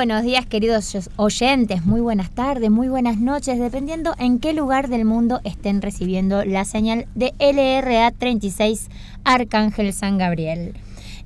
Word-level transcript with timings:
Buenos 0.00 0.22
días 0.22 0.46
queridos 0.46 0.96
oyentes, 1.16 1.84
muy 1.84 2.00
buenas 2.00 2.30
tardes, 2.30 2.70
muy 2.70 2.88
buenas 2.88 3.18
noches, 3.18 3.58
dependiendo 3.58 4.14
en 4.18 4.38
qué 4.38 4.54
lugar 4.54 4.88
del 4.88 5.04
mundo 5.04 5.42
estén 5.44 5.82
recibiendo 5.82 6.42
la 6.46 6.64
señal 6.64 7.06
de 7.14 7.34
LRA 7.38 8.10
36 8.10 8.88
Arcángel 9.24 9.92
San 9.92 10.16
Gabriel. 10.16 10.72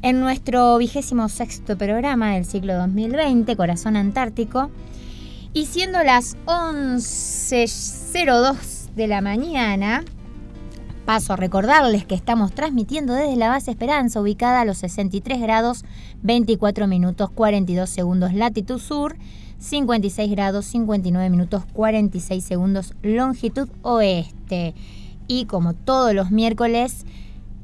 En 0.03 0.19
nuestro 0.19 0.77
vigésimo 0.77 1.29
sexto 1.29 1.79
programa 1.79 2.35
del 2.35 2.45
ciclo 2.45 2.75
2020, 2.75 3.55
Corazón 3.55 3.97
Antártico, 3.97 4.73
y 5.53 5.67
siendo 5.67 6.03
las 6.03 6.37
11.02 6.47 8.57
de 8.97 9.07
la 9.07 9.21
mañana, 9.21 10.05
Paso 11.05 11.35
a 11.35 11.37
recordarles 11.37 12.07
que 12.07 12.15
estamos 12.15 12.53
transmitiendo 12.53 13.13
desde 13.13 13.37
la 13.37 13.49
base 13.49 13.71
Esperanza, 13.71 14.23
ubicada 14.23 14.63
a 14.63 14.65
los 14.65 14.79
63 14.79 15.39
grados 15.39 15.85
24 16.23 16.87
minutos 16.87 17.29
42 17.29 17.91
segundos 17.91 18.33
latitud 18.33 18.79
sur, 18.79 19.17
56 19.59 20.31
grados 20.31 20.65
59 20.65 21.29
minutos 21.29 21.65
46 21.75 22.43
segundos 22.43 22.95
longitud 23.03 23.69
oeste. 23.83 24.75
Y 25.29 25.45
como 25.45 25.75
todos 25.75 26.15
los 26.15 26.31
miércoles, 26.31 27.05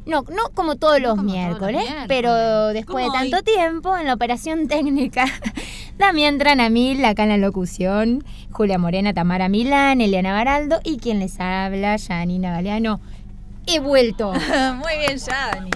no, 0.05 0.22
no 0.22 0.50
como 0.52 0.77
todos 0.77 1.00
los 1.00 1.22
miércoles, 1.22 1.84
pero 2.08 2.68
después 2.68 3.06
de 3.06 3.11
tanto 3.11 3.42
tiempo 3.42 3.96
en 3.96 4.06
la 4.06 4.14
operación 4.14 4.68
técnica, 4.68 5.24
Damián 5.98 6.36
Tranamil, 6.36 7.02
acá 7.06 7.22
en 7.22 7.30
la 7.30 7.38
locución, 7.38 8.22
Julia 8.50 8.78
Morena, 8.78 9.14
Tamara 9.14 9.48
Milán, 9.48 10.02
Eliana 10.02 10.34
Baraldo 10.34 10.80
y 10.84 10.98
quien 10.98 11.20
les 11.20 11.41
habla, 11.41 11.96
Janina 11.98 12.52
Galeano. 12.52 13.00
He 13.66 13.78
vuelto. 13.80 14.33
Muy 14.75 14.98
bien, 15.06 15.19
Yani. 15.19 15.70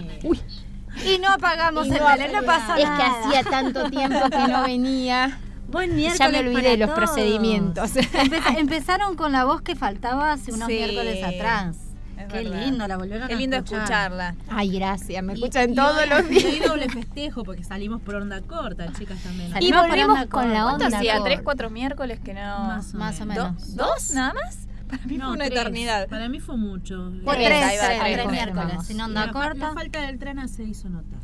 Y 1.04 1.18
no 1.18 1.28
apagamos 1.28 1.86
Y 1.86 1.90
el 1.92 1.98
no 1.98 2.06
tele, 2.16 2.32
no 2.32 2.42
pasa 2.44 2.78
es 2.78 2.84
nada. 2.84 2.96
que 2.96 3.02
hacía 3.28 3.50
tanto 3.50 3.90
tiempo 3.90 4.30
que 4.30 4.38
no 4.48 4.62
venía. 4.62 5.38
Buen 5.68 5.96
miércoles 5.96 6.18
Ya 6.18 6.28
me 6.28 6.38
olvidé 6.38 6.62
para 6.62 6.76
los 6.76 6.86
todos. 6.94 6.98
procedimientos. 6.98 7.94
Empe- 7.96 8.58
empezaron 8.58 9.16
con 9.16 9.32
la 9.32 9.44
voz 9.44 9.60
que 9.62 9.74
faltaba 9.74 10.32
hace 10.32 10.52
unos 10.52 10.68
Sí, 10.68 10.74
miércoles 10.74 11.24
atrás. 11.24 11.76
es 12.16 12.26
Qué 12.32 12.44
verdad. 12.44 12.60
lindo, 12.64 12.86
la 12.86 12.96
volvieron 12.96 13.26
Qué 13.26 13.34
a 13.34 13.36
lindo 13.36 13.56
escuchar. 13.56 13.80
escucharla. 13.82 14.34
Ay, 14.48 14.70
gracias, 14.78 15.22
me 15.24 15.32
Y- 15.32 15.36
escuchan 15.36 15.72
y 15.72 15.74
todos 15.74 15.98
hoy- 15.98 16.08
los 16.08 16.30
y 16.30 16.34
días. 16.52 16.68
doble 16.68 16.88
festejo 16.88 17.42
porque 17.42 17.64
salimos 17.64 18.00
por 18.02 18.14
onda 18.14 18.40
corta, 18.42 18.92
chicas 18.92 19.18
también. 19.22 19.48
Y 19.48 19.52
Salimos 19.52 19.88
volvimos 19.88 20.26
con 20.26 20.52
la 20.52 20.60
corta. 20.60 20.66
onda. 20.66 20.78
¿Cuánto 20.78 20.96
hacía? 20.96 21.22
¿Tres, 21.24 21.40
cuatro 21.42 21.70
miércoles 21.70 22.20
que 22.24 22.34
no...? 22.34 22.40
Más 22.66 22.94
o 22.94 22.98
Más 22.98 23.16
o 23.16 23.24
¿Do- 23.24 23.26
menos. 23.26 23.74
¿Dos 23.74 24.10
nada 24.12 24.32
más? 24.34 24.58
Para 24.96 25.06
mí 25.06 25.18
fue 25.18 25.30
una 25.32 25.44
tres. 25.46 25.60
eternidad. 25.60 26.08
Para 26.08 26.28
mí 26.28 26.40
fue 26.40 26.56
mucho. 26.56 27.12
Fue 27.24 27.34
Tres, 27.36 27.48
tres, 27.48 27.80
tres, 27.80 28.14
tres, 28.14 28.30
miércoles, 28.30 28.90
Y 28.90 29.00
onda 29.00 29.26
la, 29.26 29.32
corta. 29.32 29.68
la 29.68 29.74
falta 29.74 30.00
del 30.02 30.18
tren 30.18 30.48
se 30.48 30.64
hizo 30.64 30.88
notar. 30.88 31.18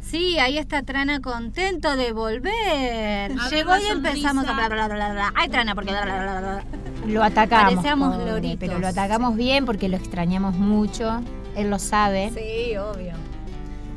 Sí, 0.00 0.38
ahí 0.38 0.56
está 0.56 0.82
Trana 0.82 1.20
contento 1.20 1.94
de 1.96 2.12
volver. 2.12 3.34
Llegó 3.50 3.76
y 3.76 3.86
empezamos 3.90 4.46
a 4.46 4.54
bla 4.54 4.68
bla 4.68 4.88
bla 4.88 5.12
bla. 5.12 5.32
Ay, 5.34 5.48
Trana, 5.50 5.74
porque 5.74 5.90
bla 5.90 6.02
bla 6.04 6.22
bla 6.22 6.40
bla. 6.40 6.64
Lo 7.06 7.22
atacamos. 7.22 7.84
Pobre, 7.84 8.56
pero 8.58 8.78
lo 8.78 8.86
atacamos 8.88 9.36
bien 9.36 9.66
porque 9.66 9.88
lo 9.88 9.96
extrañamos 9.96 10.54
mucho. 10.54 11.20
Él 11.56 11.68
lo 11.68 11.78
sabe. 11.78 12.30
Sí, 12.34 12.76
obvio. 12.76 13.12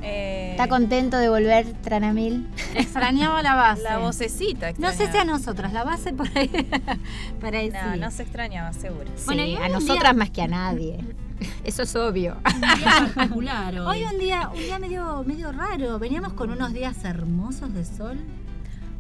Eh, 0.03 0.51
¿Está 0.51 0.67
contento 0.67 1.17
de 1.17 1.29
volver, 1.29 1.73
Tranamil? 1.81 2.47
Extrañaba 2.75 3.41
la 3.44 3.56
base. 3.56 3.84
La 3.84 3.97
vocecita 4.00 4.72
No 4.78 4.89
sé 4.91 4.97
si 4.97 5.01
a 5.03 5.06
extrañaba. 5.06 5.38
nosotras, 5.38 5.73
la 5.73 5.84
base 5.84 6.13
por 6.13 6.28
ahí. 6.35 6.50
por 7.39 7.56
ahí 7.56 7.69
No, 7.69 7.94
sí. 7.94 8.00
no 8.00 8.12
se 8.12 8.23
extrañaba, 8.23 8.73
seguro. 8.73 9.06
Bueno, 9.25 9.44
sí, 9.44 9.50
y 9.51 9.56
a 9.57 9.69
nosotras 9.69 10.00
día- 10.01 10.13
más 10.13 10.29
que 10.31 10.41
a 10.41 10.47
nadie. 10.47 11.00
Eso 11.63 11.84
es 11.84 11.95
obvio. 11.95 12.38
Un 12.53 12.62
día 12.62 13.12
particular 13.16 13.79
hoy. 13.79 13.88
Hoy 14.03 14.03
un 14.13 14.19
día, 14.19 14.50
un 14.50 14.57
día 14.59 14.79
medio, 14.79 15.23
medio 15.25 15.51
raro. 15.51 16.00
Veníamos 16.00 16.33
con 16.33 16.50
unos 16.51 16.73
días 16.73 17.03
hermosos 17.03 17.73
de 17.73 17.85
sol. 17.85 18.18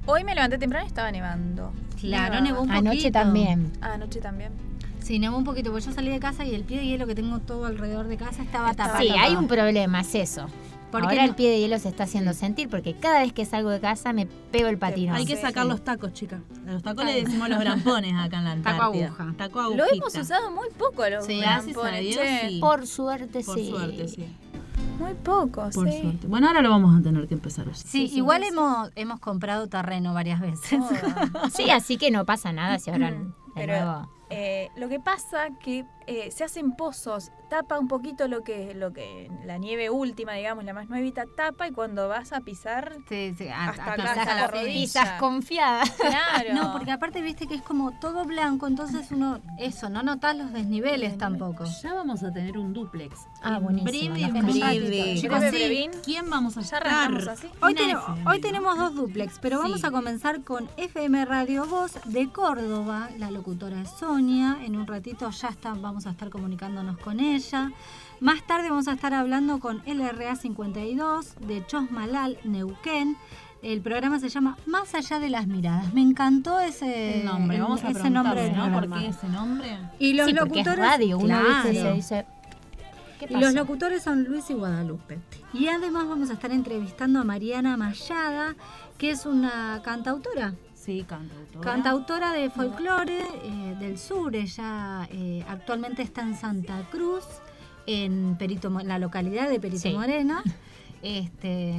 Hoy 0.05 0.23
me 0.23 0.33
levanté 0.33 0.57
temprano 0.57 0.85
y 0.85 0.87
estaba 0.87 1.11
nevando. 1.11 1.71
Claro, 1.99 2.41
nevó 2.41 2.61
un 2.61 2.67
poquito. 2.67 2.89
Anoche 2.89 3.11
también. 3.11 3.71
Ah, 3.81 3.93
anoche 3.93 4.19
también. 4.19 4.51
Sí, 4.99 5.17
nevó 5.19 5.37
un 5.37 5.43
poquito, 5.43 5.71
porque 5.71 5.85
yo 5.85 5.91
salí 5.93 6.09
de 6.09 6.19
casa 6.19 6.43
y 6.45 6.53
el 6.55 6.63
pie 6.63 6.77
de 6.77 6.85
hielo 6.85 7.05
que 7.07 7.15
tengo 7.15 7.39
todo 7.39 7.65
alrededor 7.65 8.07
de 8.07 8.17
casa 8.17 8.41
estaba 8.43 8.71
Estaba 8.71 8.89
tapado. 8.93 9.03
Sí, 9.03 9.09
hay 9.19 9.35
un 9.35 9.47
problema, 9.47 10.01
es 10.01 10.13
eso. 10.15 10.45
¿Por 10.91 11.01
qué 11.01 11.07
Ahora 11.07 11.23
no? 11.23 11.29
el 11.29 11.35
pie 11.35 11.49
de 11.49 11.59
hielo 11.59 11.79
se 11.79 11.87
está 11.89 12.03
haciendo 12.03 12.33
sentir 12.33 12.67
porque 12.69 12.93
cada 12.95 13.21
vez 13.21 13.31
que 13.33 13.45
salgo 13.45 13.69
de 13.69 13.79
casa 13.79 14.11
me 14.13 14.25
pego 14.25 14.67
el 14.67 14.77
patino. 14.77 15.13
Hay 15.13 15.25
que 15.25 15.37
sacar 15.37 15.63
sí. 15.63 15.69
los 15.69 15.83
tacos, 15.83 16.13
chicas. 16.13 16.41
A 16.67 16.71
los 16.73 16.83
tacos 16.83 17.05
le 17.05 17.23
decimos 17.23 17.47
los 17.49 17.59
grampones 17.59 18.13
acá 18.13 18.39
en 18.39 18.43
la 18.43 18.55
Taco 18.57 18.69
Antártida. 18.83 19.07
aguja. 19.07 19.33
Taco 19.37 19.61
Lo 19.61 19.67
agujita. 19.83 19.93
hemos 19.95 20.15
usado 20.15 20.51
muy 20.51 20.67
poco 20.77 21.07
los 21.09 21.25
Sí, 21.25 21.37
gracias 21.39 21.77
a 21.77 21.81
grampones, 21.81 22.01
Dios, 22.01 22.25
sí. 22.49 22.59
Por 22.59 22.87
suerte, 22.87 23.43
Por 23.43 23.55
sí. 23.57 23.69
suerte, 23.69 24.07
sí. 24.07 24.25
Muy 24.99 25.13
poco, 25.15 25.69
Por 25.73 25.89
sí. 25.89 26.01
suerte. 26.01 26.27
Bueno, 26.27 26.47
ahora 26.47 26.61
lo 26.61 26.69
vamos 26.69 26.99
a 26.99 27.01
tener 27.01 27.27
que 27.27 27.33
empezar 27.35 27.67
así. 27.69 27.87
Sí, 27.87 28.11
igual 28.17 28.43
hemos, 28.43 28.89
hemos 28.95 29.19
comprado 29.19 29.67
terreno 29.67 30.13
varias 30.13 30.39
veces. 30.41 30.79
Sí, 31.53 31.69
así 31.71 31.97
que 31.97 32.11
no 32.11 32.25
pasa 32.25 32.51
nada 32.51 32.77
si 32.79 32.91
ahora 32.91 33.11
de 33.11 33.17
Pero 33.55 33.73
nuevo. 33.85 34.09
Eh, 34.31 34.69
lo 34.75 34.89
que 34.89 34.99
pasa 34.99 35.49
que 35.59 35.85
eh, 36.07 36.31
se 36.31 36.43
hacen 36.43 36.71
pozos, 36.75 37.31
tapa 37.49 37.77
un 37.77 37.87
poquito 37.87 38.27
lo 38.27 38.43
que 38.43 38.73
lo 38.73 38.91
que 38.91 39.29
la 39.45 39.57
nieve 39.57 39.89
última, 39.89 40.33
digamos, 40.33 40.63
la 40.65 40.73
más 40.73 40.89
nuevita, 40.89 41.25
tapa 41.37 41.67
y 41.67 41.71
cuando 41.71 42.07
vas 42.07 42.33
a 42.33 42.41
pisar, 42.41 42.95
Sí, 43.07 43.33
sí, 43.37 43.47
a- 43.49 43.69
Hasta 43.69 43.83
a- 43.83 43.93
acá, 43.93 44.11
hasta 44.13 44.35
la. 44.35 44.63
Pisas 44.63 45.19
confiada. 45.19 45.83
claro. 45.97 46.53
No, 46.53 46.71
porque 46.73 46.91
aparte 46.91 47.21
viste 47.21 47.45
que 47.47 47.55
es 47.55 47.61
como 47.61 47.91
todo 47.99 48.25
blanco, 48.25 48.67
entonces 48.67 49.11
uno, 49.11 49.39
eso, 49.59 49.89
no 49.89 50.01
notas 50.01 50.35
los 50.35 50.51
desniveles 50.53 51.17
tampoco. 51.17 51.65
Ya 51.83 51.93
vamos 51.93 52.23
a 52.23 52.31
tener 52.33 52.57
un 52.57 52.73
duplex. 52.73 53.15
Ah, 53.43 53.57
En 53.57 53.63
buenísimo, 53.63 54.15
Breve, 54.15 54.79
breve. 54.79 55.15
Chicos, 55.17 55.39
sí. 55.51 55.89
¿Quién 56.03 56.29
vamos 56.29 56.57
a 56.57 56.77
arrancamos 56.77 57.27
así. 57.27 57.47
Hoy, 57.61 57.75
ten- 57.75 57.97
hoy 58.25 58.41
tenemos 58.41 58.77
dos 58.77 58.95
duplex, 58.95 59.39
pero 59.39 59.59
vamos 59.59 59.83
a 59.83 59.91
comenzar 59.91 60.43
con 60.43 60.67
FM 60.77 61.25
Radio 61.25 61.65
Voz 61.65 61.93
de 62.05 62.29
Córdoba. 62.31 63.09
La 63.17 63.29
locutora 63.31 63.81
es 63.81 63.89
Sonia. 64.21 64.57
En 64.63 64.75
un 64.75 64.85
ratito 64.85 65.29
ya 65.31 65.47
está, 65.47 65.73
vamos 65.73 66.05
a 66.05 66.11
estar 66.11 66.29
comunicándonos 66.29 66.97
con 66.99 67.19
ella. 67.19 67.71
Más 68.19 68.45
tarde 68.45 68.69
vamos 68.69 68.87
a 68.87 68.93
estar 68.93 69.15
hablando 69.15 69.59
con 69.59 69.81
LRA 69.87 70.35
52 70.35 71.35
de 71.39 71.65
Chosmalal, 71.65 72.37
Neuquén. 72.43 73.17
El 73.63 73.81
programa 73.81 74.19
se 74.19 74.29
llama 74.29 74.57
Más 74.67 74.93
allá 74.93 75.19
de 75.19 75.29
las 75.31 75.47
miradas. 75.47 75.91
Me 75.95 76.01
encantó 76.01 76.59
ese 76.59 77.21
El 77.21 77.25
nombre, 77.25 77.59
vamos 77.59 77.83
a 77.83 77.89
ese 77.89 78.09
nombre 78.11 78.43
del 78.43 78.55
¿no? 78.55 78.71
¿Por 78.71 78.99
qué 78.99 79.07
ese 79.07 79.27
nombre? 79.27 79.77
Y 79.97 80.13
los 80.13 80.27
sí, 80.27 80.35
porque 80.37 80.59
es 80.59 80.65
locutores 80.65 80.85
radio, 80.85 81.17
uno 81.17 81.39
se 81.63 81.93
dice. 81.93 82.25
¿Qué 83.19 83.25
Y 83.27 83.37
los 83.37 83.55
locutores 83.55 84.03
son 84.03 84.23
Luis 84.23 84.51
y 84.51 84.53
Guadalupe. 84.53 85.19
Y 85.51 85.67
además 85.67 86.07
vamos 86.07 86.29
a 86.29 86.33
estar 86.33 86.51
entrevistando 86.51 87.19
a 87.19 87.23
Mariana 87.23 87.75
Mayada, 87.75 88.55
que 88.99 89.09
es 89.09 89.25
una 89.25 89.81
cantautora. 89.83 90.53
Sí, 90.81 91.05
cantautora. 91.07 91.71
Cantautora 91.71 92.33
de 92.33 92.49
folclore 92.49 93.19
eh, 93.43 93.75
del 93.79 93.99
sur. 93.99 94.35
Ella 94.35 95.07
eh, 95.11 95.45
actualmente 95.47 96.01
está 96.01 96.23
en 96.23 96.35
Santa 96.35 96.87
Cruz, 96.89 97.23
en 97.85 98.35
Perito, 98.39 98.71
la 98.83 98.97
localidad 98.97 99.47
de 99.47 99.59
Perito 99.59 99.81
Sí. 99.81 99.93
Moreno. 99.93 100.41
Este, 101.03 101.73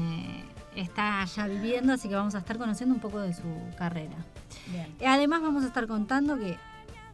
está 0.74 1.22
allá 1.22 1.46
viviendo, 1.46 1.92
así 1.92 2.08
que 2.08 2.16
vamos 2.16 2.34
a 2.34 2.38
estar 2.38 2.58
conociendo 2.58 2.92
un 2.92 3.00
poco 3.00 3.20
de 3.20 3.32
su 3.32 3.44
carrera. 3.78 4.16
Bien. 4.66 4.88
Y 5.00 5.04
Además 5.04 5.42
vamos 5.42 5.62
a 5.62 5.68
estar 5.68 5.86
contando 5.86 6.36
que 6.36 6.56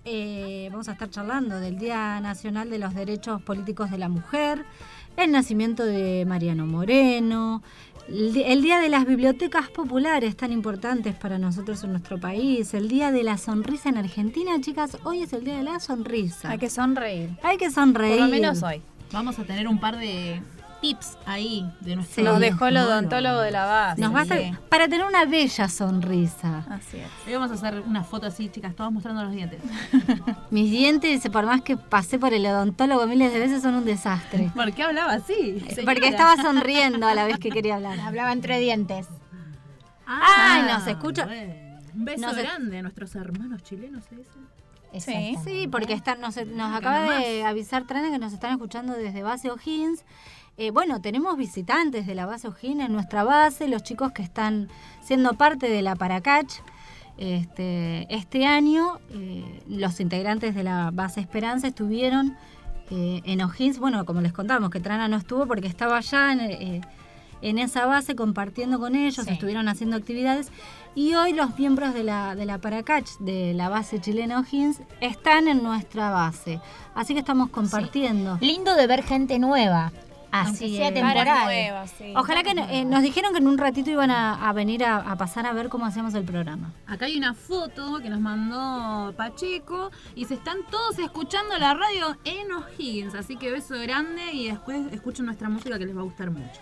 eh, 0.07 0.69
vamos 0.71 0.89
a 0.89 0.93
estar 0.93 1.11
charlando 1.11 1.61
del 1.61 1.79
Día 1.79 2.19
Nacional 2.21 2.71
de 2.71 2.79
los 2.79 2.95
Derechos 2.95 3.43
Políticos 3.43 3.91
de 3.91 3.99
la 3.99 4.09
Mujer, 4.09 4.65
el 5.19 5.33
nacimiento 5.33 5.85
de 5.85 6.25
Mariano 6.27 6.67
Moreno, 6.67 7.63
el 8.09 8.63
Día 8.63 8.79
de 8.81 8.89
las 8.89 9.07
Bibliotecas 9.07 9.69
Populares 9.69 10.37
tan 10.37 10.51
importantes 10.51 11.15
para 11.15 11.39
nosotros 11.39 11.85
en 11.85 11.91
nuestro 11.91 12.19
país, 12.19 12.73
el 12.73 12.89
Día 12.89 13.13
de 13.13 13.23
la 13.23 13.37
Sonrisa 13.37 13.91
en 13.91 13.99
Argentina, 13.99 14.59
chicas, 14.61 14.97
hoy 15.05 15.23
es 15.23 15.33
el 15.35 15.45
Día 15.45 15.59
de 15.59 15.63
la 15.63 15.79
Sonrisa. 15.79 16.51
Hay 16.51 16.59
que 16.59 16.71
sonreír. 16.71 17.31
Hay 17.43 17.59
que 17.59 17.71
sonreír. 17.71 18.17
Por 18.17 18.27
lo 18.27 18.33
menos 18.33 18.63
hoy. 18.63 18.81
Vamos 19.13 19.39
a 19.39 19.45
tener 19.45 19.69
un 19.69 19.79
par 19.79 19.99
de 19.99 20.41
tips 20.81 21.19
ahí 21.27 21.71
de 21.81 21.97
nuestro 21.97 22.15
Sí. 22.17 22.23
Nos 22.23 22.39
dejó 22.41 22.67
el 22.67 22.77
odontólogo 22.77 23.41
de 23.41 23.51
la 23.51 23.65
base. 23.65 24.01
Nos 24.01 24.15
va 24.15 24.21
a 24.21 24.23
hacer- 24.23 24.59
para 24.69 24.89
tener 24.89 25.07
una 25.07 25.25
bella 25.25 25.69
sonrisa. 25.69 26.65
Así 26.71 26.99
es. 26.99 27.07
Hoy 27.27 27.33
vamos 27.35 27.51
a 27.51 27.55
hacer 27.55 27.81
una 27.87 28.05
foto 28.05 28.27
así, 28.27 28.49
chicas, 28.49 28.75
todas 28.75 28.93
mostrando 28.93 29.23
los 29.25 29.33
dientes. 29.33 29.61
Mis 30.51 30.71
dientes, 30.71 31.29
por 31.31 31.47
más 31.47 31.63
que 31.63 31.77
pasé 31.77 32.19
por 32.19 32.33
el 32.33 32.47
odontólogo 32.47 33.07
miles 33.07 33.33
de 33.33 33.39
veces, 33.39 33.63
son 33.63 33.75
un 33.75 33.85
desastre. 33.85 34.51
¿Por 34.57 34.73
qué 34.73 34.83
hablaba 34.85 35.13
así? 35.15 35.63
Porque 35.85 36.09
estaba 36.09 36.37
sonriendo 36.41 37.07
a 37.07 37.15
la 37.15 37.25
vez 37.25 37.39
que 37.39 37.51
quería 37.51 37.77
hablar. 37.77 37.99
Hablaba 38.01 38.33
entre 38.33 38.59
dientes. 38.59 39.09
Ay, 40.07 40.63
nos 40.63 40.87
escucha. 40.87 41.27
bueno. 41.27 41.69
Un 41.95 42.05
beso 42.05 42.33
grande 42.33 42.79
a 42.79 42.83
nuestros 42.83 43.15
hermanos 43.17 43.63
chilenos, 43.65 44.05
¿se 44.05 44.17
dice? 44.17 44.31
Sí. 45.01 45.37
Sí, 45.45 45.69
porque 45.69 45.93
están, 45.93 46.21
nos, 46.21 46.37
nos 46.47 46.75
acaba 46.75 47.19
de 47.19 47.45
avisar 47.45 47.87
Trana 47.87 48.11
que 48.11 48.19
nos 48.19 48.33
están 48.33 48.53
escuchando 48.53 48.93
desde 48.95 49.23
base 49.23 49.51
O'Higgins. 49.51 50.05
Eh, 50.61 50.73
bueno, 50.73 51.01
tenemos 51.01 51.37
visitantes 51.37 52.05
de 52.07 52.17
la 52.17 52.27
base 52.27 52.49
O'Higgins 52.49 52.87
en 52.87 52.93
nuestra 52.93 53.23
base, 53.23 53.69
los 53.69 53.85
chicos 53.85 54.11
que 54.11 54.23
están 54.23 54.69
siendo 55.01 55.35
parte 55.35 55.69
de 55.71 55.83
la 55.83 55.95
Paracach. 55.95 56.53
Este, 57.17 58.13
este 58.15 58.45
año, 58.45 58.99
eh, 59.11 59.63
los 59.69 60.01
integrantes 60.01 60.55
de 60.57 60.65
la 60.65 60.91
base 60.93 61.21
Esperanza 61.21 61.69
estuvieron 61.69 62.37
eh, 62.91 63.21
en 63.25 63.41
O'Higgins. 63.43 63.79
Bueno, 63.79 64.05
como 64.05 64.21
les 64.21 64.33
contamos, 64.33 64.71
que 64.71 64.81
Trana 64.81 65.07
no 65.09 65.17
estuvo 65.17 65.47
porque 65.47 65.69
estaba 65.69 65.99
allá 65.99 66.33
en, 66.33 66.41
eh, 66.41 66.81
en 67.41 67.59
esa 67.61 67.87
base 67.87 68.17
compartiendo 68.17 68.81
con 68.81 68.97
ellos, 68.97 69.27
Sí. 69.27 69.33
estuvieron 69.33 69.69
haciendo 69.69 69.97
actividades. 69.97 70.51
Y 70.97 71.15
hoy 71.15 71.35
los 71.35 71.57
miembros 71.57 71.95
de 71.95 72.03
la, 72.03 72.35
de 72.35 72.47
la 72.47 72.59
Paracach, 72.59 73.09
de 73.21 73.55
la 73.55 73.69
base 73.69 74.01
chilena 74.01 74.41
O'Higgins, 74.41 74.81
están 75.01 75.47
en 75.47 75.63
nuestra 75.63 76.11
base. 76.11 76.61
Así 76.97 77.15
que 77.15 77.21
estamos 77.21 77.51
compartiendo. 77.51 78.39
Lindo 78.41 78.75
de 78.75 78.87
ver 78.89 79.05
gente 79.05 79.39
nueva. 79.39 79.93
Así 80.31 80.77
sea 80.77 80.89
es. 80.89 80.95
temporal. 80.95 81.45
Nuevas, 81.45 81.91
sí. 81.97 82.13
Ojalá 82.17 82.43
que 82.43 82.51
eh, 82.51 82.85
nos 82.85 83.03
dijeron 83.03 83.33
que 83.33 83.39
en 83.39 83.49
un 83.49 83.59
ratito 83.59 83.91
iban 83.91 84.11
a, 84.11 84.49
a 84.49 84.53
venir 84.53 84.85
a, 84.85 84.97
a 84.97 85.17
pasar 85.17 85.47
a 85.47 85.53
ver 85.53 85.69
cómo 85.69 85.87
hacemos 85.87 86.15
el 86.15 86.25
programa. 86.25 86.71
Acá 86.87 87.07
hay 87.07 87.17
una 87.17 87.35
foto 87.35 87.99
que 88.03 88.11
nos 88.11 88.21
mandó 88.21 89.13
Pacheco 89.17 89.91
y 90.15 90.25
se 90.27 90.35
están 90.35 90.59
todos 90.71 90.99
escuchando 90.99 91.57
la 91.59 91.75
radio 91.75 92.17
en 92.25 92.53
O'Higgins. 92.53 93.15
Así 93.15 93.37
que 93.37 93.51
beso 93.51 93.75
grande 93.81 94.33
y 94.33 94.49
después 94.49 94.93
escuchen 94.93 95.25
nuestra 95.27 95.49
música 95.49 95.79
que 95.79 95.87
les 95.87 95.97
va 95.97 96.01
a 96.01 96.05
gustar 96.05 96.31
mucho. 96.31 96.61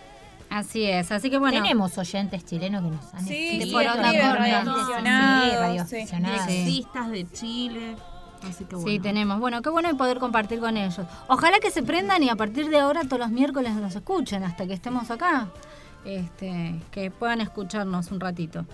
Así 0.49 0.85
es, 0.85 1.11
así 1.11 1.29
que 1.29 1.37
bueno. 1.37 1.61
Tenemos 1.61 1.97
oyentes 1.97 2.45
chilenos 2.45 2.81
que 2.81 2.89
nos 2.89 3.13
han 3.13 3.25
Sí, 3.25 3.59
sí, 3.61 3.69
por 3.71 3.81
otra 3.81 4.13
forma. 4.13 4.35
radioaficionados, 4.37 5.89
Sí, 5.89 6.85
de 7.11 7.31
Chile. 7.31 7.95
Así 8.43 8.65
que 8.65 8.75
bueno. 8.75 8.89
Sí, 8.89 8.99
tenemos. 8.99 9.39
Bueno, 9.39 9.61
qué 9.61 9.69
bueno 9.69 9.95
poder 9.97 10.19
compartir 10.19 10.59
con 10.59 10.77
ellos. 10.77 11.01
Ojalá 11.27 11.59
que 11.59 11.71
se 11.71 11.83
prendan 11.83 12.21
y 12.23 12.29
a 12.29 12.35
partir 12.35 12.69
de 12.69 12.79
ahora 12.79 13.03
todos 13.03 13.19
los 13.19 13.31
miércoles 13.31 13.73
nos 13.75 13.95
escuchen 13.95 14.43
hasta 14.43 14.67
que 14.67 14.73
estemos 14.73 15.09
acá. 15.11 15.47
Este, 16.05 16.79
que 16.91 17.11
puedan 17.11 17.41
escucharnos 17.41 18.11
un 18.11 18.19
ratito. 18.19 18.65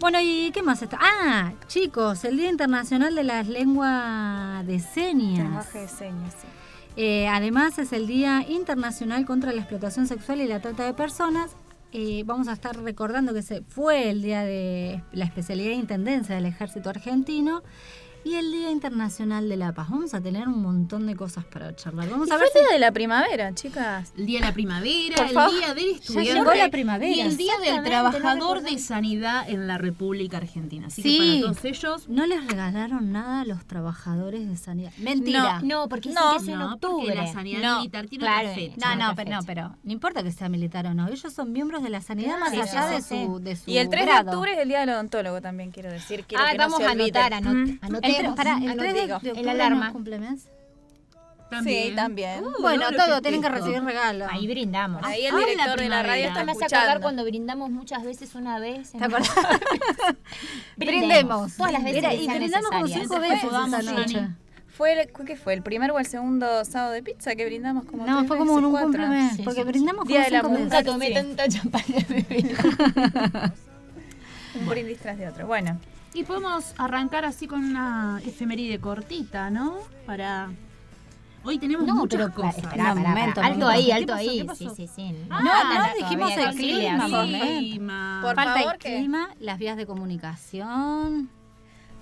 Bueno, 0.00 0.18
¿y 0.20 0.50
qué 0.52 0.62
más 0.62 0.82
está? 0.82 0.98
Ah, 1.00 1.52
chicos, 1.66 2.24
el 2.24 2.36
Día 2.36 2.50
Internacional 2.50 3.14
de 3.14 3.24
la 3.24 3.42
Lengua 3.42 4.62
de 4.64 4.78
Señas. 4.78 5.38
Lenguaje 5.38 5.78
de 5.80 5.88
señas, 5.88 6.34
sí. 6.40 6.46
Eh, 6.96 7.28
además 7.28 7.78
es 7.78 7.92
el 7.92 8.06
Día 8.06 8.44
Internacional 8.48 9.24
contra 9.24 9.52
la 9.52 9.60
Explotación 9.60 10.06
Sexual 10.06 10.40
y 10.40 10.46
la 10.46 10.60
Trata 10.60 10.84
de 10.84 10.94
Personas. 10.94 11.52
Eh, 11.92 12.22
vamos 12.26 12.48
a 12.48 12.52
estar 12.52 12.76
recordando 12.76 13.32
que 13.32 13.42
se 13.42 13.62
fue 13.62 14.10
el 14.10 14.22
Día 14.22 14.42
de 14.42 15.02
la 15.12 15.24
Especialidad 15.24 15.70
de 15.70 15.76
Intendencia 15.76 16.34
del 16.34 16.44
Ejército 16.44 16.90
Argentino 16.90 17.62
y 18.28 18.34
el 18.36 18.52
Día 18.52 18.70
Internacional 18.70 19.48
de 19.48 19.56
la 19.56 19.72
Paz. 19.72 19.88
Vamos 19.90 20.12
a 20.14 20.20
tener 20.20 20.46
un 20.48 20.60
montón 20.62 21.06
de 21.06 21.16
cosas 21.16 21.44
para 21.44 21.74
charlar. 21.74 22.08
Vamos 22.10 22.28
Y 22.28 22.30
a 22.30 22.34
fue 22.34 22.42
ver 22.44 22.48
el 22.48 22.52
si... 22.52 22.58
día 22.66 22.72
de 22.74 22.78
la 22.78 22.92
primavera, 22.92 23.54
chicas. 23.54 24.12
El 24.16 24.26
día 24.26 24.40
de 24.40 24.46
la 24.46 24.52
primavera, 24.52 25.16
Por 25.16 25.26
el 25.26 25.32
favor. 25.32 25.58
día 25.58 25.74
del 25.74 25.90
estudiante. 25.90 26.32
llegó 26.34 26.54
la 26.54 26.68
primavera. 26.68 27.10
Y 27.16 27.20
el 27.20 27.36
día 27.36 27.54
del 27.64 27.82
trabajador 27.82 28.62
no 28.62 28.68
de 28.70 28.78
sanidad 28.78 29.48
en 29.48 29.66
la 29.66 29.78
República 29.78 30.36
Argentina. 30.38 30.88
Así 30.88 31.02
Sí. 31.02 31.18
que 31.18 31.40
para 31.40 31.52
todos 31.54 31.64
ellos. 31.64 32.08
No 32.08 32.26
les 32.26 32.46
regalaron 32.46 33.12
nada 33.12 33.40
a 33.40 33.44
los 33.44 33.64
trabajadores 33.66 34.48
de 34.48 34.56
sanidad. 34.56 34.92
Mentira. 34.98 35.60
No, 35.62 35.88
porque 35.88 36.10
No, 36.10 36.36
es 36.36 36.48
en 36.48 36.58
no, 36.58 36.74
octubre. 36.74 37.06
porque 37.06 37.14
la 37.14 37.32
sanidad 37.32 37.62
No, 37.62 37.76
militar 37.78 38.06
tiene 38.06 38.24
claro, 38.24 38.54
fecha. 38.54 38.96
No, 38.96 39.08
no, 39.08 39.14
pero, 39.16 39.30
no, 39.30 39.38
pero 39.46 39.76
no 39.82 39.92
importa 39.92 40.22
que 40.22 40.32
sea 40.32 40.48
militar 40.48 40.86
o 40.86 40.94
no. 40.94 41.08
Ellos 41.08 41.32
son 41.32 41.52
miembros 41.52 41.82
de 41.82 41.88
la 41.90 42.00
sanidad 42.00 42.38
más 42.38 42.52
allá 42.52 42.88
sí, 42.88 42.94
de, 42.94 43.02
sí, 43.02 43.24
su, 43.26 43.38
de 43.40 43.56
su 43.56 43.70
Y 43.70 43.78
el 43.78 43.88
3 43.88 44.04
grado. 44.06 44.24
de 44.24 44.30
octubre 44.30 44.52
es 44.52 44.58
el 44.58 44.68
día 44.68 44.80
del 44.80 44.90
odontólogo 44.90 45.40
también, 45.40 45.70
quiero 45.70 45.90
decir. 45.90 46.24
Quiero 46.26 46.44
Ah, 46.44 46.50
que 46.52 46.58
no 46.58 46.64
vamos 46.64 46.78
se 46.78 46.84
a 46.86 46.90
anotar, 46.90 47.32
anot- 47.32 47.48
Mm. 47.68 47.78
El, 48.02 48.17
anotemos. 48.26 48.36
pará, 48.36 48.58
el 48.72 48.78
3 48.78 48.94
de, 48.94 49.00
de 49.00 49.04
El 49.06 49.12
octubre 49.12 49.50
alarma. 49.50 49.86
no 49.88 49.92
cumple 49.92 50.18
mes. 50.18 50.48
Sí, 51.64 51.94
también. 51.96 52.44
Uh, 52.44 52.60
Bueno, 52.60 52.84
doble 52.86 52.98
todo, 52.98 53.22
tienen 53.22 53.40
que 53.40 53.48
recibir 53.48 53.82
regalos. 53.82 54.28
Ahí 54.30 54.46
brindamos. 54.46 55.02
Ahí 55.02 55.24
el 55.24 55.34
Ah, 55.34 55.38
la 55.40 55.46
director 55.46 55.80
de 55.80 55.88
la 55.88 56.02
radio 56.02 56.26
está 56.28 56.40
Esto 56.40 56.44
me 56.44 56.52
hace 56.52 56.64
acordar 56.76 57.00
cuando 57.00 57.24
brindamos 57.24 57.70
muchas 57.70 58.04
veces 58.04 58.34
una 58.34 58.58
vez. 58.58 58.92
en- 58.92 59.00
¿Te 59.00 59.06
acordás? 59.06 59.30
Brindemos. 60.76 60.76
Brindemos. 60.76 61.56
Todas 61.56 61.72
las 61.72 61.84
veces 61.84 62.04
y 62.20 62.28
brindamos 62.28 62.70
como 62.70 62.86
cinco 62.86 63.18
veces 63.20 63.44
esa 63.44 63.92
noche. 63.92 64.28
¿Fue 64.76 64.92
el, 64.92 65.10
¿Qué 65.26 65.36
fue? 65.36 65.54
¿El 65.54 65.62
primer 65.62 65.90
o 65.90 65.98
el 65.98 66.04
segundo 66.06 66.64
sábado 66.66 66.92
de 66.92 67.02
pizza 67.02 67.34
que 67.34 67.46
brindamos 67.46 67.84
como 67.86 68.04
No, 68.06 68.24
fue 68.26 68.36
como 68.36 68.52
veces, 68.54 68.64
un 68.66 68.70
cuatro? 68.70 68.88
cumplemes, 68.90 69.36
Sí, 69.36 69.42
porque 69.42 69.62
sí, 69.62 69.66
brindamos 69.66 70.06
Día 70.06 70.16
como 70.18 70.24
de 70.26 70.30
la 70.30 70.38
cinco 70.40 70.48
mujer. 70.50 70.64
veces. 70.68 70.78
Nunca 70.78 70.92
tomé 70.92 71.06
Sí. 71.08 71.14
tanta 71.14 71.48
champaña 71.48 72.06
Un 74.54 74.66
brindis 74.68 74.98
tras 74.98 75.18
de 75.18 75.28
otro. 75.28 75.46
Bueno, 75.46 75.78
Y 76.14 76.24
podemos 76.24 76.72
arrancar 76.78 77.24
así 77.24 77.46
con 77.46 77.62
una 77.62 78.20
efeméride 78.24 78.78
cortita, 78.78 79.50
¿no? 79.50 79.76
Para. 80.06 80.48
Hoy 81.44 81.58
tenemos 81.58 81.86
No, 81.86 81.94
muchas 81.96 82.20
pero 82.20 82.34
cosas. 82.34 82.58
espera, 82.58 82.94
No, 82.94 83.00
momento. 83.00 83.40
Alto 83.40 83.42
momento. 83.42 83.68
ahí, 83.68 83.86
¿Qué 83.86 83.92
alto 83.92 84.12
pasó? 84.14 84.30
ahí. 84.30 84.46
¿Qué? 84.46 84.54
Sí, 84.56 84.68
sí, 84.74 84.86
sí. 84.94 85.16
Ah, 85.30 85.40
no 85.42 85.44
nada, 85.74 85.94
dijimos 85.96 86.32
el 86.36 86.54
clima, 86.56 87.06
clima. 87.58 88.20
Por 88.22 88.34
Falta 88.34 88.54
favor, 88.54 88.72
el 88.74 88.78
que- 88.80 88.96
clima, 88.96 89.28
las 89.38 89.58
vías 89.58 89.76
de 89.76 89.86
comunicación. 89.86 91.28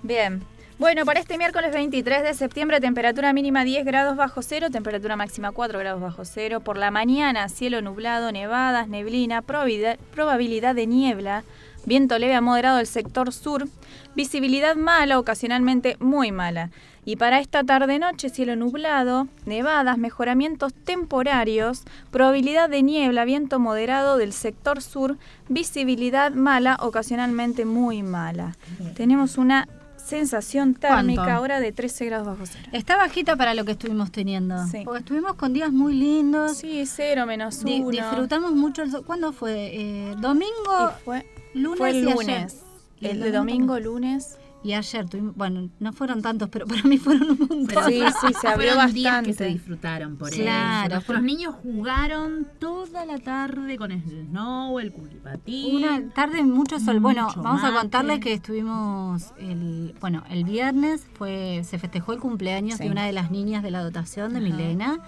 bien. 0.03 0.43
Bueno, 0.79 1.07
para 1.07 1.21
este 1.21 1.39
miércoles 1.39 1.73
23 1.73 2.23
de 2.23 2.35
septiembre, 2.35 2.81
temperatura 2.81 3.33
mínima 3.33 3.65
10 3.65 3.85
grados 3.87 4.15
bajo 4.17 4.43
cero, 4.43 4.69
temperatura 4.71 5.17
máxima 5.17 5.51
4 5.53 5.79
grados 5.79 6.03
bajo 6.03 6.25
cero. 6.27 6.61
Por 6.61 6.77
la 6.77 6.91
mañana, 6.91 7.49
cielo 7.49 7.81
nublado, 7.81 8.31
nevadas, 8.31 8.87
neblina, 8.87 9.41
probabilidad 9.43 10.75
de 10.75 10.87
niebla, 10.87 11.45
viento 11.87 12.19
leve 12.19 12.35
a 12.35 12.41
moderado 12.41 12.77
del 12.77 12.87
sector 12.87 13.33
sur, 13.33 13.67
visibilidad 14.15 14.77
mala, 14.77 15.19
ocasionalmente 15.19 15.97
muy 16.01 16.33
mala. 16.33 16.71
Y 17.05 17.15
para 17.17 17.39
esta 17.39 17.63
tarde-noche, 17.63 18.31
cielo 18.31 18.57
nublado, 18.57 19.29
nevadas, 19.45 19.97
mejoramientos 19.97 20.75
temporarios, 20.75 21.85
probabilidad 22.11 22.69
de 22.69 22.83
niebla, 22.83 23.25
viento 23.25 23.61
moderado 23.61 24.17
del 24.19 24.33
sector 24.33 24.83
sur, 24.83 25.17
visibilidad 25.49 26.33
mala, 26.33 26.77
ocasionalmente 26.81 27.65
muy 27.65 28.03
mala. 28.03 28.57
Tenemos 28.97 29.39
una 29.39 29.69
sensación 29.97 30.75
térmica 30.75 31.23
¿Cuánto? 31.23 31.37
ahora 31.39 31.61
de 31.61 31.73
13 31.73 32.07
grados 32.07 32.27
bajo 32.27 32.45
cero. 32.47 32.69
Está 32.73 32.97
bajita 32.97 33.37
para 33.37 33.55
lo 33.55 33.65
que 33.65 33.73
estuvimos 33.73 34.13
teniendo. 34.13 34.67
Sí. 34.69 34.83
Porque 34.85 35.01
estuvimos 35.01 35.35
con 35.35 35.53
días 35.53 35.73
muy 35.73 35.95
lindos. 35.95 36.57
Sí, 36.59 36.85
cero 36.87 37.27
menos 37.27 37.65
Di- 37.65 37.81
uno. 37.81 37.91
disfrutamos 37.91 38.53
mucho 38.53 38.83
el 38.83 38.91
sol. 38.93 39.05
¿Cuándo 39.05 39.33
fue? 39.33 39.71
Eh, 39.75 40.15
domingo, 40.19 40.93
Y 41.01 41.05
fue, 41.05 41.27
lunes 41.63 41.79
fue 41.79 41.91
el 41.91 41.97
y 41.97 41.99
ayer. 42.01 42.15
lunes. 42.17 42.63
El 43.01 43.11
el 43.11 43.21
de 43.21 43.33
domingo 43.33 43.75
domingo, 43.75 43.81
lunes. 43.93 44.39
y 44.65 44.73
ayer. 44.73 45.09
Tuvimos, 45.09 45.37
bueno, 45.37 45.69
no 45.81 45.93
fueron 45.93 46.23
tantos, 46.23 46.49
pero 46.49 46.67
para 46.67 46.83
mí 46.85 46.97
fueron 46.99 47.31
un 47.33 47.39
montón. 47.49 47.85
Sí, 47.87 48.01
sí, 48.21 48.33
se 48.41 48.49
abrió 48.49 48.73
Fueron 48.75 48.93
días 48.95 49.13
bastante. 49.13 49.31
que 49.31 49.35
se 49.37 49.45
disfrutaron 49.47 50.17
por 50.17 50.31
Claro, 50.31 50.97
eso. 50.97 51.01
Fue- 51.07 51.21
niños 51.21 51.55
jugaron 51.63 52.47
toda 52.59 53.05
la 53.05 53.19
tarde 53.19 53.77
con 53.77 53.93
el 53.93 54.03
snow, 54.03 54.81
el 54.81 54.93
culipatín. 54.93 55.77
Una 55.77 56.09
tarde 56.11 56.43
mucho 56.43 56.81
sol. 56.81 57.01
Bueno, 57.01 57.29
vamos 57.37 57.63
a 57.63 57.73
contarles 57.73 58.19
que 58.21 58.33
estuvimos 58.33 59.33
el, 59.39 59.95
bueno, 60.01 60.25
el 60.31 60.45
viernes 60.45 61.07
fue, 61.15 61.63
se 61.65 61.79
festejó 61.79 62.13
el 62.15 62.19
cumpleaños 62.21 62.79
Sí. 62.79 62.85
de 62.85 62.91
una 62.91 63.05
de 63.05 63.13
las 63.13 63.31
niñas 63.31 63.63
de 63.63 63.71
la 63.71 63.83
dotación 63.85 64.33
de 64.33 64.41
Milena. 64.41 64.99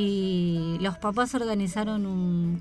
Y 0.00 0.78
los 0.80 0.96
papás 0.96 1.34
organizaron 1.34 2.06
un. 2.06 2.60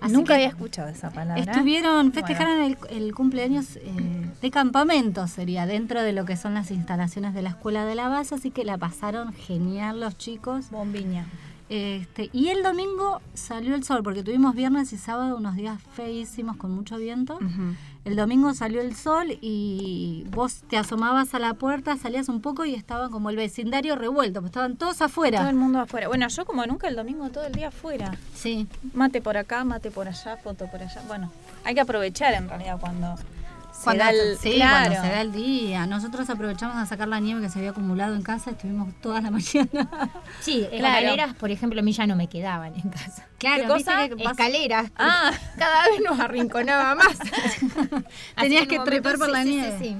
Así 0.00 0.12
Nunca 0.12 0.34
había 0.34 0.48
escuchado 0.48 0.88
esa 0.88 1.10
palabra. 1.10 1.40
Estuvieron, 1.40 2.12
festejaron 2.12 2.60
el, 2.62 2.78
el 2.90 3.14
cumpleaños 3.14 3.76
eh, 3.76 4.30
de 4.40 4.50
campamento, 4.50 5.28
sería, 5.28 5.66
dentro 5.66 6.02
de 6.02 6.12
lo 6.12 6.24
que 6.24 6.36
son 6.36 6.54
las 6.54 6.72
instalaciones 6.72 7.32
de 7.32 7.42
la 7.42 7.50
escuela 7.50 7.84
de 7.84 7.94
la 7.94 8.08
base, 8.08 8.34
así 8.34 8.50
que 8.50 8.64
la 8.64 8.76
pasaron 8.76 9.32
genial 9.32 10.00
los 10.00 10.18
chicos. 10.18 10.70
Bombiña. 10.70 11.26
Este, 11.68 12.30
y 12.32 12.48
el 12.48 12.62
domingo 12.62 13.20
salió 13.34 13.74
el 13.74 13.84
sol, 13.84 14.02
porque 14.02 14.22
tuvimos 14.22 14.54
viernes 14.54 14.92
y 14.92 14.96
sábado 14.96 15.36
unos 15.36 15.54
días 15.54 15.80
feísimos 15.92 16.56
con 16.56 16.72
mucho 16.72 16.96
viento. 16.96 17.36
Ujú. 17.36 17.74
El 18.08 18.16
domingo 18.16 18.54
salió 18.54 18.80
el 18.80 18.96
sol 18.96 19.36
y 19.42 20.24
vos 20.30 20.62
te 20.66 20.78
asomabas 20.78 21.34
a 21.34 21.38
la 21.38 21.52
puerta, 21.52 21.94
salías 21.98 22.30
un 22.30 22.40
poco 22.40 22.64
y 22.64 22.72
estaba 22.74 23.10
como 23.10 23.28
el 23.28 23.36
vecindario 23.36 23.96
revuelto, 23.96 24.40
pues 24.40 24.48
estaban 24.48 24.76
todos 24.76 25.02
afuera. 25.02 25.40
Todo 25.40 25.50
el 25.50 25.56
mundo 25.56 25.78
afuera. 25.78 26.08
Bueno, 26.08 26.26
yo 26.26 26.46
como 26.46 26.64
nunca 26.64 26.88
el 26.88 26.96
domingo 26.96 27.28
todo 27.28 27.44
el 27.44 27.52
día 27.52 27.68
afuera. 27.68 28.16
Sí. 28.34 28.66
Mate 28.94 29.20
por 29.20 29.36
acá, 29.36 29.62
mate 29.64 29.90
por 29.90 30.08
allá, 30.08 30.38
foto 30.38 30.68
por 30.68 30.82
allá. 30.82 31.02
Bueno, 31.06 31.30
hay 31.64 31.74
que 31.74 31.82
aprovechar 31.82 32.32
en 32.32 32.48
realidad 32.48 32.80
cuando 32.80 33.14
Cuando, 33.84 34.04
da 34.04 34.10
el, 34.10 34.38
sí, 34.38 34.52
claro. 34.54 34.90
cuando 34.90 35.08
se 35.08 35.12
da 35.14 35.20
el 35.20 35.32
día. 35.32 35.86
Nosotros 35.86 36.28
aprovechamos 36.30 36.76
a 36.76 36.86
sacar 36.86 37.08
la 37.08 37.20
nieve 37.20 37.40
que 37.40 37.48
se 37.48 37.58
había 37.58 37.70
acumulado 37.70 38.14
en 38.14 38.22
casa, 38.22 38.50
estuvimos 38.50 38.92
toda 39.00 39.20
la 39.20 39.30
mañana. 39.32 40.10
Sí, 40.40 40.66
Claro. 40.70 40.86
escaleras, 40.98 41.34
por 41.34 41.50
ejemplo, 41.50 41.80
a 41.80 41.82
mí 41.82 41.92
ya 41.92 42.06
no 42.06 42.16
me 42.16 42.28
quedaban 42.28 42.74
en 42.74 42.88
casa. 42.90 43.26
Claro, 43.38 43.74
¿viste 43.74 43.92
que 44.08 44.14
vas- 44.24 44.32
escaleras. 44.32 44.90
Ah. 44.96 45.30
Cada 45.58 45.88
vez 45.88 46.00
nos 46.08 46.18
arrinconaba 46.18 46.94
más. 46.96 47.18
Tenías 48.40 48.62
en 48.62 48.68
que 48.68 48.78
trepar 48.80 49.16
por 49.18 49.28
la 49.28 49.42
sí, 49.42 49.48
sí, 49.48 49.54
nieve. 49.56 49.78
sí, 49.78 49.84
sí. 49.90 49.96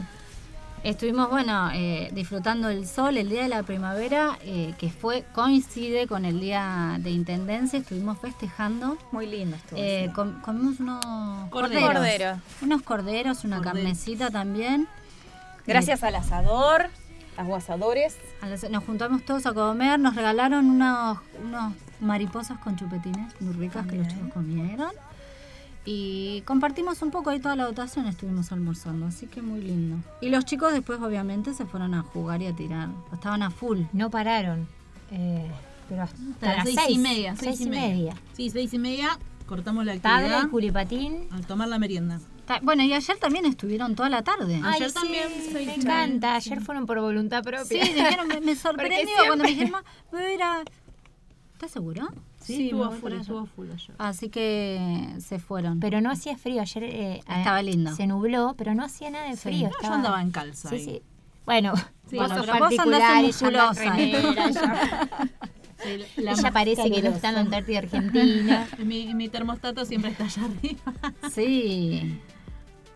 Estuvimos, 0.84 1.28
bueno, 1.28 1.70
eh, 1.74 2.08
disfrutando 2.12 2.68
el 2.68 2.86
sol, 2.86 3.16
el 3.16 3.28
día 3.28 3.42
de 3.42 3.48
la 3.48 3.62
primavera, 3.62 4.38
eh, 4.42 4.74
que 4.78 4.90
fue 4.90 5.24
coincide 5.34 6.06
con 6.06 6.24
el 6.24 6.40
día 6.40 6.96
de 7.00 7.10
intendencia. 7.10 7.78
Estuvimos 7.80 8.18
festejando. 8.18 8.96
Muy 9.12 9.26
lindo 9.26 9.56
estuvo. 9.56 9.78
Eh, 9.80 10.10
com- 10.14 10.40
comimos 10.40 10.80
unos 10.80 11.04
Cordero. 11.50 11.80
corderos. 11.86 11.94
Cordero. 11.98 12.40
Unos 12.62 12.82
corderos, 12.82 13.44
una 13.44 13.56
Cordero. 13.58 13.74
carnecita 13.74 14.30
también. 14.30 14.88
Gracias 15.66 16.02
al 16.02 16.14
asador, 16.14 16.86
a 17.36 17.42
los 17.42 17.56
asadores. 17.58 18.16
Nos 18.70 18.84
juntamos 18.84 19.22
todos 19.24 19.44
a 19.46 19.52
comer, 19.52 19.98
nos 20.00 20.14
regalaron 20.14 20.70
unos, 20.70 21.18
unos 21.44 21.74
mariposas 22.00 22.58
con 22.60 22.76
chupetines 22.76 23.34
muy 23.40 23.52
ricas 23.54 23.86
que 23.86 23.96
los 23.96 24.08
chicos 24.08 24.32
comieron. 24.32 24.90
Y 25.90 26.42
compartimos 26.42 27.00
un 27.00 27.10
poco 27.10 27.30
ahí 27.30 27.40
toda 27.40 27.56
la 27.56 27.64
dotación, 27.64 28.06
estuvimos 28.08 28.52
almorzando, 28.52 29.06
así 29.06 29.26
que 29.26 29.40
muy 29.40 29.62
lindo. 29.62 29.96
Y 30.20 30.28
los 30.28 30.44
chicos 30.44 30.74
después 30.74 31.00
obviamente 31.00 31.54
se 31.54 31.64
fueron 31.64 31.94
a 31.94 32.02
jugar 32.02 32.42
y 32.42 32.46
a 32.46 32.52
tirar, 32.54 32.90
estaban 33.10 33.42
a 33.42 33.48
full. 33.50 33.80
No 33.94 34.10
pararon. 34.10 34.68
eh, 35.10 35.50
pero 35.88 36.02
hasta 36.02 36.18
Hasta 36.34 36.54
las 36.56 36.64
seis, 36.84 36.90
y 36.90 36.98
media. 36.98 37.34
Seis, 37.36 37.58
y 37.62 37.70
media. 37.70 38.14
Sí, 38.34 38.50
seis 38.50 38.74
y 38.74 38.78
media. 38.78 39.18
Cortamos 39.46 39.86
la 39.86 39.92
actividad. 39.92 40.20
Tabla 40.20 40.48
culipatín. 40.50 41.26
Al 41.30 41.46
tomar 41.46 41.68
la 41.68 41.78
merienda. 41.78 42.20
Bueno, 42.60 42.82
y 42.82 42.92
ayer 42.92 43.16
también 43.16 43.46
estuvieron 43.46 43.94
toda 43.94 44.10
la 44.10 44.22
tarde. 44.22 44.60
Ay, 44.62 44.74
Ayer 44.76 44.88
sí, 44.90 44.94
también, 44.94 45.28
me 45.54 45.74
encanta. 45.74 46.34
Ayer 46.34 46.60
fueron 46.60 46.84
por 46.84 47.00
voluntad 47.00 47.42
propia. 47.42 47.64
Sí, 47.64 47.92
dijeron, 47.94 48.28
me, 48.28 48.42
me 48.42 48.54
sorprendió 48.56 49.08
cuando 49.26 49.44
me 49.44 49.50
dijeron, 49.50 49.70
"Ma, 49.72 49.84
voy 50.12 50.20
a 50.20 50.34
ir 50.34 50.42
a-". 50.42 50.62
¿Estás 51.54 51.70
seguro? 51.70 52.06
Sí, 52.56 52.64
estuvo 52.66 52.84
me 52.84 52.90
voy 52.90 52.98
full, 52.98 53.12
estuvo 53.12 53.46
full 53.46 53.66
ayer. 53.70 53.94
Así 53.98 54.28
que 54.28 55.14
se 55.20 55.38
fueron. 55.38 55.78
Pero 55.80 56.00
no 56.00 56.10
hacía 56.10 56.36
frío. 56.36 56.60
Ayer 56.62 56.82
eh, 56.84 57.18
Estaba 57.18 57.60
eh, 57.60 57.64
lindo. 57.64 57.94
Se 57.94 58.06
nubló, 58.06 58.54
pero 58.58 58.74
no 58.74 58.84
hacía 58.84 59.10
nada 59.10 59.26
de 59.28 59.36
Sí, 59.36 59.42
frío. 59.42 59.64
no, 59.64 59.70
yo 59.70 59.76
estaba- 59.76 59.94
andaba 59.96 60.22
en 60.22 60.30
calza 60.30 60.68
Sí, 60.70 60.74
ahí. 60.76 60.84
sí. 60.84 61.02
Bueno, 61.46 61.74
Sí, 62.10 62.16
vos 62.16 62.28
bueno, 62.28 62.34
sos 62.36 62.46
pero 62.46 62.58
vos 62.64 62.78
andás 62.78 63.22
musculosa. 63.22 63.96
Sí, 65.80 66.04
la 66.16 66.32
ella 66.32 66.50
parece 66.50 66.82
que 66.82 66.88
no 66.88 66.94
calurosa. 66.94 67.16
está 67.16 67.28
en 67.28 67.34
la 67.36 67.40
Antártida 67.42 67.78
Argentina. 67.78 68.68
mi, 68.84 69.14
mi 69.14 69.28
termostato 69.28 69.84
siempre 69.84 70.10
está 70.10 70.24
allá 70.24 70.42
arriba. 70.44 71.12
Sí. 71.32 72.18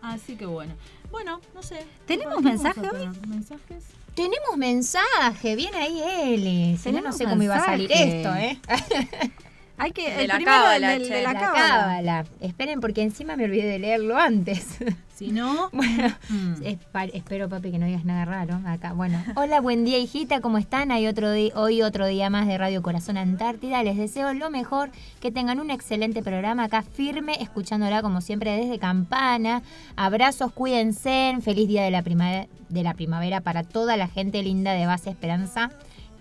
Así 0.01 0.35
que 0.35 0.45
bueno. 0.45 0.73
Bueno, 1.11 1.39
no 1.55 1.63
sé. 1.63 1.85
¿Tenemos 2.05 2.35
¿Qué 2.37 2.43
vamos 2.43 2.65
a 2.65 2.73
mensaje 2.73 2.89
hoy? 2.89 3.09
¿Mensajes? 3.27 3.85
Tenemos 4.15 4.57
mensaje, 4.57 5.55
bien 5.55 5.73
ahí 5.75 6.01
Eli. 6.01 6.77
No, 7.01 7.11
sé 7.11 7.25
cómo 7.25 7.41
iba 7.41 7.55
a 7.55 7.65
salir 7.65 7.91
esto, 7.91 8.33
¿eh? 8.35 8.59
Hay 9.77 9.91
que, 9.91 10.13
De 10.13 10.21
el 10.21 10.27
la 10.27 10.35
primero, 10.35 10.57
cábala, 10.57 10.89
del- 10.91 11.09
de 11.09 11.21
la, 11.23 11.33
La 11.33 11.39
cábala. 11.39 12.25
Esperen 12.41 12.79
porque 12.79 13.01
encima 13.01 13.35
me 13.35 13.45
olvidé 13.45 13.65
de 13.67 13.79
leerlo 13.79 14.17
antes. 14.17 14.77
Si 15.13 15.31
no, 15.31 15.69
Bueno, 15.73 16.07
mm. 16.29 16.53
es 16.63 16.77
pa- 16.91 17.03
espero, 17.05 17.47
papi, 17.47 17.69
que 17.71 17.77
no 17.77 17.85
digas 17.85 18.03
nada 18.03 18.25
raro 18.25 18.59
acá. 18.65 18.93
Bueno, 18.93 19.23
hola, 19.35 19.61
buen 19.61 19.85
día, 19.85 19.99
hijita, 19.99 20.41
¿cómo 20.41 20.57
están? 20.57 20.91
Hay 20.91 21.05
otro 21.05 21.31
di- 21.31 21.51
hoy 21.55 21.83
otro 21.83 22.07
día 22.07 22.31
más 22.31 22.47
de 22.47 22.57
Radio 22.57 22.81
Corazón 22.81 23.17
Antártida. 23.17 23.83
Les 23.83 23.95
deseo 23.95 24.33
lo 24.33 24.49
mejor, 24.49 24.89
que 25.21 25.31
tengan 25.31 25.59
un 25.59 25.69
excelente 25.69 26.23
programa 26.23 26.63
acá 26.63 26.81
firme, 26.81 27.33
escuchándola 27.39 28.01
como 28.01 28.21
siempre 28.21 28.57
desde 28.57 28.79
Campana. 28.79 29.61
Abrazos, 29.95 30.51
cuídense. 30.51 31.37
Feliz 31.43 31.67
día 31.67 31.83
de 31.83 31.91
la 31.91 32.01
primavera, 32.01 32.47
de 32.69 32.81
la 32.83 32.95
primavera 32.95 33.39
para 33.39 33.61
toda 33.63 33.95
la 33.97 34.07
gente 34.07 34.41
linda 34.41 34.73
de 34.73 34.87
Base 34.87 35.11
Esperanza 35.11 35.69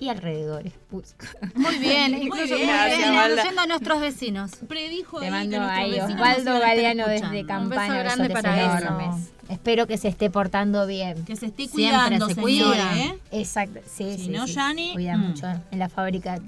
y 0.01 0.09
alrededores. 0.09 0.73
Muy 1.55 1.79
bien, 1.79 2.13
Muy 2.13 2.23
incluso 2.27 2.55
bien, 2.55 2.59
muy 2.59 2.67
gracias, 2.67 2.99
bien, 2.99 3.15
incluyendo 3.15 3.61
a 3.63 3.67
nuestros 3.67 4.01
vecinos. 4.01 4.51
predijo 4.69 5.21
Te 5.21 5.31
mando 5.31 5.61
ahí 5.63 5.95
se 5.95 6.03
Osvaldo 6.03 6.59
Galeano 6.59 7.07
desde 7.09 7.41
Un 7.41 7.47
Campana. 7.47 7.83
beso 7.83 7.99
grande 8.17 8.31
para 8.31 8.79
enormes. 8.79 9.31
Espero 9.49 9.87
que 9.87 9.99
se 9.99 10.09
esté 10.09 10.31
portando 10.31 10.87
bien. 10.87 11.25
Que 11.25 11.37
se 11.37 11.47
esté 11.47 11.69
Siempre 11.69 11.99
cuidando, 12.17 12.29
se 12.29 12.35
señora, 12.35 12.91
cuida. 12.91 12.99
¿eh? 12.99 13.19
Exacto, 13.33 13.81
sí, 13.87 14.17
Si 14.17 14.25
sí. 14.25 14.29
no, 14.31 14.47
sí. 14.47 14.55
Yani, 14.55 14.93
Cuidan 14.95 15.21
mm. 15.21 15.29
mucho 15.29 15.47
en 15.71 15.79
la 15.79 15.89
fábrica. 15.89 16.39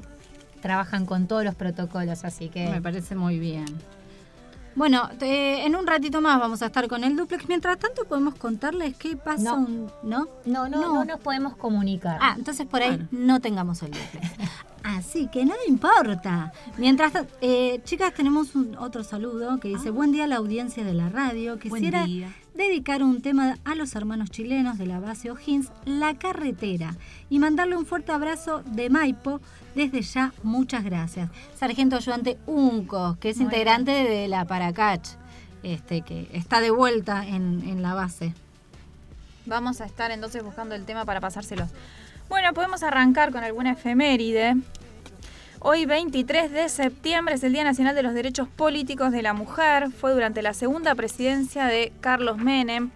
Trabajan 0.63 1.05
con 1.05 1.27
todos 1.27 1.45
los 1.45 1.55
protocolos, 1.55 2.25
así 2.25 2.49
que. 2.49 2.67
Me 2.69 2.81
parece 2.81 3.15
muy 3.15 3.39
bien. 3.39 3.67
Bueno, 4.76 5.09
te- 5.19 5.64
en 5.64 5.76
un 5.76 5.87
ratito 5.87 6.21
más 6.21 6.38
vamos 6.40 6.62
a 6.62 6.66
estar 6.66 6.88
con 6.88 7.04
el 7.04 7.16
duplex. 7.16 7.49
Mientras 7.49 7.78
tanto 7.78 8.04
podemos 8.04 8.35
contarles 8.35 8.97
qué 8.97 9.16
pasa. 9.16 9.43
No. 9.43 9.54
un- 9.57 9.90
¿No? 10.02 10.28
No, 10.45 10.69
no, 10.69 10.81
no, 10.95 11.04
nos 11.04 11.21
podemos 11.21 11.57
comunicar. 11.57 12.19
Ah, 12.21 12.35
entonces 12.37 12.66
por 12.66 12.83
ahí 12.83 13.07
no 13.11 13.40
tengamos 13.40 13.83
el 13.83 13.90
duplex. 13.93 14.31
Así 14.83 15.28
que 15.28 15.45
no 15.47 15.54
importa. 15.66 16.52
Mientras 16.76 17.12
tanto, 17.12 17.33
eh, 17.40 17.81
chicas, 17.85 18.12
tenemos 18.12 18.54
un, 18.54 18.76
otro 18.76 19.02
saludo 19.02 19.59
que 19.59 19.69
dice, 19.69 19.88
buen 19.90 20.12
día 20.12 20.25
a 20.25 20.26
la 20.26 20.37
audiencia 20.37 20.85
de 20.85 20.93
la 20.93 21.09
radio. 21.09 21.59
Quisiera 21.59 22.04
día. 22.04 22.35
Dedicar 22.55 23.03
un 23.03 23.21
tema 23.21 23.59
a 23.65 23.75
los 23.75 23.95
hermanos 23.95 24.31
chilenos 24.31 24.79
de 24.79 24.87
la 24.87 25.01
base 25.01 25.31
O'Higgins, 25.31 25.71
La 25.85 26.15
Carretera, 26.15 26.95
y 27.29 27.39
mandarle 27.39 27.77
un 27.77 27.87
fuerte 27.87 28.13
abrazo 28.13 28.63
de 28.65 28.91
Maipo. 28.91 29.41
Desde 29.75 30.03
ya, 30.03 30.33
muchas 30.43 30.85
gracias. 30.85 31.31
Sargento 31.57 31.97
ayudante 31.97 32.39
Unco, 32.47 33.17
que 33.21 33.31
es 33.31 33.37
Muy 33.37 33.47
integrante 33.47 33.91
de 33.91 34.29
la 34.29 34.45
Paracach, 34.45 35.07
este, 35.63 36.03
que 36.03 36.29
está 36.33 36.61
de 36.61 36.71
vuelta 36.71 37.27
en, 37.27 37.63
en 37.67 37.83
la 37.83 37.95
base. 37.95 38.35
Vamos 39.47 39.81
a 39.81 39.85
estar 39.85 40.11
entonces 40.11 40.43
buscando 40.43 40.75
el 40.75 40.85
tema 40.85 41.05
para 41.05 41.21
pasárselos. 41.21 41.71
Bueno, 42.29 42.55
podemos 42.55 42.83
arrancar 42.83 43.33
con 43.33 43.45
alguna 43.45 43.73
efeméride. 43.73 44.57
Hoy 45.66 45.87
23 45.87 46.52
de 46.52 46.68
septiembre 46.68 47.37
es 47.37 47.42
el 47.42 47.54
Día 47.54 47.64
Nacional 47.64 47.94
de 47.94 48.02
los 48.02 48.12
Derechos 48.12 48.49
Políticos 48.49 49.12
de 49.12 49.23
la 49.23 49.33
Mujer. 49.33 49.90
Fue 49.90 50.12
durante 50.12 50.42
la 50.42 50.52
segunda 50.52 50.94
presidencia 50.94 51.64
de 51.64 51.90
Carlos 52.02 52.37
Menem 52.37 52.90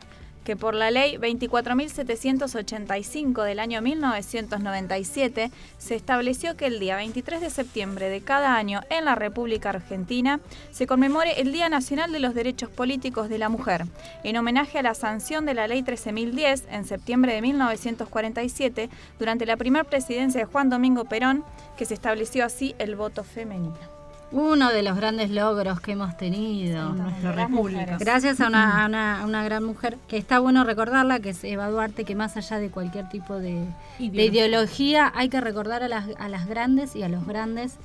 que 0.49 0.57
por 0.57 0.75
la 0.75 0.91
ley 0.91 1.19
24.785 1.19 3.45
del 3.45 3.59
año 3.59 3.83
1997 3.83 5.51
se 5.77 5.95
estableció 5.95 6.57
que 6.57 6.65
el 6.65 6.81
día 6.81 6.97
23 6.97 7.43
de 7.43 7.51
septiembre 7.51 8.09
de 8.09 8.23
cada 8.23 8.57
año 8.57 8.81
en 8.89 9.05
la 9.05 9.15
República 9.15 9.69
Argentina 9.69 10.41
se 10.71 10.87
conmemore 10.87 11.43
el 11.43 11.53
Día 11.53 11.69
Nacional 11.69 12.13
de 12.13 12.21
los 12.21 12.35
Derechos 12.35 12.71
Políticos 12.71 13.29
de 13.29 13.37
la 13.37 13.51
Mujer, 13.51 13.85
en 14.25 14.39
homenaje 14.39 14.79
a 14.79 14.83
la 14.83 14.95
sanción 14.95 15.45
de 15.45 15.53
la 15.53 15.69
ley 15.69 15.83
13.010 15.83 16.63
en 16.71 16.87
septiembre 16.87 17.35
de 17.35 17.43
1947 17.43 18.89
durante 19.19 19.45
la 19.45 19.59
primera 19.59 19.85
presidencia 19.85 20.41
de 20.41 20.47
Juan 20.47 20.71
Domingo 20.71 21.05
Perón, 21.05 21.45
que 21.77 21.85
se 21.85 21.93
estableció 21.93 22.47
así 22.47 22.75
el 22.79 22.97
voto 22.97 23.23
femenino. 23.23 23.98
Uno 24.31 24.71
de 24.71 24.83
los 24.83 24.95
grandes 24.97 25.31
logros 25.31 25.81
que 25.81 25.93
hemos 25.93 26.17
tenido. 26.19 26.91
En 26.91 26.99
nuestra 26.99 27.33
república. 27.33 27.97
Gracias 27.99 28.41
a 28.43 28.49
una, 28.49 28.83
a 28.85 28.87
una- 28.87 29.23
a 29.23 29.25
una 29.27 29.43
gran 29.43 29.65
mujer, 29.65 29.97
que 30.07 30.19
está 30.19 30.39
bueno 30.39 30.65
recordarla, 30.65 31.19
que 31.21 31.31
es 31.31 31.43
Eva 31.45 31.71
Duarte, 31.71 32.05
que 32.05 32.15
más 32.15 32.37
allá 32.37 32.59
de 32.59 32.69
cualquier 32.71 33.09
tipo 33.09 33.39
de, 33.39 33.65
de 33.99 34.25
Ideología. 34.25 35.11
hay 35.15 35.31
que 35.31 35.41
recordar 35.41 35.83
a 35.83 35.89
las, 35.89 36.07
a 36.19 36.29
las 36.29 36.47
grandes 36.47 36.95
y 36.95 37.03
a 37.03 37.09
los 37.09 37.27
grandes 37.27 37.77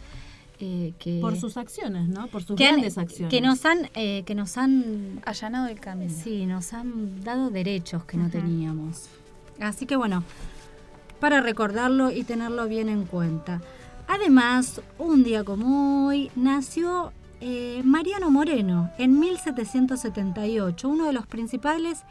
eh, 0.60 0.94
que, 1.00 1.20
Por 1.22 1.38
sus 1.38 1.56
acciones, 1.58 2.08
¿no? 2.10 2.28
Por 2.28 2.44
sus 2.44 2.58
que, 2.58 2.66
han- 2.66 2.74
grandes 2.76 2.98
acciones. 2.98 3.30
que 3.32 3.40
nos 3.42 3.66
han, 3.66 3.90
eh, 3.96 4.24
que 4.26 4.36
nos 4.36 4.58
han, 4.58 5.22
Allanado 5.26 5.68
el 5.68 5.80
camino. 5.80 6.12
sí, 6.14 6.46
nos 6.46 6.74
han 6.74 7.24
dado 7.24 7.50
derechos 7.52 8.04
que 8.04 8.18
no 8.18 8.30
teníamos. 8.30 9.08
Así 9.62 9.86
que 9.86 9.96
bueno, 9.96 10.24
para 11.22 11.40
recordarlo 11.42 12.12
y 12.12 12.24
tenerlo 12.26 12.68
bien 12.68 12.90
en 12.90 13.06
cuenta. 13.06 13.62
Además, 14.16 14.80
un 15.00 15.24
día 15.24 15.44
como 15.44 16.06
hoy 16.06 16.30
nació 16.36 17.12
eh, 17.42 17.82
Mariano 17.84 18.30
Moreno 18.30 18.92
en 19.00 19.20
1778, 19.20 20.88
uno 20.88 21.08
de 21.08 21.14
los 21.14 21.26
principales 21.26 22.04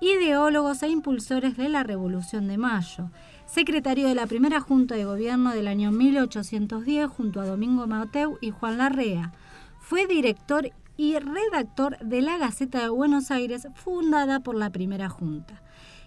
ideólogos 0.00 0.82
e 0.82 0.88
impulsores 0.88 1.58
de 1.58 1.68
la 1.68 1.82
Revolución 1.82 2.48
de 2.48 2.56
Mayo, 2.56 3.10
secretario 3.44 4.08
de 4.08 4.14
la 4.14 4.26
primera 4.26 4.62
Junta 4.62 4.94
de 4.94 5.04
Gobierno 5.04 5.50
del 5.50 5.68
año 5.68 5.92
1810 5.92 7.06
junto 7.10 7.38
a 7.42 7.46
Domingo 7.46 7.86
Mateu 7.86 8.38
y 8.40 8.50
Juan 8.50 8.78
Larrea. 8.78 9.34
Fue 9.78 10.06
director 10.06 10.70
y 10.96 11.18
redactor 11.18 11.98
de 11.98 12.22
la 12.22 12.38
Gaceta 12.38 12.80
de 12.80 12.88
Buenos 12.88 13.30
Aires, 13.30 13.68
fundada 13.74 14.40
por 14.40 14.54
la 14.54 14.70
primera 14.70 15.10
Junta. 15.10 15.60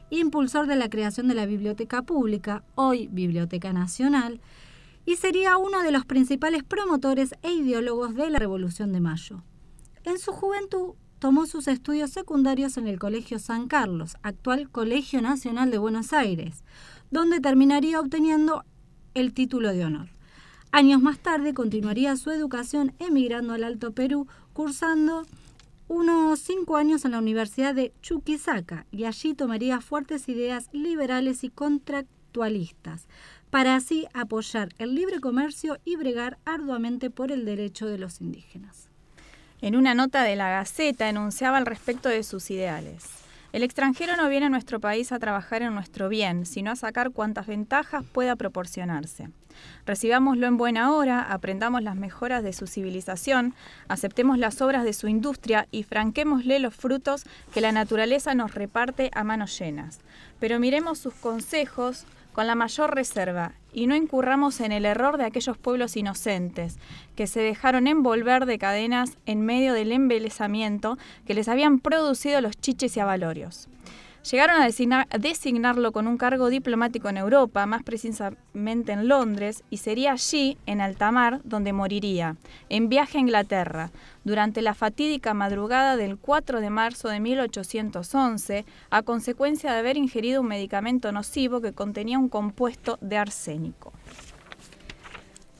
Impulsor 0.10 0.66
de 0.66 0.76
la 0.76 0.90
creación 0.90 1.28
de 1.28 1.36
la 1.36 1.46
Biblioteca 1.46 2.02
Pública, 2.02 2.64
hoy 2.74 3.10
Biblioteca 3.12 3.74
Nacional, 3.74 4.42
y 5.06 5.16
sería 5.16 5.58
uno 5.58 5.84
de 5.84 5.92
los 5.92 6.06
principales 6.06 6.64
promotores 6.64 7.36
e 7.44 7.54
ideólogos 7.54 8.16
de 8.16 8.30
la 8.30 8.40
Revolución 8.40 8.92
de 8.92 9.02
Mayo. 9.02 9.44
En 10.04 10.20
su 10.20 10.32
juventud 10.32 10.94
tomó 11.20 11.46
sus 11.46 11.68
estudios 11.68 12.12
secundarios 12.12 12.78
en 12.78 12.88
el 12.88 13.00
Colegio 13.00 13.40
San 13.40 13.68
Carlos, 13.68 14.18
actual 14.24 14.70
Colegio 14.70 15.22
Nacional 15.22 15.72
de 15.72 15.78
Buenos 15.78 16.14
Aires, 16.14 16.64
donde 17.12 17.40
terminaría 17.40 18.00
obteniendo 18.00 18.64
el 19.14 19.34
título 19.34 19.72
de 19.72 19.86
honor. 19.86 20.10
Años 20.72 21.02
más 21.02 21.20
tarde 21.20 21.54
continuaría 21.54 22.18
su 22.18 22.32
educación 22.32 22.94
emigrando 23.00 23.54
al 23.54 23.64
Alto 23.64 23.94
Perú, 23.94 24.28
cursando 24.54 25.26
unos 25.88 26.40
cinco 26.40 26.78
años 26.78 27.06
en 27.06 27.12
la 27.12 27.20
Universidad 27.20 27.74
de 27.74 27.94
Chuquisaca 28.02 28.86
y 28.92 29.06
allí 29.06 29.34
tomaría 29.34 29.82
fuertes 29.82 30.28
ideas 30.28 30.70
liberales 30.74 31.44
y 31.44 31.50
contractualistas 31.50 33.08
para 33.56 33.78
así 33.78 34.06
apoyar 34.14 34.76
el 34.80 34.96
libre 34.96 35.22
comercio 35.22 35.78
y 35.86 35.96
bregar 35.96 36.38
arduamente 36.44 37.10
por 37.10 37.32
el 37.32 37.46
derecho 37.46 37.88
de 37.88 37.98
los 37.98 38.20
indígenas. 38.20 38.90
En 39.62 39.78
una 39.78 39.94
nota 39.94 40.24
de 40.24 40.36
la 40.36 40.50
Gaceta 40.50 41.08
enunciaba 41.08 41.58
al 41.58 41.66
respecto 41.66 42.10
de 42.10 42.24
sus 42.24 42.52
ideales. 42.52 43.06
El 43.54 43.64
extranjero 43.64 44.18
no 44.18 44.28
viene 44.28 44.48
a 44.48 44.50
nuestro 44.50 44.82
país 44.82 45.14
a 45.14 45.20
trabajar 45.20 45.62
en 45.62 45.74
nuestro 45.74 46.10
bien, 46.10 46.46
sino 46.46 46.70
a 46.70 46.76
sacar 46.76 47.12
cuantas 47.12 47.48
ventajas 47.48 48.04
pueda 48.04 48.36
proporcionarse. 48.36 49.30
Recibámoslo 49.86 50.48
en 50.48 50.58
buena 50.58 50.92
hora, 50.92 51.22
aprendamos 51.22 51.82
las 51.82 51.96
mejoras 51.96 52.44
de 52.44 52.52
su 52.52 52.68
civilización, 52.68 53.54
aceptemos 53.88 54.38
las 54.38 54.62
obras 54.62 54.84
de 54.84 54.92
su 54.92 55.08
industria 55.08 55.70
y 55.72 55.84
franquémosle 55.84 56.60
los 56.60 56.76
frutos 56.76 57.24
que 57.54 57.62
la 57.62 57.72
naturaleza 57.72 58.36
nos 58.36 58.54
reparte 58.54 59.12
a 59.14 59.24
manos 59.24 59.58
llenas. 59.58 60.02
Pero 60.42 60.60
miremos 60.60 61.00
sus 61.00 61.14
consejos 61.14 62.06
con 62.36 62.48
la 62.48 62.56
mayor 62.56 62.94
reserva 62.94 63.54
y 63.72 63.88
no 63.88 63.96
incurramos 63.96 64.60
en 64.60 64.74
el 64.74 64.86
error 64.86 65.18
de 65.18 65.24
aquellos 65.24 65.58
pueblos 65.58 65.96
inocentes 65.96 66.78
que 67.16 67.28
se 67.28 67.40
dejaron 67.40 67.88
envolver 67.88 68.46
de 68.46 68.58
cadenas 68.58 69.18
en 69.26 69.40
medio 69.40 69.72
del 69.72 69.94
embelezamiento 69.94 70.98
que 71.26 71.34
les 71.34 71.48
habían 71.48 71.80
producido 71.80 72.42
los 72.42 72.58
chiches 72.58 72.98
y 72.98 73.00
avalorios. 73.00 73.70
Llegaron 74.32 74.60
a 74.60 74.66
designar- 74.66 75.08
designarlo 75.20 75.92
con 75.92 76.08
un 76.08 76.18
cargo 76.18 76.50
diplomático 76.50 77.10
en 77.10 77.18
Europa, 77.18 77.68
más 77.68 77.84
precisamente 77.84 78.92
en 78.92 79.08
Londres, 79.08 79.64
y 79.70 79.78
sería 79.78 80.14
allí, 80.14 80.58
en 80.66 80.82
alta 80.82 81.12
mar, 81.12 81.42
donde 81.44 81.74
moriría, 81.74 82.36
en 82.70 82.90
viaje 82.90 83.20
a 83.20 83.22
Inglaterra, 83.22 83.92
durante 84.24 84.64
la 84.64 84.74
fatídica 84.74 85.36
madrugada 85.36 85.96
del 85.96 86.18
4 86.18 86.60
de 86.60 86.72
marzo 86.72 87.08
de 87.10 87.20
1811, 87.20 88.66
a 88.90 89.04
consecuencia 89.04 89.72
de 89.72 89.78
haber 89.78 89.96
ingerido 89.96 90.42
un 90.42 90.48
medicamento 90.48 91.12
nocivo 91.12 91.62
que 91.62 91.74
contenía 91.74 92.18
un 92.18 92.30
compuesto 92.30 92.98
de 93.02 93.18
arsénico. 93.18 93.94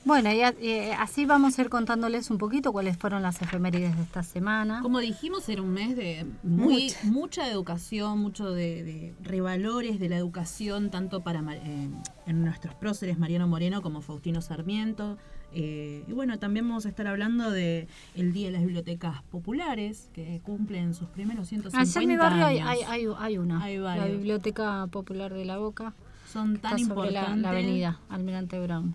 Bueno, 0.06 0.32
y 0.32 0.40
a- 0.40 0.54
eh, 0.60 0.92
así 0.94 1.26
vamos 1.26 1.58
a 1.58 1.62
ir 1.62 1.68
contándoles 1.68 2.30
un 2.30 2.38
poquito 2.38 2.70
cuáles 2.72 2.96
fueron 2.96 3.22
las 3.22 3.42
efemérides 3.42 3.96
de 3.96 4.02
esta 4.04 4.22
semana. 4.22 4.80
Como 4.80 5.00
dijimos, 5.00 5.48
era 5.48 5.62
un 5.62 5.72
mes 5.72 5.96
de 5.96 6.24
muy, 6.44 6.84
Mucha. 6.84 6.98
mucha 7.06 7.50
educación, 7.50 8.20
mucho 8.20 8.52
de, 8.52 8.84
de 8.84 9.14
revalores 9.20 9.98
de 9.98 10.08
la 10.08 10.16
educación, 10.16 10.90
tanto 10.90 11.22
para 11.24 11.40
eh, 11.56 11.90
en 12.26 12.44
nuestros 12.44 12.76
próceres 12.76 13.18
Mariano 13.18 13.48
Moreno 13.48 13.82
como 13.82 14.00
Faustino 14.00 14.40
Sarmiento. 14.42 15.18
Eh, 15.52 16.04
y 16.06 16.12
bueno, 16.12 16.38
también 16.38 16.68
vamos 16.68 16.86
a 16.86 16.88
estar 16.88 17.08
hablando 17.08 17.50
de 17.50 17.88
el 18.14 18.32
Día 18.32 18.46
de 18.46 18.52
las 18.52 18.62
Bibliotecas 18.62 19.24
Populares, 19.24 20.08
que 20.12 20.40
cumplen 20.44 20.94
sus 20.94 21.08
primeros 21.08 21.48
150 21.48 21.80
Allá 21.98 22.00
en 22.02 22.08
mi 22.08 22.16
barrio 22.16 22.46
hay, 22.46 22.58
años. 22.60 22.68
hay, 22.70 22.82
hay, 23.06 23.14
hay 23.18 23.38
una, 23.38 23.60
Hay 23.60 23.78
la. 23.78 24.04
Biblioteca 24.06 24.86
Popular 24.88 25.34
de 25.34 25.44
la 25.44 25.58
Boca. 25.58 25.94
Son 26.32 26.58
tan 26.58 26.74
la, 26.74 26.80
importantes. 26.80 27.42
la 27.42 27.50
avenida 27.50 27.98
Almirante 28.08 28.60
Brown. 28.60 28.94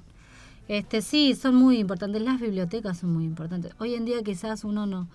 Este, 0.67 1.01
sí, 1.01 1.35
son 1.35 1.55
muy 1.55 1.79
importantes. 1.79 2.21
Las 2.21 2.39
bibliotecas 2.39 2.99
son 2.99 3.13
muy 3.13 3.25
importantes. 3.25 3.73
Hoy 3.79 3.95
en 3.95 4.05
día 4.05 4.21
quizás 4.23 4.63
uno 4.63 4.85
no... 4.85 5.07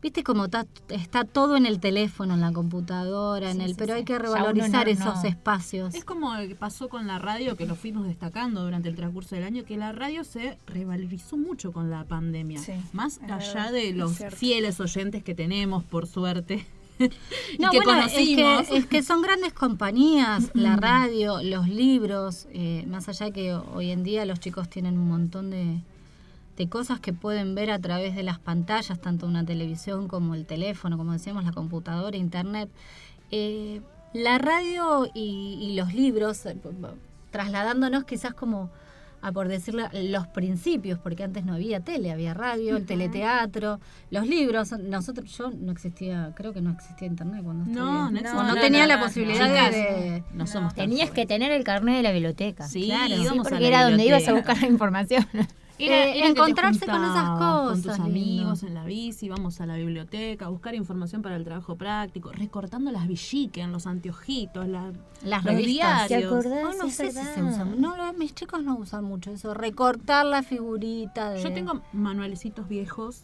Viste 0.00 0.22
cómo 0.22 0.44
está, 0.44 0.64
está 0.90 1.24
todo 1.24 1.56
en 1.56 1.66
el 1.66 1.80
teléfono, 1.80 2.34
en 2.34 2.40
la 2.40 2.52
computadora, 2.52 3.50
en 3.50 3.60
el, 3.60 3.70
sí, 3.70 3.74
pero 3.76 3.94
sí. 3.94 3.98
hay 3.98 4.04
que 4.04 4.16
revalorizar 4.16 4.86
no- 4.86 4.92
esos 4.92 5.22
no. 5.24 5.28
espacios. 5.28 5.92
Es 5.92 6.04
como 6.04 6.32
lo 6.36 6.46
que 6.46 6.54
pasó 6.54 6.88
con 6.88 7.08
la 7.08 7.18
radio, 7.18 7.56
que 7.56 7.66
lo 7.66 7.74
fuimos 7.74 8.06
destacando 8.06 8.62
durante 8.62 8.88
el 8.88 8.94
transcurso 8.94 9.34
del 9.34 9.42
año, 9.42 9.64
que 9.64 9.76
la 9.76 9.90
radio 9.90 10.22
se 10.22 10.56
revalorizó 10.68 11.36
mucho 11.36 11.72
con 11.72 11.90
la 11.90 12.04
pandemia. 12.04 12.60
Sí, 12.60 12.74
Más 12.92 13.18
allá 13.24 13.38
verdad, 13.38 13.72
de 13.72 13.92
los 13.92 14.18
fieles 14.36 14.78
oyentes 14.78 15.24
que 15.24 15.34
tenemos, 15.34 15.82
por 15.82 16.06
suerte. 16.06 16.64
No, 17.58 17.70
que 17.70 17.80
bueno, 17.80 18.04
es 18.06 18.12
que, 18.12 18.76
es 18.76 18.86
que 18.86 19.02
son 19.02 19.22
grandes 19.22 19.52
compañías, 19.52 20.50
la 20.54 20.76
radio, 20.76 21.42
los 21.42 21.68
libros, 21.68 22.46
eh, 22.52 22.84
más 22.88 23.08
allá 23.08 23.30
que 23.30 23.54
hoy 23.54 23.90
en 23.90 24.02
día 24.02 24.24
los 24.24 24.40
chicos 24.40 24.68
tienen 24.68 24.98
un 24.98 25.08
montón 25.08 25.50
de, 25.50 25.80
de 26.56 26.68
cosas 26.68 27.00
que 27.00 27.12
pueden 27.12 27.54
ver 27.54 27.70
a 27.70 27.78
través 27.78 28.14
de 28.14 28.22
las 28.22 28.38
pantallas, 28.38 29.00
tanto 29.00 29.26
una 29.26 29.44
televisión 29.44 30.08
como 30.08 30.34
el 30.34 30.46
teléfono, 30.46 30.96
como 30.96 31.12
decíamos, 31.12 31.44
la 31.44 31.52
computadora, 31.52 32.16
internet. 32.16 32.68
Eh, 33.30 33.80
la 34.12 34.38
radio 34.38 35.06
y, 35.14 35.58
y 35.60 35.76
los 35.76 35.94
libros, 35.94 36.46
eh, 36.46 36.56
trasladándonos 37.30 38.04
quizás 38.04 38.34
como 38.34 38.70
a 39.20 39.32
por 39.32 39.48
decirlo 39.48 39.88
los 39.92 40.26
principios, 40.28 40.98
porque 40.98 41.24
antes 41.24 41.44
no 41.44 41.54
había 41.54 41.80
tele, 41.80 42.12
había 42.12 42.34
radio, 42.34 42.76
el 42.76 42.86
teleteatro, 42.86 43.80
los 44.10 44.26
libros, 44.26 44.72
nosotros 44.72 45.36
yo 45.36 45.50
no 45.50 45.72
existía, 45.72 46.32
creo 46.36 46.52
que 46.52 46.60
no 46.60 46.70
existía 46.70 47.08
internet 47.08 47.42
cuando 47.42 47.64
No, 47.64 48.06
estudié. 48.08 48.22
no 48.22 48.30
O 48.30 48.34
no 48.34 48.40
existía. 48.48 48.62
tenía 48.62 48.82
No, 48.82 48.88
la 48.88 48.96
no, 48.98 49.02
posibilidad 49.04 49.70
de, 49.70 49.76
de- 49.78 50.24
no 50.32 50.46
somos 50.46 50.74
Tenías 50.74 51.10
que 51.10 51.26
tener 51.26 51.50
el 51.52 51.64
carnet 51.64 51.96
de 51.96 52.02
la 52.02 52.12
biblioteca. 52.12 52.68
Sí, 52.68 52.86
claro, 52.86 53.14
a 53.30 53.42
porque 53.42 53.60
la 53.60 53.66
era 53.68 53.84
donde 53.84 54.04
ibas 54.04 54.26
a 54.28 54.32
buscar 54.34 54.60
la 54.60 54.68
información. 54.68 55.26
Eh, 55.80 56.20
te 56.22 56.26
encontrarse 56.26 56.86
con 56.86 57.04
esas 57.04 57.28
cosas, 57.38 57.68
Con 57.68 57.82
tus 57.82 57.92
lindo. 57.98 58.02
amigos 58.04 58.62
en 58.64 58.74
la 58.74 58.84
bici, 58.84 59.28
vamos 59.28 59.60
a 59.60 59.66
la 59.66 59.76
biblioteca, 59.76 60.48
buscar 60.48 60.74
información 60.74 61.22
para 61.22 61.36
el 61.36 61.44
trabajo 61.44 61.76
práctico, 61.76 62.32
recortando 62.32 62.90
las 62.90 63.06
villiquen, 63.06 63.70
los 63.70 63.86
anteojitos, 63.86 64.66
la- 64.66 64.92
las 65.22 65.44
los 65.44 65.54
revistas. 65.54 66.08
diarios. 66.08 66.46
Ay, 66.46 66.76
no 66.78 66.90
sé 66.90 67.12
si 67.12 67.18
se 67.22 67.42
usan. 67.42 67.80
No, 67.80 67.96
lo- 67.96 68.12
mis 68.14 68.34
chicos 68.34 68.62
no 68.62 68.76
usan 68.76 69.04
mucho 69.04 69.30
eso. 69.30 69.54
Recortar 69.54 70.26
la 70.26 70.42
figurita. 70.42 71.30
De... 71.30 71.42
Yo 71.42 71.52
tengo 71.52 71.80
manualecitos 71.92 72.68
viejos 72.68 73.22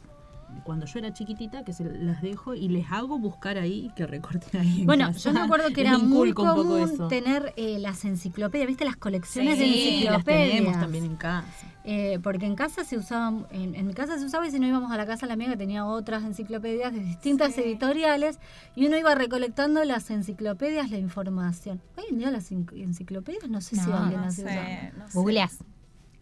cuando 0.62 0.86
yo 0.86 0.98
era 0.98 1.12
chiquitita 1.12 1.64
que 1.64 1.72
se 1.72 1.84
las 1.84 2.22
dejo 2.22 2.54
y 2.54 2.68
les 2.68 2.90
hago 2.92 3.18
buscar 3.18 3.58
ahí 3.58 3.90
que 3.96 4.06
recorten 4.06 4.60
ahí. 4.60 4.80
en 4.80 4.86
Bueno, 4.86 5.06
casa. 5.08 5.18
yo 5.30 5.32
me 5.34 5.40
acuerdo 5.40 5.70
que 5.72 5.80
era 5.80 5.98
muy 5.98 6.32
común 6.32 7.08
tener 7.08 7.52
eh, 7.56 7.78
las 7.78 8.04
enciclopedias, 8.04 8.68
¿viste? 8.68 8.84
Las 8.84 8.96
colecciones 8.96 9.58
de 9.58 9.64
Sí, 9.64 9.70
las 10.04 10.14
enciclopedias. 10.14 10.50
tenemos 10.50 10.80
también 10.80 11.04
en 11.04 11.16
casa. 11.16 11.66
Eh, 11.86 12.18
porque 12.22 12.46
en 12.46 12.54
casa 12.54 12.82
se 12.84 12.96
usaban, 12.96 13.46
en, 13.50 13.74
en 13.74 13.86
mi 13.86 13.92
casa 13.92 14.18
se 14.18 14.24
usaba 14.24 14.46
y 14.46 14.50
si 14.50 14.58
no 14.58 14.66
íbamos 14.66 14.90
a 14.90 14.96
la 14.96 15.04
casa 15.06 15.26
de 15.26 15.28
la 15.28 15.34
amiga 15.34 15.50
que 15.52 15.58
tenía 15.58 15.84
otras 15.84 16.22
enciclopedias 16.24 16.92
de 16.94 17.00
distintas 17.00 17.56
editoriales 17.58 18.38
y 18.74 18.86
uno 18.86 18.96
iba 18.96 19.14
recolectando 19.14 19.84
las 19.84 20.10
enciclopedias, 20.10 20.90
la 20.90 20.96
información. 20.98 21.82
Hoy 21.98 22.04
en 22.10 22.18
día 22.18 22.30
las 22.30 22.50
en- 22.52 22.66
enciclopedias 22.74 23.50
no 23.50 23.60
sé 23.60 23.76
si 23.76 23.82
No, 23.82 23.90
valen 23.92 24.20
no 24.20 24.26
así 24.26 24.42
sé, 24.42 24.92
no 24.96 25.06
sé. 25.08 25.12
Googleás. 25.18 25.58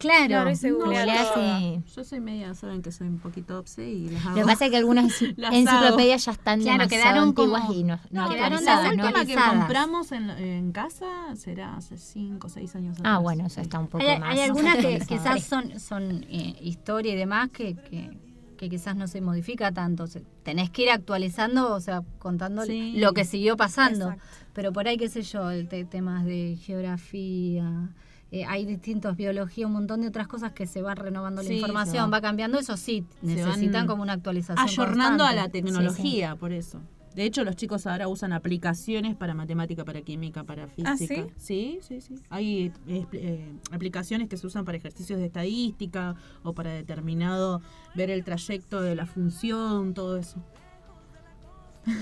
Claro, 0.03 0.27
Claro, 0.27 0.51
y 0.51 0.57
se 0.57 0.71
no, 0.71 0.77
googlea 0.77 1.05
Googleás 1.07 1.35
todo. 1.35 1.59
y- 1.61 1.83
Yo 1.95 2.05
soy 2.05 2.21
media, 2.21 2.55
saben 2.55 2.83
que 2.83 2.93
soy 2.93 3.09
un 3.09 3.19
poquito 3.19 3.59
obse 3.59 3.89
y 3.89 4.09
las 4.11 4.27
hago. 4.27 4.37
Lo 4.37 4.43
que 4.43 4.47
pasa 4.53 4.65
es 4.67 4.71
que 4.71 4.77
algunas 4.77 5.05
enciclopedias 5.53 6.25
ya 6.27 6.33
están 6.33 6.61
Claro, 6.61 6.79
demasiado 6.79 6.89
quedaron 7.05 7.33
como- 7.33 7.57
antiguas 7.57 7.77
y 7.79 7.85
no, 7.85 7.99
no 8.11 8.23
No, 8.29 8.35
quedaron 8.35 8.65
la 8.65 8.75
actualizadas, 8.75 8.97
¿no? 8.97 9.05
última 9.07 9.25
que 9.25 9.57
compramos 9.59 10.13
en, 10.13 10.31
en 10.31 10.73
casa 10.73 11.07
será 11.37 11.77
hace 11.77 11.97
5 11.97 12.47
o 12.47 12.51
6 12.51 12.77
años 12.77 12.97
Ah, 12.99 13.01
atrás. 13.01 13.23
bueno, 13.23 13.47
eso 13.47 13.61
está 13.61 13.79
un 13.79 13.87
poco 13.89 14.05
Hay, 14.05 14.19
más. 14.19 14.31
hay 14.35 14.41
algunas 14.41 14.77
que 14.77 14.99
quizás 15.09 15.43
son, 15.45 15.79
son 15.81 16.25
eh, 16.29 16.57
historia 16.61 17.13
y 17.13 17.17
demás 17.17 17.49
que, 17.51 17.75
que, 17.75 18.17
que 18.57 18.69
quizás 18.69 18.95
no 18.97 19.07
se 19.09 19.21
modifica 19.21 19.73
tanto. 19.73 20.05
O 20.05 20.07
sea, 20.07 20.23
tenés 20.43 20.71
que 20.71 20.83
ir 20.83 20.91
actualizando, 20.91 21.73
o 21.75 21.81
sea, 21.81 22.03
contando 22.19 22.65
Sí. 22.65 22.93
lo 22.97 23.13
que 23.13 23.25
siguió 23.25 23.57
pasando. 23.57 24.07
Exacto. 24.13 24.25
Pero 24.53 24.73
por 24.73 24.87
ahí, 24.87 24.97
qué 24.99 25.09
sé 25.09 25.23
yo, 25.23 25.51
el 25.51 25.67
te- 25.69 25.85
temas 25.85 26.25
de 26.25 26.59
geografía, 26.61 27.89
eh, 28.33 28.45
hay 28.47 28.65
distintos, 28.65 29.17
biología, 29.17 29.67
un 29.67 29.75
montón 29.75 30.01
de 30.01 30.09
otras 30.09 30.27
cosas 30.27 30.53
que 30.53 30.67
se 30.67 30.81
va 30.83 30.95
renovando 30.95 31.43
Sí, 31.43 31.49
la 31.49 31.55
información, 31.55 32.07
va. 32.07 32.17
va 32.17 32.21
cambiando. 32.23 32.59
Eso 32.59 32.77
sí, 32.77 33.05
Se 33.21 33.27
necesitan 33.27 33.73
van 33.73 33.87
como 33.87 34.03
una 34.03 34.15
actualización. 34.15 34.59
Ayornando 34.67 35.25
a 35.25 35.35
la 35.35 35.49
tecnología, 35.51 36.35
por 36.37 36.53
eso. 36.53 36.81
De 37.15 37.25
hecho, 37.27 37.45
los 37.45 37.57
chicos 37.57 37.87
ahora 37.87 38.09
usan 38.09 38.33
aplicaciones 38.33 39.15
para 39.17 39.35
matemática, 39.35 39.85
para 39.85 40.01
química, 40.01 40.45
para 40.45 40.67
física. 40.67 40.93
¿Ah, 40.93 40.97
sí? 40.97 41.25
Sí, 41.37 41.79
sí, 41.83 42.01
sí. 42.01 42.15
Hay 42.31 42.73
eh, 42.89 43.05
eh, 43.13 43.53
aplicaciones 43.71 44.31
que 44.31 44.39
se 44.39 44.47
usan 44.47 44.65
para 44.65 44.79
ejercicios 44.79 45.19
de 45.19 45.27
estadística 45.27 46.15
o 46.43 46.55
para 46.55 46.71
determinado 46.71 47.61
ver 47.95 48.11
el 48.11 48.25
trayecto 48.25 48.81
de 48.81 48.95
la 48.95 49.05
función, 49.05 49.93
todo 49.93 50.17
eso. 50.17 50.43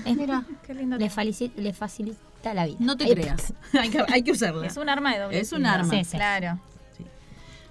Es- 0.05 0.15
Mira, 0.17 0.45
Qué 0.65 0.73
lindo. 0.73 0.97
le, 0.97 1.09
facilita 1.73 2.53
la 2.53 2.65
vida. 2.65 2.77
No 2.79 2.97
te 2.97 3.05
Ay, 3.05 3.13
creas. 3.13 3.53
hay, 3.79 3.89
que, 3.89 4.03
hay 4.07 4.23
que 4.23 4.31
usarla. 4.31 4.67
Es 4.67 4.77
un 4.77 4.89
arma 4.89 5.13
de 5.13 5.19
doble 5.19 5.39
Es 5.39 5.51
un 5.53 5.65
arma. 5.65 5.89
Sí, 5.89 6.03
sí. 6.03 6.17
Claro. 6.17 6.59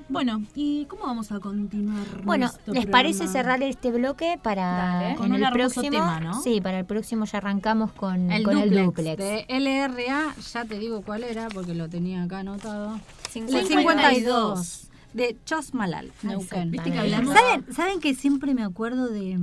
Bueno, 0.09 0.43
¿y 0.57 0.87
cómo 0.87 1.05
vamos 1.05 1.31
a 1.31 1.39
continuar? 1.39 2.05
Bueno, 2.25 2.51
¿les 2.67 2.87
parece 2.87 3.29
cerrar 3.29 3.63
este 3.63 3.93
bloque 3.93 4.41
para 4.43 4.63
Dale. 5.03 5.15
Con 5.15 5.31
un 5.31 5.45
el 5.45 5.53
próximo? 5.53 5.89
tema, 5.89 6.19
¿no? 6.19 6.43
Sí, 6.43 6.61
para 6.61 6.81
el 6.81 6.85
próximo 6.85 7.27
ya 7.27 7.39
arrancamos 7.39 7.93
con 7.93 8.33
el 8.33 8.43
con 8.43 8.55
duplex, 8.55 8.77
el 8.77 8.85
duplex. 8.87 9.19
de 9.19 9.47
LRA, 9.49 10.35
ya 10.53 10.65
te 10.65 10.81
digo 10.81 11.03
cuál 11.03 11.23
era 11.23 11.49
porque 11.49 11.75
lo 11.75 11.89
tenía 11.89 12.25
acá 12.25 12.41
anotado. 12.41 12.97
El 12.97 13.31
52. 13.31 13.69
52 13.69 14.89
de 15.13 15.37
Chosmalal, 15.45 16.11
Neuquén. 16.25 16.73
¿Viste 16.73 16.91
que? 16.91 17.11
¿Saben, 17.11 17.73
¿Saben 17.73 18.01
que 18.01 18.15
siempre 18.17 18.53
me 18.53 18.65
acuerdo 18.65 19.07
de, 19.09 19.39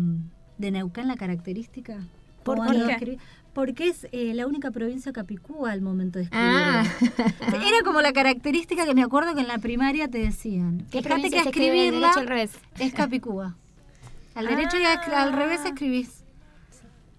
de 0.57 0.71
Neuquén 0.71 1.07
la 1.07 1.15
característica? 1.15 1.97
¿Por 2.55 2.97
qué? 2.97 3.17
Porque 3.53 3.87
es 3.87 4.07
eh, 4.11 4.33
la 4.35 4.45
única 4.45 4.69
provincia 4.69 5.11
capicúa 5.11 5.71
al 5.71 5.81
momento 5.81 6.19
de 6.19 6.25
escribir. 6.25 6.47
Ah. 6.47 6.83
Era 7.55 7.83
como 7.83 8.01
la 8.01 8.13
característica 8.13 8.85
que 8.85 8.93
me 8.93 9.01
acuerdo 9.01 9.33
que 9.33 9.41
en 9.41 9.47
la 9.47 9.57
primaria 9.57 10.07
te 10.07 10.19
decían. 10.19 10.85
¿Qué 10.91 11.01
Fíjate 11.01 11.29
que 11.31 11.39
escribirla 11.39 11.99
derecho 11.99 12.19
al 12.19 12.27
revés? 12.27 12.51
es 12.79 12.93
capicúa. 12.93 13.55
Al 14.35 14.45
derecho 14.45 14.77
y 14.77 14.85
al- 14.85 15.13
al 15.15 15.33
revés 15.33 15.65
escribís. 15.65 16.23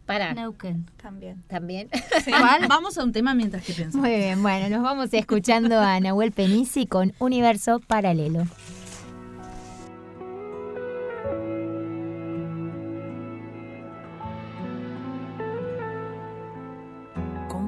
Para. 0.07 0.33
Neuquén. 0.35 0.87
También. 1.03 1.43
También. 1.49 1.89
¿Cuál? 2.25 2.69
Vamos 2.69 2.97
a 2.97 3.03
un 3.03 3.11
tema 3.13 3.35
mientras 3.35 3.65
que 3.65 3.73
pensamos. 3.73 4.09
Muy 4.09 4.17
bien, 4.17 4.41
bueno, 4.41 4.69
nos 4.71 4.83
vamos 4.85 5.13
escuchando 5.13 5.81
a 5.81 5.99
Nahuel 5.99 6.31
Penisi 6.31 6.87
con 6.87 7.13
Universo 7.19 7.81
Paralelo. 7.85 8.45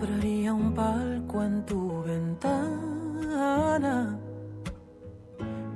Compraría 0.00 0.54
un 0.54 0.72
palco 0.72 1.42
en 1.42 1.66
tu 1.66 2.02
ventana 2.02 2.48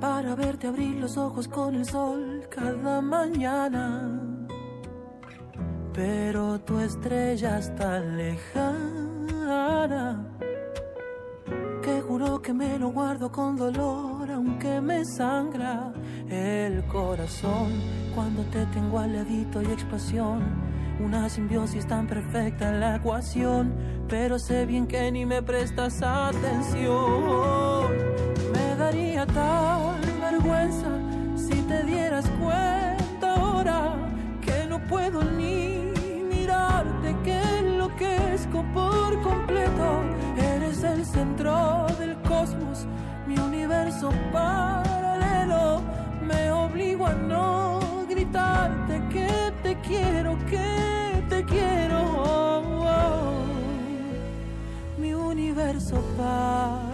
para 0.01 0.33
verte 0.33 0.65
abrir 0.65 0.95
los 0.95 1.15
ojos 1.15 1.47
con 1.47 1.75
el 1.75 1.85
sol 1.85 2.41
cada 2.49 3.01
mañana. 3.01 4.19
Pero 5.93 6.59
tu 6.61 6.79
estrella 6.79 7.59
está 7.59 7.99
lejana 7.99 8.65
que 11.83 12.01
juro 12.01 12.41
que 12.41 12.51
me 12.51 12.79
lo 12.79 12.89
guardo 12.89 13.31
con 13.31 13.55
dolor 13.55 14.31
aunque 14.31 14.81
me 14.81 15.05
sangra 15.05 15.93
el 16.27 16.83
corazón 16.87 17.73
cuando 18.15 18.41
te 18.45 18.65
tengo 18.73 18.97
al 18.97 19.13
ladito 19.13 19.61
y 19.61 19.65
expansión 19.65 20.65
una 20.99 21.29
simbiosis 21.29 21.85
tan 21.85 22.07
perfecta 22.07 22.69
en 22.69 22.79
la 22.79 22.95
ecuación 22.95 23.94
pero 24.07 24.37
sé 24.39 24.65
bien 24.65 24.87
que 24.87 25.11
ni 25.11 25.25
me 25.25 25.41
prestas 25.41 26.01
atención. 26.01 27.87
Me 28.53 28.75
daría 28.77 29.25
tal 29.25 29.99
vergüenza 30.21 30.87
si 31.35 31.61
te 31.63 31.83
dieras 31.83 32.25
cuenta 32.39 33.35
ahora 33.35 33.95
que 34.41 34.65
no 34.67 34.79
puedo 34.87 35.23
ni 35.23 35.91
mirarte 36.29 37.15
que 37.23 37.39
enloquezco 37.59 38.63
por 38.73 39.21
completo. 39.21 40.01
Eres 40.37 40.83
el 40.83 41.05
centro 41.05 41.87
del 41.99 42.15
cosmos 42.21 42.85
mi 43.27 43.37
universo 43.37 44.11
paralelo. 44.31 45.81
Me 46.21 46.51
obligo 46.51 47.05
a 47.05 47.13
no 47.13 47.79
gritarte 48.09 49.01
que 49.09 49.27
te 49.63 49.79
quiero 49.81 50.37
que 50.45 51.23
te 51.29 51.43
quiero 51.45 52.54
universo 55.55 55.95
paralelo 56.17 56.84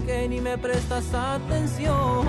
que 0.00 0.28
ni 0.28 0.40
me 0.40 0.56
prestas 0.56 1.12
atención. 1.12 2.21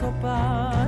Universo 0.00 0.12
paralelo. 0.20 0.79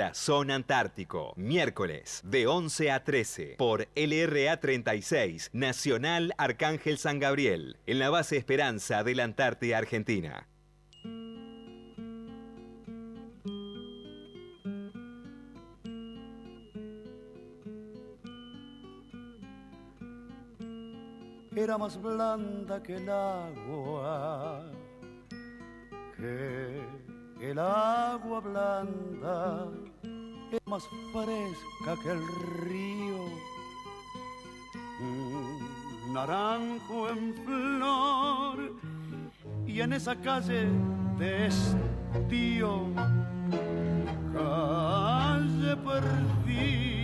Corazón 0.00 0.50
Antártico, 0.50 1.34
miércoles 1.36 2.22
de 2.24 2.46
11 2.46 2.90
a 2.90 3.04
13 3.04 3.56
por 3.58 3.86
LRA 3.94 4.58
36, 4.58 5.50
Nacional 5.52 6.32
Arcángel 6.38 6.96
San 6.96 7.18
Gabriel, 7.18 7.76
en 7.86 7.98
la 7.98 8.08
base 8.08 8.38
Esperanza 8.38 9.04
de 9.04 9.14
la 9.14 9.24
Antártida 9.24 9.76
Argentina. 9.76 10.48
era 21.54 21.76
más 21.76 22.00
blanda 22.00 22.82
que 22.82 22.96
el 22.96 23.10
agua, 23.10 24.64
que 26.16 27.10
el 27.40 27.58
agua 27.58 28.40
blanda 28.40 29.68
era 30.50 30.60
más 30.66 30.88
fresca 31.12 31.96
que 32.02 32.10
el 32.10 32.26
río. 32.64 33.24
Un 35.00 36.12
naranjo 36.12 37.08
en 37.08 37.34
flor 37.44 38.74
y 39.66 39.80
en 39.80 39.92
esa 39.92 40.16
calle 40.16 40.68
de 41.18 41.46
estío 41.46 42.88
calle 44.32 45.76
perdida 45.76 46.98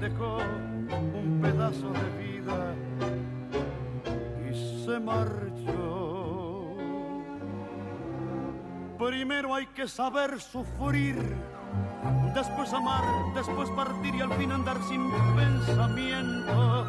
dejó 0.00 0.38
un 0.38 1.40
pedazo 1.42 1.90
de 1.90 2.08
vida 2.18 2.74
y 4.48 4.54
se 4.84 4.98
marchó. 5.00 6.76
Primero 8.98 9.54
hay 9.54 9.66
que 9.66 9.86
saber 9.86 10.40
sufrir, 10.40 11.16
después 12.34 12.72
amar, 12.72 13.04
después 13.34 13.70
partir 13.70 14.14
y 14.14 14.20
al 14.20 14.32
fin 14.34 14.52
andar 14.52 14.82
sin 14.88 15.10
pensamiento. 15.36 16.86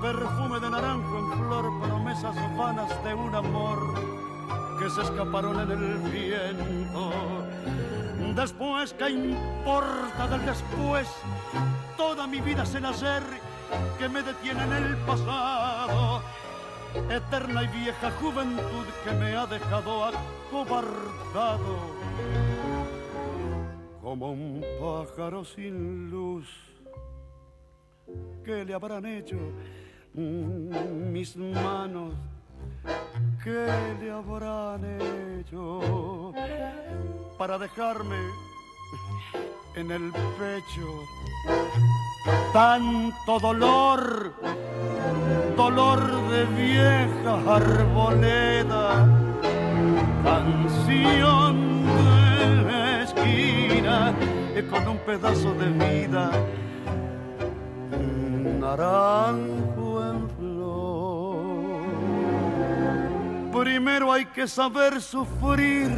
Perfume 0.00 0.60
de 0.60 0.70
naranjo 0.70 1.18
en 1.18 1.32
flor, 1.38 1.80
promesas 1.80 2.36
vanas 2.56 3.04
de 3.04 3.14
un 3.14 3.34
amor 3.34 3.78
que 4.78 4.90
se 4.90 5.02
escaparon 5.02 5.60
en 5.60 5.70
el 5.70 5.98
viento. 6.10 7.12
Después, 8.34 8.92
¿qué 8.94 9.10
importa 9.10 10.28
del 10.28 10.44
después? 10.44 11.08
Toda 11.96 12.26
mi 12.26 12.40
vida 12.40 12.62
es 12.64 12.74
el 12.74 12.84
hacer 12.84 13.22
que 13.98 14.08
me 14.08 14.22
detiene 14.22 14.62
en 14.64 14.72
el 14.72 14.96
pasado. 14.98 16.22
Eterna 17.10 17.62
y 17.64 17.68
vieja 17.68 18.10
juventud 18.20 18.86
que 19.04 19.12
me 19.12 19.36
ha 19.36 19.46
dejado 19.46 20.04
acobardado. 20.04 21.78
Como 24.06 24.30
un 24.30 24.64
pájaro 24.80 25.44
sin 25.44 26.08
luz. 26.12 26.46
¿Qué 28.44 28.64
le 28.64 28.72
habrán 28.72 29.04
hecho 29.04 29.34
mm, 30.14 31.10
mis 31.10 31.36
manos? 31.36 32.14
¿Qué 33.42 33.66
le 34.00 34.12
habrán 34.12 34.84
hecho 35.40 36.32
para 37.36 37.58
dejarme 37.58 38.20
en 39.74 39.90
el 39.90 40.12
pecho 40.38 40.88
tanto 42.52 43.40
dolor? 43.40 44.34
Dolor 45.56 46.00
de 46.30 46.44
vieja 46.54 47.56
arboleda, 47.56 49.04
canción 50.22 51.85
esquina 53.26 54.14
con 54.70 54.88
un 54.88 54.98
pedazo 54.98 55.52
de 55.54 55.66
vida, 55.66 56.30
naranjo 58.60 60.04
en 60.10 60.30
flor. 60.30 61.86
Primero 63.62 64.12
hay 64.12 64.24
que 64.26 64.46
saber 64.46 65.00
sufrir, 65.00 65.90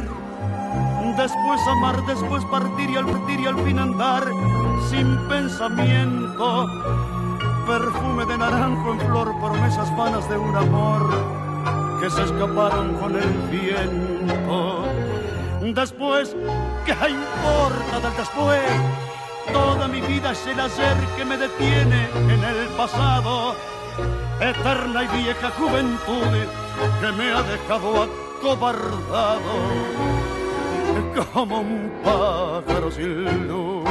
después 1.17 1.61
amar, 1.67 2.05
después 2.05 2.43
partir 2.45 2.89
y 2.89 2.97
al 2.97 3.05
partir 3.05 3.39
y 3.39 3.45
al 3.47 3.57
fin 3.59 3.79
andar 3.79 4.23
sin 4.89 5.17
pensamiento. 5.27 6.67
Perfume 7.65 8.25
de 8.25 8.37
naranjo 8.37 8.93
en 8.93 8.99
flor, 8.99 9.39
promesas 9.39 9.95
vanas 9.95 10.27
de 10.29 10.37
un 10.37 10.55
amor 10.55 11.09
que 12.01 12.09
se 12.09 12.23
escaparon 12.23 12.95
con 12.95 13.15
el 13.15 13.29
viento. 13.51 14.85
Después, 15.61 16.35
¿qué 16.85 16.93
importa 17.09 17.99
del 18.01 18.15
después? 18.15 18.61
Toda 19.51 19.87
mi 19.87 19.99
vida 20.01 20.31
es 20.31 20.47
el 20.47 20.59
hacer 20.59 20.95
que 21.17 21.25
me 21.25 21.37
detiene 21.37 22.07
en 22.15 22.43
el 22.43 22.67
pasado. 22.77 23.55
Eterna 24.39 25.03
y 25.03 25.07
vieja 25.21 25.49
juventud 25.51 26.47
que 27.01 27.11
me 27.11 27.31
ha 27.31 27.41
dejado 27.43 28.03
acobardado 28.39 29.39
como 31.33 31.59
un 31.59 31.91
pájaro 32.03 32.89
sin 32.89 33.47
luz. 33.47 33.83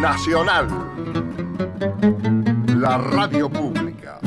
Nacional. 0.00 0.68
La 2.78 2.96
radio 2.96 3.50
pública. 3.50 4.20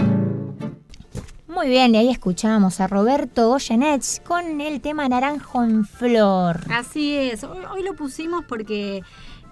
Muy 1.47 1.69
bien, 1.69 1.93
y 1.95 1.97
ahí 1.99 2.09
escuchamos 2.09 2.81
a 2.81 2.87
Roberto 2.87 3.47
Goyeneche 3.49 4.21
con 4.23 4.59
el 4.59 4.81
tema 4.81 5.07
Naranjo 5.07 5.63
en 5.63 5.85
Flor. 5.85 6.59
Así 6.69 7.15
es, 7.15 7.43
hoy, 7.45 7.59
hoy 7.71 7.83
lo 7.83 7.93
pusimos 7.95 8.43
porque 8.45 9.03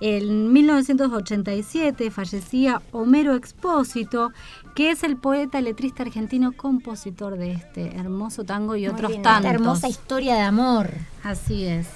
en 0.01 0.51
1987 0.51 2.11
fallecía 2.11 2.81
Homero 2.91 3.35
Expósito, 3.35 4.31
que 4.75 4.91
es 4.91 5.03
el 5.03 5.15
poeta, 5.17 5.61
letrista 5.61 6.03
argentino, 6.03 6.51
compositor 6.51 7.37
de 7.37 7.51
este 7.53 7.95
hermoso 7.95 8.43
tango 8.43 8.75
y 8.75 8.81
Muy 8.81 8.89
otros 8.89 9.11
bien, 9.11 9.21
tantos. 9.21 9.45
esta 9.45 9.53
hermosa 9.55 9.87
historia 9.87 10.35
de 10.35 10.41
amor. 10.41 10.89
Así 11.23 11.65
es. 11.65 11.87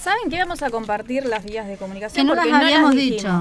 ¿Saben 0.00 0.30
que 0.30 0.38
vamos 0.38 0.62
a 0.62 0.70
compartir 0.70 1.24
las 1.26 1.44
vías 1.44 1.66
de 1.66 1.72
Que 1.74 1.78
comunicación? 1.78 2.26
no 2.26 2.34
las 2.34 2.46
habíamos 2.46 2.94
dicho. 2.94 3.40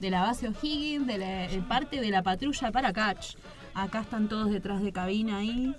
de 0.00 0.10
la 0.10 0.20
base 0.22 0.48
O'Higgins, 0.48 1.06
de 1.06 1.18
la 1.18 1.26
de 1.48 1.62
parte 1.68 2.00
de 2.00 2.10
la 2.10 2.22
patrulla 2.22 2.72
para 2.72 2.92
Catch. 2.92 3.34
Acá 3.74 4.00
están 4.00 4.28
todos 4.28 4.50
detrás 4.50 4.82
de 4.82 4.92
cabina 4.92 5.38
ahí. 5.38 5.74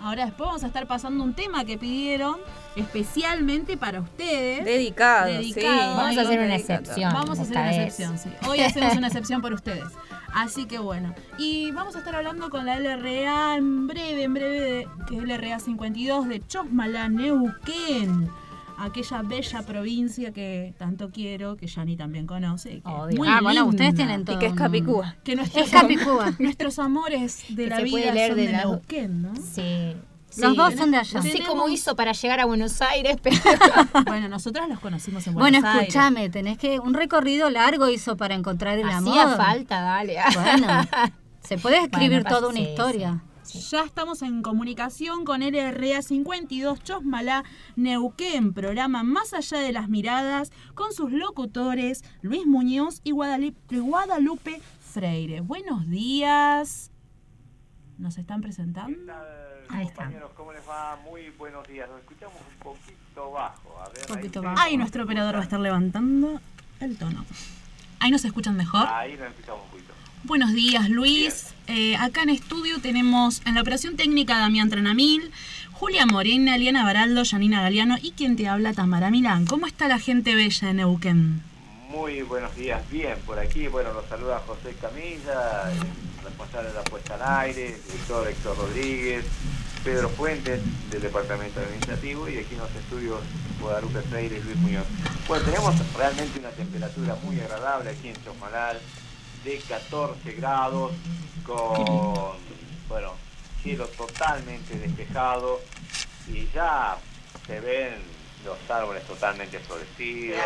Ahora 0.00 0.24
después 0.24 0.46
vamos 0.48 0.64
a 0.64 0.68
estar 0.68 0.86
pasando 0.86 1.22
un 1.22 1.34
tema 1.34 1.64
que 1.66 1.76
pidieron 1.76 2.36
especialmente 2.76 3.76
para 3.76 4.00
ustedes. 4.00 4.64
Dedicado, 4.64 5.26
Dedicado. 5.26 5.68
sí. 5.68 5.96
Vamos 5.96 6.16
a 6.16 6.20
hacer 6.22 6.38
una 6.38 6.48
Dedicado. 6.54 6.80
excepción. 6.80 7.12
Vamos 7.12 7.38
a 7.38 7.42
hacer 7.42 7.56
una 7.56 7.66
vez. 7.68 7.78
excepción, 7.78 8.18
sí. 8.18 8.30
Hoy 8.48 8.60
hacemos 8.60 8.96
una 8.96 9.06
excepción 9.08 9.40
por 9.42 9.52
ustedes. 9.52 9.84
Así 10.34 10.66
que 10.66 10.78
bueno. 10.78 11.14
Y 11.38 11.70
vamos 11.72 11.96
a 11.96 11.98
estar 11.98 12.14
hablando 12.14 12.50
con 12.50 12.66
la 12.66 12.78
LRA 12.78 13.56
en 13.56 13.86
breve, 13.86 14.22
en 14.24 14.34
breve, 14.34 14.60
de, 14.60 14.88
que 15.08 15.16
es 15.16 15.22
LRA 15.24 15.58
52 15.58 16.28
de 16.28 16.46
Chosmalá, 16.46 17.08
Neuquén. 17.08 18.28
Aquella 18.78 19.20
bella 19.22 19.62
provincia 19.62 20.32
que 20.32 20.72
tanto 20.78 21.10
quiero, 21.10 21.56
que 21.56 21.66
Yani 21.66 21.96
también 21.96 22.26
conoce. 22.26 22.76
y 22.76 22.80
que 22.80 22.88
es 22.88 22.94
Obvio. 22.94 23.16
muy 23.18 23.28
ah, 23.28 23.40
bueno, 23.42 23.66
ustedes 23.66 23.94
tienen 23.94 24.24
todo. 24.24 24.36
Y 24.36 24.38
que 24.38 24.46
es 24.46 24.54
Capicúa. 24.54 25.16
Que 25.22 25.36
nuestros, 25.36 25.66
Es 25.66 25.70
Capicúa. 25.70 26.32
nuestros 26.38 26.78
amores 26.78 27.44
de 27.50 27.64
Que 27.64 27.68
la 27.68 27.80
vida 27.80 28.12
leer 28.14 28.30
son 28.30 28.36
de 28.38 28.52
Neuquén, 28.52 29.22
¿no? 29.22 29.32
Sí. 29.36 29.96
Los 30.36 30.56
dos 30.56 30.74
son 30.74 30.90
de 30.90 30.98
allá. 30.98 31.20
No 31.20 31.22
sé 31.22 31.42
cómo 31.46 31.68
hizo 31.68 31.96
para 31.96 32.12
llegar 32.12 32.40
a 32.40 32.44
Buenos 32.44 32.80
Aires, 32.82 33.16
pero... 33.22 33.36
bueno, 34.06 34.28
nosotras 34.28 34.68
los 34.68 34.78
conocimos 34.80 35.26
en 35.26 35.34
Bueno, 35.34 35.58
Buenos 35.60 35.64
Aires. 35.64 35.88
escúchame, 35.88 36.30
tenés 36.30 36.58
que 36.58 36.78
un 36.78 36.94
recorrido 36.94 37.50
largo 37.50 37.88
hizo 37.88 38.16
para 38.16 38.34
encontrar 38.34 38.78
el 38.78 38.88
Hacía 38.88 39.22
amor. 39.24 39.36
falta, 39.36 39.80
dale. 39.80 40.16
Bueno, 40.34 40.68
se 41.42 41.58
puede 41.58 41.78
escribir 41.78 42.22
Bueno, 42.22 42.28
toda 42.36 42.48
una 42.48 42.58
sí, 42.58 42.62
historia. 42.62 43.24
Ya 43.70 43.82
estamos 43.82 44.22
en 44.22 44.42
comunicación 44.42 45.24
con 45.24 45.40
LRA 45.40 46.02
52 46.02 46.84
Chosmalá 46.84 47.42
Neuquén, 47.74 48.52
programa 48.52 49.02
Más 49.02 49.34
allá 49.34 49.58
de 49.58 49.72
las 49.72 49.88
miradas, 49.88 50.52
con 50.74 50.92
sus 50.92 51.10
locutores 51.10 52.04
Luis 52.22 52.46
Muñoz 52.46 53.00
y 53.02 53.10
Guadalupe, 53.10 53.80
Guadalupe 53.80 54.60
Freire. 54.92 55.40
Buenos 55.40 55.88
días. 55.90 56.92
¿Nos 57.98 58.18
están 58.18 58.40
presentando? 58.40 59.12
Ahí 59.72 59.86
está. 59.86 60.04
Compañeros, 60.04 60.30
¿cómo 60.36 60.52
les 60.52 60.68
va? 60.68 60.98
Muy 61.04 61.30
buenos 61.38 61.66
días. 61.68 61.88
Nos 61.88 62.00
escuchamos 62.00 62.34
un 62.36 62.58
poquito 62.62 63.30
bajo. 63.30 63.80
A 63.82 63.88
ver, 63.90 64.06
poquito 64.06 64.40
ahí, 64.40 64.44
bajo. 64.44 64.60
Ahí 64.60 64.76
nuestro 64.76 65.04
operador 65.04 65.34
va 65.36 65.40
a 65.40 65.42
estar 65.42 65.60
levantando 65.60 66.40
el 66.80 66.96
tono. 66.96 67.24
Ahí 68.00 68.10
nos 68.10 68.24
escuchan 68.24 68.56
mejor. 68.56 68.86
Ahí 68.88 69.16
nos 69.16 69.28
escuchamos 69.28 69.62
un 69.64 69.70
poquito. 69.70 69.94
Buenos 70.24 70.52
días, 70.52 70.88
Luis. 70.90 71.54
Eh, 71.66 71.96
acá 71.96 72.22
en 72.22 72.30
estudio 72.30 72.80
tenemos 72.80 73.42
en 73.46 73.54
la 73.54 73.62
operación 73.62 73.96
técnica 73.96 74.38
Damián 74.38 74.68
Trenamil, 74.68 75.30
Julia 75.72 76.04
Morena, 76.04 76.58
Liana 76.58 76.84
Baraldo, 76.84 77.22
Janina 77.24 77.62
Galeano 77.62 77.96
y 78.02 78.12
quien 78.12 78.36
te 78.36 78.48
habla, 78.48 78.74
Tamara 78.74 79.10
Milán. 79.10 79.46
¿Cómo 79.46 79.66
está 79.66 79.88
la 79.88 79.98
gente 79.98 80.34
bella 80.34 80.68
de 80.68 80.74
Neuquén? 80.74 81.42
Muy 81.90 82.22
buenos 82.22 82.54
días. 82.54 82.82
Bien, 82.90 83.16
por 83.24 83.38
aquí. 83.38 83.66
Bueno, 83.68 83.92
nos 83.92 84.06
saluda 84.06 84.42
José 84.46 84.74
Camilla, 84.80 85.72
responsable 86.22 86.68
de 86.68 86.74
la 86.74 86.84
puesta 86.84 87.14
al 87.14 87.46
aire, 87.46 87.78
director 87.86 88.28
Héctor 88.28 88.56
Rodríguez, 88.58 89.24
Pedro 89.84 90.08
Fuentes, 90.10 90.60
del 90.90 91.02
Departamento 91.02 91.60
Administrativo, 91.60 92.28
y 92.28 92.38
aquí 92.38 92.54
en 92.54 92.60
los 92.60 92.74
estudios 92.74 93.20
Guadalupe 93.60 94.02
Freire 94.02 94.38
y 94.38 94.42
Luis 94.42 94.56
Muñoz. 94.56 94.86
Bueno, 95.26 95.44
tenemos 95.44 95.74
realmente 95.96 96.38
una 96.38 96.50
temperatura 96.50 97.16
muy 97.22 97.40
agradable 97.40 97.90
aquí 97.90 98.08
en 98.08 98.24
Chosmalal, 98.24 98.78
de 99.44 99.58
14 99.58 100.32
grados, 100.32 100.92
con, 101.44 102.36
bueno, 102.88 103.14
cielo 103.62 103.86
totalmente 103.88 104.78
despejado, 104.78 105.60
y 106.28 106.46
ya 106.54 106.98
se 107.46 107.60
ven 107.60 108.19
los 108.44 108.58
árboles 108.70 109.06
totalmente 109.06 109.58
florecidos. 109.58 110.38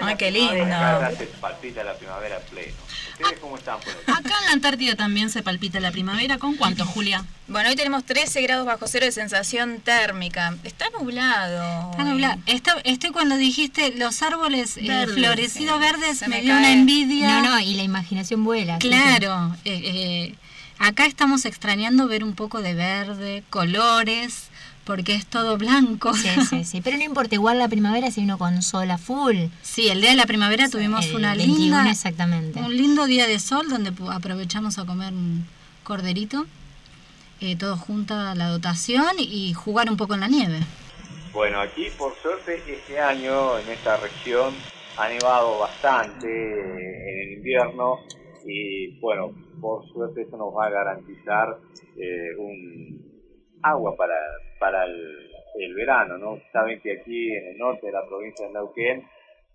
Ay, 0.00 0.16
qué 0.16 0.30
lindo. 0.30 0.64
Acá 0.64 1.10
se 1.16 1.26
palpita 1.26 1.82
la 1.84 1.94
primavera 1.94 2.38
pleno. 2.40 2.72
¿Ustedes 3.12 3.38
cómo 3.40 3.56
están 3.56 3.80
por 3.80 3.90
aquí? 3.90 4.02
Acá 4.06 4.34
en 4.40 4.46
la 4.46 4.52
Antártida 4.52 4.94
también 4.96 5.30
se 5.30 5.42
palpita 5.42 5.80
la 5.80 5.90
primavera. 5.90 6.38
¿Con 6.38 6.56
cuánto, 6.56 6.84
Julia? 6.86 7.24
Bueno, 7.48 7.70
hoy 7.70 7.76
tenemos 7.76 8.04
13 8.04 8.42
grados 8.42 8.66
bajo 8.66 8.86
cero 8.86 9.06
de 9.06 9.12
sensación 9.12 9.80
térmica. 9.80 10.54
Está 10.64 10.86
nublado. 10.90 11.90
Está 11.90 12.04
nublado. 12.04 12.40
Esto, 12.46 12.70
esto 12.84 13.12
cuando 13.12 13.36
dijiste 13.36 13.92
los 13.96 14.22
árboles 14.22 14.76
eh, 14.76 14.82
Verdes, 14.86 15.14
florecidos 15.16 15.76
sí. 15.76 15.80
verdes 15.92 16.18
Se 16.18 16.28
me 16.28 16.36
me 16.36 16.42
dio 16.42 16.52
cae. 16.52 16.58
una 16.60 16.72
envidia. 16.72 17.40
No, 17.40 17.50
no, 17.50 17.60
y 17.60 17.74
la 17.74 17.82
imaginación 17.82 18.44
vuela. 18.44 18.78
Claro. 18.78 19.56
eh, 19.64 19.80
eh, 19.84 20.34
acá 20.78 21.06
estamos 21.06 21.44
extrañando 21.46 22.06
ver 22.06 22.22
un 22.22 22.34
poco 22.34 22.62
de 22.62 22.74
verde, 22.74 23.42
colores, 23.50 24.47
porque 24.88 25.14
es 25.14 25.26
todo 25.26 25.56
blanco. 25.58 26.12
Sí, 26.14 26.28
sí, 26.48 26.64
sí. 26.64 26.80
Pero 26.80 26.96
no 26.96 27.04
importa, 27.04 27.34
igual 27.36 27.58
la 27.58 27.68
primavera 27.68 28.10
se 28.10 28.22
vino 28.22 28.38
con 28.38 28.62
sol 28.62 28.90
a 28.90 28.98
full. 28.98 29.36
Sí, 29.62 29.88
el 29.88 30.00
día 30.00 30.10
de 30.10 30.16
la 30.16 30.26
primavera 30.26 30.68
tuvimos 30.68 31.06
El 31.06 31.16
una 31.16 31.34
21 31.34 31.58
linda, 31.60 31.90
exactamente. 31.90 32.58
un 32.60 32.76
lindo 32.76 33.04
día 33.06 33.26
de 33.28 33.38
sol 33.38 33.68
donde 33.68 33.92
pu- 33.92 34.10
aprovechamos 34.12 34.78
a 34.78 34.86
comer 34.86 35.12
un 35.12 35.46
corderito, 35.84 36.46
eh, 37.40 37.54
todos 37.54 37.78
juntos 37.78 38.16
a 38.16 38.34
la 38.34 38.48
dotación 38.48 39.06
y 39.18 39.52
jugar 39.52 39.90
un 39.90 39.96
poco 39.96 40.14
en 40.14 40.20
la 40.20 40.28
nieve. 40.28 40.58
Bueno, 41.32 41.60
aquí 41.60 41.86
por 41.98 42.14
suerte 42.22 42.62
este 42.66 42.98
año 42.98 43.58
en 43.58 43.68
esta 43.68 43.98
región 43.98 44.54
ha 44.96 45.08
nevado 45.08 45.58
bastante 45.60 46.26
en 46.26 47.18
el 47.28 47.32
invierno 47.38 47.98
y 48.46 48.98
bueno, 49.00 49.32
por 49.60 49.86
suerte 49.92 50.22
eso 50.22 50.36
nos 50.38 50.54
va 50.56 50.66
a 50.66 50.70
garantizar 50.70 51.58
eh, 51.96 52.34
un 52.38 53.17
agua 53.62 53.96
para, 53.96 54.16
para 54.58 54.84
el, 54.84 55.74
verano, 55.74 56.18
¿no? 56.18 56.38
Saben 56.52 56.80
que 56.80 57.00
aquí 57.00 57.34
en 57.34 57.48
el 57.48 57.58
norte 57.58 57.86
de 57.86 57.92
la 57.92 58.06
provincia 58.06 58.46
de 58.46 58.52
Neuquén 58.52 59.04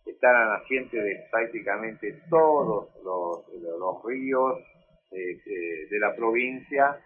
están 0.06 0.36
a 0.36 0.58
naciente 0.58 0.98
de 0.98 1.26
prácticamente 1.32 2.22
todos 2.30 2.90
los, 3.04 4.04
ríos 4.04 4.60
eh, 5.12 5.40
eh, 5.46 5.88
de 5.90 6.00
la 6.00 6.14
provincia 6.16 7.00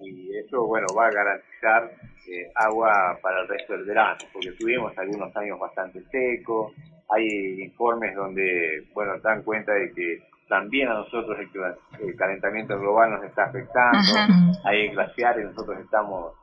y 0.00 0.36
eso 0.36 0.66
bueno 0.66 0.86
va 0.96 1.06
a 1.06 1.10
garantizar 1.10 1.92
eh, 2.28 2.50
agua 2.54 3.18
para 3.22 3.42
el 3.42 3.48
resto 3.48 3.74
del 3.74 3.84
verano 3.84 4.18
porque 4.32 4.52
tuvimos 4.52 4.96
algunos 4.98 5.34
años 5.36 5.58
bastante 5.60 6.02
secos 6.10 6.72
hay 7.10 7.62
informes 7.62 8.14
donde 8.14 8.88
bueno 8.94 9.18
dan 9.20 9.42
cuenta 9.42 9.72
de 9.74 9.92
que 9.92 10.18
también 10.50 10.88
a 10.88 10.94
nosotros 10.94 11.38
el, 11.38 12.16
calentamiento 12.16 12.78
global 12.78 13.12
nos 13.12 13.24
está 13.24 13.44
afectando 13.44 13.98
Ajá. 13.98 14.52
hay 14.64 14.88
glaciares 14.88 15.46
nosotros 15.46 15.78
estamos 15.78 16.34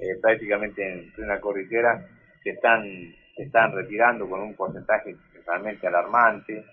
eh, 0.00 0.18
prácticamente 0.20 0.82
en 0.82 1.12
plena 1.12 1.40
cordillera 1.40 2.04
que 2.42 2.50
están 2.50 2.82
se 3.36 3.44
están 3.44 3.72
retirando 3.72 4.28
con 4.28 4.40
un 4.42 4.54
porcentaje 4.56 5.14
realmente 5.46 5.86
alarmante 5.86 6.64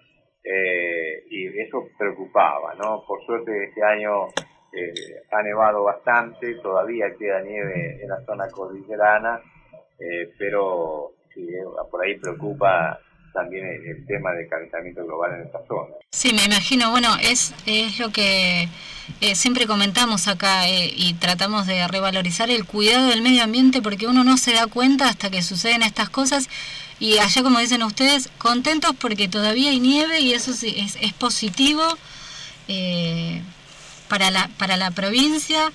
eh, 0.44 1.24
y 1.30 1.60
eso 1.60 1.88
preocupaba, 1.98 2.74
¿no? 2.76 3.04
Por 3.06 3.24
suerte 3.26 3.66
este 3.66 3.84
año 3.84 4.28
eh, 4.74 4.94
ha 5.32 5.44
nevado 5.44 5.84
bastante, 5.84 6.56
todavía 6.56 7.16
queda 7.18 7.42
nieve 7.42 8.00
en 8.02 8.10
la 8.10 8.20
zona 8.26 8.48
cordillerana, 8.50 9.40
pero 10.38 11.12
sí, 11.34 11.48
por 11.92 12.04
ahí 12.04 12.18
preocupa 12.20 13.00
también 13.34 13.66
el, 13.66 14.06
tema 14.06 14.32
del 14.34 14.48
calentamiento 14.48 15.06
global 15.06 15.36
en 15.36 15.46
esta 15.48 15.60
zona. 15.68 15.96
Sí, 16.12 16.34
me 16.34 16.44
imagino, 16.44 16.92
bueno, 16.92 17.16
es, 17.22 17.54
es 17.66 18.00
lo 18.00 18.12
que 18.12 18.68
eh, 19.22 19.36
siempre 19.36 19.68
comentamos 19.68 20.28
acá 20.28 20.68
eh, 20.68 20.92
y 20.96 21.14
tratamos 21.16 21.68
de 21.68 21.88
revalorizar 21.88 22.50
el 22.50 22.66
cuidado 22.66 23.08
del 23.08 23.22
medio 23.22 23.44
ambiente 23.44 23.82
porque 23.82 24.08
uno 24.08 24.24
no 24.24 24.38
se 24.38 24.54
da 24.54 24.68
cuenta 24.68 25.08
hasta 25.08 25.30
que 25.30 25.42
suceden 25.42 25.84
estas 25.84 26.10
cosas 26.10 26.50
y 27.00 27.18
allá, 27.18 27.44
como 27.44 27.60
dicen 27.60 27.82
ustedes, 27.84 28.30
contentos 28.38 28.94
porque 29.00 29.28
todavía 29.28 29.70
hay 29.70 29.80
nieve 29.80 30.20
y 30.20 30.34
eso 30.34 30.54
sí 30.54 30.76
es, 30.78 30.98
es 31.02 31.14
positivo 31.14 31.84
eh, 32.68 33.42
para, 34.10 34.32
la, 34.32 34.50
para 34.58 34.76
la 34.78 34.92
provincia. 34.92 35.72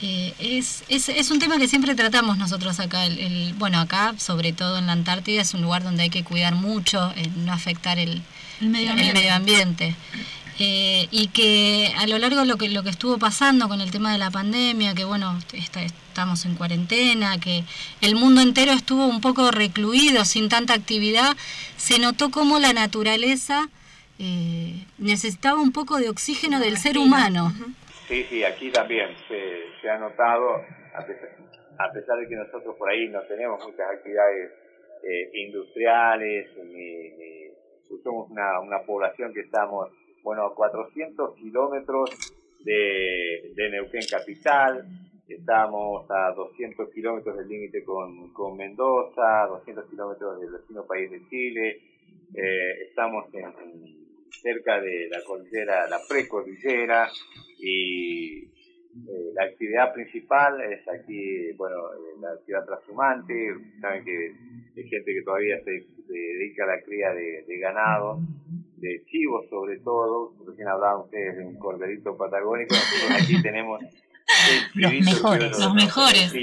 Eh, 0.00 0.32
es, 0.38 0.84
es, 0.88 1.08
es 1.08 1.30
un 1.30 1.38
tema 1.40 1.58
que 1.58 1.66
siempre 1.66 1.94
tratamos 1.94 2.38
nosotros 2.38 2.78
acá. 2.80 3.04
El, 3.06 3.18
el- 3.18 3.54
bueno, 3.54 3.80
acá, 3.80 4.14
sobre 4.18 4.52
todo 4.52 4.78
en 4.78 4.86
la 4.86 4.92
Antártida, 4.92 5.42
es 5.42 5.54
un 5.54 5.62
lugar 5.62 5.82
donde 5.82 6.04
hay 6.04 6.10
que 6.10 6.22
cuidar 6.24 6.54
mucho, 6.54 7.12
eh, 7.16 7.28
no 7.36 7.52
afectar 7.52 7.98
el, 7.98 8.22
El 8.60 8.68
medio 8.68 8.90
ambiente. 8.90 9.14
medio 9.14 9.34
ambiente. 9.34 9.94
Eh, 10.60 11.06
y 11.12 11.28
que 11.28 11.92
a 11.96 12.06
lo 12.08 12.18
largo 12.18 12.40
de 12.40 12.46
lo 12.46 12.56
que, 12.56 12.68
lo 12.68 12.82
que 12.82 12.90
estuvo 12.90 13.16
pasando 13.18 13.68
con 13.68 13.80
el 13.80 13.90
tema 13.92 14.12
de 14.12 14.18
la 14.18 14.30
pandemia, 14.30 14.94
que 14.94 15.04
bueno, 15.04 15.38
está- 15.52 15.82
estamos 15.82 16.44
en 16.46 16.54
cuarentena, 16.56 17.38
que 17.38 17.64
el 18.00 18.16
mundo 18.16 18.40
entero 18.40 18.72
estuvo 18.72 19.06
un 19.06 19.20
poco 19.20 19.50
recluido, 19.52 20.24
sin 20.24 20.48
tanta 20.48 20.74
actividad, 20.74 21.36
se 21.76 21.98
notó 22.00 22.30
como 22.30 22.58
la 22.58 22.72
naturaleza 22.72 23.68
eh, 24.20 24.84
necesitaba 24.98 25.60
un 25.60 25.70
poco 25.70 25.98
de 25.98 26.08
oxígeno 26.08 26.58
del 26.58 26.76
ser 26.76 26.98
humano. 26.98 27.54
Sí, 28.08 28.24
sí, 28.28 28.42
aquí 28.42 28.70
también 28.70 29.10
se, 29.28 29.57
ha 29.90 29.98
notado, 29.98 30.62
a 30.94 31.92
pesar, 31.92 32.18
de 32.18 32.28
que 32.28 32.36
nosotros 32.36 32.76
por 32.76 32.90
ahí 32.90 33.08
no 33.08 33.22
tenemos 33.22 33.64
muchas 33.64 33.88
actividades 33.90 34.52
eh, 35.02 35.30
industriales, 35.34 36.48
ni, 36.64 37.10
ni- 37.10 37.48
somos 38.02 38.30
una, 38.30 38.80
población 38.86 39.32
que 39.32 39.40
estamos, 39.40 39.90
bueno, 40.22 40.44
a 40.46 40.54
400 40.54 41.34
kilómetros 41.36 42.10
de, 42.64 43.52
Neuquén 43.70 44.02
Capital, 44.10 44.84
estamos 45.26 46.06
a 46.10 46.32
200 46.32 46.90
kilómetros 46.90 47.36
del 47.36 47.48
límite 47.48 47.82
con, 47.84 48.32
con 48.32 48.56
Mendoza, 48.56 49.46
200 49.48 49.88
kilómetros 49.88 50.40
del 50.40 50.50
vecino 50.50 50.84
país 50.86 51.10
de 51.10 51.20
Chile, 51.28 51.80
eh, 52.34 52.82
estamos 52.88 53.32
en- 53.34 53.96
cerca 54.30 54.80
de 54.80 55.08
la 55.10 55.22
cordillera, 55.24 55.88
la 55.88 55.98
precordillera, 56.08 57.08
y 57.58 58.46
eh, 59.06 59.32
la 59.34 59.44
actividad 59.44 59.92
principal 59.92 60.60
es 60.60 60.80
aquí, 60.88 61.52
bueno, 61.56 61.76
la 62.20 62.32
actividad 62.32 62.64
transhumante, 62.64 63.54
saben 63.80 64.04
que 64.04 64.34
hay 64.76 64.88
gente 64.88 65.14
que 65.14 65.22
todavía 65.22 65.58
se, 65.64 65.80
se 66.06 66.12
dedica 66.12 66.64
a 66.64 66.76
la 66.76 66.82
cría 66.82 67.12
de, 67.12 67.44
de 67.46 67.58
ganado, 67.58 68.20
de 68.76 69.04
chivos 69.06 69.48
sobre 69.48 69.78
todo, 69.78 70.32
recién 70.46 70.68
hablaban 70.68 71.02
ustedes 71.02 71.36
de 71.36 71.44
un 71.44 71.58
corderito 71.58 72.16
patagónico, 72.16 72.74
nosotros 72.74 73.22
aquí 73.22 73.42
tenemos 73.42 73.82
el 73.82 74.82
Los 74.82 74.90
chivito 74.92 75.10
mejores. 75.10 75.50
criollo 75.50 75.64
Los 75.64 75.74
mejores. 75.74 76.34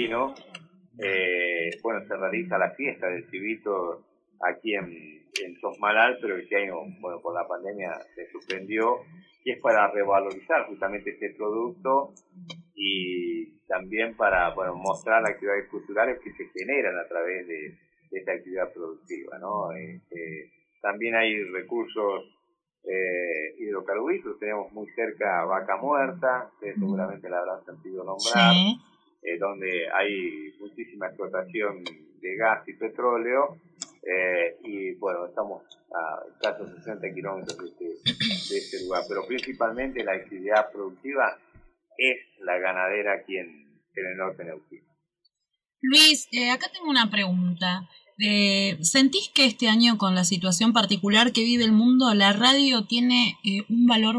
Eh, 0.97 1.71
bueno, 1.83 2.07
se 2.07 2.15
realiza 2.15 2.57
la 2.57 2.71
fiesta 2.71 3.07
del 3.07 3.29
chivito 3.29 4.05
aquí 4.39 4.75
en, 4.75 5.24
en 5.43 5.59
Sosmalal, 5.59 6.17
pero 6.21 6.37
este 6.37 6.55
año, 6.55 6.75
bueno, 6.99 7.19
por 7.21 7.33
la 7.33 7.47
pandemia 7.47 7.91
se 8.15 8.29
suspendió, 8.31 9.01
y 9.43 9.51
es 9.51 9.59
para 9.61 9.91
revalorizar 9.91 10.65
justamente 10.67 11.11
este 11.11 11.29
producto 11.31 12.13
y 12.73 13.59
también 13.67 14.17
para 14.17 14.53
bueno, 14.55 14.75
mostrar 14.75 15.21
las 15.21 15.31
actividades 15.31 15.69
culturales 15.69 16.19
que 16.23 16.33
se 16.33 16.47
generan 16.47 16.97
a 16.97 17.07
través 17.07 17.47
de, 17.47 17.77
de 18.09 18.19
esta 18.19 18.33
actividad 18.33 18.73
productiva. 18.73 19.37
¿no? 19.37 19.71
Este, 19.71 20.51
también 20.81 21.15
hay 21.15 21.43
recursos 21.43 22.23
eh, 22.83 23.55
hidrocarburíferos, 23.59 24.39
tenemos 24.39 24.71
muy 24.71 24.87
cerca 24.91 25.43
Vaca 25.45 25.77
Muerta, 25.77 26.49
ustedes 26.53 26.75
seguramente 26.75 27.29
la 27.29 27.39
habrán 27.39 27.65
sentido 27.65 28.03
nombrar, 28.03 28.53
eh, 29.21 29.37
donde 29.39 29.87
hay 29.91 30.53
muchísima 30.59 31.07
explotación 31.07 31.83
de 32.21 32.35
gas 32.35 32.67
y 32.67 32.73
petróleo, 32.73 33.57
eh, 34.05 34.57
y 34.63 34.93
bueno, 34.95 35.25
estamos 35.25 35.63
a 35.93 36.23
casi 36.39 36.63
60 36.77 37.13
kilómetros 37.13 37.57
de 37.57 37.67
este, 37.67 38.53
de 38.53 38.59
este 38.59 38.83
lugar, 38.83 39.03
pero 39.07 39.25
principalmente 39.25 40.03
la 40.03 40.13
actividad 40.13 40.71
productiva 40.71 41.37
es 41.97 42.17
la 42.41 42.57
ganadera 42.57 43.13
aquí 43.13 43.37
en, 43.37 43.65
el 43.95 44.17
norte 44.17 44.43
neuquino. 44.43 44.85
Luis, 45.81 46.27
eh, 46.31 46.51
acá 46.51 46.67
tengo 46.71 46.89
una 46.89 47.09
pregunta. 47.09 47.87
Eh, 48.19 48.77
¿Sentís 48.81 49.29
que 49.33 49.45
este 49.45 49.67
año, 49.67 49.97
con 49.97 50.15
la 50.15 50.23
situación 50.23 50.73
particular 50.73 51.31
que 51.31 51.43
vive 51.43 51.63
el 51.63 51.71
mundo, 51.71 52.13
la 52.13 52.33
radio 52.33 52.85
tiene 52.85 53.37
eh, 53.43 53.63
un 53.69 53.87
valor, 53.87 54.17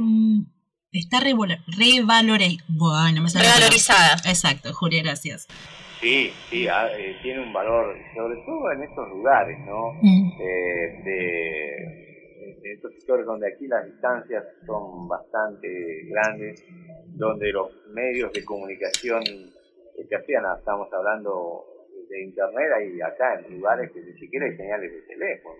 está 0.92 1.20
revalorizada? 1.20 4.16
Exacto, 4.24 4.72
Julia, 4.72 5.02
gracias. 5.02 5.46
Sí, 6.06 6.30
sí, 6.50 6.68
ah, 6.68 6.88
tiene 7.20 7.40
un 7.40 7.52
valor, 7.52 7.96
sobre 8.14 8.36
todo 8.46 8.70
en 8.70 8.80
estos 8.84 9.08
lugares, 9.08 9.58
¿no? 9.66 9.92
Mm. 10.00 10.38
de 10.38 12.06
en 12.62 12.72
estos 12.74 12.92
sectores 12.94 13.26
donde 13.26 13.52
aquí 13.52 13.66
las 13.66 13.84
distancias 13.86 14.44
son 14.64 15.08
bastante 15.08 15.68
grandes, 16.08 16.64
donde 17.08 17.50
los 17.50 17.72
medios 17.88 18.32
de 18.32 18.44
comunicación 18.44 19.24
que 19.24 20.14
hacían, 20.14 20.44
estamos 20.56 20.92
hablando 20.92 21.64
de 22.08 22.22
internet, 22.22 22.70
hay 22.76 23.00
acá 23.00 23.40
en 23.40 23.56
lugares 23.56 23.90
que 23.90 24.00
ni 24.00 24.12
siquiera 24.12 24.46
hay 24.46 24.56
señales 24.56 24.92
de 24.92 25.02
teléfono. 25.12 25.56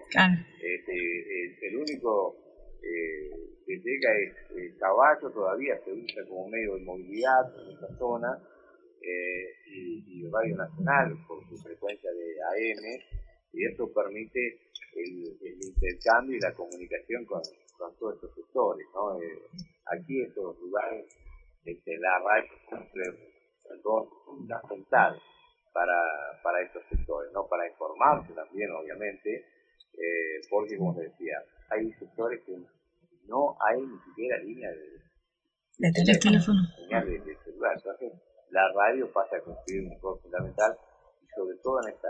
Este, 0.62 1.66
el, 1.66 1.76
único 1.76 2.36
eh, 2.84 3.30
que 3.66 3.78
llega 3.78 4.12
es 4.14 4.32
el 4.56 4.78
caballo, 4.78 5.28
todavía 5.30 5.76
se 5.84 5.90
usa 5.90 6.22
como 6.28 6.48
medio 6.48 6.76
de 6.76 6.84
movilidad 6.84 7.52
en 7.64 7.74
esta 7.74 7.98
zona, 7.98 8.38
eh, 9.06 9.54
y, 9.66 10.20
y 10.20 10.30
Radio 10.30 10.56
Nacional 10.56 11.16
por 11.28 11.46
su 11.48 11.56
frecuencia 11.58 12.10
de 12.10 12.42
AM, 12.42 13.00
y 13.52 13.64
esto 13.64 13.90
permite 13.92 14.58
el, 14.96 15.36
intercambio 15.62 16.36
y 16.36 16.40
la 16.40 16.52
comunicación 16.54 17.24
con, 17.24 17.42
todos 17.98 18.14
estos 18.14 18.34
sectores. 18.34 18.86
¿no? 18.94 19.20
Eh, 19.20 19.42
aquí 19.86 20.22
estos 20.22 20.58
lugares, 20.58 21.06
este, 21.64 21.98
la 21.98 22.18
radio 22.18 22.50
cumple 22.68 23.04
dos 23.82 24.08
fundamentales 24.24 25.22
para, 25.72 25.94
para 26.42 26.62
estos 26.62 26.82
sectores, 26.88 27.32
¿no? 27.32 27.46
para 27.46 27.68
informarse 27.68 28.32
también, 28.32 28.70
obviamente, 28.70 29.44
eh, 29.92 30.40
porque, 30.50 30.76
como 30.76 30.94
decía, 30.94 31.42
hay 31.70 31.92
sectores 31.92 32.42
que 32.44 32.56
no 33.26 33.56
hay 33.60 33.80
ni 33.82 33.98
siquiera 34.04 34.38
línea 34.38 34.70
de, 34.70 35.92
teléfono. 36.20 36.60
de, 36.88 37.36
celular. 37.44 37.76
Entonces, 37.76 38.12
la 38.50 38.72
radio 38.72 39.12
pasa 39.12 39.36
a 39.36 39.40
cumplir 39.40 39.82
un 39.82 40.00
rol 40.00 40.18
fundamental 40.22 40.76
y 41.22 41.26
sobre 41.34 41.56
todo 41.58 41.82
en 41.82 41.94
esta 41.94 42.08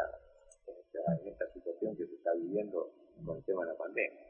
en 1.22 1.28
esta 1.28 1.44
situación 1.52 1.96
que 1.96 2.06
se 2.06 2.14
está 2.14 2.30
viviendo 2.34 2.90
con 3.24 3.36
el 3.36 3.44
tema 3.44 3.62
de 3.62 3.72
la 3.72 3.78
pandemia. 3.78 4.26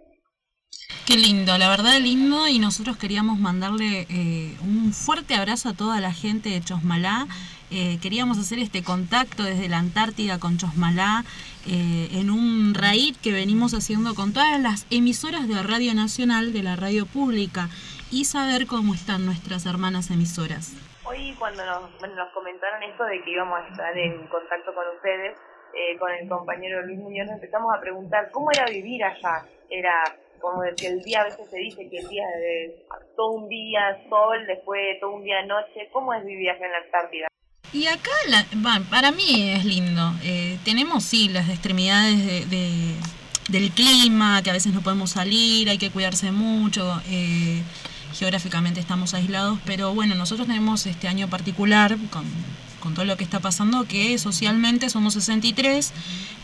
Qué 1.07 1.17
lindo, 1.17 1.57
la 1.57 1.69
verdad 1.69 2.01
lindo 2.01 2.49
y 2.49 2.59
nosotros 2.59 2.97
queríamos 2.97 3.39
mandarle 3.39 4.07
eh, 4.11 4.57
un 4.63 4.93
fuerte 4.93 5.35
abrazo 5.35 5.69
a 5.69 5.75
toda 5.75 6.01
la 6.01 6.13
gente 6.13 6.49
de 6.49 6.61
Chosmalá. 6.61 7.29
Eh, 7.71 7.99
queríamos 8.01 8.39
hacer 8.39 8.59
este 8.59 8.83
contacto 8.83 9.45
desde 9.45 9.69
la 9.69 9.79
Antártida 9.79 10.39
con 10.41 10.59
Chosmalá 10.59 11.25
eh, 11.67 12.09
en 12.13 12.31
un 12.31 12.75
raíz 12.75 13.17
que 13.19 13.33
venimos 13.33 13.73
haciendo 13.73 14.15
con 14.15 14.33
todas 14.33 14.61
las 14.61 14.87
emisoras 14.91 15.47
de 15.47 15.63
Radio 15.63 15.95
Nacional, 15.95 16.53
de 16.53 16.65
la 16.65 16.75
radio 16.75 17.07
pública, 17.07 17.71
y 18.11 18.25
saber 18.25 18.67
cómo 18.67 18.95
están 18.95 19.27
nuestras 19.27 19.65
hermanas 19.67 20.11
emisoras. 20.11 20.73
Hoy 21.09 21.35
cuando 21.39 21.65
nos, 21.65 21.83
nos 22.01 22.33
comentaron 22.35 22.83
esto 22.83 23.05
de 23.05 23.23
que 23.23 23.31
íbamos 23.31 23.61
a 23.61 23.69
estar 23.69 23.97
en 23.97 24.27
contacto 24.27 24.75
con 24.75 24.85
ustedes, 24.97 25.39
eh, 25.73 25.97
con 25.99 26.11
el 26.11 26.29
compañero 26.29 26.83
Luis 26.83 26.99
Muñoz, 26.99 27.29
empezamos 27.31 27.73
a 27.73 27.81
preguntar 27.81 28.29
cómo 28.33 28.51
era 28.51 28.65
vivir 28.67 29.05
allá. 29.05 29.45
Era 29.71 30.03
como 30.41 30.63
que 30.77 30.89
el 30.89 31.03
día, 31.03 31.21
a 31.21 31.25
veces 31.25 31.49
se 31.49 31.59
dice 31.59 31.89
que 31.89 31.99
el 31.99 32.09
día 32.09 32.27
de 32.27 32.87
todo 33.17 33.33
un 33.33 33.49
día 33.49 34.03
sol, 34.09 34.47
después 34.49 34.99
todo 35.01 35.13
un 35.13 35.23
día 35.23 35.47
noche. 35.47 35.89
¿Cómo 35.93 36.13
es 36.13 36.25
vivir 36.25 36.51
allá 36.51 36.67
en 36.67 36.73
la 36.73 36.79
Antártida? 36.79 37.29
Y 37.73 37.87
acá, 37.87 38.11
para 38.91 39.13
mí 39.13 39.53
es 39.53 39.65
lindo. 39.65 40.13
Eh, 40.25 40.59
tenemos, 40.65 41.05
sí, 41.05 41.29
las 41.29 41.49
extremidades 41.49 42.51
de, 42.51 42.95
del 43.49 43.71
clima, 43.71 44.43
que 44.43 44.51
a 44.51 44.55
veces 44.55 44.75
no 44.75 44.81
podemos 44.83 45.11
salir, 45.11 45.69
hay 45.69 45.79
que 45.79 45.91
cuidarse 45.91 46.33
mucho. 46.33 47.01
Eh, 47.09 47.63
geográficamente 48.19 48.81
estamos 48.81 49.15
aislados, 49.15 49.59
pero 49.65 49.95
bueno, 49.95 50.15
nosotros 50.15 50.47
tenemos 50.47 50.87
este 50.87 51.09
año 51.09 51.29
particular 51.29 51.97
con 52.11 52.95
todo 52.95 53.05
lo 53.05 53.17
que 53.17 53.25
está 53.25 53.41
pasando, 53.41 53.85
que 53.85 54.17
socialmente 54.17 54.89
somos 54.91 55.15
63 55.15 55.93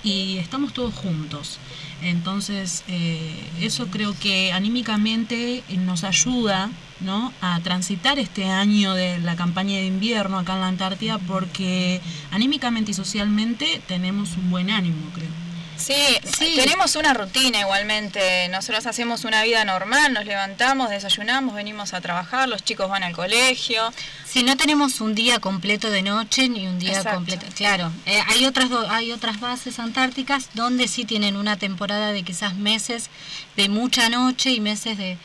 y 0.02 0.38
estamos 0.38 0.72
todos 0.72 0.92
juntos. 0.92 1.58
Entonces, 2.02 2.82
eh, 2.88 3.32
eso 3.60 3.86
creo 3.86 4.14
que 4.18 4.52
anímicamente 4.52 5.62
nos 5.78 6.02
ayuda 6.02 6.68
¿no? 7.00 7.32
a 7.40 7.60
transitar 7.60 8.18
este 8.18 8.46
año 8.46 8.94
de 8.94 9.20
la 9.20 9.36
campaña 9.36 9.76
de 9.76 9.86
invierno 9.86 10.38
acá 10.38 10.54
en 10.54 10.60
la 10.60 10.68
Antártida 10.68 11.18
porque 11.18 12.00
anímicamente 12.32 12.90
y 12.90 12.94
socialmente 12.94 13.80
tenemos 13.86 14.36
un 14.36 14.50
buen 14.50 14.70
ánimo, 14.70 15.00
creo. 15.14 15.41
Sí, 15.82 15.94
sí, 16.24 16.54
tenemos 16.56 16.94
una 16.96 17.12
rutina 17.12 17.60
igualmente. 17.60 18.48
Nosotros 18.48 18.86
hacemos 18.86 19.24
una 19.24 19.42
vida 19.42 19.64
normal, 19.64 20.12
nos 20.12 20.24
levantamos, 20.24 20.90
desayunamos, 20.90 21.54
venimos 21.54 21.92
a 21.92 22.00
trabajar, 22.00 22.48
los 22.48 22.62
chicos 22.62 22.88
van 22.88 23.02
al 23.02 23.14
colegio. 23.14 23.92
Si 24.24 24.42
no 24.42 24.56
tenemos 24.56 25.00
un 25.00 25.14
día 25.14 25.40
completo 25.40 25.90
de 25.90 26.02
noche 26.02 26.48
ni 26.48 26.66
un 26.66 26.78
día 26.78 27.02
completo, 27.02 27.46
claro. 27.56 27.90
Eh, 28.06 28.22
hay 28.28 28.44
otras 28.46 28.70
hay 28.90 29.12
otras 29.12 29.40
bases 29.40 29.78
antárticas 29.78 30.50
donde 30.54 30.86
sí 30.86 31.04
tienen 31.04 31.36
una 31.36 31.56
temporada 31.56 32.12
de 32.12 32.22
quizás 32.22 32.54
meses 32.54 33.10
de 33.56 33.68
mucha 33.68 34.08
noche 34.08 34.50
y 34.50 34.60
meses 34.60 34.98
de, 34.98 35.18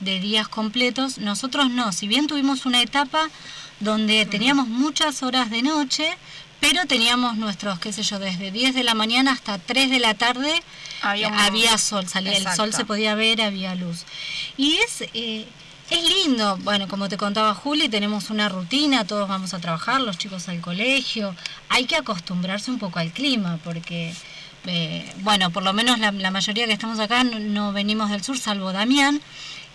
de 0.00 0.20
días 0.20 0.48
completos. 0.48 1.18
Nosotros 1.18 1.70
no. 1.70 1.92
Si 1.92 2.06
bien 2.06 2.26
tuvimos 2.26 2.66
una 2.66 2.82
etapa 2.82 3.28
donde 3.80 4.24
teníamos 4.26 4.68
muchas 4.68 5.22
horas 5.22 5.50
de 5.50 5.62
noche 5.62 6.16
pero 6.66 6.86
teníamos 6.86 7.36
nuestros, 7.36 7.78
qué 7.78 7.92
sé 7.92 8.02
yo, 8.02 8.18
desde 8.18 8.50
10 8.50 8.74
de 8.74 8.84
la 8.84 8.94
mañana 8.94 9.32
hasta 9.32 9.58
3 9.58 9.90
de 9.90 9.98
la 9.98 10.14
tarde 10.14 10.50
había, 11.02 11.28
eh, 11.28 11.78
sol, 11.78 12.08
salía 12.08 12.38
el 12.38 12.48
sol, 12.56 12.72
se 12.72 12.86
podía 12.86 13.14
ver, 13.14 13.42
había 13.42 13.74
luz. 13.74 14.06
Y 14.56 14.78
es, 14.78 15.02
eh, 15.12 15.46
es 15.90 16.24
lindo, 16.24 16.56
bueno, 16.62 16.88
como 16.88 17.10
te 17.10 17.18
contaba 17.18 17.52
Juli, 17.52 17.90
tenemos 17.90 18.30
una 18.30 18.48
rutina, 18.48 19.06
todos 19.06 19.28
vamos 19.28 19.52
a 19.52 19.58
trabajar, 19.58 20.00
los 20.00 20.16
chicos 20.16 20.48
al 20.48 20.62
colegio, 20.62 21.36
hay 21.68 21.84
que 21.84 21.96
acostumbrarse 21.96 22.70
un 22.70 22.78
poco 22.78 22.98
al 22.98 23.12
clima, 23.12 23.58
porque... 23.62 24.14
Eh, 24.66 25.04
bueno, 25.18 25.50
por 25.50 25.62
lo 25.62 25.74
menos 25.74 25.98
la, 25.98 26.30
mayoría 26.30 26.66
que 26.66 26.72
estamos 26.72 26.98
acá 26.98 27.22
no 27.22 27.74
venimos 27.74 28.08
del 28.08 28.24
sur, 28.24 28.38
salvo 28.38 28.72
Damián, 28.72 29.20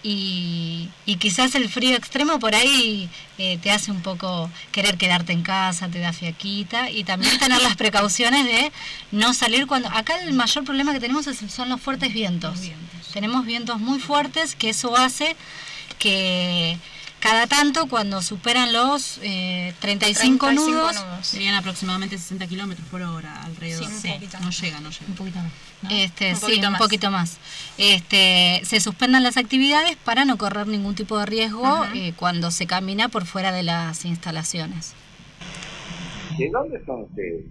y, 0.01 0.89
quizás 1.19 1.55
el 1.55 1.67
frío 1.69 1.95
extremo 1.95 2.39
por 2.39 2.55
ahí 2.55 3.09
eh, 3.37 3.57
te 3.61 3.71
hace 3.71 3.91
un 3.91 4.01
poco 4.01 4.49
querer 4.71 4.97
quedarte 4.97 5.33
en 5.33 5.41
casa, 5.41 5.89
te 5.89 5.99
da 5.99 6.13
fiaquita 6.13 6.89
y 6.89 7.03
también 7.03 7.37
tener 7.39 7.61
las 7.61 7.75
precauciones 7.75 8.45
de 8.45 8.71
no 9.11 9.33
salir 9.33 9.67
cuando... 9.67 9.89
Acá 9.89 10.21
el 10.21 10.33
mayor 10.33 10.63
problema 10.63 10.93
que 10.93 10.99
tenemos 10.99 11.25
son 11.25 11.69
los 11.69 11.81
fuertes 11.81 12.13
vientos. 12.13 12.59
Tenemos 13.13 13.45
vientos 13.45 13.79
muy 13.79 13.99
fuertes 13.99 14.55
que 14.55 14.69
eso 14.69 14.95
hace 14.95 15.35
que 15.97 16.77
cada 17.19 17.47
tanto 17.47 17.87
cuando 17.87 18.21
superan 18.21 18.71
los 18.71 19.19
eh, 19.21 19.73
35, 19.79 20.51
nudos, 20.53 20.95
serían 21.21 21.55
aproximadamente 21.55 22.17
60 22.17 22.47
kilómetros 22.47 22.87
por 22.89 23.01
hora 23.01 23.43
alrededor. 23.43 23.89
Sí, 23.89 24.09
no 24.41 24.49
llega, 24.49 24.79
no 24.79 24.89
llega. 24.89 25.05
Un 25.07 25.15
poquito 25.15 25.39
más. 25.39 25.51
Este, 25.89 26.33
un 26.33 26.39
sí, 26.39 26.61
un 26.65 26.77
poquito 26.77 27.11
más. 27.11 27.37
Este, 27.77 28.61
se 28.63 28.79
suspendan 28.79 29.23
las 29.23 29.37
actividades 29.37 29.97
para 29.97 30.25
no 30.25 30.37
correr 30.37 30.67
ningún 30.67 30.95
tipo 30.95 31.17
de 31.17 31.25
riesgo 31.25 31.85
eh, 31.93 32.13
cuando 32.15 32.51
se 32.51 32.67
camina 32.67 33.09
por 33.09 33.25
fuera 33.25 33.51
de 33.51 33.63
las 33.63 34.05
instalaciones. 34.05 34.93
¿De 36.37 36.49
dónde 36.49 36.83
son 36.85 37.03
ustedes? 37.03 37.45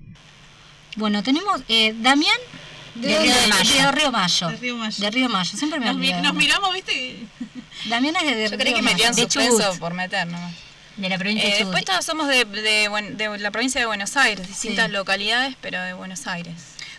Bueno, 0.96 1.22
tenemos 1.22 1.60
eh, 1.68 1.94
Damián 2.00 2.38
de, 3.00 3.18
Río 3.18 3.34
de, 3.34 3.46
Mayo. 3.48 3.92
Río 3.92 4.12
Mayo. 4.12 4.48
De 4.48 5.10
Río 5.10 5.28
Mayo. 5.28 5.56
Siempre 5.56 5.80
me 5.80 5.86
nos, 5.86 5.96
nos 5.96 6.34
miramos, 6.34 6.72
¿viste? 6.72 7.26
Damián 7.86 8.16
es 8.16 8.36
de, 8.36 8.50
Yo 8.50 8.58
creí 8.58 8.74
que 8.74 8.82
metían 8.82 9.14
suspenso 9.14 9.78
por 9.78 9.94
meter 9.94 10.26
nomás. 10.26 10.54
De 10.96 11.08
la 11.08 11.16
provincia 11.16 11.48
de 11.48 11.54
eh, 11.54 11.58
Después 11.60 11.84
todos 11.84 12.04
somos 12.04 12.26
de, 12.26 12.44
de, 12.44 13.38
la 13.38 13.50
provincia 13.52 13.80
de 13.80 13.86
Buenos 13.86 14.16
Aires, 14.16 14.48
distintas 14.48 14.90
localidades, 14.90 15.54
pero 15.60 15.80
de 15.80 15.92
Buenos 15.92 16.26
Aires. 16.26 16.54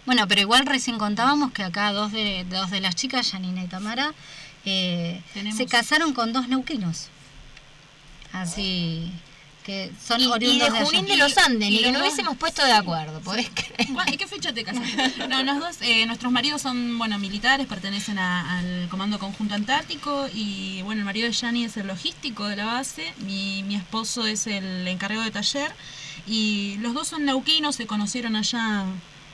Bueno, 0.05 0.27
pero 0.27 0.39
igual 0.39 0.65
recién 0.65 0.97
contábamos 0.97 1.51
que 1.51 1.63
acá 1.63 1.91
dos 1.91 2.13
de, 2.13 2.45
dos 2.49 2.71
de 2.71 2.79
las 2.79 2.95
chicas, 2.95 3.29
Janina 3.29 3.61
y 3.61 3.67
Tamara, 3.67 4.13
eh, 4.65 5.21
se 5.55 5.65
casaron 5.65 6.13
con 6.13 6.31
dos 6.31 6.47
neuquinos. 6.47 7.09
Así 8.31 9.11
que 9.69 9.91
son 10.03 10.19
Y, 10.19 10.23
y 10.23 10.27
oriundos 10.27 10.73
de 10.73 10.79
de 10.79 10.85
Junín 10.85 11.05
de 11.05 11.17
los 11.17 11.37
Andes, 11.37 11.69
ni 11.69 11.75
y 11.75 11.83
que 11.83 11.91
dos- 11.91 12.01
hubiésemos 12.01 12.35
puesto 12.37 12.65
de 12.65 12.71
acuerdo, 12.71 13.19
¿podés 13.21 13.49
creer? 13.53 13.87
¿Y 14.11 14.17
qué 14.17 14.25
fecha 14.25 14.51
te 14.51 14.63
casaste? 14.63 15.27
No, 15.27 15.43
los 15.43 15.59
dos, 15.59 15.75
eh, 15.81 16.07
nuestros 16.07 16.31
maridos 16.31 16.61
son, 16.63 16.97
bueno, 16.97 17.19
militares, 17.19 17.67
pertenecen 17.67 18.17
a- 18.17 18.57
al 18.57 18.87
Comando 18.89 19.19
Conjunto 19.19 19.53
Antártico 19.53 20.27
y, 20.33 20.81
bueno, 20.81 21.01
el 21.01 21.05
marido 21.05 21.27
de 21.27 21.33
Yani 21.33 21.65
es 21.65 21.77
el 21.77 21.85
logístico 21.85 22.47
de 22.47 22.55
la 22.55 22.65
base, 22.65 23.13
mi, 23.19 23.61
mi 23.63 23.75
esposo 23.75 24.25
es 24.25 24.47
el 24.47 24.87
encargado 24.87 25.23
de 25.23 25.29
taller 25.31 25.71
y 26.25 26.77
los 26.79 26.95
dos 26.95 27.07
son 27.07 27.25
neuquinos, 27.25 27.75
se 27.75 27.85
conocieron 27.85 28.35
allá 28.35 28.85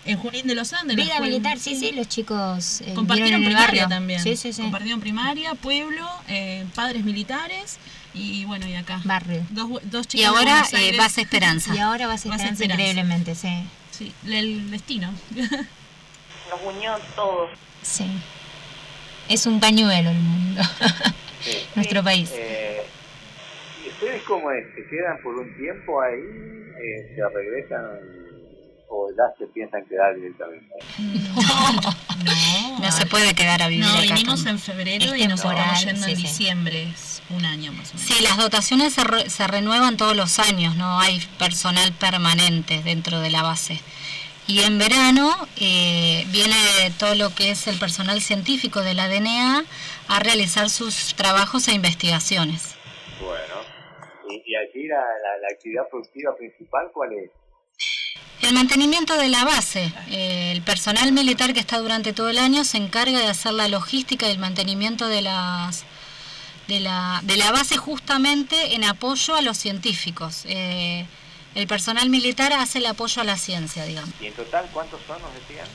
en 0.04 0.18
Junín 0.18 0.46
de 0.48 0.56
los 0.56 0.74
Andes. 0.74 0.98
Vida 0.98 1.20
militar, 1.20 1.58
sí, 1.60 1.76
sí, 1.76 1.92
los 1.94 2.08
chicos 2.10 2.82
eh, 2.82 2.94
Compartieron 2.94 3.40
vivieron 3.40 3.42
en 3.42 3.48
el 3.48 3.56
primaria 3.56 3.84
barrio. 3.84 3.88
también. 3.96 4.22
Sí, 4.22 4.36
sí, 4.36 4.52
sí. 4.54 4.62
Compartieron 4.62 5.00
primaria, 5.00 5.56
pueblo, 5.56 6.08
eh, 6.28 6.66
padres 6.76 7.04
militares 7.06 7.78
y 8.16 8.46
bueno, 8.46 8.66
y 8.68 8.76
acá. 8.76 9.02
Barrio. 9.04 9.46
Dos, 9.50 9.70
dos 9.84 10.08
Y 10.14 10.24
ahora 10.24 10.64
Buenos 10.64 10.74
eh. 10.74 10.98
Base 10.98 11.22
Esperanza. 11.22 11.76
Y 11.76 11.80
ahora 11.80 12.08
vas 12.08 12.26
a 12.26 12.30
Esperanza. 12.30 12.64
increíblemente, 12.66 13.36
sí. 13.36 13.50
Sí, 13.92 14.14
el 14.26 14.72
destino. 14.72 15.14
Nos 15.36 16.76
unió 16.76 16.98
todos. 17.16 17.50
Sí. 17.82 18.06
Es 19.30 19.46
un 19.46 19.60
pañuelo 19.60 20.10
el 20.10 20.18
mundo. 20.20 20.62
Sí. 21.42 21.58
Nuestro 21.76 22.04
país. 22.04 22.32
Eh, 22.34 22.82
¿Y 23.86 23.90
ustedes 23.90 24.24
cómo 24.24 24.50
es? 24.50 24.66
¿Se 24.74 24.84
quedan 24.88 25.22
por 25.22 25.36
un 25.36 25.56
tiempo 25.58 26.02
ahí? 26.02 26.20
Eh, 26.20 27.14
¿Se 27.16 27.30
regresan? 27.30 27.86
¿O 28.88 29.10
ya 29.10 29.24
se 29.38 29.48
piensan 29.48 29.84
quedar 29.88 30.16
directamente? 30.16 30.74
No 32.82 32.92
se 32.92 33.06
puede 33.06 33.34
quedar 33.34 33.62
a 33.62 33.68
vivir 33.68 33.86
No, 33.86 33.92
acá. 33.94 34.02
vinimos 34.02 34.46
en 34.46 34.60
febrero 34.60 35.14
Es 35.14 35.22
y 35.22 35.28
nos 35.28 35.42
temporal, 35.42 35.64
estamos 35.74 35.86
yendo 35.86 36.08
en 36.08 36.16
sí, 36.16 36.22
diciembre, 36.22 36.84
es 36.84 37.22
un 37.30 37.46
año 37.46 37.72
más 37.74 37.92
o 37.92 37.94
menos. 37.96 38.08
Sí, 38.08 38.22
las 38.22 38.38
dotaciones 38.38 38.94
se, 38.94 39.04
re- 39.04 39.30
se 39.30 39.48
renuevan 39.48 39.98
todos 39.98 40.16
los 40.16 40.40
años, 40.40 40.76
no 40.76 41.00
hay 41.00 41.20
personal 41.40 41.92
permanente 41.94 42.82
dentro 42.84 43.20
de 43.20 43.30
la 43.32 43.42
base. 43.42 43.80
Y 44.48 44.62
en 44.62 44.78
verano 44.78 45.36
eh, 45.58 46.24
viene 46.28 46.56
todo 47.00 47.16
lo 47.16 47.34
que 47.34 47.50
es 47.50 47.66
el 47.68 47.80
personal 47.80 48.22
científico 48.22 48.82
de 48.82 48.94
la 48.94 49.08
DNA 49.08 49.66
a 50.08 50.20
realizar 50.20 50.70
sus 50.70 51.16
trabajos 51.16 51.68
e 51.68 51.74
investigaciones. 51.74 52.76
Bueno. 53.20 53.56
¿Y, 54.30 54.52
y 54.52 54.56
allí 54.56 54.88
la, 54.88 54.98
la, 54.98 55.38
la 55.42 55.48
actividad 55.52 55.84
productiva 55.90 56.36
principal 56.38 56.92
cuál 56.94 57.10
es? 57.14 57.32
El 58.42 58.54
mantenimiento 58.54 59.16
de 59.18 59.28
la 59.30 59.44
base. 59.44 59.92
eh, 60.10 60.52
el 60.52 60.62
personal 60.62 61.12
militar 61.12 61.54
que 61.54 61.60
está 61.60 61.80
durante 61.80 62.14
todo 62.14 62.30
el 62.30 62.38
año 62.38 62.64
se 62.64 62.78
encarga 62.78 63.20
de 63.20 63.28
hacer 63.28 63.54
la 63.54 63.68
logística 63.68 64.28
y 64.28 64.32
el 64.32 64.38
mantenimiento 64.40 65.08
de 65.08 65.22
las 65.22 65.84
de 66.68 66.80
la, 66.80 67.20
de 67.24 67.38
la 67.38 67.52
base 67.52 67.78
justamente 67.78 68.74
en 68.76 68.84
apoyo 68.84 69.36
a 69.36 69.42
los 69.42 69.58
científicos. 69.58 70.44
Eh, 70.46 71.06
el 71.54 71.68
personal 71.68 72.10
militar 72.10 72.54
hace 72.54 72.80
el 72.80 72.86
apoyo 72.88 73.22
a 73.22 73.26
la 73.26 73.38
ciencia, 73.38 73.86
digamos. 73.86 74.10
¿Y 74.20 74.28
en 74.28 74.34
total 74.34 74.68
cuántos 74.74 75.00
son, 75.08 75.22
nos 75.22 75.32
decían? 75.34 75.68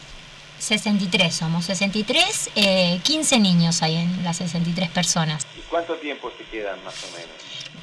63 0.59 1.35
somos, 1.35 1.65
63, 1.67 2.51
eh, 2.57 3.01
15 3.03 3.39
niños 3.39 3.83
hay 3.83 3.97
en 3.97 4.23
las 4.25 4.37
63 4.39 4.91
personas. 4.91 5.47
¿Y 5.57 5.61
cuánto 5.71 5.95
tiempo 5.95 6.31
se 6.37 6.45
quedan 6.45 6.83
más 6.85 6.95
o 7.05 7.17
menos? 7.17 7.31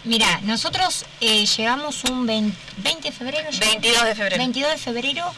Mira, 0.08 0.40
nosotros 0.44 1.06
eh, 1.22 1.46
llegamos 1.46 2.04
un 2.06 2.26
20, 2.26 2.58
20 2.78 3.02
de 3.02 3.12
febrero. 3.12 3.50
llegamos. 3.52 3.82
22 3.82 4.06
de 4.06 4.16
febrero. 4.16 4.38
22 4.38 4.72
de 4.72 4.78
febrero. 4.78 5.34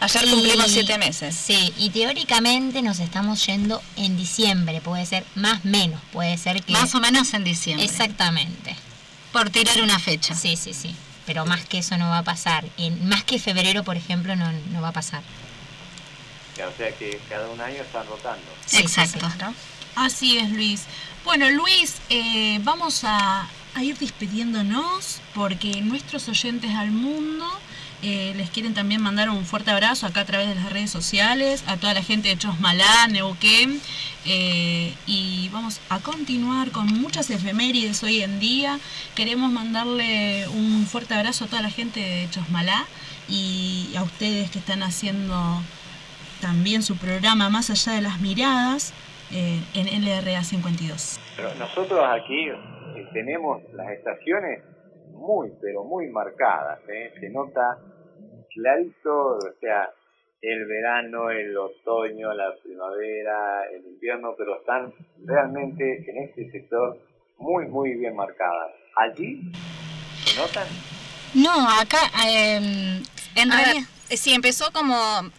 Ayer 0.00 0.24
y- 0.26 0.30
cumplimos 0.30 0.70
siete 0.70 0.98
meses. 0.98 1.34
Sí, 1.36 1.72
y 1.76 1.90
teóricamente 1.90 2.82
nos 2.82 3.00
estamos 3.00 3.44
yendo 3.46 3.82
en 3.96 4.16
diciembre, 4.16 4.80
puede 4.80 5.04
ser 5.06 5.24
más 5.34 5.64
menos, 5.64 6.00
puede 6.12 6.38
ser 6.38 6.62
que... 6.62 6.72
Más 6.72 6.94
o 6.94 7.00
menos 7.00 7.34
en 7.34 7.44
diciembre. 7.44 7.84
Exactamente. 7.84 8.76
Por 9.32 9.50
tirar 9.50 9.80
una 9.82 9.98
fecha. 9.98 10.34
Sí, 10.34 10.56
sí, 10.56 10.72
sí. 10.72 10.94
Pero 11.26 11.44
más 11.44 11.64
que 11.66 11.78
eso 11.78 11.96
no 11.98 12.08
va 12.08 12.18
a 12.18 12.22
pasar. 12.24 12.64
En, 12.78 13.06
más 13.08 13.24
que 13.24 13.38
febrero, 13.38 13.84
por 13.84 13.96
ejemplo, 13.96 14.34
no, 14.36 14.50
no 14.72 14.80
va 14.80 14.88
a 14.88 14.92
pasar. 14.92 15.22
O 16.56 16.76
sea 16.76 16.90
que 16.92 17.20
cada 17.28 17.48
un 17.48 17.60
año 17.60 17.82
están 17.82 18.06
rotando. 18.06 18.42
Exacto. 18.72 19.26
Así 19.94 20.38
es, 20.38 20.50
Luis. 20.50 20.82
Bueno, 21.24 21.50
Luis, 21.50 21.96
eh, 22.08 22.58
vamos 22.62 23.02
a, 23.04 23.46
a 23.74 23.82
ir 23.84 23.96
despidiéndonos 23.98 25.20
porque 25.34 25.80
nuestros 25.80 26.28
oyentes 26.28 26.70
al 26.74 26.90
mundo 26.90 27.46
eh, 28.02 28.32
les 28.36 28.48
quieren 28.50 28.74
también 28.74 29.02
mandar 29.02 29.28
un 29.28 29.44
fuerte 29.44 29.72
abrazo 29.72 30.06
acá 30.06 30.20
a 30.20 30.24
través 30.24 30.48
de 30.48 30.54
las 30.54 30.72
redes 30.72 30.90
sociales, 30.90 31.64
a 31.66 31.76
toda 31.76 31.94
la 31.94 32.02
gente 32.02 32.28
de 32.28 32.38
Chosmalá, 32.38 33.08
Neuquén. 33.08 33.80
eh, 34.24 34.94
y 35.06 35.48
vamos 35.52 35.80
a 35.88 35.98
continuar 35.98 36.70
con 36.70 36.86
muchas 36.86 37.30
efemérides 37.30 38.02
hoy 38.04 38.22
en 38.22 38.38
día. 38.38 38.78
Queremos 39.14 39.50
mandarle 39.50 40.46
un 40.48 40.86
fuerte 40.86 41.14
abrazo 41.14 41.46
a 41.46 41.48
toda 41.48 41.62
la 41.62 41.70
gente 41.70 41.98
de 42.00 42.28
Chosmalá 42.30 42.86
y 43.28 43.90
a 43.96 44.02
ustedes 44.02 44.50
que 44.50 44.58
están 44.60 44.82
haciendo 44.82 45.62
también 46.40 46.82
su 46.82 46.96
programa 46.96 47.48
Más 47.50 47.68
allá 47.70 47.92
de 47.92 48.02
las 48.02 48.20
miradas 48.20 48.92
eh, 49.32 49.60
en 49.74 50.04
LRA 50.04 50.44
52. 50.44 51.18
Pero 51.36 51.54
nosotros 51.56 52.00
aquí 52.14 52.48
eh, 53.00 53.08
tenemos 53.12 53.62
las 53.72 53.90
estaciones 53.92 54.62
muy, 55.12 55.52
pero 55.60 55.84
muy 55.84 56.08
marcadas. 56.08 56.80
¿eh? 56.88 57.12
Se 57.20 57.28
nota 57.30 57.78
clarito, 58.54 59.36
o 59.36 59.52
sea, 59.60 59.90
el 60.40 60.66
verano, 60.66 61.30
el 61.30 61.56
otoño, 61.56 62.32
la 62.32 62.54
primavera, 62.62 63.64
el 63.72 63.84
invierno, 63.86 64.34
pero 64.36 64.60
están 64.60 64.92
realmente 65.24 66.04
en 66.08 66.24
este 66.24 66.50
sector 66.50 66.98
muy, 67.38 67.66
muy 67.66 67.94
bien 67.94 68.14
marcadas. 68.14 68.72
Allí 68.96 69.52
se 70.24 70.40
notan 70.40 70.66
No, 71.34 71.68
acá 71.68 71.98
eh, 72.26 73.00
en 73.36 73.50
realidad... 73.50 73.97
eh, 74.10 74.16
sí, 74.16 74.32
empezó 74.32 74.70
como 74.72 74.96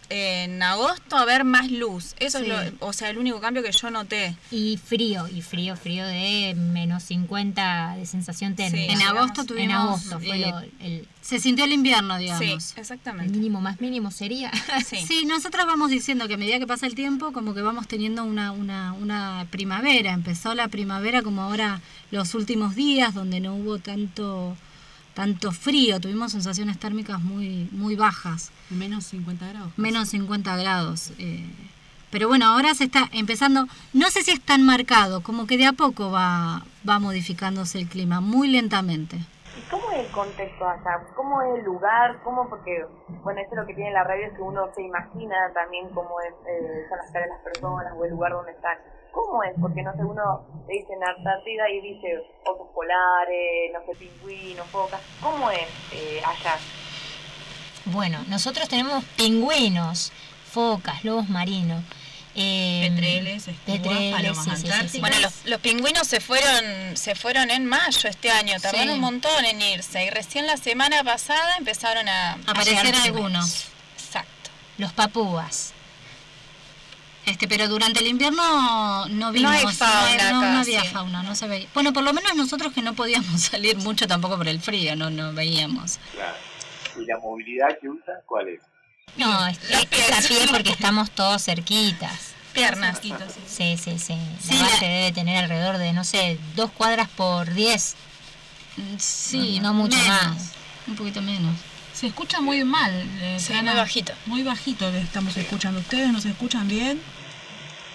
en 0.08 0.62
agosto 0.62 1.16
a 1.16 1.24
ver 1.24 1.44
más 1.44 1.70
luz. 1.70 2.14
Eso 2.20 2.38
Sí. 2.38 2.44
es 2.50 2.72
lo, 2.72 2.86
o 2.86 2.92
sea, 2.92 3.10
el 3.10 3.18
único 3.18 3.40
cambio 3.40 3.62
que 3.62 3.72
yo 3.72 3.90
noté. 3.90 4.36
Y 4.50 4.76
frío, 4.78 5.26
y 5.28 5.42
frío, 5.42 5.76
frío 5.76 6.06
de 6.06 6.54
menos 6.56 7.02
50 7.04 7.96
de 7.98 8.06
sensación 8.06 8.54
térmica. 8.56 8.92
En 8.92 9.02
agosto 9.02 9.44
tuvimos... 9.44 9.64
En 9.64 9.70
agosto 9.72 10.20
fue 10.20 10.36
eh, 10.38 10.50
lo- 10.50 10.60
el, 10.86 11.08
se 11.20 11.38
sintió 11.38 11.64
el 11.64 11.72
invierno, 11.72 12.16
digamos. 12.18 12.44
Sí, 12.64 12.72
el 12.76 12.80
exactamente. 12.80 13.32
mínimo 13.36 13.60
más 13.60 13.80
mínimo 13.80 14.10
sería. 14.10 14.50
Sí. 14.86 14.96
Sí, 15.06 15.24
nosotros 15.26 15.66
vamos 15.66 15.90
diciendo 15.90 16.26
que 16.28 16.34
a 16.34 16.36
medida 16.36 16.58
que 16.58 16.66
pasa 16.66 16.86
el 16.86 16.94
tiempo, 16.94 17.32
como 17.32 17.54
que 17.54 17.62
vamos 17.62 17.86
teniendo 17.88 18.24
una, 18.24 18.52
una, 18.52 18.92
una 18.94 19.46
primavera. 19.50 20.12
Empezó 20.12 20.54
la 20.54 20.68
primavera 20.68 21.22
como 21.22 21.42
ahora 21.42 21.80
los 22.10 22.34
últimos 22.34 22.74
días, 22.74 23.14
donde 23.14 23.40
no 23.40 23.54
hubo 23.54 23.78
tanto 23.78 24.56
tanto 25.14 25.52
frío, 25.52 26.00
tuvimos 26.00 26.32
sensaciones 26.32 26.78
térmicas 26.78 27.20
muy, 27.22 27.68
muy 27.72 27.96
bajas, 27.96 28.50
Menos 28.70 29.04
50 29.06 29.46
grados. 29.48 29.72
menos 29.76 30.08
50 30.10 30.56
grados. 30.56 31.12
eh, 31.18 31.44
pero 32.10 32.26
bueno, 32.26 32.46
ahora 32.46 32.74
se 32.74 32.84
está 32.84 33.08
empezando, 33.12 33.68
no 33.92 34.10
sé 34.10 34.24
si 34.24 34.32
es 34.32 34.40
tan 34.40 34.64
marcado, 34.64 35.20
como 35.22 35.46
que 35.46 35.56
de 35.56 35.66
a 35.66 35.72
poco 35.72 36.10
va, 36.10 36.64
va 36.88 36.98
modificándose 36.98 37.78
el 37.80 37.86
clima, 37.86 38.20
muy 38.20 38.48
lentamente. 38.48 39.18
¿Y 39.56 39.60
cómo 39.70 39.90
es 39.90 40.06
el 40.06 40.12
contexto 40.12 40.68
allá? 40.68 41.04
¿Cómo 41.16 41.42
es 41.42 41.58
el 41.58 41.64
lugar? 41.64 42.20
¿Cómo? 42.22 42.48
Porque, 42.48 42.86
bueno, 43.22 43.40
esto 43.40 43.54
es 43.54 43.60
lo 43.60 43.66
que 43.66 43.74
tiene 43.74 43.90
la 43.90 44.04
radio, 44.04 44.26
es 44.26 44.34
que 44.34 44.42
uno 44.42 44.68
se 44.74 44.82
imagina 44.82 45.36
también 45.52 45.88
cómo 45.90 46.20
es, 46.20 46.32
eh, 46.46 46.86
son 46.88 46.98
las 46.98 47.10
caras 47.10 47.28
de 47.28 47.34
las 47.34 47.42
personas 47.42 47.92
o 47.96 48.04
el 48.04 48.10
lugar 48.10 48.32
donde 48.32 48.52
están. 48.52 48.78
¿Cómo 49.12 49.42
es? 49.42 49.52
Porque, 49.60 49.82
no 49.82 49.92
sé, 49.94 50.04
uno 50.04 50.46
le 50.68 50.74
dice 50.74 50.92
en 50.92 51.02
Antártida 51.02 51.68
y 51.68 51.80
dice 51.80 52.22
osos 52.46 52.68
polares, 52.72 53.72
no 53.72 53.80
sé, 53.86 53.98
pingüinos, 53.98 54.66
focas. 54.68 55.00
¿Cómo 55.20 55.50
es 55.50 55.66
eh, 55.92 56.22
allá? 56.24 56.54
Bueno, 57.86 58.18
nosotros 58.28 58.68
tenemos 58.68 59.04
pingüinos, 59.16 60.12
focas, 60.44 61.04
lobos 61.04 61.28
marinos. 61.28 61.82
Eh, 62.34 62.88
Petreles, 62.90 63.48
escubas, 63.48 63.80
petreles, 63.80 64.14
palomas 64.14 64.44
sí, 64.44 64.50
sí, 64.50 64.56
sí, 64.56 64.62
sí. 64.62 64.68
antárticas. 64.72 65.00
Bueno, 65.00 65.20
los, 65.20 65.46
los 65.46 65.60
pingüinos 65.60 66.06
se 66.06 66.20
fueron, 66.20 66.96
se 66.96 67.14
fueron 67.14 67.50
en 67.50 67.66
mayo 67.66 68.08
este 68.08 68.30
año, 68.30 68.54
tardaron 68.60 68.88
Sí. 68.88 68.94
un 68.94 69.00
montón 69.00 69.44
en 69.44 69.60
irse. 69.60 70.04
Y 70.04 70.10
recién 70.10 70.46
la 70.46 70.56
semana 70.56 71.02
pasada 71.02 71.56
empezaron 71.58 72.08
a 72.08 72.32
Aparecer 72.46 72.94
algunos. 72.94 73.64
Exacto. 73.98 74.50
Los 74.78 74.92
papúas. 74.92 75.72
Este, 77.26 77.46
pero 77.46 77.68
durante 77.68 78.00
el 78.00 78.06
invierno 78.06 79.06
no 79.08 79.30
vimos, 79.30 79.52
hay 79.52 79.66
fauna 79.74 80.30
no, 80.32 80.40
no 80.40 80.58
había 80.60 80.80
sí. 80.82 80.88
fauna, 80.88 81.22
no 81.22 81.34
se 81.34 81.46
veía. 81.46 81.68
Bueno, 81.74 81.92
por 81.92 82.02
lo 82.02 82.12
menos 82.12 82.34
nosotros 82.34 82.72
que 82.72 82.80
no 82.82 82.94
podíamos 82.94 83.40
salir 83.50 83.76
mucho 83.76 84.06
tampoco 84.08 84.36
por 84.38 84.48
el 84.48 84.60
frío, 84.60 84.96
no, 84.96 85.10
no 85.10 85.32
veíamos. 85.32 85.98
Claro. 86.12 86.34
¿Y 87.00 87.04
la 87.04 87.18
movilidad 87.18 87.68
que 87.80 87.88
usan 87.88 88.16
cuál 88.26 88.48
es? 88.48 88.60
No, 89.16 89.46
es, 89.46 89.58
es 89.70 90.24
a 90.24 90.28
pie 90.28 90.38
porque 90.50 90.70
estamos 90.70 91.10
todos 91.10 91.42
cerquitas. 91.42 92.34
Piernas. 92.52 93.00
Sí, 93.46 93.76
sí, 93.76 93.98
sí. 93.98 94.18
Sí, 94.40 94.54
la 94.56 94.62
base 94.64 94.86
la- 94.86 94.92
debe 94.92 95.12
tener 95.12 95.44
alrededor 95.44 95.78
de, 95.78 95.92
no 95.92 96.02
sé, 96.04 96.38
dos 96.56 96.70
cuadras 96.72 97.08
por 97.08 97.52
diez. 97.54 97.94
Sí, 98.98 99.60
no 99.60 99.74
mucho 99.74 99.96
menos, 99.98 100.08
más. 100.08 100.52
Un 100.88 100.96
poquito 100.96 101.20
menos. 101.22 101.54
Se 101.92 102.06
escucha 102.06 102.40
muy 102.40 102.64
mal. 102.64 102.90
eh, 103.20 103.36
Sí, 103.38 103.52
muy 103.52 103.74
bajito. 103.74 104.12
Muy 104.26 104.42
bajito 104.42 104.90
que 104.90 104.98
estamos 104.98 105.36
escuchando. 105.36 105.80
¿Ustedes 105.80 106.10
nos 106.12 106.24
escuchan 106.24 106.66
bien? 106.66 107.00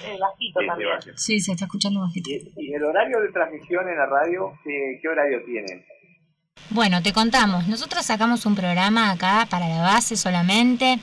Eh, 0.05 0.17
bajito 0.19 0.59
Sí, 0.59 0.67
también. 0.67 0.89
sí, 1.17 1.39
se 1.41 1.51
está 1.53 1.65
escuchando 1.65 2.01
bajito. 2.01 2.29
¿Y, 2.29 2.53
y 2.57 2.73
el 2.73 2.83
horario 2.83 3.19
de 3.21 3.31
transmisión 3.31 3.87
en 3.89 3.97
la 3.97 4.05
radio, 4.05 4.53
qué, 4.63 4.99
qué 5.01 5.07
horario 5.07 5.43
tienen? 5.45 5.83
Bueno, 6.69 7.01
te 7.01 7.13
contamos, 7.13 7.67
nosotros 7.67 8.05
sacamos 8.05 8.45
un 8.45 8.55
programa 8.55 9.11
acá 9.11 9.47
para 9.49 9.69
la 9.69 9.81
base 9.81 10.17
solamente, 10.17 10.99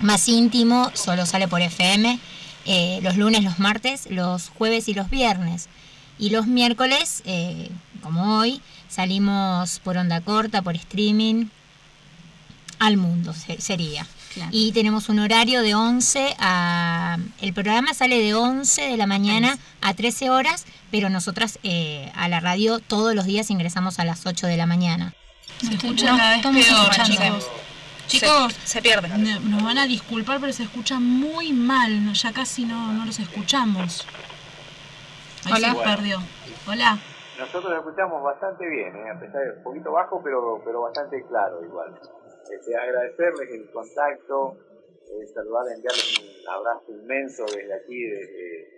más 0.00 0.28
íntimo, 0.28 0.90
solo 0.94 1.26
sale 1.26 1.48
por 1.48 1.62
FM, 1.62 2.18
eh, 2.66 3.00
los 3.02 3.16
lunes, 3.16 3.42
los 3.42 3.58
martes, 3.58 4.06
los 4.10 4.50
jueves 4.50 4.88
y 4.88 4.94
los 4.94 5.10
viernes. 5.10 5.68
Y 6.18 6.30
los 6.30 6.46
miércoles, 6.46 7.22
eh, 7.24 7.70
como 8.02 8.38
hoy, 8.38 8.60
salimos 8.88 9.80
por 9.80 9.96
onda 9.96 10.20
corta, 10.20 10.62
por 10.62 10.76
streaming, 10.76 11.46
al 12.78 12.96
mundo 12.96 13.32
se- 13.32 13.60
Y 14.50 14.72
tenemos 14.72 15.08
un 15.08 15.18
horario 15.20 15.62
de 15.62 15.74
11 15.74 16.34
a... 16.38 17.16
El 17.40 17.52
programa 17.52 17.94
sale 17.94 18.20
de 18.20 18.34
11 18.34 18.82
de 18.82 18.96
la 18.96 19.06
mañana 19.06 19.58
a 19.80 19.94
13 19.94 20.30
horas, 20.30 20.66
pero 20.90 21.08
nosotras 21.10 21.58
eh, 21.62 22.10
a 22.16 22.28
la 22.28 22.40
radio 22.40 22.78
todos 22.78 23.14
los 23.14 23.24
días 23.26 23.50
ingresamos 23.50 23.98
a 23.98 24.04
las 24.04 24.26
8 24.26 24.46
de 24.46 24.56
la 24.56 24.66
mañana. 24.66 25.14
Se 25.60 25.74
escucha 25.74 26.10
No, 26.12 26.16
cada 26.18 26.30
vez 26.36 26.66
peor, 26.66 26.90
chicos. 27.06 27.44
Se- 27.44 28.18
Chicos, 28.18 28.54
se 28.64 28.82
pierde. 28.82 29.08
ne- 29.16 29.40
Nos 29.40 29.62
van 29.62 29.78
a 29.78 29.86
disculpar, 29.86 30.38
pero 30.38 30.52
se 30.52 30.64
escucha 30.64 31.00
muy 31.00 31.54
mal. 31.54 32.12
Ya 32.12 32.32
casi 32.32 32.66
no, 32.66 32.92
no 32.92 33.06
los 33.06 33.18
escuchamos. 33.18 34.06
Ahí 35.46 35.52
Hola. 35.54 35.72
se 35.72 35.78
perdió. 35.80 36.22
Hola. 36.66 36.98
Nosotros 37.38 37.64
lo 37.64 37.78
escuchamos 37.78 38.22
bastante 38.22 38.68
bien, 38.68 38.94
¿eh? 38.94 39.10
a 39.10 39.18
pesar 39.18 39.40
de 39.42 39.56
un 39.58 39.62
poquito 39.64 39.90
bajo, 39.92 40.20
pero, 40.22 40.60
pero 40.64 40.82
bastante 40.82 41.24
claro 41.28 41.64
igual. 41.64 41.98
Este, 42.50 42.76
agradecerles 42.76 43.50
el 43.50 43.70
contacto, 43.70 44.56
eh, 45.02 45.26
saludarles, 45.32 45.76
enviarles 45.76 46.42
un 46.42 46.48
abrazo 46.52 46.92
inmenso 46.92 47.44
desde 47.46 47.74
aquí, 47.74 48.02
desde, 48.04 48.68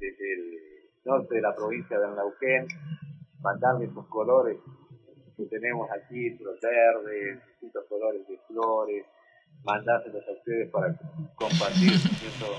desde 0.00 0.32
el 0.32 0.60
norte 1.04 1.36
de 1.36 1.40
la 1.40 1.54
provincia 1.54 1.98
de 1.98 2.08
Neuquén, 2.08 2.66
mandarles 3.40 3.90
esos 3.90 4.06
colores 4.08 4.58
que 5.36 5.44
tenemos 5.46 5.88
aquí, 5.90 6.30
los 6.38 6.60
verdes, 6.60 7.46
distintos 7.46 7.84
colores 7.88 8.26
de 8.26 8.38
flores, 8.48 9.04
mandárselos 9.62 10.24
a 10.26 10.32
ustedes 10.32 10.70
para 10.70 10.98
compartir 11.34 11.92
estos, 11.92 12.58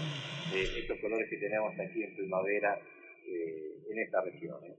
eh, 0.54 0.80
estos 0.80 1.00
colores 1.02 1.28
que 1.30 1.38
tenemos 1.38 1.74
aquí 1.74 2.04
en 2.04 2.16
primavera 2.16 2.78
eh, 3.26 3.84
en 3.90 4.00
esta 4.00 4.22
región. 4.22 4.58
¿eh? 4.64 4.76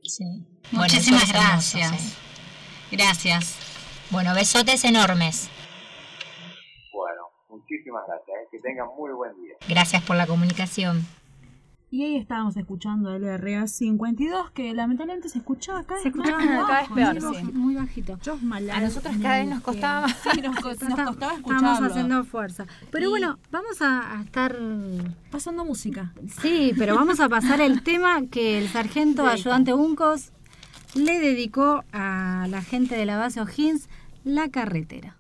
Muchísimas 0.73 1.25
es 1.25 1.31
hermoso, 1.31 1.79
gracias. 1.79 2.01
sí. 2.01 2.97
Gracias. 2.97 3.78
Bueno, 4.11 4.35
besotes 4.35 4.85
enormes. 4.85 5.49
Bueno, 6.93 7.23
muchísimas 7.51 8.03
gracias. 8.07 8.29
¿eh? 8.29 8.49
Que 8.51 8.59
tengan 8.59 8.87
muy 8.97 9.13
buen 9.13 9.33
día. 9.43 9.55
Gracias 9.69 10.03
por 10.03 10.17
la 10.17 10.27
comunicación. 10.27 11.05
Y 11.91 12.05
ahí 12.05 12.17
estábamos 12.19 12.55
escuchando 12.59 13.15
el 13.17 13.25
RA 13.39 13.67
52, 13.67 14.51
que 14.51 14.75
lamentablemente 14.75 15.31
se 15.31 15.39
escuchaba 15.39 15.85
cada 15.85 15.95
vez 15.95 16.03
Se 16.03 16.09
escuchaba 16.11 16.37
más 16.39 16.69
bajo, 16.69 16.95
bajo, 16.95 17.29
muy 17.31 17.37
sí. 17.37 17.43
muy 17.55 17.75
bajito. 17.77 18.19
A 18.75 18.81
nosotras 18.81 19.17
cada 19.23 19.39
vez 19.39 19.47
nos 19.49 19.63
costaba 19.63 20.03
más. 20.03 20.17
Sí, 20.35 20.41
nos, 20.43 20.57
co- 20.57 20.69
nos 20.69 20.79
costaba 20.79 21.11
Estamos 21.11 21.37
escucharlo. 21.39 21.87
haciendo 21.87 22.25
fuerza. 22.25 22.67
Pero 22.91 23.07
Y- 23.07 23.09
bueno, 23.09 23.39
vamos 23.51 23.81
a, 23.81 24.19
a 24.19 24.23
estar... 24.23 24.55
Pasando 25.31 25.65
música. 25.65 26.13
Sí, 26.43 26.73
pero 26.77 26.95
vamos 26.95 27.21
a 27.21 27.29
pasar 27.31 27.63
el 27.63 27.83
tema 27.83 28.21
que 28.31 28.59
el 28.59 28.69
sargento 28.69 29.27
ayudante 29.27 29.73
Uncos 29.73 30.33
le 30.95 31.19
dedicó 31.21 31.85
a 31.93 32.47
la 32.51 32.61
gente 32.61 32.97
de 32.97 33.07
la 33.07 33.17
base 33.17 33.41
O'Higgins, 33.41 33.89
la 34.29 34.51
carretera. 34.51 35.17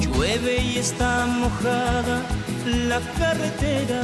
Llueve 0.00 0.56
y 0.62 0.78
está 0.78 1.26
mojada 1.26 2.22
la 2.88 3.00
carretera. 3.18 4.02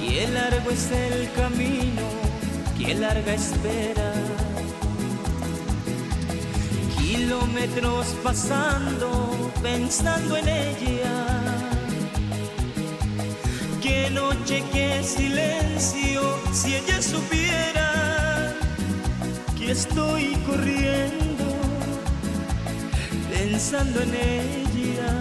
Qué 0.00 0.26
largo 0.28 0.70
es 0.70 0.90
el 0.90 1.30
camino, 1.32 2.19
qué 2.90 2.96
larga 2.96 3.34
espera. 3.34 4.12
Kilómetros 6.98 8.06
pasando, 8.24 9.52
pensando 9.62 10.36
en 10.36 10.48
ella. 10.48 11.18
Qué 13.80 14.10
noche, 14.10 14.64
qué 14.72 15.02
silencio, 15.04 16.20
si 16.52 16.74
ella 16.74 17.00
supiera 17.00 18.54
que 19.56 19.70
estoy 19.70 20.34
corriendo 20.48 21.46
pensando 23.30 24.00
en 24.00 24.14
ella. 24.14 25.12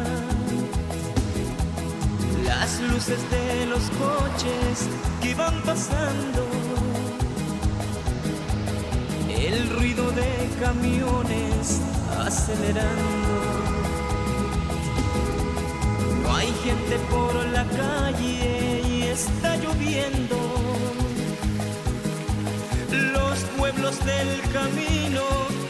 Las 2.45 2.81
luces 2.81 3.21
de 3.29 3.65
los 3.67 3.83
coches 4.03 4.75
que 5.21 5.35
van 5.35 5.61
pasando, 5.63 6.58
el 9.59 9.69
ruido 9.69 10.09
de 10.11 10.49
camiones 10.59 11.81
acelerando. 12.17 13.33
No 16.23 16.35
hay 16.35 16.51
gente 16.63 16.95
por 17.09 17.33
la 17.47 17.65
calle 17.65 18.81
y 18.87 19.03
está 19.03 19.57
lloviendo. 19.57 20.37
Los 23.15 23.39
pueblos 23.57 23.95
del 24.05 24.29
camino 24.53 25.23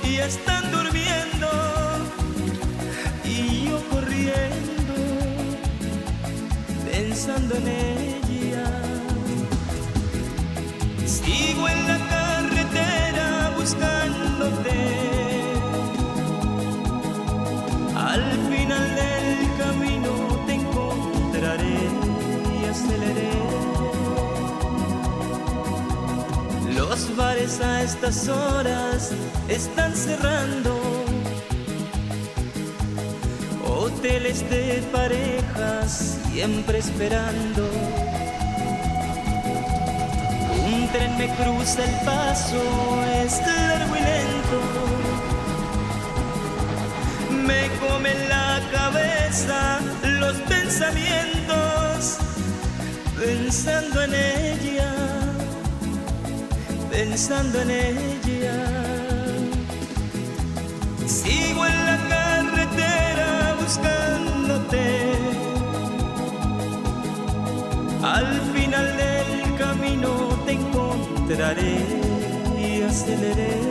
y 0.04 0.18
están 0.18 0.72
durmiendo 0.72 1.50
y 3.24 3.66
yo 3.70 3.78
corriendo 3.90 4.94
pensando 6.92 7.56
en 7.56 7.68
ella. 7.68 8.66
Sigo 11.06 11.68
en 11.68 11.88
la 11.88 12.09
carretera 13.76 14.10
buscándote. 14.40 14.80
Al 17.96 18.24
final 18.50 18.96
del 18.96 19.58
camino 19.58 20.12
te 20.46 20.54
encontraré 20.54 21.80
y 22.56 22.66
aceleré. 22.66 23.32
Los 26.76 27.16
bares 27.16 27.62
a 27.62 27.84
estas 27.84 28.28
horas 28.28 29.12
están 29.48 29.96
cerrando. 29.96 30.80
Hoteles 33.68 34.50
de 34.50 34.84
parejas 34.92 36.18
siempre 36.32 36.80
esperando. 36.80 38.09
Me 41.20 41.28
cruza 41.36 41.84
el 41.84 41.96
paso, 42.06 42.62
es 43.22 43.42
largo 43.46 43.94
y 43.94 44.04
lento. 44.10 44.60
Me 47.46 47.62
come 47.82 48.12
la 48.30 48.62
cabeza 48.72 49.80
los 50.22 50.36
pensamientos, 50.54 52.20
pensando 53.20 54.02
en 54.04 54.14
ella, 54.14 54.94
pensando 56.90 57.62
en 57.64 57.70
ella. 57.70 58.58
Sigo 61.06 61.66
en 61.66 61.86
la 61.90 61.98
carretera 62.14 63.56
buscándote. 63.60 64.86
Al 68.02 68.42
final 68.54 68.88
del 68.96 69.56
camino 69.58 70.12
te 70.46 70.54
y 71.32 72.82
aceleré. 72.82 73.62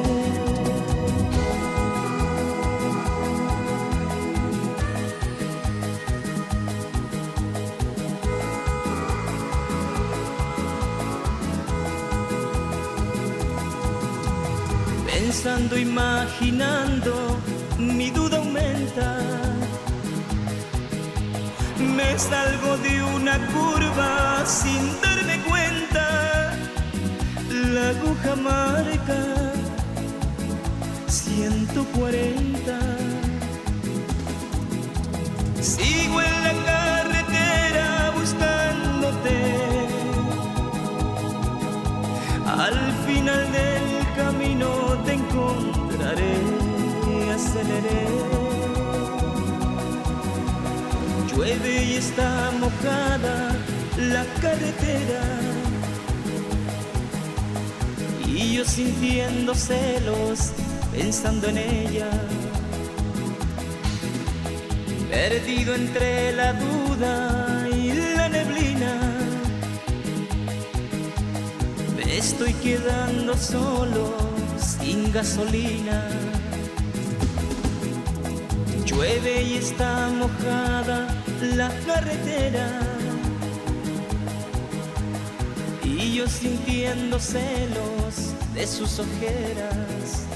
Pensando, 15.07 15.77
imaginando, 15.77 17.37
mi 17.77 18.11
duda 18.11 18.37
aumenta. 18.39 19.19
Me 21.97 22.17
salgo 22.19 22.77
de 22.79 23.03
una 23.17 23.37
curva 23.49 24.47
sin 24.47 24.79
cuenta 25.01 25.18
la 27.75 27.89
aguja 27.91 28.35
marca 28.37 29.21
140. 31.07 32.79
Sigo 35.61 36.21
en 36.23 36.45
la 36.45 36.55
carretera 36.71 38.13
buscándote. 38.19 39.39
Al 42.47 42.79
final 43.07 43.53
del 43.53 43.87
camino 44.17 44.69
te 45.05 45.13
encontraré, 45.15 46.37
aceleré. 47.35 48.07
Llueve 51.31 51.85
y 51.85 51.95
está 51.95 52.51
mojada 52.61 53.57
la 53.97 54.25
carretera 54.41 55.48
y 58.49 58.55
yo 58.55 58.65
sintiendo 58.65 59.55
celos, 59.55 60.53
pensando 60.91 61.49
en 61.49 61.59
ella. 61.59 62.09
Perdido 65.11 65.75
entre 65.75 66.33
la 66.33 66.55
duda 66.55 67.69
y 67.71 67.93
la 68.17 68.29
neblina. 68.31 68.95
Me 71.95 72.17
estoy 72.17 72.55
quedando 72.55 73.37
solo, 73.37 74.17
sin 74.59 75.13
gasolina. 75.13 76.09
Llueve 78.87 79.43
y 79.43 79.57
está 79.59 80.09
mojada 80.09 81.07
la 81.55 81.69
carretera. 81.87 82.81
Y 85.85 86.15
yo 86.15 86.27
sintiendo 86.27 87.21
celos 87.21 87.98
de 88.59 88.67
sus 88.67 88.99
ojeras. 88.99 90.27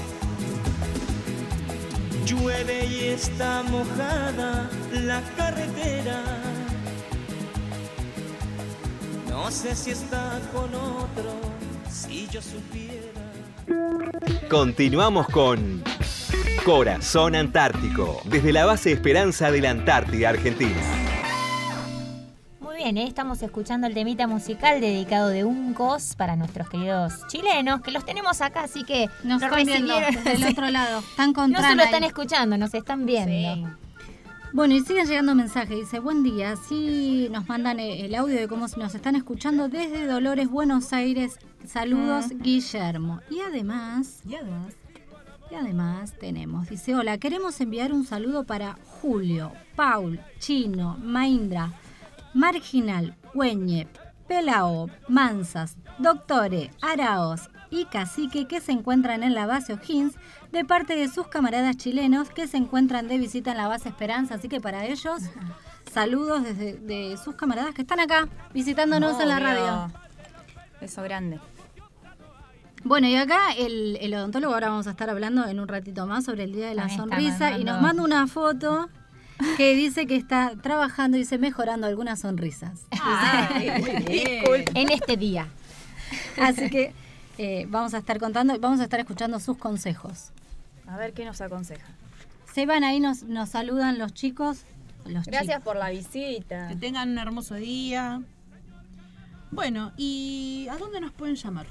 Llueve 2.25 2.85
y 2.85 3.09
está 3.09 3.63
mojada 3.63 4.69
la 4.93 5.21
carretera. 5.35 6.23
No 9.27 9.51
sé 9.51 9.75
si 9.75 9.91
está 9.91 10.39
con 10.53 10.73
otro, 10.73 11.35
si 11.91 12.27
yo 12.29 12.41
supiera. 12.41 13.11
Continuamos 14.49 15.27
con 15.27 15.83
Corazón 16.63 17.35
Antártico, 17.35 18.21
desde 18.23 18.53
la 18.53 18.65
base 18.65 18.93
Esperanza 18.93 19.51
de 19.51 19.59
la 19.59 19.71
Antártida 19.71 20.29
Argentina. 20.29 21.02
Bien, 22.83 22.97
¿eh? 22.97 23.07
estamos 23.07 23.41
escuchando 23.41 23.87
el 23.87 23.93
temita 23.93 24.27
musical 24.27 24.81
dedicado 24.81 25.29
de 25.29 25.45
Uncos 25.45 26.15
para 26.17 26.35
nuestros 26.35 26.67
queridos 26.67 27.13
chilenos, 27.29 27.79
que 27.79 27.91
los 27.91 28.03
tenemos 28.03 28.41
acá, 28.41 28.63
así 28.63 28.83
que 28.83 29.07
Nos 29.23 29.39
viendo 29.39 29.55
recibieron. 29.55 30.23
del 30.25 30.43
otro 30.51 30.69
lado. 30.69 30.99
Están 30.99 31.31
No 31.31 31.61
solo 31.61 31.81
ahí. 31.81 31.85
están 31.85 32.03
escuchando, 32.03 32.57
nos 32.57 32.73
están 32.73 33.05
viendo. 33.05 33.73
Bueno, 34.51 34.73
y 34.75 34.81
siguen 34.81 35.07
llegando 35.07 35.33
mensajes. 35.33 35.77
Dice, 35.77 35.99
buen 35.99 36.23
día. 36.23 36.57
Sí, 36.57 37.29
nos 37.31 37.47
mandan 37.47 37.79
eh, 37.79 38.05
el 38.05 38.15
audio 38.15 38.35
de 38.37 38.49
cómo 38.49 38.67
nos 38.75 38.93
están 38.93 39.15
escuchando 39.15 39.69
desde 39.69 40.05
Dolores, 40.05 40.49
Buenos 40.49 40.91
Aires. 40.91 41.39
Saludos, 41.65 42.31
Guillermo. 42.35 43.21
Y 43.29 43.39
además... 43.39 44.19
Y 44.27 44.35
además... 44.35 44.73
Y 45.49 45.55
además 45.55 46.13
tenemos, 46.19 46.67
dice, 46.67 46.95
hola, 46.95 47.17
queremos 47.19 47.61
enviar 47.61 47.93
un 47.93 48.05
saludo 48.05 48.43
para 48.43 48.75
Julio, 49.01 49.51
Paul, 49.75 50.19
Chino, 50.39 50.97
Maindra, 50.99 51.71
Marginal, 52.33 53.15
Hueñe, 53.33 53.87
Pelao, 54.27 54.89
Mansas, 55.07 55.77
Doctore, 55.99 56.71
Araos 56.81 57.49
y 57.69 57.85
Cacique 57.85 58.47
que 58.47 58.61
se 58.61 58.71
encuentran 58.71 59.23
en 59.23 59.33
la 59.33 59.45
base 59.45 59.73
O'Higgins 59.73 60.15
de 60.51 60.63
parte 60.65 60.95
de 60.95 61.07
sus 61.07 61.27
camaradas 61.27 61.77
chilenos 61.77 62.29
que 62.29 62.47
se 62.47 62.57
encuentran 62.57 63.07
de 63.07 63.17
visita 63.17 63.51
en 63.51 63.57
la 63.57 63.67
base 63.67 63.89
Esperanza. 63.89 64.35
Así 64.35 64.47
que 64.47 64.61
para 64.61 64.85
ellos, 64.85 65.21
saludos 65.91 66.43
desde 66.43 66.73
de 66.73 67.17
sus 67.17 67.35
camaradas 67.35 67.73
que 67.73 67.81
están 67.81 67.99
acá 67.99 68.27
visitándonos 68.53 69.19
en 69.19 69.27
la 69.27 69.39
radio. 69.39 69.91
Beso 70.79 71.01
grande. 71.03 71.39
Bueno, 72.83 73.07
y 73.07 73.15
acá 73.15 73.53
el, 73.57 73.97
el 74.01 74.13
odontólogo, 74.13 74.53
ahora 74.53 74.69
vamos 74.69 74.87
a 74.87 74.91
estar 74.91 75.09
hablando 75.09 75.45
en 75.45 75.59
un 75.59 75.67
ratito 75.67 76.05
más 76.05 76.25
sobre 76.25 76.43
el 76.43 76.51
Día 76.51 76.67
de 76.67 76.75
la 76.75 76.85
Ahí 76.85 76.97
Sonrisa 76.97 77.57
y 77.57 77.63
nos 77.63 77.81
manda 77.81 78.03
una 78.03 78.27
foto 78.27 78.89
que 79.57 79.75
dice 79.75 80.07
que 80.07 80.15
está 80.15 80.53
trabajando 80.61 81.17
y 81.17 81.21
dice 81.21 81.37
mejorando 81.37 81.87
algunas 81.87 82.19
sonrisas. 82.19 82.85
En 84.75 84.89
este 84.89 85.17
día. 85.17 85.47
Así 86.39 86.69
que 86.69 86.93
eh, 87.37 87.65
vamos 87.69 87.93
a 87.93 87.97
estar 87.97 88.19
contando 88.19 88.59
vamos 88.59 88.79
a 88.79 88.83
estar 88.83 88.99
escuchando 88.99 89.39
sus 89.39 89.57
consejos. 89.57 90.31
A 90.87 90.97
ver 90.97 91.13
qué 91.13 91.25
nos 91.25 91.41
aconseja. 91.41 91.87
Se 92.53 92.65
van 92.65 92.83
ahí, 92.83 92.99
nos, 92.99 93.23
nos 93.23 93.49
saludan 93.49 93.97
los 93.97 94.13
chicos. 94.13 94.63
Los 95.05 95.25
Gracias 95.25 95.61
por 95.61 95.75
la 95.75 95.89
visita. 95.89 96.67
Que 96.67 96.75
tengan 96.75 97.09
un 97.09 97.17
hermoso 97.17 97.55
día. 97.55 98.21
Bueno, 99.51 99.91
¿y 99.97 100.67
a 100.69 100.77
dónde 100.77 100.99
nos 100.99 101.11
pueden 101.11 101.35
llamar? 101.35 101.65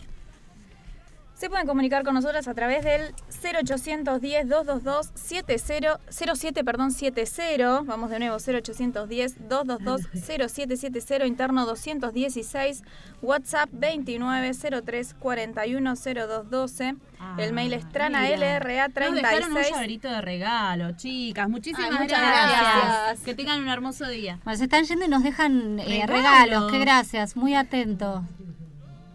Se 1.42 1.50
pueden 1.50 1.66
comunicar 1.66 2.04
con 2.04 2.14
nosotros 2.14 2.46
a 2.46 2.54
través 2.54 2.84
del 2.84 3.12
0810 3.42 4.48
222 4.48 5.10
70 5.12 5.98
07, 6.08 6.62
perdón, 6.62 6.92
70. 6.92 7.80
Vamos 7.80 8.10
de 8.10 8.20
nuevo, 8.20 8.36
0810 8.36 9.48
222 9.48 10.02
0770, 10.24 11.26
interno 11.26 11.66
216, 11.66 12.84
WhatsApp 13.22 13.68
2903 13.72 15.14
410212. 15.18 16.94
El 17.38 17.52
mail 17.52 17.72
es 17.72 17.84
Nos 17.86 17.92
dejaron 17.92 18.14
un 18.14 19.18
tranalra36. 19.18 19.70
llaverito 19.72 20.08
de 20.10 20.20
regalo, 20.20 20.92
chicas. 20.92 21.48
Muchísimas 21.48 21.90
Ay, 21.90 21.98
muchas 22.02 22.20
gracias. 22.20 22.60
gracias. 22.84 23.20
Que 23.24 23.34
tengan 23.34 23.60
un 23.62 23.68
hermoso 23.68 24.06
día. 24.06 24.38
Bueno, 24.44 24.58
se 24.58 24.64
están 24.64 24.84
yendo 24.84 25.06
y 25.06 25.08
nos 25.08 25.24
dejan 25.24 25.80
eh, 25.80 26.04
Regalos. 26.06 26.08
regalos. 26.08 26.70
Qué 26.70 26.78
gracias, 26.78 27.34
muy 27.34 27.56
atento. 27.56 28.22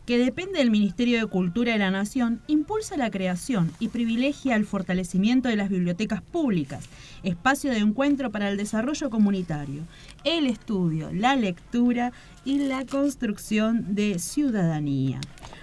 que 0.08 0.18
depende 0.18 0.60
del 0.60 0.72
Ministerio 0.72 1.20
de 1.20 1.28
Cultura 1.28 1.74
de 1.74 1.80
la 1.80 1.92
Nación, 1.92 2.42
impulsa 2.48 2.96
la 2.96 3.12
creación 3.12 3.74
y 3.78 3.90
privilegia 3.90 4.56
el 4.56 4.66
fortalecimiento 4.66 5.50
de 5.50 5.58
las 5.58 5.68
bibliotecas 5.68 6.22
públicas, 6.22 6.86
espacio 7.24 7.72
de 7.72 7.80
encuentro 7.80 8.32
para 8.32 8.50
el 8.50 8.56
desarrollo 8.56 9.10
comunitario, 9.10 9.82
el 10.24 10.48
estudio, 10.48 11.12
la 11.12 11.36
lectura 11.36 12.14
y 12.46 12.60
la 12.60 12.86
construcción 12.86 13.96
de 13.96 14.18
ciudadanía. 14.18 15.20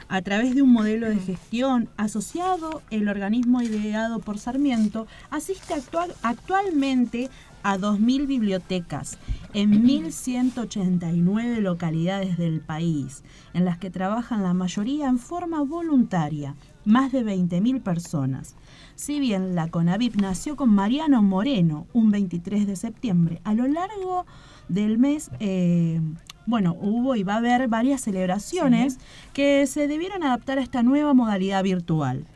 A 0.09 0.21
través 0.21 0.55
de 0.55 0.61
un 0.61 0.71
modelo 0.75 1.09
de 1.09 1.17
gestión 1.17 1.89
asociado, 1.97 2.83
el 2.91 3.09
organismo 3.09 3.63
ideado 3.63 4.19
por 4.19 4.39
Sarmiento 4.39 5.07
asiste 5.31 5.73
actual- 5.73 6.15
actualmente 6.23 7.31
a 7.65 7.79
2.000 7.79 8.27
bibliotecas 8.27 9.19
en 9.55 9.85
1.189 9.85 11.61
localidades 11.61 12.37
del 12.37 12.61
país, 12.61 13.25
en 13.55 13.65
las 13.65 13.79
que 13.79 13.91
trabajan 13.91 14.43
la 14.43 14.53
mayoría 14.53 15.09
en 15.09 15.19
forma 15.19 15.63
voluntaria, 15.63 16.55
más 16.85 17.11
de 17.11 17.25
20.000 17.25 17.83
personas. 17.83 18.55
Si 18.97 19.19
bien 19.19 19.55
la 19.55 19.69
CONAVIP 19.69 20.17
nació 20.17 20.57
con 20.57 20.71
Mariano 20.71 21.23
Moreno 21.23 21.87
un 21.95 22.11
23 22.11 22.67
de 22.67 22.77
septiembre, 22.77 23.41
a 23.45 23.55
lo 23.55 23.67
largo 23.67 24.27
del 24.69 24.99
mes, 24.99 25.31
eh, 25.41 26.01
bueno, 26.47 26.77
hubo 26.79 27.17
y 27.17 27.23
va 27.23 27.35
a 27.35 27.39
haber 27.39 27.69
varias 27.69 28.03
celebraciones 28.03 28.99
que 29.33 29.67
se 29.67 29.89
debieron 29.89 30.23
adaptar 30.23 30.59
a 30.59 30.63
esta 30.63 30.83
nueva 30.83 31.15
modalidad 31.15 31.63
virtual. 31.63 32.27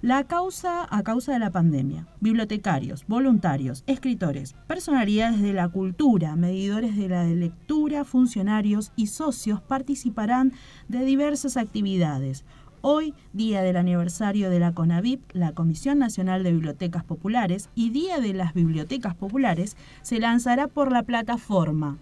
La 0.00 0.22
causa 0.22 0.86
a 0.88 1.02
causa 1.02 1.32
de 1.32 1.40
la 1.40 1.50
pandemia. 1.50 2.06
Bibliotecarios, 2.20 3.04
voluntarios, 3.08 3.82
escritores, 3.88 4.54
personalidades 4.68 5.42
de 5.42 5.52
la 5.52 5.68
cultura, 5.68 6.36
medidores 6.36 6.96
de 6.96 7.08
la 7.08 7.24
lectura, 7.24 8.04
funcionarios 8.04 8.92
y 8.94 9.08
socios 9.08 9.60
participarán 9.60 10.52
de 10.86 11.04
diversas 11.04 11.56
actividades. 11.56 12.44
Hoy, 12.80 13.12
día 13.32 13.60
del 13.62 13.76
aniversario 13.76 14.50
de 14.50 14.60
la 14.60 14.72
CONAVIP, 14.72 15.32
la 15.32 15.50
Comisión 15.50 15.98
Nacional 15.98 16.44
de 16.44 16.52
Bibliotecas 16.52 17.02
Populares, 17.02 17.68
y 17.74 17.90
Día 17.90 18.20
de 18.20 18.34
las 18.34 18.54
Bibliotecas 18.54 19.16
Populares, 19.16 19.76
se 20.02 20.20
lanzará 20.20 20.68
por 20.68 20.92
la 20.92 21.02
plataforma 21.02 21.98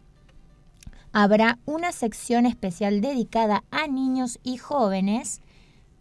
Habrá 1.12 1.58
una 1.66 1.92
sección 1.92 2.46
especial 2.46 3.02
dedicada 3.02 3.64
a 3.72 3.88
niños 3.88 4.40
y 4.44 4.58
jóvenes, 4.58 5.42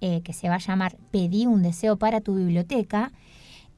eh, 0.00 0.20
que 0.22 0.32
se 0.32 0.48
va 0.48 0.56
a 0.56 0.58
llamar 0.58 0.96
Pedí 1.10 1.46
un 1.46 1.62
deseo 1.62 1.96
para 1.96 2.20
tu 2.20 2.34
biblioteca. 2.34 3.12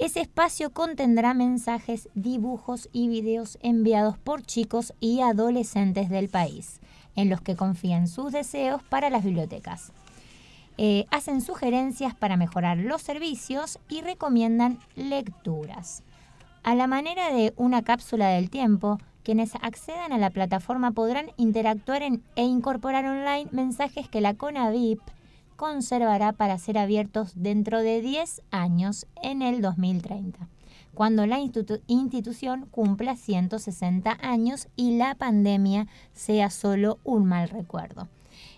Ese 0.00 0.20
espacio 0.20 0.70
contendrá 0.70 1.34
mensajes, 1.34 2.08
dibujos 2.14 2.88
y 2.90 3.08
videos 3.08 3.58
enviados 3.60 4.16
por 4.16 4.40
chicos 4.42 4.94
y 4.98 5.20
adolescentes 5.20 6.08
del 6.08 6.30
país, 6.30 6.80
en 7.16 7.28
los 7.28 7.42
que 7.42 7.54
confían 7.54 8.08
sus 8.08 8.32
deseos 8.32 8.82
para 8.82 9.10
las 9.10 9.22
bibliotecas. 9.24 9.92
Eh, 10.78 11.04
hacen 11.10 11.42
sugerencias 11.42 12.14
para 12.14 12.38
mejorar 12.38 12.78
los 12.78 13.02
servicios 13.02 13.78
y 13.90 14.00
recomiendan 14.00 14.78
lecturas. 14.96 16.02
A 16.62 16.74
la 16.74 16.86
manera 16.86 17.30
de 17.30 17.52
una 17.58 17.82
cápsula 17.82 18.28
del 18.28 18.48
tiempo, 18.48 18.98
quienes 19.22 19.54
accedan 19.56 20.14
a 20.14 20.18
la 20.18 20.30
plataforma 20.30 20.92
podrán 20.92 21.26
interactuar 21.36 22.02
en- 22.02 22.22
e 22.36 22.44
incorporar 22.44 23.04
online 23.04 23.50
mensajes 23.52 24.08
que 24.08 24.22
la 24.22 24.32
CONAVIP 24.32 24.98
conservará 25.64 26.32
para 26.32 26.56
ser 26.56 26.78
abiertos 26.78 27.32
dentro 27.34 27.80
de 27.82 28.00
10 28.00 28.40
años 28.50 29.06
en 29.22 29.42
el 29.42 29.60
2030, 29.60 30.48
cuando 30.94 31.26
la 31.26 31.38
institu- 31.38 31.82
institución 31.86 32.64
cumpla 32.70 33.14
160 33.14 34.16
años 34.22 34.68
y 34.74 34.96
la 34.96 35.14
pandemia 35.16 35.86
sea 36.14 36.48
solo 36.48 36.98
un 37.04 37.26
mal 37.26 37.50
recuerdo. 37.50 38.08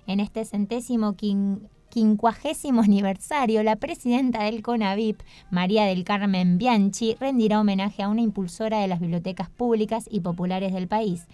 En 0.07 0.21
este 0.21 0.45
centésimo 0.45 1.15
quin- 1.15 1.59
quincuagésimo 1.89 2.83
aniversario, 2.83 3.65
la 3.65 3.75
presidenta 3.75 4.45
del 4.45 4.63
CONAVIP, 4.63 5.21
María 5.51 5.87
del 5.87 6.05
Carmen 6.05 6.57
Bianchi, 6.57 7.17
rendirá 7.19 7.61
homenaje 7.61 8.05
a 8.05 8.09
una 8.11 8.21
impulsora 8.23 8.79
de 8.79 8.87
las 8.87 9.01
bibliotecas 9.01 9.51
públicas 9.51 10.05
y 10.09 10.21
populares 10.21 10.73
del 10.73 10.87
país, 10.87 11.27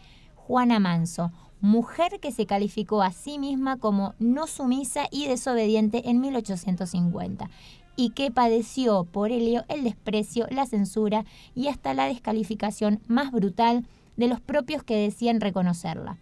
Juana 0.49 0.79
Manso, 0.79 1.31
mujer 1.61 2.21
que 2.23 2.33
se 2.33 2.47
calificó 2.47 3.03
a 3.03 3.13
sí 3.13 3.39
misma 3.39 3.77
como 3.77 4.15
no 4.19 4.47
sumisa 4.47 5.07
y 5.11 5.27
desobediente 5.27 6.09
en 6.09 6.23
1850 6.23 7.51
y 7.97 8.11
que 8.11 8.31
padeció 8.31 9.05
por 9.05 9.31
ello 9.31 9.65
el 9.69 9.85
desprecio, 9.85 10.47
la 10.49 10.65
censura 10.65 11.27
y 11.55 11.69
hasta 11.69 11.93
la 11.93 12.07
descalificación 12.07 13.01
más 13.09 13.31
brutal 13.31 13.85
de 14.17 14.29
los 14.29 14.41
propios 14.41 14.83
que 14.83 14.97
decían 14.97 15.43
reconocerla. 15.43 16.17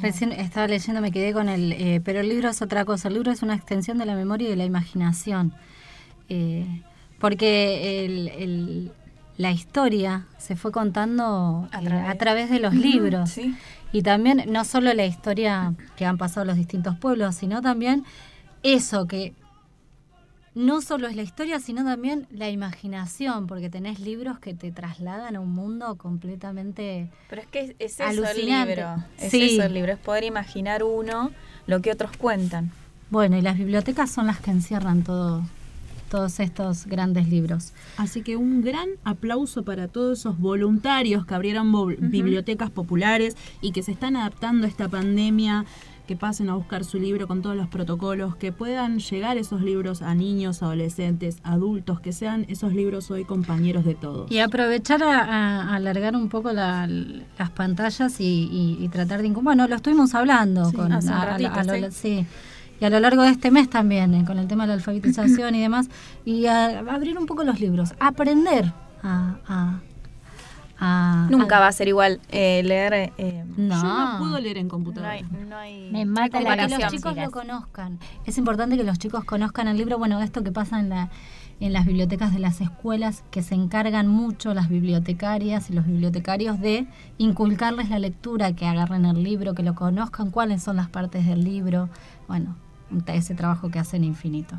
Recién 0.00 0.32
estaba 0.32 0.66
leyendo, 0.68 1.00
me 1.00 1.10
quedé 1.12 1.32
con 1.32 1.48
el... 1.48 1.72
eh, 1.72 2.00
pero 2.04 2.20
el 2.20 2.28
libro 2.28 2.48
es 2.48 2.60
otra 2.62 2.84
cosa, 2.84 3.08
el 3.08 3.14
libro 3.14 3.30
es 3.30 3.42
una 3.42 3.54
extensión 3.54 3.98
de 3.98 4.06
la 4.06 4.14
memoria 4.16 4.48
y 4.48 4.50
de 4.50 4.56
la 4.56 4.64
imaginación. 4.64 5.52
Eh, 6.28 6.66
porque 7.18 8.04
el- 8.04 8.28
el- 8.28 8.92
la 9.38 9.50
historia 9.52 10.26
se 10.38 10.56
fue 10.56 10.72
contando 10.72 11.68
A 11.72 11.80
eh, 11.80 11.84
través- 11.84 12.08
a 12.08 12.14
través 12.16 12.50
de 12.50 12.58
los 12.60 12.74
libros. 12.74 13.30
sí. 13.30 13.54
Y 13.92 14.02
también 14.02 14.44
no 14.48 14.64
solo 14.64 14.92
la 14.94 15.04
historia 15.04 15.74
que 15.96 16.06
han 16.06 16.18
pasado 16.18 16.46
los 16.46 16.56
distintos 16.56 16.96
pueblos, 16.98 17.34
sino 17.34 17.60
también 17.60 18.04
eso 18.62 19.06
que 19.06 19.34
no 20.54 20.82
solo 20.82 21.08
es 21.08 21.16
la 21.16 21.22
historia, 21.22 21.58
sino 21.60 21.82
también 21.84 22.26
la 22.30 22.50
imaginación, 22.50 23.46
porque 23.46 23.70
tenés 23.70 24.00
libros 24.00 24.38
que 24.38 24.52
te 24.54 24.70
trasladan 24.70 25.34
a 25.36 25.40
un 25.40 25.52
mundo 25.52 25.96
completamente 25.96 27.08
Pero 27.30 27.40
es 27.42 27.48
que 27.48 27.60
es, 27.60 27.70
es 27.78 27.92
eso 28.00 28.04
alucinante. 28.04 28.72
el 28.72 28.78
libro. 28.78 29.04
Es 29.18 29.30
Sí. 29.30 29.54
eso 29.56 29.62
el 29.62 29.72
libro, 29.74 29.92
es 29.92 29.98
poder 29.98 30.24
imaginar 30.24 30.82
uno 30.82 31.30
lo 31.66 31.80
que 31.80 31.90
otros 31.90 32.10
cuentan. 32.18 32.70
Bueno, 33.10 33.36
y 33.38 33.42
las 33.42 33.56
bibliotecas 33.56 34.10
son 34.10 34.26
las 34.26 34.40
que 34.40 34.50
encierran 34.50 35.02
todo, 35.04 35.42
todos 36.12 36.38
estos 36.40 36.86
grandes 36.86 37.26
libros. 37.28 37.72
Así 37.96 38.20
que 38.22 38.36
un 38.36 38.60
gran 38.60 38.88
aplauso 39.02 39.62
para 39.64 39.88
todos 39.88 40.20
esos 40.20 40.38
voluntarios 40.38 41.24
que 41.26 41.34
abrieron 41.34 41.72
bibliotecas 42.10 42.70
populares 42.70 43.34
y 43.62 43.72
que 43.72 43.82
se 43.82 43.92
están 43.92 44.14
adaptando 44.16 44.66
a 44.66 44.68
esta 44.68 44.88
pandemia, 44.90 45.64
que 46.06 46.14
pasen 46.16 46.50
a 46.50 46.54
buscar 46.56 46.84
su 46.84 46.98
libro 46.98 47.26
con 47.28 47.40
todos 47.42 47.56
los 47.56 47.68
protocolos, 47.68 48.34
que 48.36 48.50
puedan 48.52 48.98
llegar 48.98 49.38
esos 49.38 49.62
libros 49.62 50.02
a 50.02 50.14
niños, 50.14 50.62
adolescentes, 50.62 51.38
adultos, 51.44 52.00
que 52.00 52.12
sean 52.12 52.44
esos 52.48 52.74
libros 52.74 53.10
hoy 53.10 53.24
compañeros 53.24 53.84
de 53.84 53.94
todos. 53.94 54.30
Y 54.30 54.40
aprovechar 54.40 55.02
a, 55.02 55.74
alargar 55.74 56.14
un 56.16 56.28
poco 56.28 56.52
la- 56.52 56.86
las 57.38 57.50
pantallas 57.50 58.20
y, 58.20 58.24
y- 58.52 58.84
y 58.84 58.88
tratar 58.88 59.22
de... 59.22 59.30
Bueno, 59.30 59.66
lo 59.68 59.76
estuvimos 59.76 60.14
hablando 60.14 60.66
Sí, 60.70 60.76
con, 60.76 60.92
hace 60.92 61.06
un 61.08 61.14
a- 61.14 61.22
a- 61.22 61.26
ratito, 61.38 61.52
a 61.54 61.64
lo- 61.64 61.90
sí. 61.90 61.96
sí. 62.20 62.26
Y 62.82 62.84
a 62.84 62.90
lo 62.90 62.98
largo 62.98 63.22
de 63.22 63.28
este 63.30 63.52
mes 63.52 63.70
también, 63.70 64.12
eh, 64.12 64.24
con 64.24 64.40
el 64.40 64.48
tema 64.48 64.64
de 64.64 64.68
la 64.70 64.74
alfabetización 64.74 65.54
y 65.54 65.60
demás, 65.60 65.88
y 66.24 66.46
a, 66.46 66.80
a 66.80 66.94
abrir 66.94 67.16
un 67.16 67.26
poco 67.26 67.44
los 67.44 67.60
libros, 67.60 67.94
aprender 68.00 68.72
a... 69.04 69.36
a- 69.46 69.78
Nunca 71.30 71.60
va 71.60 71.68
a 71.68 71.72
ser 71.72 71.86
igual 71.86 72.18
eh, 72.32 72.60
leer. 72.64 73.12
eh, 73.16 73.44
No. 73.56 73.80
Yo 73.80 73.82
no 73.84 74.18
puedo 74.18 74.40
leer 74.40 74.58
en 74.58 74.68
computadora. 74.68 75.12
No 75.12 75.14
hay, 75.14 75.44
no 75.48 75.56
hay 75.56 75.90
Me 75.92 76.04
mata 76.06 76.40
la 76.40 76.56
que 76.56 76.76
los 76.76 76.90
chicos 76.90 77.14
lo 77.14 77.30
conozcan. 77.30 78.00
Es 78.26 78.36
importante 78.36 78.76
que 78.76 78.82
los 78.82 78.98
chicos 78.98 79.22
conozcan 79.22 79.68
el 79.68 79.76
libro. 79.76 79.96
Bueno, 79.98 80.20
esto 80.20 80.42
que 80.42 80.50
pasa 80.50 80.80
en, 80.80 80.88
la, 80.88 81.08
en 81.60 81.72
las 81.72 81.86
bibliotecas 81.86 82.32
de 82.32 82.40
las 82.40 82.60
escuelas, 82.60 83.22
que 83.30 83.44
se 83.44 83.54
encargan 83.54 84.08
mucho 84.08 84.54
las 84.54 84.68
bibliotecarias 84.68 85.70
y 85.70 85.72
los 85.72 85.86
bibliotecarios 85.86 86.58
de 86.58 86.88
inculcarles 87.16 87.88
la 87.88 88.00
lectura, 88.00 88.52
que 88.54 88.66
agarren 88.66 89.04
el 89.04 89.22
libro, 89.22 89.54
que 89.54 89.62
lo 89.62 89.76
conozcan, 89.76 90.32
cuáles 90.32 90.64
son 90.64 90.74
las 90.78 90.88
partes 90.88 91.24
del 91.26 91.44
libro. 91.44 91.90
Bueno, 92.26 92.56
ese 93.14 93.34
trabajo 93.34 93.70
que 93.70 93.78
hacen 93.78 94.04
infinito. 94.04 94.58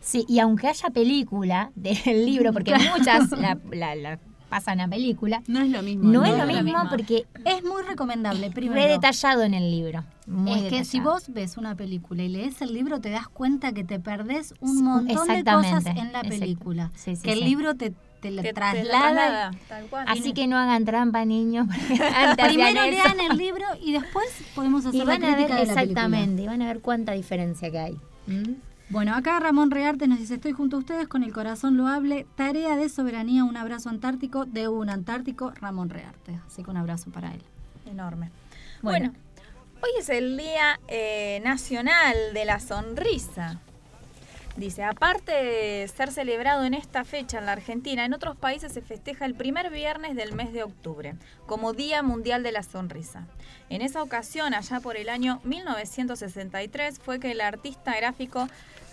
Sí, 0.00 0.24
y 0.28 0.38
aunque 0.38 0.68
haya 0.68 0.90
película 0.90 1.70
del 1.76 2.26
libro, 2.26 2.52
porque 2.52 2.72
Claro. 2.72 2.98
muchas 2.98 3.30
la, 3.32 3.58
la- 3.72 3.94
la 3.96 4.18
pasan 4.50 4.80
a 4.80 4.86
película, 4.88 5.42
No 5.48 5.60
es 5.62 5.70
lo 5.70 5.82
mismo. 5.82 6.04
no, 6.04 6.20
no 6.20 6.24
es 6.26 6.32
es 6.32 6.38
lo 6.38 6.46
mismo 6.46 6.62
misma. 6.64 6.88
porque 6.90 7.26
Es 7.44 7.64
muy 7.64 7.82
recomendable, 7.82 8.50
primero. 8.50 8.74
re 8.80 8.88
detallado 8.88 9.42
en 9.42 9.52
el 9.54 9.68
libro. 9.70 10.04
muy 10.28 10.52
es 10.60 10.62
que 10.70 10.84
si 10.84 11.00
vos 11.00 11.24
ves 11.32 11.56
una 11.56 11.74
película 11.74 12.22
y 12.22 12.28
lees 12.28 12.62
el 12.62 12.72
libro, 12.72 13.00
te 13.00 13.10
das 13.10 13.26
cuenta 13.26 13.72
que 13.72 13.82
te 13.82 13.98
perdés 13.98 14.54
un 14.60 14.84
montón 14.84 15.26
de 15.26 15.42
cosas 15.42 15.86
en 15.86 16.12
la 16.12 16.22
película. 16.22 16.92
Sí, 16.94 17.16
sí, 17.16 17.22
que 17.22 17.32
el 17.32 17.40
libro 17.40 17.74
te, 17.74 17.94
te 18.24 18.30
la 18.30 18.42
Te- 18.42 18.54
te 18.54 18.84
lo 18.84 18.90
tal 19.68 19.86
cual. 19.90 20.06
Así 20.08 20.32
que 20.32 20.46
no 20.46 20.56
hagan 20.56 20.86
trampa, 20.86 21.24
niños. 21.26 21.66
Primero 22.46 22.82
lean 22.82 23.20
el 23.20 23.36
libro 23.36 23.66
y 23.82 23.92
después 23.92 24.26
podemos 24.54 24.86
hacer 24.86 25.02
y 25.02 25.04
van 25.04 25.20
la 25.20 25.32
a 25.32 25.36
ver 25.36 25.48
de 25.48 25.54
la 25.54 25.60
exactamente, 25.62 26.42
y 26.42 26.46
van 26.46 26.62
a 26.62 26.66
ver 26.66 26.80
cuánta 26.80 27.12
diferencia 27.12 27.70
que 27.70 27.78
hay. 27.78 28.00
Bueno, 28.88 29.14
acá 29.14 29.38
Ramón 29.40 29.70
Rearte 29.70 30.06
nos 30.06 30.18
dice, 30.18 30.34
estoy 30.34 30.52
junto 30.52 30.76
a 30.76 30.78
ustedes 30.78 31.06
con 31.06 31.22
el 31.22 31.32
corazón 31.32 31.76
loable, 31.76 32.26
tarea 32.36 32.76
de 32.76 32.88
soberanía, 32.88 33.44
un 33.44 33.56
abrazo 33.56 33.90
antártico 33.90 34.46
de 34.46 34.68
un 34.68 34.88
antártico, 34.88 35.52
Ramón 35.60 35.90
Rearte. 35.90 36.38
Así 36.46 36.62
que 36.62 36.70
un 36.70 36.76
abrazo 36.78 37.10
para 37.10 37.32
él. 37.34 37.42
Enorme. 37.86 38.30
Bueno. 38.80 39.10
Bueno, 39.10 39.14
hoy 39.82 39.90
es 39.98 40.08
el 40.08 40.36
Día 40.38 40.80
eh, 40.88 41.40
Nacional 41.44 42.14
de 42.32 42.44
la 42.46 42.60
Sonrisa. 42.60 43.60
Dice, 44.56 44.84
aparte 44.84 45.32
de 45.32 45.88
ser 45.88 46.12
celebrado 46.12 46.62
en 46.62 46.74
esta 46.74 47.04
fecha 47.04 47.38
en 47.38 47.46
la 47.46 47.52
Argentina, 47.52 48.04
en 48.04 48.14
otros 48.14 48.36
países 48.36 48.72
se 48.72 48.82
festeja 48.82 49.24
el 49.24 49.34
primer 49.34 49.68
viernes 49.68 50.14
del 50.14 50.32
mes 50.32 50.52
de 50.52 50.62
octubre, 50.62 51.16
como 51.46 51.72
Día 51.72 52.04
Mundial 52.04 52.44
de 52.44 52.52
la 52.52 52.62
Sonrisa. 52.62 53.26
En 53.68 53.82
esa 53.82 54.00
ocasión, 54.00 54.54
allá 54.54 54.78
por 54.78 54.96
el 54.96 55.08
año 55.08 55.40
1963, 55.42 57.00
fue 57.00 57.18
que 57.18 57.32
el 57.32 57.40
artista 57.40 57.96
gráfico 57.96 58.48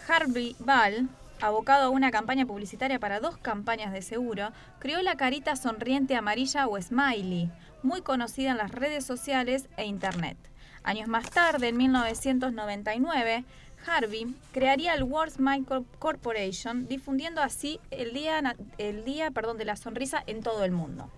Harvey 0.07 0.55
Ball, 0.57 1.07
abocado 1.41 1.85
a 1.85 1.89
una 1.89 2.09
campaña 2.09 2.47
publicitaria 2.47 2.97
para 2.97 3.19
dos 3.19 3.37
campañas 3.37 3.93
de 3.93 4.01
seguro, 4.01 4.49
creó 4.79 5.03
la 5.03 5.15
carita 5.15 5.55
sonriente 5.55 6.15
amarilla 6.15 6.67
o 6.67 6.81
smiley, 6.81 7.51
muy 7.83 8.01
conocida 8.01 8.49
en 8.49 8.57
las 8.57 8.71
redes 8.71 9.05
sociales 9.05 9.69
e 9.77 9.85
internet. 9.85 10.37
Años 10.83 11.07
más 11.07 11.29
tarde, 11.29 11.67
en 11.67 11.77
1999, 11.77 13.45
Harvey 13.85 14.33
crearía 14.51 14.93
el 14.93 15.03
World 15.03 15.35
Corp- 15.65 15.85
Corporation, 15.99 16.87
difundiendo 16.87 17.41
así 17.41 17.79
el 17.91 18.13
día, 18.13 18.55
el 18.77 19.03
día 19.05 19.31
perdón, 19.31 19.57
de 19.57 19.65
la 19.65 19.75
sonrisa 19.75 20.23
en 20.27 20.41
todo 20.43 20.63
el 20.63 20.71
mundo. 20.71 21.09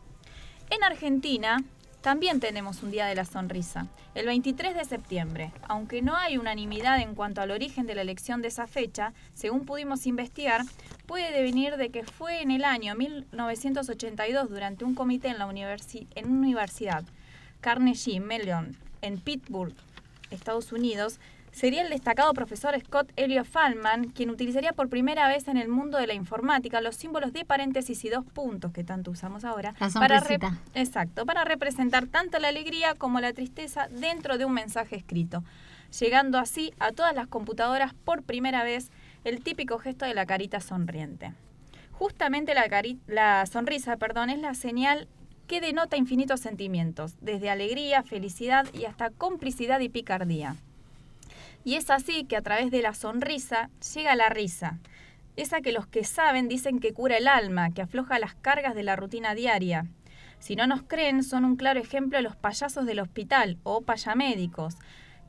En 0.70 0.84
Argentina 0.84 1.64
también 2.02 2.40
tenemos 2.42 2.84
un 2.84 2.92
Día 2.92 3.06
de 3.06 3.16
la 3.16 3.24
Sonrisa, 3.24 3.88
el 4.14 4.26
23 4.26 4.76
de 4.76 4.84
septiembre. 4.84 5.54
Aunque 5.70 6.02
no 6.02 6.18
hay 6.18 6.38
unanimidad 6.38 7.00
en 7.00 7.16
cuanto 7.16 7.40
al 7.42 7.52
origen 7.52 7.86
de 7.88 7.96
la 7.96 8.02
elección 8.02 8.42
de 8.42 8.50
esa 8.50 8.68
fecha, 8.68 9.14
según 9.34 9.66
pudimos 9.66 10.06
investigar, 10.06 10.64
puede 11.06 11.32
devenir 11.32 11.78
de 11.78 11.90
que 11.92 12.04
fue 12.04 12.42
en 12.42 12.52
el 12.52 12.66
año 12.66 12.94
1982 12.96 14.50
durante 14.50 14.84
un 14.84 14.96
comité 14.96 15.30
en 15.30 15.38
la 15.40 15.48
universi- 15.48 16.08
en 16.16 16.30
una 16.30 16.40
universidad, 16.40 17.04
Carnegie 17.62 18.20
Mellon, 18.20 18.76
en 19.02 19.18
Pittsburgh, 19.20 19.74
Estados 20.30 20.74
Unidos, 20.74 21.20
sería 21.54 21.84
el 21.84 21.90
destacado 21.90 22.34
profesor 22.34 22.78
Scott 22.78 23.12
Elliot 23.16 23.46
Fallman 23.46 24.10
quien 24.10 24.30
utilizaría 24.30 24.74
por 24.74 24.90
primera 24.90 25.28
vez 25.30 25.48
en 25.48 25.56
el 25.58 25.70
mundo 25.70 25.98
de 25.98 26.08
la 26.08 26.14
informática 26.16 26.82
los 26.82 26.96
símbolos 26.96 27.32
de 27.32 27.46
paréntesis 27.46 28.04
y 28.04 28.10
dos 28.10 28.26
puntos 28.26 28.74
que 28.74 28.84
tanto 28.84 29.12
usamos 29.12 29.46
ahora 29.46 29.74
La 29.80 29.90
para 29.90 30.20
exacto, 30.74 31.26
para 31.26 31.46
representar 31.46 32.08
tanto 32.08 32.40
la 32.40 32.50
alegría 32.50 32.96
como 32.96 33.22
la 33.22 33.32
tristeza 33.34 33.88
dentro 33.90 34.38
de 34.38 34.44
un 34.46 34.54
mensaje 34.54 34.96
escrito, 34.98 35.44
llegando 36.00 36.40
así 36.40 36.74
a 36.80 36.92
todas 36.92 37.16
las 37.16 37.28
computadoras 37.28 37.94
por 37.94 38.24
primera 38.24 38.64
vez 38.64 38.90
el 39.24 39.42
típico 39.42 39.78
gesto 39.78 40.06
de 40.06 40.14
la 40.14 40.26
carita 40.26 40.60
sonriente. 40.60 41.34
Justamente 41.92 42.56
la, 42.56 42.68
cari- 42.68 43.00
la 43.08 43.46
sonrisa, 43.46 43.96
perdón, 43.98 44.30
es 44.32 44.40
la 44.40 44.56
señal 44.56 45.08
que 45.48 45.62
denota 45.62 45.96
infinitos 45.98 46.40
sentimientos, 46.40 47.14
desde 47.22 47.50
alegría, 47.52 48.02
felicidad 48.02 48.66
y 48.74 48.86
hasta 48.86 49.12
complicidad 49.12 49.80
y 49.82 49.90
picardía. 49.90 50.56
Y 51.64 51.76
es 51.76 51.90
así 51.90 52.26
que 52.26 52.36
a 52.36 52.42
través 52.42 52.72
de 52.72 52.82
la 52.82 52.94
sonrisa 52.94 53.70
llega 53.94 54.16
la 54.16 54.30
risa, 54.30 54.80
esa 55.36 55.62
que 55.62 55.72
los 55.72 55.88
que 55.88 56.04
saben 56.04 56.48
dicen 56.48 56.80
que 56.80 56.94
cura 56.94 57.18
el 57.18 57.28
alma, 57.28 57.72
que 57.72 57.82
afloja 57.82 58.20
las 58.20 58.36
cargas 58.36 58.76
de 58.76 58.84
la 58.84 58.96
rutina 58.96 59.34
diaria. 59.34 59.88
Si 60.40 60.56
no 60.56 60.68
nos 60.68 60.84
creen, 60.84 61.24
son 61.24 61.46
un 61.46 61.56
claro 61.56 61.80
ejemplo 61.80 62.22
los 62.22 62.36
payasos 62.36 62.86
del 62.86 63.00
hospital 63.00 63.58
o 63.64 63.82
payamédicos, 63.82 64.76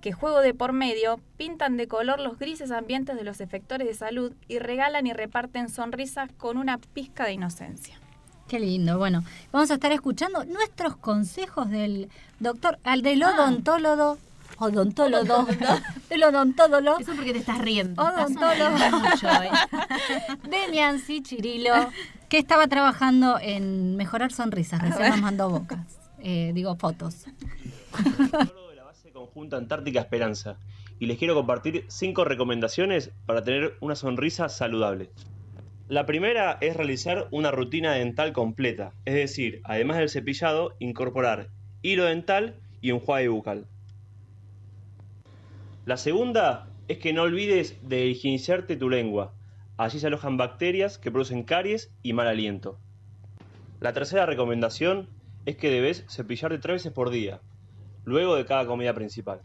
que 0.01 0.13
juego 0.13 0.41
de 0.41 0.53
por 0.53 0.73
medio 0.73 1.19
pintan 1.39 1.79
de 1.79 1.89
color 1.89 2.21
los 2.21 2.39
grises 2.39 2.71
ambientes 2.71 3.17
de 3.17 3.25
los 3.25 3.41
efectores 3.41 3.87
de 3.89 3.95
salud 3.95 4.35
y 4.49 4.59
regalan 4.59 5.07
y 5.07 5.15
reparten 5.15 5.71
sonrisas 5.71 6.31
con 6.37 6.59
una 6.59 6.77
pizca 6.79 7.25
de 7.25 7.33
inocencia. 7.33 7.99
Qué 8.49 8.61
lindo. 8.61 8.99
Bueno, 8.99 9.25
vamos 9.53 9.71
a 9.71 9.75
estar 9.75 9.93
escuchando 9.93 10.45
nuestros 10.45 10.97
consejos 10.97 11.71
del 11.71 12.11
doctor, 12.41 12.79
al 12.85 13.01
del 13.01 13.23
Ah. 13.23 13.33
Odontólogo. 14.59 15.47
Del 16.09 16.25
odontólogo. 16.25 16.99
Eso 16.99 17.13
porque 17.15 17.33
te 17.33 17.39
estás 17.39 17.59
riendo. 17.59 18.03
Odontólogo. 18.03 18.77
Demian 20.49 21.01
Chirilo, 21.23 21.91
que 22.29 22.39
estaba 22.39 22.67
trabajando 22.67 23.39
en 23.41 23.97
mejorar 23.97 24.33
sonrisas. 24.33 24.81
Recién 24.81 25.11
nos 25.11 25.21
mandó 25.21 25.51
bocas. 25.51 25.87
Eh, 26.19 26.53
digo, 26.55 26.77
fotos. 26.77 27.27
Conjunta 29.13 29.57
Antártica 29.57 30.01
Esperanza 30.01 30.59
y 30.99 31.07
les 31.07 31.19
quiero 31.19 31.35
compartir 31.35 31.85
cinco 31.89 32.25
recomendaciones 32.25 33.11
para 33.27 33.43
tener 33.43 33.75
una 33.81 33.95
sonrisa 33.95 34.49
saludable. 34.49 35.11
La 35.89 36.07
primera 36.07 36.59
es 36.61 36.77
realizar 36.77 37.29
una 37.31 37.51
rutina 37.51 37.93
dental 37.93 38.33
completa, 38.33 38.93
es 39.05 39.15
decir, 39.15 39.61
además 39.65 39.99
del 39.99 40.09
cepillado, 40.09 40.75
incorporar 40.79 41.49
hilo 41.83 42.05
dental 42.05 42.57
y 42.81 42.91
enjuague 42.91 43.29
bucal. 43.29 43.67
La 45.87 45.99
segunda 45.99 46.67
es 46.89 46.97
que 46.97 47.13
no 47.13 47.23
olvides 47.23 47.77
de 47.87 48.07
higienizarte 48.07 48.77
tu 48.77 48.89
lengua. 48.89 49.35
Allí 49.77 49.99
se 49.99 50.07
alojan 50.07 50.39
bacterias 50.39 50.97
que 50.97 51.11
producen 51.11 51.43
caries 51.43 51.93
y 52.03 52.15
mal 52.15 52.27
aliento. 52.27 52.79
La 53.81 53.93
tercera 53.93 54.25
recomendación 54.25 55.11
es 55.45 55.57
que 55.57 55.69
debes 55.69 56.07
cepillarte 56.09 56.59
tres 56.59 56.77
veces 56.77 56.93
por 56.93 57.11
día, 57.11 57.43
luego 58.07 58.35
de 58.35 58.47
cada 58.47 58.67
comida 58.67 58.95
principal. 58.95 59.43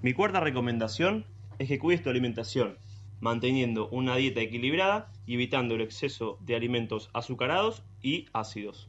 Mi 0.00 0.14
cuarta 0.14 0.40
recomendación 0.40 1.26
es 1.58 1.68
que 1.68 1.78
cuides 1.78 2.02
tu 2.02 2.08
alimentación, 2.08 2.78
manteniendo 3.20 3.88
una 3.90 4.16
dieta 4.16 4.40
equilibrada 4.40 5.12
y 5.26 5.34
evitando 5.34 5.74
el 5.74 5.82
exceso 5.82 6.38
de 6.40 6.56
alimentos 6.56 7.10
azucarados 7.12 7.82
y 8.00 8.28
ácidos. 8.32 8.88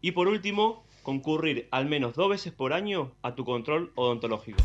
Y 0.00 0.12
por 0.12 0.26
último, 0.28 0.84
concurrir 1.02 1.68
al 1.70 1.84
menos 1.84 2.14
dos 2.14 2.30
veces 2.30 2.54
por 2.54 2.72
año 2.72 3.12
a 3.20 3.34
tu 3.34 3.44
control 3.44 3.92
odontológico. 3.94 4.62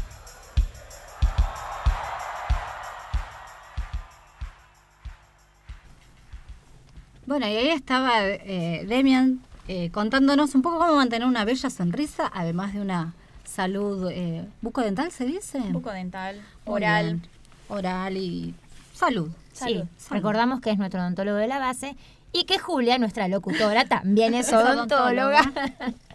Bueno, 7.25 7.47
y 7.47 7.51
ahí 7.55 7.69
estaba 7.69 8.21
eh, 8.25 8.85
Demian 8.87 9.39
eh, 9.67 9.89
contándonos 9.91 10.55
un 10.55 10.61
poco 10.61 10.79
cómo 10.79 10.95
mantener 10.95 11.27
una 11.27 11.45
bella 11.45 11.69
sonrisa, 11.69 12.29
además 12.33 12.73
de 12.73 12.81
una 12.81 13.13
salud 13.45 14.09
eh, 14.11 14.45
bucodental, 14.61 15.11
¿se 15.11 15.25
dice? 15.25 15.59
Bucodental, 15.59 16.41
oral. 16.65 17.21
Oral 17.69 18.17
y 18.17 18.53
salud. 18.93 19.29
Sí, 19.53 19.83
recordamos 20.09 20.59
que 20.59 20.71
es 20.71 20.77
nuestro 20.77 20.99
odontólogo 20.99 21.37
de 21.37 21.47
la 21.47 21.59
base 21.59 21.95
y 22.33 22.43
que 22.45 22.57
Julia, 22.59 22.97
nuestra 22.97 23.27
locutora, 23.27 23.85
también 23.85 24.33
es 24.33 24.51
odontóloga. 24.53 25.41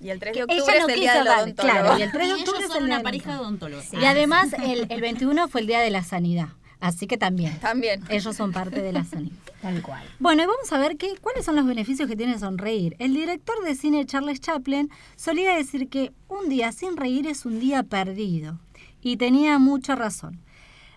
Y 0.01 0.11
el 0.11 0.19
3 0.21 0.35
de 0.35 0.41
Ella 0.41 0.45
octubre 0.45 0.79
no 0.81 0.89
es 0.89 0.95
el 0.95 1.01
día 1.01 1.13
quiso 1.13 1.15
del 1.15 1.25
dar- 1.25 1.39
odontólogo. 1.43 1.79
Claro, 1.81 1.99
y 1.99 2.03
el 2.03 2.11
3 2.13 2.13
de 2.13 2.29
Y 2.29 2.31
ellos 2.35 2.49
octubre 2.49 2.67
es 2.67 2.75
el 2.77 2.85
una 2.85 3.01
pareja 3.03 3.39
de. 3.41 3.85
Y 3.99 4.05
además 4.05 4.49
el, 4.63 4.87
el 4.91 5.01
21 5.01 5.49
fue 5.49 5.61
el 5.63 5.67
día 5.69 5.81
de 5.81 5.91
la 5.91 6.03
sanidad, 6.03 6.49
así 6.81 7.07
que 7.07 7.19
también. 7.19 7.59
También. 7.61 8.03
Ellos 8.09 8.37
son 8.37 8.53
parte 8.53 8.83
de 8.83 8.93
la 8.93 9.05
sanidad. 9.05 9.37
Tal 9.63 9.83
cual. 9.83 10.03
Bueno, 10.21 10.43
y 10.43 10.47
vamos 10.47 10.73
a 10.73 10.79
ver 10.79 10.97
qué, 10.97 11.17
cuáles 11.21 11.45
son 11.45 11.57
los 11.57 11.67
beneficios 11.67 12.09
que 12.09 12.17
tiene 12.17 12.39
sonreír. 12.39 12.95
El 12.99 13.15
director 13.15 13.63
de 13.65 13.75
cine 13.75 14.07
Charles 14.07 14.41
Chaplin 14.41 14.91
solía 15.17 15.55
decir 15.55 15.89
que 15.89 16.13
un 16.29 16.49
día 16.49 16.71
sin 16.73 16.97
reír 16.97 17.27
es 17.27 17.45
un 17.45 17.59
día 17.59 17.83
perdido. 17.83 18.59
Y 19.01 19.17
tenía 19.17 19.59
mucha 19.59 19.97
razón. 19.97 20.41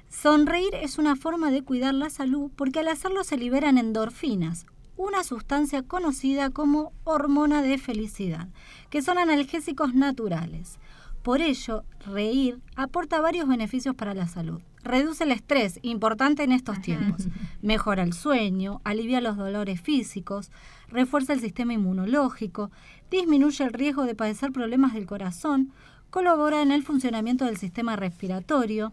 Sonreír 0.10 0.76
es 0.76 0.98
una 0.98 1.16
forma 1.16 1.52
de 1.52 1.64
cuidar 1.64 1.94
la 1.94 2.10
salud 2.10 2.52
porque 2.56 2.80
al 2.80 2.90
hacerlo 2.90 3.24
se 3.24 3.38
liberan 3.38 3.78
endorfinas, 3.78 4.66
una 4.98 5.24
sustancia 5.24 5.84
conocida 5.84 6.50
como 6.50 6.92
hormona 7.06 7.62
de 7.64 7.78
felicidad, 7.78 8.50
que 8.90 9.02
son 9.02 9.18
analgésicos 9.18 9.94
naturales. 9.94 10.78
Por 11.24 11.42
ello, 11.42 11.84
reír 12.06 12.60
aporta 12.76 13.22
varios 13.22 13.48
beneficios 13.48 13.96
para 13.96 14.14
la 14.14 14.28
salud. 14.28 14.62
Reduce 14.84 15.24
el 15.24 15.32
estrés, 15.32 15.80
importante 15.84 16.44
en 16.44 16.52
estos 16.52 16.82
tiempos. 16.82 17.28
Mejora 17.62 18.04
el 18.04 18.14
sueño, 18.14 18.82
alivia 18.84 19.22
los 19.22 19.38
dolores 19.38 19.80
físicos, 19.82 20.52
refuerza 20.88 21.34
el 21.34 21.40
sistema 21.40 21.74
inmunológico, 21.74 22.72
disminuye 23.12 23.64
el 23.64 23.74
riesgo 23.74 24.06
de 24.06 24.16
padecer 24.16 24.52
problemas 24.52 24.94
del 24.94 25.06
corazón, 25.06 25.72
colabora 26.10 26.62
en 26.62 26.72
el 26.72 26.84
funcionamiento 26.84 27.46
del 27.46 27.58
sistema 27.58 27.96
respiratorio, 27.96 28.92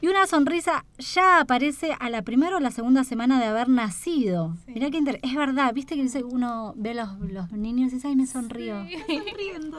y 0.00 0.08
una 0.08 0.26
sonrisa 0.26 0.84
ya 0.98 1.40
aparece 1.40 1.94
a 1.98 2.10
la 2.10 2.22
primera 2.22 2.56
o 2.56 2.60
la 2.60 2.70
segunda 2.70 3.04
semana 3.04 3.38
de 3.40 3.46
haber 3.46 3.68
nacido. 3.68 4.56
Mirá 4.66 4.90
que 4.90 4.98
inter- 4.98 5.20
es 5.22 5.34
verdad, 5.34 5.72
viste 5.74 5.94
que 5.96 6.24
uno 6.24 6.74
ve 6.76 6.94
los, 6.94 7.18
los 7.20 7.50
niños 7.52 7.92
y 7.92 7.96
dice, 7.96 8.08
ay, 8.08 8.16
me 8.16 8.26
sonrío. 8.26 8.84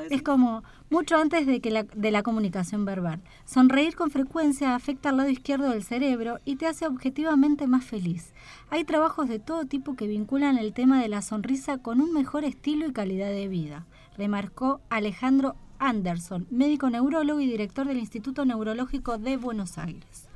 Es 0.10 0.22
como 0.22 0.64
mucho 0.90 1.18
antes 1.18 1.46
de, 1.46 1.60
que 1.60 1.70
la, 1.72 1.84
de 1.84 2.12
la 2.12 2.24
comunicación 2.24 2.86
verbal. 2.86 3.20
Sonreír 3.46 3.96
con 3.96 4.10
frecuencia 4.10 4.76
afecta 4.76 5.10
al 5.10 5.18
lado 5.18 5.30
izquierdo 5.30 5.70
del 5.70 5.84
cerebro 5.84 6.40
y 6.46 6.56
te 6.56 6.68
hace 6.68 6.88
objetivamente 6.88 7.68
más 7.68 7.86
feliz. 7.86 8.34
Hay 8.70 8.84
trabajos 8.84 9.28
de 9.30 9.40
todo 9.40 9.66
tipo 9.66 9.96
que 9.96 10.08
vinculan 10.08 10.58
el 10.58 10.74
tema 10.74 11.02
de 11.02 11.10
la 11.10 11.22
sonrisa 11.22 11.78
con 11.78 12.02
un 12.02 12.14
mejor 12.14 12.44
estilo 12.44 12.88
y 12.88 12.94
calidad 12.94 13.30
de 13.30 13.48
vida, 13.48 13.86
remarcó 14.18 14.82
Alejandro 14.90 15.56
Anderson, 15.80 16.48
médico 16.50 16.90
neurólogo 16.90 17.40
y 17.40 17.48
director 17.48 17.88
del 17.88 17.98
Instituto 17.98 18.46
Neurológico 18.46 19.18
de 19.18 19.38
Buenos 19.38 19.78
Aires. 19.78 20.28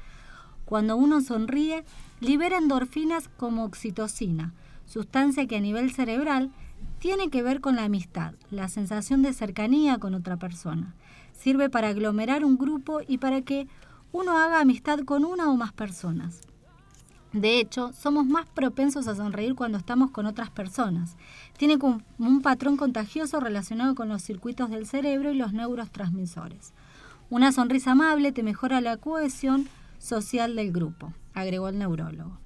Cuando 0.66 0.96
uno 0.96 1.22
sonríe, 1.22 1.84
libera 2.20 2.58
endorfinas 2.58 3.28
como 3.38 3.66
oxitocina, 3.66 4.54
sustancia 4.86 5.48
que 5.48 5.58
a 5.58 5.62
nivel 5.62 5.92
cerebral 5.92 6.52
tiene 7.00 7.30
que 7.30 7.44
ver 7.44 7.62
con 7.62 7.76
la 7.76 7.84
amistad, 7.84 8.34
la 8.52 8.70
sensación 8.70 9.22
de 9.22 9.34
cercanía 9.34 9.98
con 9.98 10.14
otra 10.14 10.38
persona. 10.38 10.94
Sirve 11.34 11.70
para 11.70 11.90
aglomerar 11.90 12.46
un 12.46 12.58
grupo 12.58 13.02
y 13.08 13.18
para 13.18 13.42
que 13.42 13.68
uno 14.12 14.38
haga 14.38 14.62
amistad 14.62 15.00
con 15.00 15.26
una 15.26 15.50
o 15.50 15.56
más 15.56 15.74
personas. 15.74 16.42
De 17.34 17.60
hecho, 17.60 17.94
somos 17.94 18.26
más 18.26 18.46
propensos 18.50 19.08
a 19.08 19.16
sonreír 19.16 19.56
cuando 19.56 19.78
estamos 19.78 20.12
con 20.12 20.26
otras 20.26 20.50
personas. 20.50 21.16
Tiene 21.62 21.78
un 22.18 22.42
patrón 22.42 22.76
contagioso 22.76 23.40
relacionado 23.40 23.94
con 23.94 24.10
los 24.10 24.24
circuitos 24.24 24.72
del 24.72 24.88
cerebro 24.88 25.32
y 25.32 25.36
los 25.38 25.54
neurotransmisores. 25.54 26.74
Una 27.30 27.52
sonrisa 27.52 27.92
amable 27.92 28.32
te 28.32 28.42
mejora 28.42 28.82
la 28.82 28.98
cohesión 28.98 29.68
social 30.00 30.56
del 30.56 30.72
grupo, 30.72 31.14
agregó 31.36 31.70
el 31.70 31.78
neurólogo. 31.78 32.40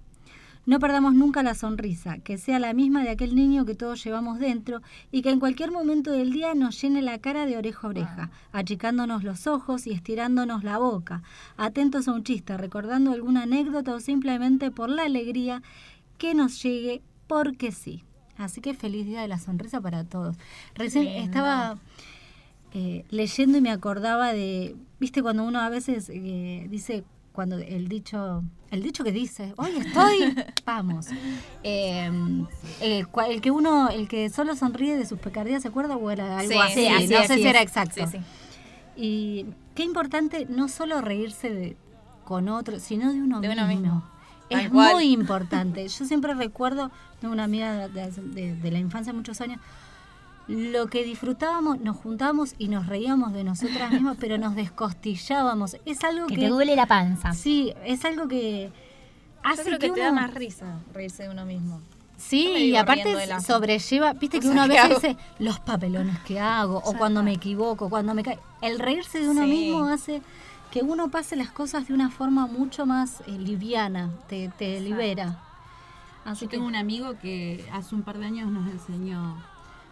No 0.66 0.82
perdamos 0.82 1.14
nunca 1.14 1.44
la 1.44 1.56
sonrisa, 1.56 2.18
que 2.18 2.38
sea 2.38 2.60
la 2.60 2.74
misma 2.74 3.04
de 3.04 3.12
aquel 3.12 3.36
niño 3.36 3.64
que 3.64 3.74
todos 3.74 4.04
llevamos 4.04 4.38
dentro 4.38 4.82
y 5.14 5.22
que 5.22 5.30
en 5.30 5.40
cualquier 5.40 5.72
momento 5.72 6.12
del 6.12 6.34
día 6.34 6.54
nos 6.54 6.82
llene 6.82 7.02
la 7.02 7.18
cara 7.18 7.46
de 7.46 7.56
oreja 7.56 7.88
a 7.88 7.92
oreja, 7.92 8.32
achicándonos 8.52 9.24
los 9.24 9.48
ojos 9.48 9.88
y 9.88 9.92
estirándonos 9.92 10.66
la 10.66 10.78
boca, 10.78 11.24
atentos 11.56 12.10
a 12.10 12.12
un 12.12 12.26
chiste, 12.26 12.58
recordando 12.58 13.14
alguna 13.14 13.44
anécdota 13.44 13.94
o 13.94 14.02
simplemente 14.02 14.72
por 14.72 14.90
la 14.90 15.04
alegría 15.04 15.64
que 16.18 16.34
nos 16.34 16.62
llegue 16.62 17.02
porque 17.28 17.72
sí. 17.72 18.04
Así 18.38 18.62
que 18.62 18.74
feliz 18.74 19.06
día 19.06 19.22
de 19.22 19.28
la 19.28 19.40
sonrisa 19.40 19.80
para 19.82 20.04
todos. 20.04 20.36
Recién 20.76 21.08
estaba 21.08 21.78
eh, 22.74 23.06
leyendo 23.10 23.58
y 23.58 23.62
me 23.62 23.72
acordaba 23.72 24.34
de, 24.34 24.76
viste, 25.00 25.22
cuando 25.22 25.44
uno 25.44 25.60
a 25.60 25.70
veces 25.70 26.10
eh, 26.14 26.68
dice, 26.70 27.04
cuando 27.32 27.58
el 27.58 27.88
dicho, 27.88 28.44
el 28.72 28.84
dicho 28.84 29.04
que 29.06 29.12
dice, 29.14 29.54
hoy 29.58 29.72
estoy, 29.78 30.36
vamos. 30.66 31.08
Eh, 31.64 32.10
el, 32.82 33.08
el 33.30 33.42
que 33.42 33.52
uno, 33.52 33.90
el 33.90 34.08
que 34.10 34.30
solo 34.30 34.56
sonríe 34.56 34.98
de 34.98 35.06
sus 35.06 35.20
pecardías, 35.20 35.62
¿se 35.62 35.70
acuerda? 35.70 35.96
O 35.96 36.12
era 36.12 36.38
algo 36.40 36.52
Sí, 36.52 36.58
así, 36.60 36.74
sí, 36.74 36.88
así 36.88 37.08
no 37.14 37.24
sé 37.24 37.36
si 37.36 37.48
era 37.48 37.62
exacto. 37.62 38.06
Sí. 38.08 38.18
Y 38.98 39.46
qué 39.76 39.84
importante 39.84 40.46
no 40.50 40.68
solo 40.68 41.02
reírse 41.02 41.54
de, 41.54 41.78
con 42.26 42.50
otro, 42.50 42.80
sino 42.80 43.14
de 43.14 43.22
uno 43.22 43.40
De 43.40 43.48
mismo. 43.48 43.64
uno 43.64 43.74
mismo. 43.74 44.04
Es 44.50 44.72
muy 44.72 45.12
importante. 45.12 45.88
Yo 45.88 46.06
siempre 46.06 46.34
recuerdo 46.34 46.92
de 47.22 47.28
una 47.28 47.46
amiga 47.46 47.88
de, 47.88 48.12
de- 48.12 48.56
de 48.56 48.72
la 48.72 48.80
infancia 48.80 49.12
muchos 49.14 49.42
años, 49.42 49.60
lo 50.48 50.88
que 50.88 51.04
disfrutábamos, 51.04 51.80
nos 51.82 51.98
juntábamos 51.98 52.54
y 52.60 52.68
nos 52.68 52.86
reíamos 52.86 53.34
de 53.34 53.44
nosotras 53.44 53.92
mismas, 53.92 54.18
pero 54.20 54.38
nos 54.38 54.56
descostillábamos. 54.56 55.78
Es 55.86 56.04
algo 56.04 56.28
Que 56.28 56.36
que... 56.36 56.42
te 56.42 56.48
duele 56.50 56.76
la 56.76 56.86
panza. 56.86 57.34
Sí, 57.34 57.74
es 57.84 58.06
algo 58.06 58.28
que 58.28 58.72
hace 59.44 59.58
Yo 59.58 59.64
creo 59.66 59.80
que, 59.80 59.88
que 59.88 59.94
te 59.94 60.00
uno- 60.02 60.10
da 60.16 60.22
más 60.22 60.34
risa 60.34 60.66
reírse 60.94 61.24
de 61.24 61.30
uno 61.30 61.46
mismo. 61.46 61.82
Sí, 62.18 62.48
y 62.48 62.76
aparte 62.78 63.14
sobrelleva, 63.42 64.14
viste 64.14 64.40
que 64.40 64.48
uno 64.48 64.62
a 64.64 64.68
veces 64.68 64.90
dice 64.90 65.18
los 65.40 65.60
papelones 65.60 66.18
que 66.20 66.40
hago, 66.40 66.78
o 66.86 66.94
cuando 66.94 67.22
me 67.24 67.34
equivoco, 67.34 67.90
cuando 67.90 68.14
me 68.14 68.24
cae. 68.24 68.40
El 68.62 68.80
reírse 68.80 69.20
de 69.20 69.28
uno 69.30 69.44
Sí. 69.44 69.50
mismo 69.50 69.86
hace 69.88 70.22
que 70.76 70.84
uno 70.84 71.10
pase 71.10 71.38
las 71.38 71.52
cosas 71.52 71.88
de 71.88 71.94
una 71.94 72.10
forma 72.10 72.48
mucho 72.48 72.86
más 72.86 73.22
eh, 73.22 73.32
liviana, 73.32 74.12
te, 74.28 74.50
te 74.58 74.82
libera. 74.82 75.42
Así 76.26 76.44
Yo 76.44 76.50
que 76.50 76.58
tengo 76.58 76.68
un 76.68 76.76
amigo 76.76 77.18
que 77.18 77.66
hace 77.72 77.96
un 77.96 78.02
par 78.02 78.18
de 78.18 78.26
años 78.26 78.52
nos 78.52 78.70
enseñó, 78.70 79.42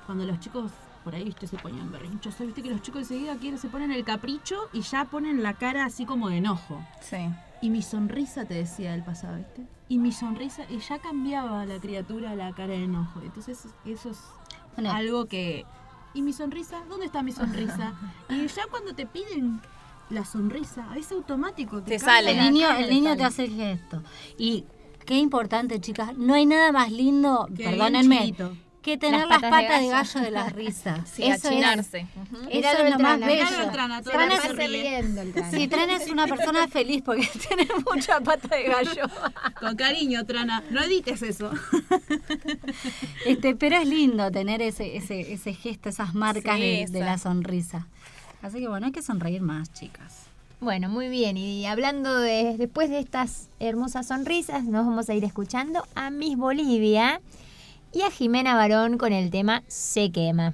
cuando 0.05 0.25
los 0.25 0.41
chicos 0.41 0.73
por 1.05 1.15
ahí 1.15 1.23
viste 1.23 1.47
se 1.47 1.55
ponían 1.55 1.89
berrinchosos, 1.89 2.47
viste 2.47 2.61
que 2.61 2.69
los 2.69 2.81
chicos 2.81 3.03
enseguida 3.03 3.38
quieren, 3.38 3.57
se 3.59 3.69
ponen 3.69 3.93
el 3.93 4.03
capricho 4.03 4.57
y 4.73 4.81
ya 4.81 5.05
ponen 5.05 5.41
la 5.41 5.53
cara 5.53 5.86
así 5.86 6.05
como 6.05 6.27
de 6.27 6.39
enojo. 6.39 6.86
Sí. 6.99 7.29
Y 7.61 7.69
mi 7.69 7.81
sonrisa, 7.81 8.43
te 8.43 8.55
decía 8.55 8.93
él 8.93 9.03
pasado, 9.03 9.38
¿viste? 9.38 9.65
Y 9.88 9.99
mi 9.99 10.11
sonrisa, 10.11 10.65
y 10.69 10.79
ya 10.79 10.99
cambiaba 10.99 11.65
la 11.65 11.79
criatura 11.79 12.36
la 12.36 12.51
cara 12.51 12.73
de 12.73 12.84
enojo. 12.84 13.21
Entonces 13.21 13.69
eso 13.86 14.09
es 14.09 14.19
algo 14.86 15.27
que... 15.27 15.65
¿Y 16.13 16.23
mi 16.23 16.34
sonrisa? 16.34 16.84
¿Dónde 16.89 17.05
está 17.05 17.23
mi 17.23 17.31
sonrisa? 17.31 17.93
y 18.29 18.47
ya 18.47 18.63
cuando 18.69 18.93
te 18.93 19.05
piden 19.05 19.61
la 20.14 20.26
sonrisa, 20.26 20.88
es 20.97 21.11
automático. 21.11 21.82
Te, 21.82 21.97
cambia 21.99 22.30
El 22.32 22.53
niño, 22.53 22.70
el 22.72 22.86
te 22.86 22.91
niño 22.91 23.05
sale. 23.09 23.18
te 23.18 23.24
hace 23.26 23.43
el 23.45 23.55
gesto. 23.55 24.03
Y 24.38 24.66
qué 25.05 25.16
importante, 25.16 25.80
chicas, 25.82 26.16
no 26.18 26.34
hay 26.36 26.45
nada 26.45 26.72
más 26.72 26.91
lindo, 26.91 27.47
Que 27.55 27.66
perdónenme, 27.66 28.34
que 28.82 28.97
tener 28.97 29.26
las 29.28 29.39
patas, 29.39 29.80
de, 29.82 29.88
gallo. 29.88 30.20
de 30.20 30.32
la 30.32 30.49
risa. 30.49 31.05
Sí, 31.14 31.24
Eso 31.24 31.34
es- 31.36 31.45
achinarse. 31.45 31.99
Eso 31.99 32.47
Míralo 32.53 32.80
es 32.80 32.86
el 32.86 32.91
lo 32.91 32.99
más 32.99 33.20
bello. 33.20 33.32
el 33.32 34.76
es-. 34.76 35.51
Sí, 35.51 35.70
es 36.03 36.09
una 36.11 36.28
persona 36.28 36.68
feliz 36.68 37.01
porque 37.05 37.26
tiene 37.47 37.66
mucha 37.89 38.20
pata 38.20 38.53
de 38.55 38.64
gallo. 38.64 39.03
Con 39.59 39.76
cariño, 39.78 40.26
Trana. 40.26 40.64
No 40.70 40.82
edites 40.82 41.22
eso. 41.22 41.49
Este, 43.26 43.55
pero 43.55 43.78
es 43.78 43.88
lindo 43.88 44.30
tener 44.32 44.61
ese, 44.61 44.97
ese, 44.97 45.32
ese 45.34 45.53
gesto, 45.53 45.88
esas 45.89 46.14
marcas 46.14 46.55
Sí, 46.57 46.61
de, 46.61 46.82
esa. 46.84 46.93
de 46.93 46.99
la 46.99 47.18
sonrisa. 47.18 47.88
Así 48.43 48.59
que 48.59 48.67
bueno, 48.67 48.85
hay 48.85 48.91
que 48.91 49.01
sonreír 49.01 49.41
más, 49.41 49.73
chicas. 49.73 50.27
Bueno, 50.59 50.89
muy 50.89 51.07
bien. 51.07 51.37
Y 51.37 51.65
hablando 51.65 52.15
de 52.19 52.55
después 52.57 52.89
de 52.89 52.99
estas 52.99 53.49
hermosas 53.59 54.07
sonrisas, 54.07 54.65
nos 54.65 54.85
vamos 54.85 55.09
a 55.09 55.13
ir 55.13 55.23
escuchando 55.23 55.83
a 55.95 56.09
Miss 56.11 56.37
Bolivia 56.37 57.21
y 57.93 58.01
a 58.01 58.11
Jimena 58.11 58.55
Barón 58.55 58.97
con 58.97 59.13
el 59.13 59.31
tema 59.31 59.63
Se 59.67 60.11
quema. 60.11 60.53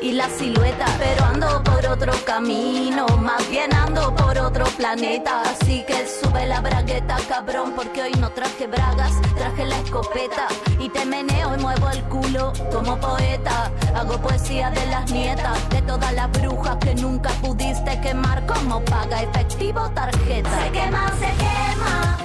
y 0.00 0.12
la 0.12 0.28
silueta, 0.28 0.86
pero 0.98 1.24
ando 1.24 1.62
por 1.62 1.84
otro 1.86 2.12
camino, 2.24 3.06
más 3.18 3.48
bien 3.50 3.72
ando 3.74 4.14
por 4.14 4.38
otro 4.38 4.64
planeta. 4.76 5.42
Así 5.42 5.84
que 5.86 6.06
sube 6.06 6.46
la 6.46 6.60
bragueta, 6.60 7.16
cabrón, 7.28 7.72
porque 7.74 8.02
hoy 8.02 8.12
no 8.20 8.30
traje 8.30 8.66
bragas, 8.66 9.12
traje 9.36 9.64
la 9.64 9.78
escopeta 9.78 10.48
y 10.78 10.88
te 10.88 11.04
meneo 11.04 11.54
y 11.56 11.60
muevo 11.60 11.90
el 11.90 12.02
culo 12.04 12.52
como 12.72 12.98
poeta. 12.98 13.70
Hago 13.94 14.18
poesía 14.18 14.70
de 14.70 14.86
las 14.86 15.10
nietas, 15.10 15.68
de 15.70 15.82
todas 15.82 16.12
las 16.12 16.30
brujas 16.32 16.76
que 16.76 16.94
nunca 16.94 17.30
pudiste 17.40 18.00
quemar 18.00 18.46
como 18.46 18.80
paga 18.84 19.22
efectivo 19.22 19.88
tarjeta. 19.90 20.64
Se 20.64 20.70
quema, 20.70 21.12
se 21.18 21.32
quema 21.36 22.18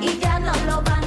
y 0.00 0.18
ya 0.18 0.38
no 0.40 0.52
lo 0.66 0.82
van 0.82 1.01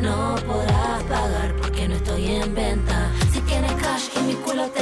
No 0.00 0.36
podrás 0.46 1.02
pagar 1.04 1.56
porque 1.60 1.88
no 1.88 1.96
estoy 1.96 2.26
en 2.26 2.54
venta. 2.54 3.10
Si 3.32 3.40
tienes 3.40 3.72
cash 3.74 4.08
y 4.16 4.20
mi 4.22 4.34
culo 4.34 4.66
te 4.68 4.77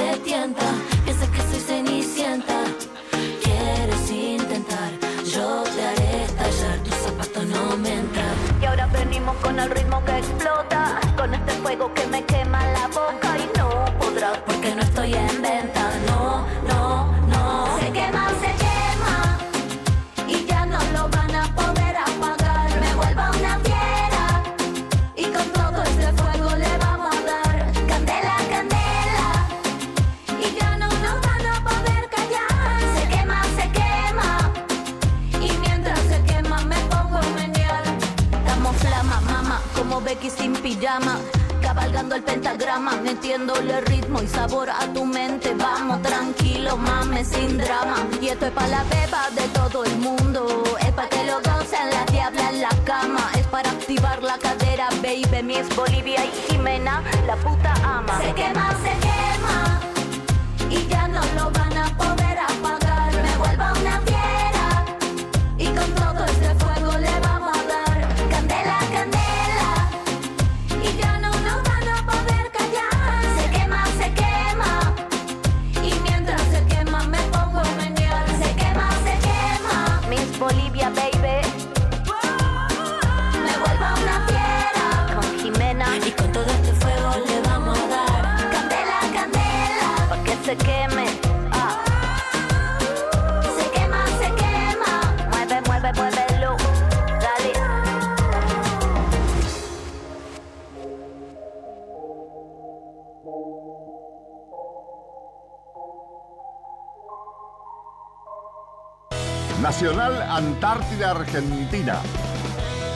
Argentina. 111.04 112.00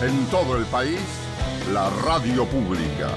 En 0.02 0.26
todo 0.26 0.56
el 0.56 0.64
país, 0.66 1.00
la 1.72 1.90
radio 2.04 2.46
pública. 2.46 3.08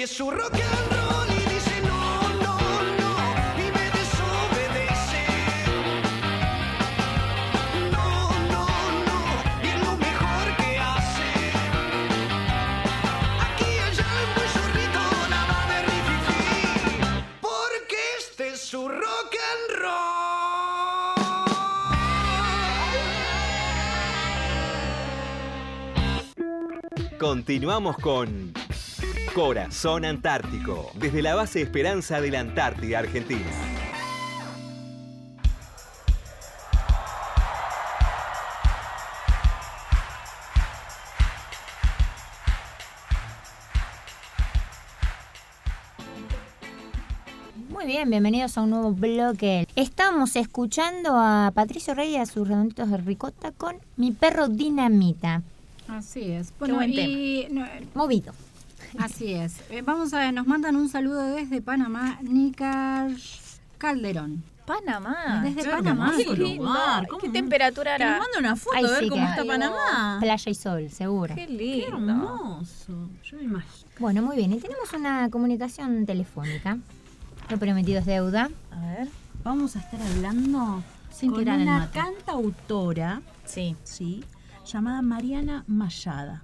Si 0.00 0.04
es 0.04 0.10
su 0.12 0.30
rock 0.30 0.54
and 0.54 0.92
roll 0.92 1.28
y 1.28 1.40
dice 1.52 1.82
no, 1.82 2.22
no, 2.42 2.56
no 3.00 3.12
y 3.58 3.66
me 3.70 3.86
desobedece. 3.98 5.24
No, 7.92 8.30
no, 8.52 8.64
no 9.08 9.18
y 9.62 9.64
es 9.68 9.78
lo 9.84 9.92
mejor 9.98 10.56
que 10.56 10.78
hace. 10.78 11.30
Aquí 13.44 13.70
hay 13.84 13.96
algo 14.16 14.42
zorrito, 14.54 15.04
nada 15.28 15.58
de 15.70 15.78
rififi, 15.90 16.96
porque 17.42 18.00
este 18.18 18.44
es 18.54 18.60
su 18.60 18.88
rock 18.88 19.32
and 19.52 19.70
Continuamos 27.18 27.98
con 27.98 28.59
Corazón 29.34 30.04
Antártico, 30.04 30.90
desde 30.96 31.22
la 31.22 31.36
base 31.36 31.62
Esperanza 31.62 32.20
de 32.20 32.32
la 32.32 32.40
Antártida 32.40 32.98
Argentina. 32.98 33.46
Muy 47.68 47.86
bien, 47.86 48.10
bienvenidos 48.10 48.58
a 48.58 48.62
un 48.62 48.70
nuevo 48.70 48.92
bloque. 48.92 49.68
Estamos 49.76 50.34
escuchando 50.34 51.12
a 51.14 51.52
Patricio 51.54 51.94
Rey 51.94 52.14
y 52.14 52.16
a 52.16 52.26
sus 52.26 52.48
redonditos 52.48 52.90
de 52.90 52.96
ricota 52.96 53.52
con 53.52 53.76
Mi 53.96 54.10
perro 54.10 54.48
Dinamita. 54.48 55.42
Así 55.86 56.32
es. 56.32 56.48
Qué 56.48 56.54
Bueno, 56.58 56.74
buen 56.74 56.92
y 56.92 57.46
no, 57.50 57.64
Movido. 57.94 58.32
Así 58.98 59.32
es. 59.34 59.56
Eh, 59.70 59.82
vamos 59.82 60.12
a 60.14 60.18
ver, 60.18 60.34
nos 60.34 60.46
mandan 60.46 60.76
un 60.76 60.88
saludo 60.88 61.22
desde 61.34 61.62
Panamá, 61.62 62.18
Nícar 62.22 63.10
Calderón. 63.78 64.42
Panamá. 64.66 65.40
Desde 65.42 65.62
Qué 65.64 65.68
Panamá. 65.70 66.12
lugar. 66.36 67.06
¿Qué 67.20 67.28
temperatura 67.28 67.94
hará? 67.96 68.10
nos 68.10 68.18
mande 68.20 68.38
una 68.38 68.56
foto 68.56 68.76
Ay, 68.76 68.84
a 68.84 68.88
ver 68.90 69.00
sí, 69.00 69.08
cómo 69.08 69.26
está 69.26 69.44
Panamá. 69.44 70.18
Playa 70.20 70.50
y 70.50 70.54
sol, 70.54 70.90
seguro. 70.90 71.34
Qué 71.34 71.46
Qué 71.46 71.52
lindo. 71.52 71.96
hermoso. 71.96 73.08
Yo 73.24 73.36
me 73.38 73.42
imagino. 73.44 73.90
Bueno, 73.98 74.22
muy 74.22 74.36
bien. 74.36 74.52
Y 74.52 74.58
tenemos 74.60 74.92
una 74.92 75.28
comunicación 75.30 76.06
telefónica. 76.06 76.78
Lo 77.48 77.58
prometido 77.58 77.98
es 77.98 78.06
deuda. 78.06 78.48
A 78.70 78.80
ver. 78.80 79.08
Vamos 79.42 79.74
a 79.74 79.80
estar 79.80 80.00
hablando 80.00 80.82
Sin 81.10 81.32
con 81.32 81.48
una 81.48 81.90
cantautora 81.90 83.22
Sí. 83.44 83.74
sí, 83.82 84.22
llamada 84.64 85.02
Mariana 85.02 85.64
Mayada. 85.66 86.42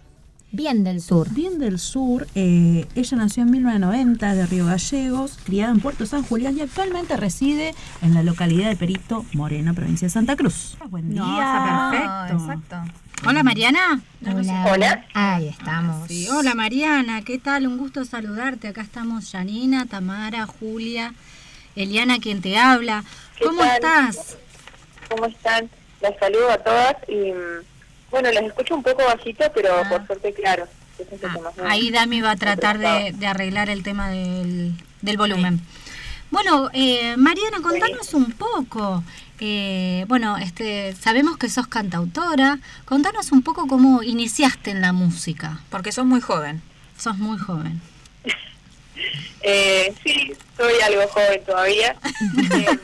Bien 0.57 0.85
del 0.85 1.03
Sur. 1.03 1.29
Bien 1.35 1.59
del 1.59 1.79
Sur. 1.79 2.27
eh, 2.35 2.87
ella 2.95 3.17
nació 3.19 3.43
en 3.43 3.51
1990 3.51 4.35
de 4.35 4.47
Río 4.47 4.65
Gallegos, 4.65 5.39
criada 5.45 5.71
en 5.71 5.81
Puerto 5.81 6.07
San 6.07 6.23
Julián 6.23 6.57
y 6.57 6.63
actualmente 6.63 7.15
reside 7.19 7.75
en 8.01 8.15
la 8.15 8.23
localidad 8.23 8.71
de 8.71 8.77
Perito 8.77 9.27
Moreno, 9.35 9.75
provincia 9.75 10.07
de 10.07 10.11
Santa 10.11 10.35
Cruz. 10.35 10.79
Buen 10.89 11.11
día. 11.11 11.21
No, 11.21 11.29
está 11.39 11.91
perfecto. 11.91 12.43
Exacto. 12.43 12.93
Hola 13.29 13.43
Mariana. 13.43 14.01
Hola. 14.27 14.67
Hola. 14.73 15.05
Ahí 15.13 15.49
estamos. 15.49 16.09
Sí, 16.09 16.27
hola 16.31 16.55
Mariana, 16.55 17.21
¿qué 17.21 17.39
tal? 17.39 17.67
Un 17.67 17.77
gusto 17.77 18.07
saludarte. 18.07 18.69
Acá 18.69 18.81
estamos 18.81 19.31
Janina, 19.31 19.85
Tamara, 19.85 20.47
Julia, 20.47 21.13
Eliana 21.75 22.19
quien 22.19 22.41
te 22.41 22.57
habla. 22.57 23.05
¿Cómo 23.45 23.61
tal? 23.61 23.75
estás? 23.75 24.39
¿Cómo 25.11 25.27
están? 25.27 25.69
Las 26.01 26.19
saludo 26.19 26.51
a 26.51 26.57
todas 26.57 26.97
y 27.09 27.33
bueno, 28.11 28.31
las 28.33 28.45
escucho 28.45 28.75
un 28.75 28.83
poco 28.83 29.05
bajito, 29.05 29.45
pero 29.55 29.83
por 29.89 30.07
suerte 30.07 30.33
claro. 30.33 30.67
Me- 30.99 31.69
Ahí 31.69 31.91
Dami 31.91 32.21
va 32.23 32.31
a 32.33 32.37
tratar 32.37 32.79
de, 32.79 33.13
de 33.13 33.27
arreglar 33.27 33.69
el 33.69 33.83
tema 33.83 34.09
del, 34.11 34.73
del 35.03 35.17
volumen. 35.19 35.61
Bueno, 36.31 36.71
eh, 36.73 37.17
Mariana, 37.17 37.59
contanos 37.63 38.15
un 38.15 38.33
poco. 38.33 39.05
eh, 39.39 40.05
bueno, 40.09 40.39
este, 40.39 40.95
sabemos 40.97 41.37
que 41.37 41.49
sos 41.51 41.67
cantautora. 41.67 42.59
Contanos 42.87 43.31
un 43.33 43.43
poco 43.43 43.67
cómo 43.69 44.03
iniciaste 44.03 44.71
en 44.71 44.81
la 44.81 44.93
música. 44.93 45.61
Porque 45.71 45.93
sos 45.93 46.07
muy 46.07 46.21
joven. 46.21 46.63
Sos 46.99 47.17
muy 47.19 47.39
joven. 47.39 47.81
Eh, 49.43 49.95
sí, 50.03 50.33
soy 50.57 50.73
algo 50.85 51.07
joven 51.09 51.41
todavía. 51.45 51.95
Em, 52.51 52.79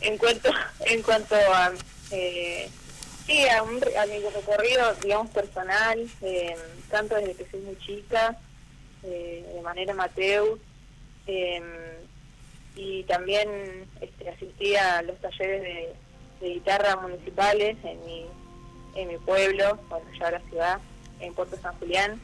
en 0.00 0.18
cuanto 0.18 0.50
en 0.86 1.02
cuanto 1.02 1.34
a 1.34 1.72
eh, 2.10 2.68
sí, 3.26 3.48
a, 3.48 3.62
un 3.62 3.76
a 3.76 4.06
mi 4.06 4.18
recorrido, 4.18 4.94
digamos, 5.02 5.30
personal, 5.30 6.06
eh, 6.22 6.56
canto 6.90 7.14
desde 7.16 7.34
que 7.34 7.50
soy 7.50 7.60
muy 7.60 7.78
chica, 7.78 8.36
eh, 9.02 9.44
de 9.54 9.60
manera 9.62 9.92
amateur, 9.92 10.58
eh, 11.26 11.62
y 12.76 13.04
también 13.04 13.86
este, 14.00 14.28
asistí 14.28 14.74
a 14.76 15.02
los 15.02 15.20
talleres 15.20 15.62
de, 15.62 15.94
de 16.40 16.54
guitarra 16.54 16.96
municipales 16.96 17.76
en 17.84 18.04
mi, 18.04 18.26
en 18.96 19.08
mi 19.08 19.18
pueblo, 19.18 19.78
bueno, 19.88 20.06
ya 20.18 20.30
la 20.30 20.40
ciudad, 20.40 20.78
en 21.20 21.34
Puerto 21.34 21.56
San 21.56 21.74
Julián, 21.78 22.20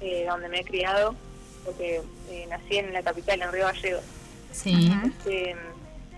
eh, 0.00 0.24
donde 0.28 0.48
me 0.48 0.60
he 0.60 0.64
criado, 0.64 1.14
porque 1.64 2.02
nací 2.48 2.78
en 2.78 2.92
la 2.92 3.02
capital, 3.02 3.40
en 3.40 3.52
Río 3.52 3.66
Gallegos. 3.66 4.04
Sí. 4.52 4.92
Este, 5.06 5.56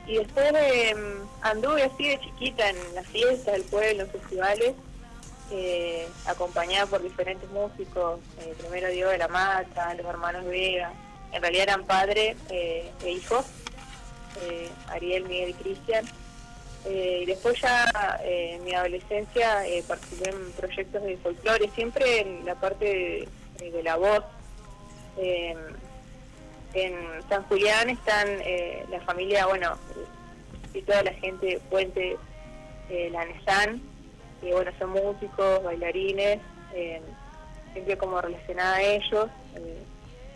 y 0.06 0.18
después 0.18 0.52
eh, 0.54 0.94
anduve 1.42 1.84
así 1.84 2.08
de 2.08 2.20
chiquita 2.20 2.68
en 2.68 2.76
las 2.94 3.06
fiestas 3.06 3.54
del 3.54 3.64
pueblo, 3.64 4.02
en 4.02 4.10
festivales, 4.10 4.74
eh, 5.50 6.08
acompañada 6.26 6.86
por 6.86 7.02
diferentes 7.02 7.48
músicos, 7.50 8.20
eh, 8.40 8.54
primero 8.58 8.88
Diego 8.88 9.10
de 9.10 9.18
la 9.18 9.28
Mata, 9.28 9.94
los 9.94 10.06
hermanos 10.06 10.44
Vega, 10.46 10.92
en 11.32 11.42
realidad 11.42 11.64
eran 11.64 11.84
padre 11.84 12.36
eh, 12.50 12.90
e 13.04 13.10
hijos, 13.10 13.44
eh, 14.42 14.68
Ariel, 14.88 15.24
Miguel 15.24 15.50
y 15.50 15.54
Cristian. 15.54 16.04
Y 16.86 17.24
después 17.24 17.58
ya 17.62 18.20
en 18.22 18.62
mi 18.62 18.74
adolescencia 18.74 19.64
participé 19.88 20.28
en 20.28 20.52
proyectos 20.52 21.02
de 21.02 21.16
folclore, 21.16 21.70
siempre 21.70 22.20
en 22.20 22.44
la 22.44 22.56
parte 22.56 23.26
de 23.58 23.82
la 23.82 23.96
voz. 23.96 24.22
En 26.74 27.22
San 27.28 27.44
Julián 27.44 27.88
están 27.88 28.26
eh, 28.40 28.84
la 28.90 29.00
familia, 29.02 29.46
bueno, 29.46 29.78
y 30.74 30.82
toda 30.82 31.04
la 31.04 31.12
gente 31.14 31.46
de 31.46 31.60
Puente, 31.70 32.16
eh, 32.90 33.12
que 34.40 34.52
bueno, 34.52 34.72
son 34.78 34.90
músicos, 34.90 35.62
bailarines, 35.62 36.40
eh, 36.74 37.00
siempre 37.72 37.96
como 37.96 38.20
relacionada 38.20 38.76
a 38.76 38.82
ellos, 38.82 39.28
eh, 39.54 39.82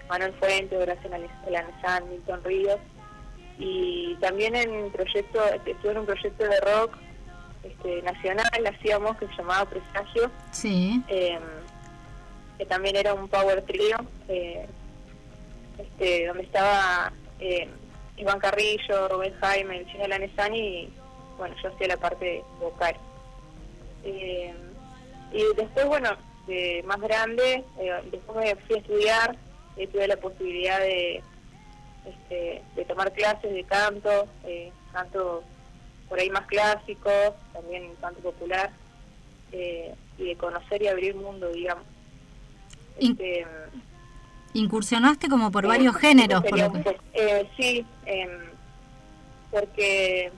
Manuel 0.09 0.32
Fuentes, 0.35 0.81
Horacio 0.81 1.10
la 1.10 1.62
Nesan, 1.62 2.09
Milton 2.09 2.43
Ríos, 2.44 2.78
y 3.59 4.15
también 4.20 4.55
en 4.55 4.70
proyecto, 4.93 5.40
estuve 5.66 5.90
en 5.90 5.98
un 5.98 6.06
proyecto 6.06 6.44
de 6.44 6.60
rock 6.60 6.97
este, 7.65 8.01
nacional, 8.02 8.47
hacíamos, 8.73 9.16
que 9.19 9.27
se 9.27 9.35
llamaba 9.35 9.69
Presagio, 9.69 10.31
Sí. 10.52 11.02
que 11.09 12.65
también 12.66 12.97
era 12.97 13.12
un 13.12 13.28
power 13.28 13.62
trio, 13.62 13.97
este, 15.79 16.27
donde 16.27 16.43
estaba 16.43 17.13
eh, 17.41 17.69
Iván 18.17 18.39
Carrillo, 18.39 19.09
Rubén 19.09 19.35
Jaime, 19.41 19.79
el 19.79 19.87
chino 19.87 20.07
Lanesani 20.07 20.59
y 20.59 20.93
bueno, 21.37 21.55
yo 21.63 21.69
hacía 21.69 21.89
la 21.89 21.97
parte 21.97 22.43
vocal. 22.61 22.97
Eh, 24.05 24.55
y 25.33 25.43
después, 25.57 25.87
bueno, 25.87 26.11
de 26.47 26.83
más 26.87 27.01
grande, 27.01 27.65
eh, 27.79 28.03
después 28.11 28.39
me 28.39 28.57
fui 28.63 28.77
a 28.77 28.79
estudiar, 28.79 29.37
eh, 29.77 29.87
tuve 29.87 30.09
la 30.09 30.17
posibilidad 30.17 30.81
de, 30.81 31.23
este, 32.05 32.63
de 32.75 32.85
tomar 32.87 33.13
clases 33.13 33.53
de 33.53 33.65
canto, 33.65 34.27
eh, 34.45 34.73
canto 34.93 35.45
por 36.09 36.19
ahí 36.19 36.31
más 36.31 36.47
clásico, 36.47 37.11
también 37.53 37.95
canto 38.01 38.21
popular, 38.21 38.71
eh, 39.53 39.95
y 40.17 40.25
de 40.25 40.37
conocer 40.37 40.83
y 40.83 40.89
abrir 40.89 41.15
mundo, 41.15 41.49
digamos. 41.53 41.85
Este, 42.99 43.47
Incursionaste 44.55 45.29
como 45.29 45.51
por 45.51 45.66
varios 45.66 45.97
géneros. 45.97 46.43
Por 46.43 46.59
lo 46.59 46.73
que... 46.73 46.79
poco. 46.81 47.03
Eh, 47.15 47.49
sí, 47.57 47.85
em, 48.07 48.31
porque 49.51 50.31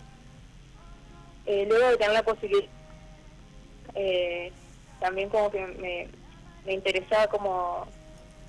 eh, 1.47 1.67
luego 1.69 1.89
de 1.89 1.97
tener 1.97 2.13
la 2.13 2.23
posibilidad, 2.23 2.69
eh, 3.95 4.53
también 5.01 5.29
como 5.29 5.51
que 5.51 5.67
me, 5.67 6.09
me 6.67 6.75
interesaba 6.75 7.27
como 7.29 7.87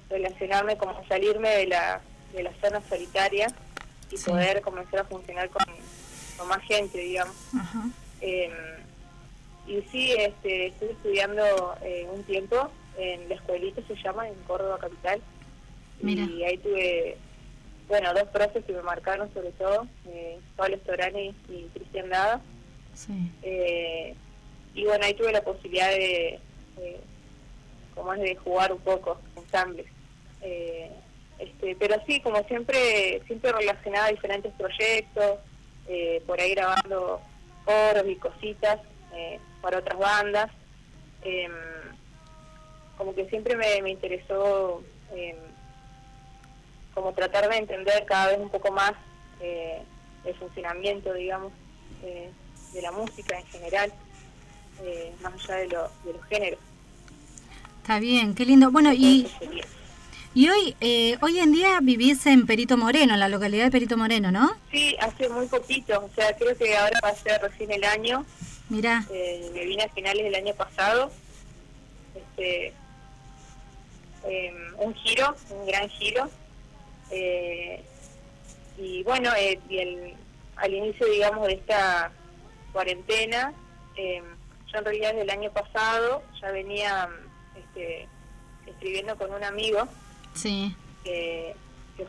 relacionarme, 0.10 0.78
como 0.78 0.94
salirme 1.08 1.50
de 1.50 1.68
la, 1.68 2.02
de 2.34 2.44
la 2.44 2.52
zona 2.62 2.82
solitaria 2.90 3.48
y 4.12 4.18
Sí. 4.18 4.30
poder 4.30 4.62
comenzar 4.62 5.00
a 5.00 5.04
funcionar 5.06 5.50
con, 5.50 5.64
con 6.38 6.48
más 6.48 6.62
gente, 6.64 6.98
digamos. 6.98 7.36
Ajá. 7.58 7.84
Eh, 8.20 8.52
y 9.68 9.82
sí, 9.92 10.12
este, 10.18 10.68
estuve 10.68 10.92
estudiando 10.92 11.44
eh, 11.82 12.08
un 12.12 12.24
tiempo 12.24 12.70
en 12.98 13.30
la 13.30 13.36
escuelita, 13.36 13.82
se 13.88 13.96
llama, 13.96 14.28
en 14.28 14.36
Córdoba 14.44 14.78
Capital. 14.80 15.22
Mira. 16.02 16.24
Y 16.24 16.44
ahí 16.44 16.58
tuve, 16.58 17.18
bueno, 17.88 18.14
dos 18.14 18.24
profes 18.30 18.64
que 18.66 18.74
me 18.74 18.82
marcaron 18.82 19.32
sobre 19.34 19.52
todo, 19.52 19.88
eh, 20.08 20.40
Pablo 20.56 20.78
Storani 20.78 21.34
y 21.50 21.64
Cristian 21.74 22.10
Dada. 22.10 22.42
Sí. 22.94 23.32
Eh, 23.44 24.16
y 24.74 24.84
bueno, 24.86 25.06
ahí 25.06 25.14
tuve 25.14 25.32
la 25.32 25.42
posibilidad 25.44 25.90
de, 25.90 26.40
de- 26.78 27.00
como 27.96 28.14
es 28.14 28.22
de 28.22 28.36
jugar 28.38 28.72
un 28.72 28.80
poco, 28.80 29.20
ensambles. 29.36 29.86
Eh, 30.42 30.90
este, 31.40 31.76
pero 31.76 31.96
sí, 32.08 32.20
como 32.22 32.42
siempre, 32.48 33.22
siempre 33.28 33.52
relacionada 33.52 34.08
a 34.08 34.12
diferentes 34.12 34.54
proyectos, 34.54 35.40
eh, 35.88 36.22
por 36.26 36.40
ahí 36.40 36.52
grabando 36.56 37.20
coros 37.66 38.06
y 38.08 38.16
cositas 38.16 38.80
eh, 39.14 39.40
para 39.62 39.80
otras 39.80 39.98
bandas. 40.00 40.50
Em, 41.24 41.52
como 42.98 43.14
que 43.16 43.28
siempre 43.30 43.56
me, 43.58 43.82
me 43.82 43.92
interesó 43.92 44.84
em, 45.14 45.36
como 47.02 47.14
tratar 47.16 47.50
de 47.50 47.58
entender 47.58 48.06
cada 48.06 48.28
vez 48.28 48.38
un 48.40 48.50
poco 48.50 48.72
más 48.72 48.94
eh, 49.40 49.82
el 50.24 50.36
funcionamiento, 50.36 51.12
digamos, 51.16 51.52
eh, 52.04 52.30
de 52.74 52.82
la 52.84 52.92
música 52.92 53.40
en 53.40 53.46
general, 53.48 53.92
eh, 54.84 55.12
más 55.24 55.34
allá 55.50 55.56
de, 55.62 55.68
lo- 55.70 55.92
de 56.06 56.14
los 56.14 56.24
géneros. 56.28 56.60
Está 57.82 58.00
bien, 58.00 58.36
qué 58.36 58.46
lindo. 58.46 58.70
Bueno, 58.70 58.94
y, 58.94 59.28
y 60.36 60.48
hoy, 60.50 60.76
eh, 60.80 61.18
hoy 61.22 61.40
en 61.40 61.52
día 61.54 61.80
vivís 61.82 62.24
en 62.28 62.46
Perito 62.46 62.78
Moreno, 62.78 63.16
en 63.16 63.20
la 63.20 63.30
localidad 63.30 63.66
de 63.66 63.72
Perito 63.72 63.98
Moreno, 63.98 64.32
¿no? 64.32 64.52
Sí, 64.70 64.96
hace 65.02 65.28
muy 65.30 65.48
poquito, 65.48 66.06
o 66.06 66.10
sea, 66.14 66.36
creo 66.38 66.56
que 66.56 66.78
ahora 66.78 67.00
va 67.04 67.10
a 67.10 67.16
ser 67.16 67.42
recién 67.42 67.72
el 67.72 67.84
año. 67.84 68.24
Mira. 68.70 69.04
Eh, 69.12 69.50
me 69.56 69.66
vine 69.66 69.84
a 69.86 69.90
finales 69.90 70.24
del 70.24 70.36
año 70.36 70.54
pasado. 70.54 71.12
Este, 72.14 72.74
em, 74.24 74.56
un 74.78 74.94
giro, 74.94 75.36
un 75.50 75.66
gran 75.66 75.90
giro. 75.90 76.30
Eh, 77.12 77.84
y 78.78 79.04
bueno, 79.04 79.32
eh, 79.38 79.60
y 79.70 79.78
el- 79.80 80.14
al 80.56 80.74
inicio, 80.74 81.06
digamos, 81.08 81.48
de 81.48 81.54
esta 81.54 82.12
cuarentena, 82.72 83.54
em, 83.96 84.24
yo 84.72 84.78
en 84.80 84.86
realidad 84.86 85.10
desde 85.10 85.22
el 85.24 85.30
año 85.30 85.52
pasado 85.52 86.24
ya 86.42 86.52
venía 86.52 87.10
este, 87.58 88.08
escribiendo 88.66 89.16
con 89.18 89.32
un 89.34 89.44
amigo 89.44 89.88
Sí. 90.34 90.74
que, 91.04 91.54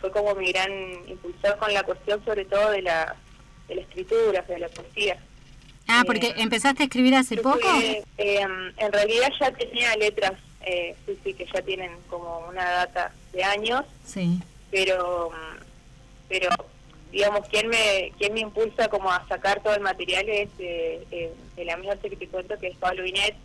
fue 0.01 0.11
como 0.11 0.35
mi 0.35 0.51
gran 0.51 0.73
impulsor 1.07 1.59
con 1.59 1.73
la 1.75 1.83
cuestión 1.83 2.25
sobre 2.25 2.47
todo 2.47 2.71
de 2.71 2.81
la, 2.81 3.15
de 3.69 3.75
la 3.75 3.81
escritura, 3.83 4.41
de 4.41 4.59
la 4.59 4.69
poesía. 4.71 5.19
Ah, 5.87 6.03
porque 6.07 6.33
empezaste 6.39 6.83
a 6.83 6.87
escribir 6.87 7.15
hace 7.15 7.37
poco. 7.37 7.59
eh, 8.17 8.41
en 8.79 8.93
realidad 8.93 9.29
ya 9.39 9.51
tenía 9.53 9.95
letras, 9.97 10.33
eh, 10.63 10.97
sí, 11.05 11.19
sí, 11.23 11.35
que 11.35 11.45
ya 11.53 11.61
tienen 11.61 11.91
como 12.09 12.39
una 12.49 12.65
data 12.71 13.13
de 13.35 13.45
años, 13.45 13.85
Sí. 14.07 14.41
Pero 14.73 15.31
pero 16.29 16.49
digamos, 17.13 17.47
quien 17.49 17.69
me 17.69 18.13
quien 18.19 18.35
me 18.35 18.41
impulsa 18.41 18.89
como 18.89 19.13
a 19.13 19.25
sacar 19.29 19.63
todo 19.63 19.75
el 19.75 19.83
material 19.83 20.29
es 20.29 20.49
eh, 20.59 21.07
eh, 21.13 21.33
el 21.57 21.71
amigo 21.71 21.93
este 21.93 22.11
que 22.11 22.17
te 22.17 22.29
cuento, 22.29 22.59
que 22.59 22.69
es 22.69 22.77
Pablo 22.79 23.05
Binet, 23.05 23.37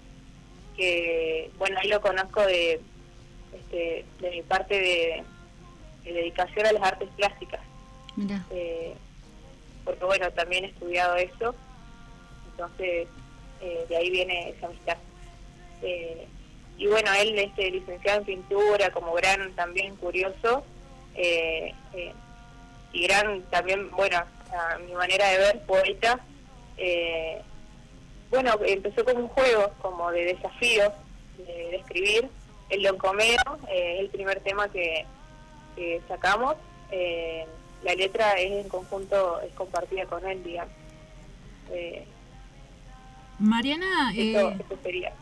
que, 0.77 1.51
bueno, 1.57 1.77
ahí 1.79 1.89
lo 1.89 1.99
conozco 2.01 2.41
de, 2.45 2.79
este, 3.53 4.05
de 4.21 4.29
mi 4.31 4.41
parte 4.43 4.79
de, 4.79 5.23
de 6.03 6.13
dedicación 6.13 6.65
a 6.65 6.71
las 6.71 6.83
artes 6.83 7.09
plásticas. 7.17 7.61
Mira. 8.15 8.45
Eh, 8.51 8.95
porque 9.83 10.05
bueno, 10.05 10.31
también 10.31 10.65
he 10.65 10.67
estudiado 10.67 11.15
eso, 11.15 11.55
entonces 12.51 13.07
eh, 13.61 13.85
de 13.89 13.97
ahí 13.97 14.09
viene 14.09 14.49
esa 14.49 14.67
amistad. 14.67 14.97
Eh, 15.81 16.27
y 16.77 16.87
bueno, 16.87 17.11
él 17.13 17.37
este, 17.39 17.71
licenciado 17.71 18.19
en 18.19 18.25
pintura, 18.25 18.91
como 18.91 19.13
gran 19.13 19.53
también 19.55 19.95
curioso, 19.95 20.63
eh, 21.17 21.73
eh, 21.93 22.13
y 22.93 23.03
gran 23.07 23.41
también, 23.49 23.91
bueno, 23.91 24.17
a 24.17 24.77
mi 24.79 24.93
manera 24.93 25.27
de 25.27 25.37
ver, 25.39 25.59
poeta, 25.65 26.19
eh, 26.77 27.41
bueno, 28.29 28.51
empezó 28.65 29.03
como 29.03 29.19
un 29.21 29.27
juego, 29.27 29.71
como 29.81 30.11
de 30.11 30.23
desafío, 30.33 30.93
de, 31.37 31.43
de 31.43 31.75
escribir. 31.77 32.29
El 32.69 32.83
Loncomeo 32.83 33.37
eh, 33.69 33.95
es 33.95 33.99
el 34.01 34.09
primer 34.09 34.39
tema 34.41 34.67
que, 34.69 35.05
que 35.75 36.01
sacamos. 36.07 36.55
Eh, 36.91 37.45
la 37.83 37.93
letra 37.95 38.33
es 38.33 38.63
en 38.63 38.69
conjunto, 38.69 39.39
es 39.41 39.53
compartida 39.53 40.05
con 40.05 40.25
él, 40.27 40.43
digamos. 40.43 40.73
Mariana, 43.39 44.13
eso, 44.15 44.49
eso 44.49 44.79
sería. 44.83 45.13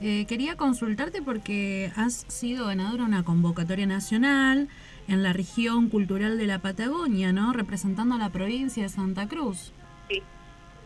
eh, 0.00 0.26
quería 0.26 0.56
consultarte 0.56 1.22
porque 1.22 1.92
has 1.96 2.24
sido 2.28 2.66
ganadora 2.66 3.04
de 3.04 3.08
una 3.08 3.24
convocatoria 3.24 3.86
nacional 3.86 4.68
en 5.08 5.22
la 5.22 5.32
región 5.32 5.88
cultural 5.88 6.38
de 6.38 6.46
la 6.46 6.58
Patagonia, 6.60 7.32
¿no? 7.32 7.52
Representando 7.52 8.14
a 8.14 8.18
la 8.18 8.30
provincia 8.30 8.82
de 8.82 8.88
Santa 8.88 9.26
Cruz. 9.28 9.72
Sí. 10.08 10.22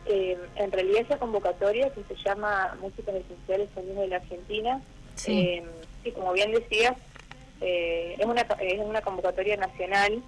Eh, 0.07 0.39
en 0.57 0.73
realidad 0.73 1.03
esa 1.03 1.19
convocatoria 1.19 1.91
que 1.91 2.03
se 2.05 2.15
llama 2.23 2.77
Músicas 2.81 3.15
Esenciales 3.17 3.69
Sonidos 3.75 3.99
de 3.99 4.09
la 4.09 4.17
Argentina, 4.17 4.81
Sí. 5.15 5.33
eh, 5.39 5.65
sí, 6.05 6.11
como 6.13 6.33
bien 6.33 6.53
decías, 6.53 6.95
eh, 7.61 8.15
es, 8.19 8.27
una, 8.27 8.43
es 8.43 8.79
una 8.81 9.01
convocatoria 9.01 9.57
nacional 9.57 10.23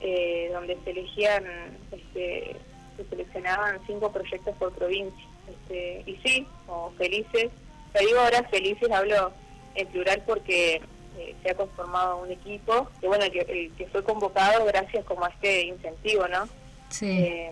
eh, 0.00 0.50
donde 0.52 0.76
se 0.84 0.90
elegían, 0.90 1.44
este, 1.92 2.56
se 2.96 3.04
seleccionaban 3.08 3.78
cinco 3.86 4.10
proyectos 4.10 4.56
por 4.56 4.72
provincia. 4.72 5.24
Este, 5.48 6.02
y 6.10 6.16
sí, 6.24 6.46
como 6.66 6.90
felices, 6.92 7.50
te 7.92 8.04
digo 8.06 8.18
ahora 8.20 8.42
felices, 8.50 8.90
hablo 8.90 9.32
en 9.74 9.86
plural 9.88 10.22
porque 10.26 10.80
eh, 11.18 11.34
se 11.42 11.50
ha 11.50 11.54
conformado 11.54 12.18
un 12.18 12.30
equipo 12.30 12.88
que 13.00 13.08
bueno 13.08 13.24
que, 13.32 13.70
que 13.76 13.86
fue 13.88 14.02
convocado 14.04 14.64
gracias 14.66 15.04
como 15.04 15.24
a 15.24 15.28
este 15.28 15.62
incentivo, 15.62 16.26
¿no? 16.28 16.48
Sí. 16.88 17.10
Eh, 17.10 17.50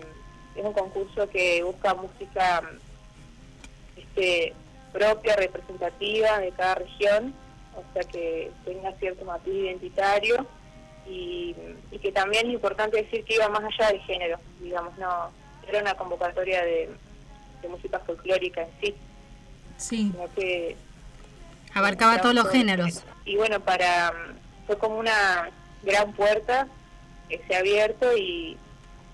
es 0.55 0.65
un 0.65 0.73
concurso 0.73 1.29
que 1.29 1.61
busca 1.63 1.93
música 1.93 2.63
este, 3.95 4.53
propia, 4.91 5.35
representativa 5.35 6.39
de 6.39 6.51
cada 6.51 6.75
región, 6.75 7.33
o 7.75 7.83
sea 7.93 8.03
que 8.03 8.51
tenga 8.65 8.91
cierto 8.93 9.25
matiz 9.25 9.53
identitario 9.53 10.47
y, 11.05 11.55
y 11.91 11.99
que 11.99 12.11
también 12.11 12.47
es 12.47 12.53
importante 12.53 13.03
decir 13.03 13.23
que 13.23 13.35
iba 13.35 13.49
más 13.49 13.63
allá 13.63 13.89
del 13.91 14.01
género, 14.01 14.39
digamos, 14.59 14.97
no 14.97 15.29
era 15.67 15.81
una 15.81 15.93
convocatoria 15.95 16.63
de, 16.63 16.89
de 17.61 17.67
música 17.67 17.99
folclórica 17.99 18.61
en 18.61 18.69
sí, 18.81 18.95
Sí. 19.77 20.11
sino 20.11 20.33
que 20.33 20.75
Abarcaba 21.73 22.19
todos 22.21 22.33
los 22.35 22.49
géneros. 22.49 23.03
y 23.25 23.35
bueno, 23.35 23.59
para 23.59 24.13
fue 24.65 24.77
como 24.77 24.97
una 24.97 25.49
gran 25.83 26.11
puerta 26.13 26.67
que 27.29 27.41
se 27.47 27.55
ha 27.55 27.59
abierto 27.59 28.15
y 28.17 28.57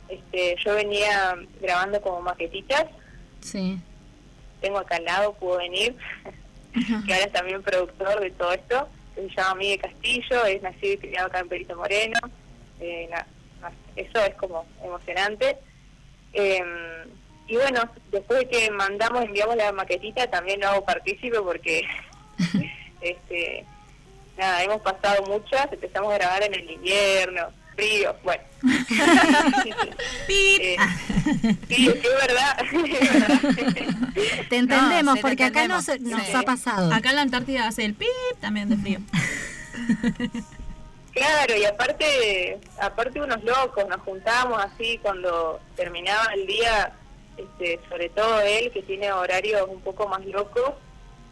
este 0.09 0.55
yo 0.63 0.75
venía 0.75 1.35
grabando 1.61 2.01
como 2.01 2.21
maquetitas, 2.21 2.85
Sí. 3.41 3.79
tengo 4.61 4.77
acá 4.79 4.95
al 4.97 5.05
lado, 5.05 5.33
pudo 5.33 5.57
venir, 5.57 5.95
que 7.05 7.13
ahora 7.13 7.25
es 7.25 7.31
también 7.33 7.61
productor 7.63 8.19
de 8.19 8.31
todo 8.31 8.53
esto, 8.53 8.87
que 9.15 9.21
se 9.29 9.35
llama 9.35 9.55
Miguel 9.55 9.81
Castillo, 9.81 10.45
es 10.45 10.61
nacido 10.61 10.93
y 10.93 10.97
criado 10.97 11.27
acá 11.27 11.39
en 11.39 11.49
Perito 11.49 11.75
Moreno, 11.75 12.19
eh, 12.79 13.07
na- 13.11 13.27
eso 13.95 14.19
es 14.25 14.33
como 14.35 14.65
emocionante. 14.83 15.57
Eh, 16.33 16.63
y 17.47 17.55
bueno, 17.57 17.81
después 18.11 18.39
de 18.39 18.47
que 18.49 18.71
mandamos, 18.71 19.23
enviamos 19.23 19.55
la 19.55 19.71
maquetita, 19.71 20.27
también 20.31 20.59
lo 20.61 20.67
hago 20.69 20.85
partícipe 20.85 21.39
porque 21.41 21.81
este 23.01 23.65
nada, 24.37 24.63
hemos 24.63 24.81
pasado 24.81 25.23
muchas, 25.27 25.71
empezamos 25.71 26.11
a 26.13 26.17
grabar 26.17 26.43
en 26.43 26.53
el 26.55 26.69
invierno, 26.71 27.49
frío, 27.75 28.15
bueno. 28.23 28.43
Eh, 30.29 30.77
sí, 31.67 31.87
es 31.89 32.27
verdad. 32.27 32.57
Te 34.49 34.57
entendemos, 34.57 35.03
No, 35.03 35.11
sí, 35.15 35.17
te 35.17 35.21
porque 35.21 35.43
acá 35.43 35.67
nos, 35.67 35.87
entendemos. 35.87 36.19
nos 36.21 36.27
Sí. 36.29 36.35
ha 36.35 36.41
pasado. 36.43 36.93
Acá 36.93 37.09
en 37.09 37.15
la 37.17 37.21
Antártida 37.23 37.67
hace 37.67 37.85
el 37.85 37.93
pip 37.93 38.07
también 38.39 38.69
de 38.69 38.77
frío. 38.77 38.99
Claro, 41.11 41.55
y 41.55 41.65
aparte, 41.65 42.59
aparte 42.81 43.21
unos 43.21 43.43
locos, 43.43 43.87
nos 43.87 44.01
juntábamos 44.01 44.63
así 44.63 44.97
cuando 45.01 45.59
terminaba 45.75 46.33
el 46.33 46.47
día, 46.47 46.91
este, 47.37 47.79
sobre 47.89 48.09
todo 48.09 48.41
él 48.41 48.71
que 48.71 48.81
tiene 48.81 49.11
horarios 49.11 49.67
un 49.69 49.81
poco 49.81 50.07
más 50.07 50.25
locos, 50.25 50.73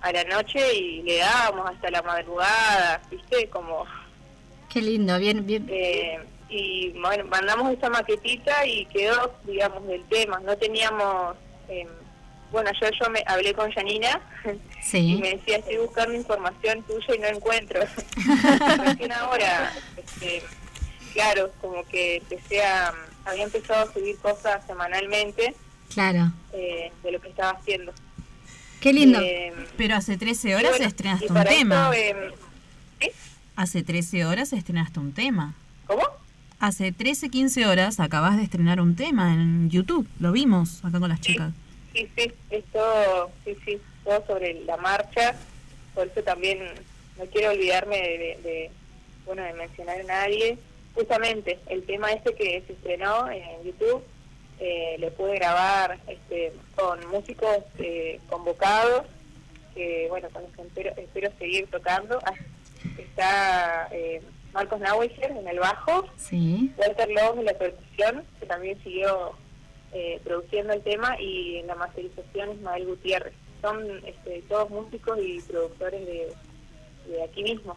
a 0.02 0.12
la 0.12 0.24
noche 0.26 0.74
y 0.76 1.02
le 1.04 1.18
dábamos 1.18 1.70
hasta 1.70 1.90
la 1.92 2.02
madrugada, 2.02 3.02
viste, 3.10 3.48
como... 3.50 3.86
Qué 4.70 4.82
lindo, 4.82 5.18
bien, 5.20 5.46
bien. 5.46 5.68
Eh, 5.70 6.18
y 6.50 6.90
bueno, 7.00 7.26
mandamos 7.26 7.72
esa 7.74 7.90
maquetita 7.90 8.66
y 8.66 8.86
quedó, 8.88 9.34
digamos, 9.46 9.86
del 9.88 10.04
tema. 10.06 10.40
No 10.40 10.56
teníamos... 10.58 11.36
eh, 11.70 11.88
bueno, 12.52 12.70
yo, 12.82 12.88
yo 12.90 13.10
me 13.10 13.24
hablé 13.28 13.54
con 13.54 13.72
Janina 13.72 14.20
Sí. 14.82 15.14
y 15.14 15.22
me 15.22 15.36
decía, 15.36 15.58
estoy 15.58 15.78
buscando 15.78 16.14
información 16.16 16.84
tuya 16.84 17.16
y 17.16 17.20
no 17.20 17.28
encuentro. 17.28 17.80
Recién 18.86 19.12
ahora, 19.14 19.72
este, 19.96 20.44
claro, 21.14 21.52
como 21.62 21.84
que 21.88 22.18
empecé 22.18 22.64
a... 22.64 22.94
Había 23.26 23.44
empezado 23.44 23.88
a 23.90 23.94
subir 23.94 24.18
cosas 24.18 24.66
semanalmente 24.66 25.54
Claro. 25.94 26.32
eh, 26.54 26.92
de 27.04 27.12
lo 27.12 27.22
que 27.22 27.30
estaba 27.30 27.52
haciendo. 27.52 27.94
Qué 28.82 28.92
lindo. 28.94 29.20
Eh, 29.22 29.54
Pero 29.78 29.96
hace 29.96 30.18
13 30.18 30.50
y 30.50 30.54
horas 30.54 30.72
bueno, 30.72 30.86
estrenaste 30.86 31.32
un 31.32 31.44
tema. 31.46 31.92
eso, 31.96 32.18
eh, 33.00 33.14
Hace 33.56 33.84
13 33.84 34.26
horas 34.26 34.52
estrenaste 34.54 35.00
un 35.00 35.14
tema. 35.14 35.54
¿Cómo? 35.86 36.04
Hace 36.60 36.92
13, 36.92 37.30
15 37.30 37.66
horas 37.66 38.00
acabas 38.00 38.38
de 38.38 38.44
estrenar 38.44 38.82
un 38.82 38.96
tema 38.96 39.34
en 39.34 39.70
YouTube. 39.70 40.08
Lo 40.20 40.32
vimos 40.32 40.84
acá 40.84 41.00
con 41.00 41.10
las 41.10 41.22
chicas. 41.22 41.54
Sí, 41.94 42.08
sí, 42.16 42.32
es 42.50 42.64
todo, 42.72 43.32
sí, 43.46 43.56
sí, 43.66 43.78
todo 44.04 44.24
sobre 44.28 44.54
la 44.66 44.78
marcha. 44.78 45.36
Por 45.94 46.08
eso 46.08 46.22
también 46.24 46.60
no 47.18 47.26
quiero 47.26 47.52
olvidarme 47.52 47.98
de, 47.98 48.18
de- 48.18 48.40
de, 48.44 48.72
bueno, 49.26 49.44
de 49.44 49.54
mencionar 49.54 50.00
a 50.00 50.04
nadie. 50.04 50.58
Justamente 50.94 51.60
el 51.70 51.84
tema 51.84 52.12
este 52.12 52.34
que 52.36 52.64
se 52.68 52.74
estrenó 52.74 53.30
en 53.30 53.42
YouTube, 53.66 54.02
eh, 54.64 54.96
lo 55.00 55.10
pude 55.14 55.36
grabar 55.40 56.00
este, 56.08 56.54
con 56.76 57.00
músicos 57.10 57.58
eh, 57.80 58.20
convocados, 58.30 59.08
que 59.74 60.06
bueno, 60.10 60.30
con 60.30 60.44
los 60.44 60.52
que 60.52 60.62
espero, 60.62 60.92
espero 60.98 61.32
seguir 61.40 61.68
tocando. 61.72 62.20
Está 62.96 63.88
eh, 63.92 64.22
Marcos 64.54 64.80
Nauwiger 64.80 65.32
en 65.32 65.48
el 65.48 65.60
bajo, 65.60 66.06
Sí. 66.16 66.72
Walter 66.78 67.10
Long 67.10 67.40
en 67.40 67.46
la 67.46 67.54
percusión, 67.54 68.24
que 68.40 68.46
también 68.46 68.82
siguió 68.84 69.32
eh, 69.94 70.22
produciendo 70.24 70.74
el 70.74 70.84
tema, 70.84 71.20
y 71.20 71.58
en 71.58 71.68
la 71.68 71.76
masterización 71.76 72.52
Ismael 72.54 72.86
Gutiérrez. 72.86 73.34
Son 73.62 73.84
este, 74.06 74.44
todos 74.48 74.70
músicos 74.70 75.18
y 75.22 75.42
productores 75.42 76.06
de, 76.06 76.34
de 77.08 77.24
aquí 77.24 77.42
mismo. 77.42 77.76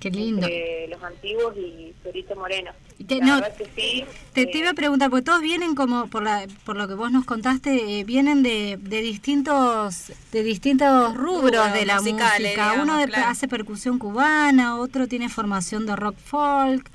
Qué 0.00 0.10
lindo. 0.10 0.46
Entre 0.46 0.88
los 0.88 1.02
antiguos 1.02 1.54
y 1.56 1.92
Perito 2.04 2.36
Moreno. 2.36 2.70
te- 3.06 3.16
la 3.18 3.26
no, 3.26 3.34
verdad 3.40 3.56
que 3.56 3.64
sí. 3.76 4.04
Te, 4.32 4.42
eh, 4.42 4.46
te 4.46 4.58
iba 4.58 4.70
a 4.70 4.74
preguntar, 4.74 5.10
porque 5.10 5.24
todos 5.24 5.40
vienen 5.40 5.74
como, 5.74 6.06
por, 6.08 6.22
la, 6.22 6.46
por 6.64 6.76
lo 6.76 6.86
que 6.86 6.94
vos 6.94 7.10
nos 7.10 7.24
contaste, 7.24 8.00
eh, 8.00 8.04
vienen 8.04 8.42
de, 8.42 8.78
de 8.80 9.00
distintos 9.02 10.12
de 10.32 10.42
distintos 10.42 11.14
rubros 11.16 11.72
de 11.72 11.84
la 11.86 11.96
musicales, 11.96 12.42
música. 12.56 12.72
Uno 12.74 12.82
digamos, 12.82 12.98
de- 13.00 13.06
claro. 13.08 13.28
hace 13.30 13.48
percusión 13.48 13.98
cubana, 13.98 14.76
otro 14.76 15.08
tiene 15.08 15.28
formación 15.28 15.86
de 15.86 15.96
rock 15.96 16.16
folk. 16.24 16.88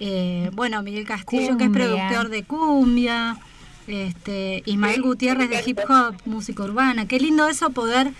eh, 0.00 0.50
bueno, 0.52 0.82
Miguel 0.82 1.06
Castillo, 1.06 1.56
que 1.56 1.64
es 1.64 1.70
productor 1.70 2.28
de 2.28 2.42
cumbia. 2.44 3.36
Este, 3.86 4.62
Ismael 4.64 5.02
Gutiérrez 5.02 5.50
de 5.50 5.62
hip 5.66 5.78
hop, 5.88 6.14
música 6.24 6.62
urbana. 6.64 7.06
Qué 7.06 7.18
lindo 7.20 7.46
eso 7.48 7.70
poder 7.70 8.12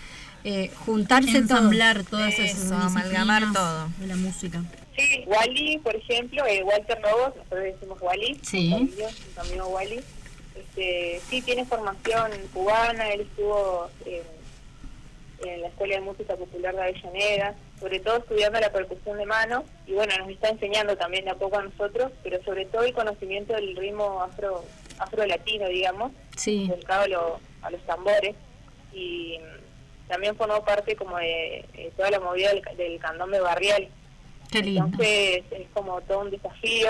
eh, 0.45 0.71
juntarse 0.85 1.37
Ensamblar 1.37 2.03
todas 2.03 2.37
esas 2.39 2.65
Eso, 2.65 2.75
amalgamar 2.75 3.43
todo. 3.51 3.89
de 3.97 4.07
la 4.07 4.15
música. 4.15 4.61
Sí, 4.95 5.23
Wally, 5.25 5.79
por 5.79 5.95
ejemplo, 5.95 6.45
eh, 6.45 6.63
Walter 6.63 7.01
Lobos, 7.01 7.35
nosotros 7.35 7.63
decimos 7.63 7.97
Wally, 8.01 8.39
Sí. 8.43 8.71
amigo 9.37 9.67
Wally. 9.67 9.99
Este, 10.55 11.19
sí, 11.29 11.41
tiene 11.41 11.65
formación 11.65 12.31
cubana, 12.53 13.09
él 13.11 13.21
estuvo 13.21 13.89
en, 14.05 15.49
en 15.49 15.61
la 15.61 15.67
Escuela 15.67 15.95
de 15.95 16.01
Música 16.01 16.35
Popular 16.37 16.75
de 16.75 16.81
Avellaneda, 16.83 17.55
sobre 17.79 17.99
todo 17.99 18.17
estudiando 18.17 18.59
la 18.59 18.71
percusión 18.71 19.17
de 19.17 19.25
mano, 19.25 19.65
y 19.85 19.93
bueno, 19.93 20.17
nos 20.17 20.29
está 20.29 20.47
enseñando 20.49 20.95
también 20.95 21.25
de 21.25 21.31
a 21.31 21.35
poco 21.35 21.57
a 21.57 21.63
nosotros, 21.63 22.11
pero 22.23 22.41
sobre 22.43 22.65
todo 22.67 22.83
el 22.83 22.93
conocimiento 22.93 23.53
del 23.53 23.75
ritmo 23.75 24.21
afro, 24.21 24.63
afro 24.99 25.25
latino, 25.25 25.67
digamos, 25.67 26.11
Sí. 26.37 26.67
dedicado 26.69 27.01
a, 27.03 27.07
lo- 27.07 27.39
a 27.63 27.69
los 27.71 27.81
tambores. 27.85 28.35
Y, 28.93 29.37
también 30.07 30.35
formó 30.35 30.63
parte 30.63 30.95
como 30.95 31.17
de, 31.17 31.91
toda 31.97 32.11
la 32.11 32.19
movida 32.19 32.49
del, 32.49 32.61
del 32.77 32.99
candombe 32.99 33.39
barrial. 33.39 33.89
Qué 34.51 34.61
lindo. 34.61 34.85
Entonces 34.85 35.43
es 35.51 35.67
como 35.73 36.01
todo 36.01 36.21
un 36.21 36.31
desafío, 36.31 36.89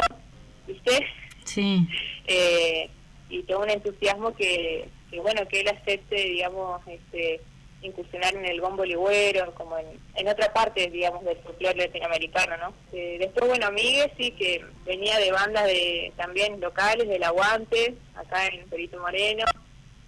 ¿viste? 0.68 1.06
Sí. 1.44 1.88
Eh, 2.28 2.90
y 3.30 3.44
todo 3.44 3.60
un 3.60 3.70
entusiasmo 3.70 4.34
que, 4.36 4.90
que, 5.12 5.20
bueno, 5.20 5.48
que 5.48 5.60
él 5.60 5.68
acepte, 5.68 6.16
digamos, 6.16 6.82
este 6.88 7.40
incursionar 7.86 8.36
en 8.36 8.46
el 8.46 8.62
bombo 8.62 8.84
ligüero, 8.84 9.54
como 9.56 9.78
en, 9.78 9.86
en 10.16 10.28
otra 10.28 10.52
parte, 10.54 10.90
digamos, 10.90 11.24
del 11.24 11.38
folclore 11.38 11.78
latinoamericano, 11.78 12.58
¿no? 12.58 12.74
Eh, 12.92 13.18
después, 13.20 13.48
bueno, 13.48 13.72
Miguel 13.72 14.12
sí 14.18 14.32
que 14.32 14.66
venía 14.86 15.18
de 15.20 15.32
bandas 15.32 15.66
de 15.66 16.12
también 16.18 16.60
locales, 16.60 17.08
del 17.08 17.24
Aguante, 17.24 17.96
acá 18.16 18.48
en 18.48 18.68
Perito 18.70 19.00
Moreno, 19.00 19.46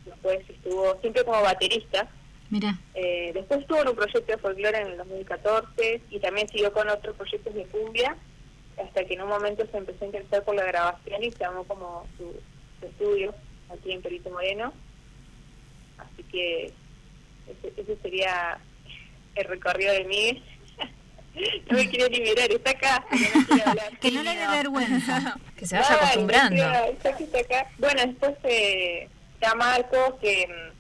después 0.06 0.40
estuvo 0.50 1.00
siempre 1.02 1.24
como 1.24 1.42
baterista. 1.42 2.10
Mira. 2.50 2.78
Eh, 2.94 3.32
después 3.34 3.62
estuvo 3.62 3.82
en 3.82 3.90
un 3.90 3.96
proyecto 3.96 4.32
de 4.32 4.38
folclore 4.38 4.78
en 4.80 4.88
el 4.88 4.98
2014 4.98 6.02
y 6.10 6.20
también 6.20 6.48
siguió 6.48 6.72
con 6.72 6.90
otros 6.90 7.16
proyectos 7.16 7.54
de 7.54 7.66
cumbia, 7.66 8.16
hasta 8.82 9.04
que 9.04 9.14
en 9.16 9.22
un 9.22 9.30
momento 9.30 9.66
se 9.70 9.78
empezó 9.78 10.04
a 10.04 10.08
interesar 10.08 10.44
por 10.44 10.56
la 10.56 10.64
grabación 10.64 11.24
y 11.24 11.32
se 11.32 11.40
llamó 11.40 11.64
como 11.66 12.08
su, 12.18 12.34
su 12.80 12.86
estudio 12.86 13.34
aquí 13.70 13.92
en 13.92 14.02
Perito 14.02 14.30
Moreno. 14.30 14.74
Así 15.98 16.24
que 16.24 16.66
ese, 17.48 17.82
ese 17.82 17.98
sería 18.02 18.60
el 19.36 19.46
recorrido 19.46 19.94
de 19.94 20.04
Miguel. 20.06 20.44
no 21.70 21.78
me 21.78 21.90
quiere 21.90 22.10
liberar, 22.10 22.52
está 22.52 22.72
acá. 22.72 23.06
que 24.02 24.12
no 24.12 24.24
le 24.24 24.36
dé 24.36 24.48
vergüenza. 24.48 25.38
que 25.56 25.66
se 25.66 25.78
vaya 25.78 25.96
acostumbrando. 25.96 26.64
Está, 26.64 27.10
está 27.10 27.40
acá. 27.40 27.70
Bueno, 27.78 28.02
después 28.06 28.34
eh, 28.44 29.10
está 29.34 29.56
Marco, 29.56 30.18
que 30.22 30.48
mm, 30.48 30.77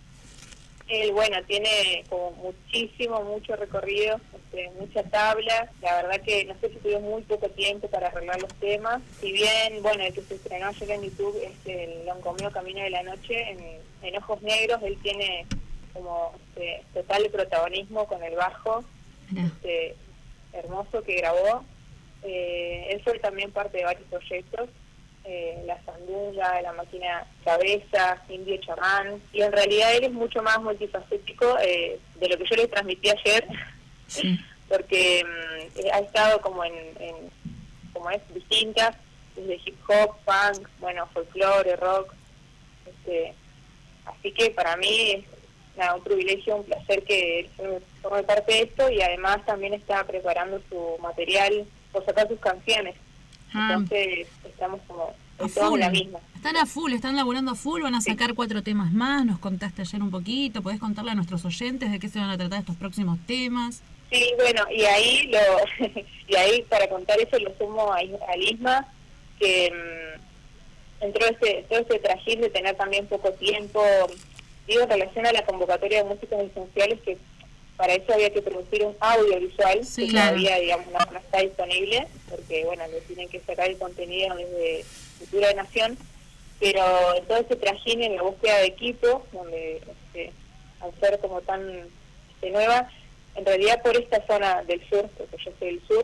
él, 0.88 1.12
bueno, 1.12 1.38
tiene 1.46 2.04
como 2.10 2.32
muchísimo, 2.32 3.22
mucho 3.24 3.56
recorrido, 3.56 4.20
este, 4.36 4.70
mucha 4.80 5.04
tabla. 5.04 5.70
La 5.82 6.02
verdad 6.02 6.22
que 6.22 6.46
no 6.46 6.56
sé 6.60 6.70
si 6.70 6.76
tuvimos 6.76 7.04
muy 7.04 7.22
poco 7.24 7.50
tiempo 7.50 7.90
para 7.90 8.08
arreglar 8.08 8.42
los 8.42 8.54
temas. 8.56 9.02
Si 9.20 9.32
bien, 9.32 9.82
bueno, 9.82 10.04
el 10.04 10.14
que 10.14 10.22
se 10.22 10.36
estrenó 10.36 10.68
ayer 10.68 10.92
en 10.92 11.04
YouTube 11.04 11.38
es 11.44 11.66
el 11.66 12.06
Loncomio 12.06 12.52
Camino 12.52 12.82
de 12.82 12.90
la 12.90 13.04
Noche, 13.04 13.52
en, 13.52 13.60
en 14.02 14.18
Ojos 14.18 14.42
Negros, 14.42 14.82
él 14.84 14.98
tiene 15.02 15.46
como 15.94 16.34
este, 16.50 16.84
total 16.94 17.30
protagonismo 17.32 18.06
con 18.08 18.24
el 18.24 18.36
bajo 18.36 18.84
este, 19.36 19.96
hermoso 20.54 21.04
que 21.04 21.16
grabó. 21.16 21.64
Eh, 22.24 22.88
él 22.92 23.02
fue 23.04 23.20
también 23.20 23.52
parte 23.52 23.78
de 23.78 23.84
varios 23.84 24.08
proyectos, 24.10 24.70
eh, 25.28 25.62
La 25.66 25.78
Sandunga, 25.84 26.62
La 26.62 26.72
Máquina 26.72 27.28
Cabeza, 27.44 28.24
Indio 28.30 28.56
Chamán, 28.62 29.22
y 29.34 29.42
en 29.42 29.52
realidad 29.52 29.94
él 29.96 30.06
es 30.06 30.14
mucho 30.14 30.42
más 30.42 30.62
multifacético 30.62 31.58
eh, 31.60 32.00
de 32.16 32.30
lo 32.30 32.38
que 32.38 32.46
yo 32.50 32.56
le 32.56 32.68
transmití 32.68 33.10
ayer, 33.10 33.46
porque 34.70 35.26
mm, 35.26 35.94
ha 35.94 36.00
estado 36.00 36.40
como 36.40 36.64
en, 36.64 36.74
en, 37.00 37.16
como 37.92 38.10
es, 38.10 38.22
distintas, 38.34 38.96
desde 39.36 39.60
hip 39.66 39.78
hop, 39.90 40.16
punk, 40.24 40.68
bueno, 40.80 41.06
folclore, 41.14 41.76
rock, 41.76 42.14
este, 42.86 43.34
así 44.06 44.32
que 44.32 44.52
para 44.52 44.78
mí 44.78 45.12
es 45.12 45.26
nada, 45.78 45.96
un 45.96 46.04
privilegio, 46.04 46.56
un 46.56 46.64
placer 46.64 47.04
que 47.04 47.42
él 47.42 47.82
forme 48.02 48.24
parte 48.24 48.54
de 48.54 48.62
esto 48.62 48.90
y 48.90 49.02
además 49.02 49.46
también 49.46 49.74
está 49.74 50.06
preparando 50.06 50.62
su 50.70 50.98
material 51.02 51.68
por 51.92 52.06
sacar 52.06 52.30
sus 52.30 52.40
canciones. 52.40 52.96
Ah. 53.54 53.76
Entonces 53.78 54.28
estamos 54.44 54.82
como 54.88 55.14
A 55.40 55.46
estamos 55.46 55.70
full. 55.70 55.80
en 55.80 55.86
la 55.86 55.90
misma. 55.90 56.20
Están 56.36 56.58
a 56.58 56.66
full, 56.66 56.94
están 56.94 57.16
laburando 57.16 57.52
a 57.52 57.56
full, 57.56 57.82
van 57.82 57.96
a 57.96 58.02
sacar 58.02 58.34
cuatro 58.34 58.62
temas 58.64 58.92
más, 58.94 59.26
nos 59.26 59.40
contaste 59.40 59.82
ayer 59.82 60.02
un 60.02 60.12
poquito, 60.12 60.62
podés 60.62 60.80
contarle 60.80 61.12
a 61.12 61.16
nuestros 61.16 61.44
oyentes 61.46 61.92
de 61.92 62.00
qué 62.00 62.10
se 62.10 62.20
van 62.20 62.30
a 62.30 62.38
tratar 62.38 62.60
estos 62.60 62.76
próximos 62.76 63.18
temas. 63.26 63.82
Sí, 64.12 64.32
bueno, 64.38 64.64
y 64.72 64.84
ahí 64.84 65.30
lo 65.32 65.40
y 66.28 66.36
ahí 66.36 66.62
para 66.70 66.88
contar 66.88 67.20
eso 67.20 67.38
lo 67.40 67.54
sumo 67.58 67.92
a, 67.92 67.98
a 67.98 68.38
Lisma, 68.38 68.88
que 69.40 69.72
mm, 69.72 71.04
entró 71.04 71.26
ese, 71.26 71.66
todo 71.70 71.80
ese 71.80 72.00
trajín 72.00 72.42
de 72.42 72.50
tener 72.50 72.76
también 72.76 73.08
poco 73.08 73.32
tiempo, 73.34 73.84
digo, 74.68 74.84
en 74.84 74.90
relación 74.90 75.26
a 75.26 75.34
la 75.34 75.46
convocatoria 75.46 76.04
de 76.04 76.10
músicos 76.10 76.40
esenciales, 76.40 77.02
que 77.02 77.18
para 77.78 77.94
eso 77.94 78.12
había 78.14 78.32
que 78.32 78.42
producir 78.42 78.84
un 78.84 78.96
audiovisual, 79.00 79.86
Sí, 79.86 80.06
que 80.06 80.12
claro. 80.12 80.30
todavía, 80.36 80.58
digamos, 80.60 80.88
no, 80.88 81.00
no 81.14 81.20
está 81.20 81.40
disponible, 81.42 82.08
porque, 82.30 82.66
bueno, 82.66 82.84
le 82.88 83.02
tienen 83.02 83.30
que 83.30 83.40
sacar 83.42 83.70
el 83.70 83.78
contenido 83.78 84.36
desde 84.36 84.84
Cultura 85.20 85.48
de 85.50 85.54
Nación, 85.56 85.98
pero 86.60 87.14
ese 87.40 87.56
trajín 87.56 88.02
en 88.02 88.16
la 88.16 88.24
búsqueda 88.24 88.58
de 88.58 88.66
equipo, 88.66 89.24
donde 89.32 89.78
este, 89.78 90.32
al 90.82 90.92
ser 91.00 91.20
como 91.20 91.42
tan 91.42 91.88
este, 92.34 92.50
nueva, 92.50 92.90
en 93.36 93.46
realidad 93.46 93.82
por 93.84 93.96
esta 93.96 94.26
zona 94.26 94.64
del 94.64 94.82
sur, 94.90 95.08
porque 95.18 95.38
yo 95.46 95.52
soy 95.60 95.68
del 95.76 95.88
sur, 95.88 96.04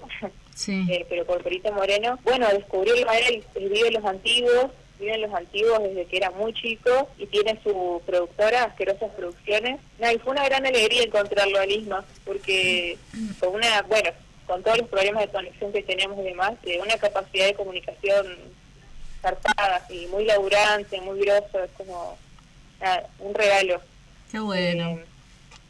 Sí. 0.56 0.86
eh, 0.91 1.06
pero 1.10 1.26
por 1.26 1.41
Perito 1.41 1.72
Moreno, 1.74 2.20
bueno, 2.24 2.48
descubrirlo 2.50 3.10
a 3.10 3.18
él, 3.18 3.44
él 3.56 3.70
vive 3.70 3.88
en 3.88 3.94
los 3.95 4.06
antiguos, 4.06 4.68
vive 5.04 5.16
en 5.16 5.22
los 5.22 5.34
antiguos 5.34 5.84
desde 5.84 6.06
que 6.06 6.18
era 6.18 6.32
muy 6.32 6.54
chico 6.54 7.10
y 7.18 7.26
tiene 7.28 7.60
su 7.64 8.02
productora, 8.06 8.64
Asquerosas 8.64 9.12
Producciones. 9.12 9.80
No, 10.00 10.12
y 10.12 10.18
fue 10.20 10.32
una 10.32 10.46
gran 10.46 10.66
alegría 10.66 11.04
encontrarlo 11.04 11.60
a 11.60 11.66
Lisma, 11.66 12.06
porque 12.26 12.98
con 13.40 13.56
una, 13.56 13.82
bueno, 13.84 14.12
con 14.48 14.64
todos 14.64 14.78
los 14.80 14.90
problemas 14.90 15.26
de 15.26 15.32
conexión 15.32 15.72
que 15.72 15.84
tenemos 15.84 16.18
y 16.20 16.24
demás, 16.24 16.62
de 16.64 16.80
una 16.80 16.98
capacidad 16.98 17.46
de 17.46 17.54
comunicación 17.54 18.38
zarpada 19.22 19.86
y 19.90 20.08
muy 20.08 20.26
laburante, 20.26 21.00
muy 21.02 21.20
grosso, 21.20 21.64
es 21.64 21.72
como 21.78 22.18
nada, 22.80 23.08
un 23.20 23.34
regalo. 23.34 23.82
Qué 24.32 24.40
bueno. 24.40 24.90
Eh, 24.90 25.06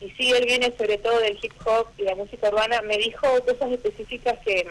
y 0.02 0.10
sí, 0.12 0.32
él 0.32 0.46
viene 0.46 0.74
sobre 0.78 0.98
todo 0.98 1.20
del 1.20 1.38
hip 1.42 1.54
hop 1.66 1.88
y 1.98 2.04
la 2.04 2.16
música 2.16 2.50
urbana. 2.50 2.82
Me 2.82 2.98
dijo 2.98 3.28
cosas 3.46 3.72
específicas 3.72 4.38
que, 4.44 4.68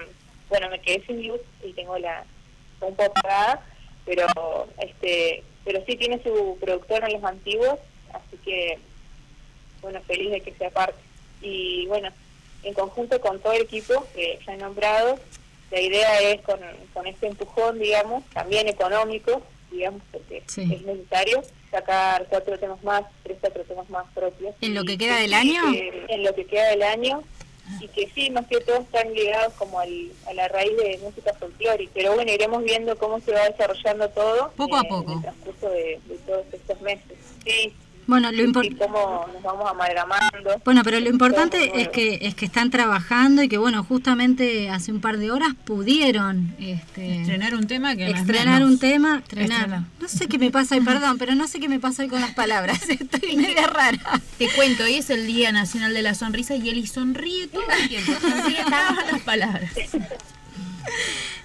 bueno, 0.49 0.69
me 0.69 0.81
quedé 0.81 1.05
sin 1.07 1.27
luz 1.27 1.41
y 1.65 1.73
tengo 1.73 1.99
la 1.99 2.25
un 2.81 2.97
poco 2.97 3.13
apagada, 3.17 3.65
pero 4.05 4.27
este 4.79 5.43
pero 5.65 5.81
sí 5.87 5.97
tiene 5.97 6.21
su 6.23 6.59
productor 6.61 7.05
en 7.05 7.13
los 7.15 7.25
antiguos, 7.25 7.79
así 8.13 8.37
que, 8.45 8.79
bueno, 9.81 10.01
feliz 10.09 10.31
de 10.33 10.41
que 10.41 10.53
sea 10.55 10.71
parte. 10.71 10.99
Y 11.41 11.87
bueno, 11.87 12.09
en 12.65 12.75
conjunto 12.75 13.21
con 13.21 13.39
todo 13.41 13.53
el 13.53 13.63
equipo 13.63 14.05
que 14.15 14.41
ya 14.45 14.55
he 14.55 14.57
nombrado, 14.57 15.19
la 15.71 15.81
idea 15.81 16.21
es 16.21 16.41
con, 16.43 16.59
con 16.93 17.07
este 17.07 17.29
empujón, 17.29 17.79
digamos, 17.79 18.25
también 18.31 18.69
económico, 18.69 19.41
digamos, 19.71 20.03
porque 20.11 20.43
es 20.47 20.83
necesario 20.83 21.43
sacar 21.71 22.27
cuatro 22.29 22.59
temas 22.59 22.83
más, 22.83 23.05
tres, 23.23 23.39
cuatro 23.41 23.63
temas 23.63 23.89
más 23.89 24.05
propios. 24.15 24.55
¿En 24.61 24.75
lo 24.75 24.85
que 24.85 24.99
queda 24.99 25.19
del 25.19 25.33
año? 25.33 25.63
que- 25.73 26.07
en 26.09 26.25
lo 26.25 26.35
que 26.35 26.45
queda 26.47 26.69
del 26.71 26.83
año, 26.83 27.23
y 27.81 27.89
que 27.89 28.09
sí, 28.15 28.31
más 28.31 28.47
que 28.47 28.61
todo 28.61 28.79
están 28.79 29.13
ligados 29.13 29.53
como 29.55 29.79
al, 29.81 30.13
a 30.27 30.35
la 30.35 30.49
raíz 30.49 30.77
de 30.77 30.99
música 31.03 31.33
folclórica. 31.35 31.93
Pero 31.95 32.15
bueno, 32.15 32.33
iremos 32.33 32.63
viendo 32.65 32.97
cómo 32.97 33.21
se 33.21 33.33
va 33.33 33.49
desarrollando 33.49 34.09
todo. 34.11 34.53
Poco 34.57 34.77
a 34.77 34.81
eh, 34.81 34.89
poco. 34.89 35.13
En 35.13 35.19
el 35.19 35.23
transcurso 35.23 35.71
de, 35.71 36.01
de 36.07 36.17
todos 36.27 36.47
estos 36.53 36.81
meses. 36.81 37.19
Sí. 37.45 37.75
Bueno, 38.07 38.33
lo 38.33 38.43
y 38.43 38.47
impor- 38.47 38.77
cómo 38.79 39.27
nos 39.33 39.43
vamos 39.43 39.71
amalgamando. 39.71 40.61
Bueno, 40.65 40.83
pero 40.85 40.99
lo 41.01 41.09
importante 41.09 41.81
es 41.81 41.89
que 41.89 42.19
es 42.23 42.35
que 42.35 42.45
están 42.45 42.71
trabajando 42.71 43.43
y 43.43 43.49
que 43.49 43.59
bueno, 43.59 43.85
justamente 43.85 44.71
hace 44.71 44.91
un 44.93 45.01
par 45.01 45.19
de 45.19 45.31
horas 45.31 45.51
pudieron 45.65 46.55
este, 46.59 47.21
Estrenar 47.21 47.55
un 47.55 47.67
tema 47.67 47.95
que 47.95 48.11
estrenar 48.11 48.55
menos. 48.61 48.71
un 48.71 48.79
tema, 48.79 49.19
estrenar. 49.19 49.51
Estrenar. 49.61 49.83
No 50.01 50.09
sé 50.09 50.27
qué 50.27 50.39
me 50.39 50.51
pasa 50.51 50.75
hoy, 50.75 50.81
perdón, 50.81 51.17
pero 51.19 51.35
no 51.37 51.47
sé 51.47 51.61
qué 51.61 51.69
me 51.69 51.79
pasa 51.79 52.03
hoy 52.03 52.09
con 52.09 52.21
las 52.21 52.35
palabras. 52.35 52.83
Estoy 52.89 53.37
media 53.37 53.67
rara. 53.69 54.21
Te 54.39 54.49
cuento, 54.51 54.83
hoy 54.85 54.95
es 54.95 55.09
el 55.11 55.27
Día 55.27 55.53
Nacional 55.53 55.95
de 55.95 56.03
la 56.03 56.15
Sonrisa 56.15 56.55
y 56.57 56.69
Eli 56.69 56.87
sonríe 56.87 57.47
todo 57.49 57.63
el 57.81 57.89
tiempo. 57.89 58.13
Sonríe 58.21 58.65
todas 58.65 59.13
las 59.13 59.21
palabras. 59.23 59.71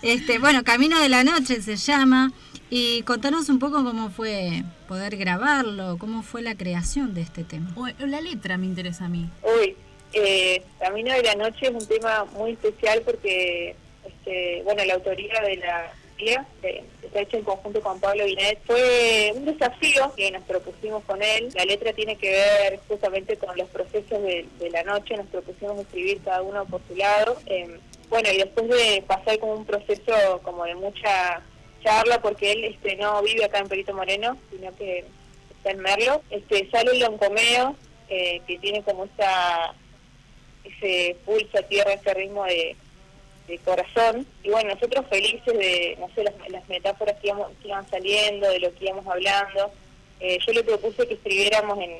Este, 0.02 0.40
bueno, 0.40 0.64
Camino 0.64 1.00
de 1.00 1.10
la 1.10 1.24
Noche 1.24 1.62
se 1.62 1.76
llama. 1.76 2.32
Y 2.70 3.02
contanos 3.04 3.48
un 3.50 3.60
poco 3.60 3.84
cómo 3.84 4.10
fue 4.10 4.64
poder 4.88 5.16
grabarlo, 5.16 5.98
cómo 5.98 6.22
fue 6.22 6.42
la 6.42 6.56
creación 6.56 7.14
de 7.14 7.22
este 7.22 7.44
tema. 7.44 7.70
O- 7.76 7.88
La 8.06 8.20
letra 8.22 8.58
me 8.58 8.66
interesa 8.66 9.06
a 9.06 9.10
mí. 9.10 9.30
Uy, 9.44 9.76
eh, 10.14 10.62
Camino 10.80 11.14
de 11.14 11.24
la 11.24 11.36
Noche 11.36 11.68
es 11.68 11.72
un 11.72 11.86
tema 11.88 12.26
muy 12.26 12.52
especial 12.52 13.02
porque, 13.06 13.76
este, 14.06 14.62
bueno, 14.64 14.84
la 14.84 14.96
autoría 14.96 15.40
de 15.42 15.58
la 15.58 15.94
guía 16.18 16.46
está 17.04 17.22
hecha 17.22 17.38
en 17.38 17.44
conjunto 17.44 17.80
con 17.80 18.00
Pablo 18.02 18.26
Binet. 18.26 18.60
Fue 18.66 19.32
un 19.36 19.46
desafío 19.46 20.12
que 20.18 20.32
nos 20.32 20.44
propusimos 20.44 21.04
con 21.06 21.22
él. 21.24 21.50
La 21.56 21.64
letra 21.64 21.94
tiene 21.94 22.18
que 22.18 22.32
ver 22.32 22.80
justamente 22.90 23.38
con 23.38 23.56
los 23.56 23.70
procesos 23.70 24.22
de, 24.24 24.46
de 24.60 24.70
la 24.72 24.84
noche. 24.84 25.16
Nos 25.16 25.28
propusimos 25.28 25.80
escribir 25.80 26.20
cada 26.26 26.42
uno 26.42 26.66
por 26.66 26.82
su 26.90 26.96
lado. 26.98 27.38
Eh, 27.46 27.80
bueno, 28.10 28.30
y 28.34 28.38
después 28.38 28.68
de 28.68 29.04
pasar 29.08 29.40
como 29.40 29.54
un 29.54 29.66
proceso 29.66 30.42
como 30.44 30.66
de 30.66 30.76
mucha 30.76 31.42
charla, 31.84 32.22
porque 32.22 32.52
él 32.52 32.64
este 32.66 32.96
no 32.96 33.22
vive 33.22 33.46
acá 33.46 33.60
en 33.60 33.68
Perito 33.68 33.94
Moreno, 33.94 34.38
sino 34.52 34.76
que 34.76 35.06
está 35.58 35.72
en 35.72 35.80
Merlo, 35.80 36.22
este 36.30 36.70
sale 36.70 36.92
el 36.92 37.00
loncomeo, 37.00 37.76
eh, 38.10 38.42
que 38.48 38.58
tiene 38.60 38.82
como 38.84 39.06
esa 39.06 39.74
ese 40.64 41.16
pulso 41.26 41.58
a 41.58 41.62
tierra, 41.64 41.94
ese 41.94 42.14
ritmo 42.14 42.44
de, 42.46 42.76
corazón. 43.64 44.28
Y 44.44 44.50
bueno, 44.50 44.74
nosotros 44.74 45.06
felices 45.10 45.46
de, 45.58 45.96
no 46.00 46.10
sé, 46.14 46.24
las, 46.24 46.34
las 46.50 46.68
metáforas 46.68 47.16
que, 47.22 47.28
íbamos- 47.30 47.52
que 47.62 47.70
iban 47.70 47.90
saliendo, 47.90 48.50
de 48.50 48.60
lo 48.60 48.74
que 48.76 48.86
íbamos 48.86 49.08
hablando. 49.08 49.72
Eh, 50.20 50.40
yo 50.46 50.52
le 50.52 50.64
propuse 50.64 51.08
que 51.08 51.14
escribiéramos 51.14 51.78
en, 51.78 51.92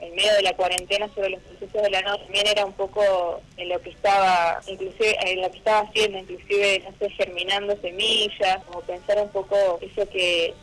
en, 0.00 0.14
medio 0.14 0.34
de 0.34 0.42
la 0.42 0.54
cuarentena 0.54 1.08
sobre 1.14 1.30
los 1.30 1.42
procesos 1.42 1.82
de 1.82 1.90
la 1.90 2.02
noche. 2.02 2.24
También 2.24 2.46
era 2.46 2.66
un 2.66 2.74
poco 2.74 3.40
en 3.56 3.68
lo 3.70 3.80
que 3.80 3.90
estaba, 3.90 4.60
inclusive 4.66 5.16
en 5.26 5.40
lo 5.40 5.50
que 5.50 5.58
estaba 5.58 5.80
haciendo, 5.88 6.18
inclusive, 6.18 6.84
no 6.84 6.98
sé, 6.98 7.10
germinando 7.14 7.76
semillas, 7.80 8.62
como 8.66 8.80
pensar 8.82 9.18
un 9.18 9.30
poco 9.30 9.78
eso 9.80 10.08
que, 10.10 10.54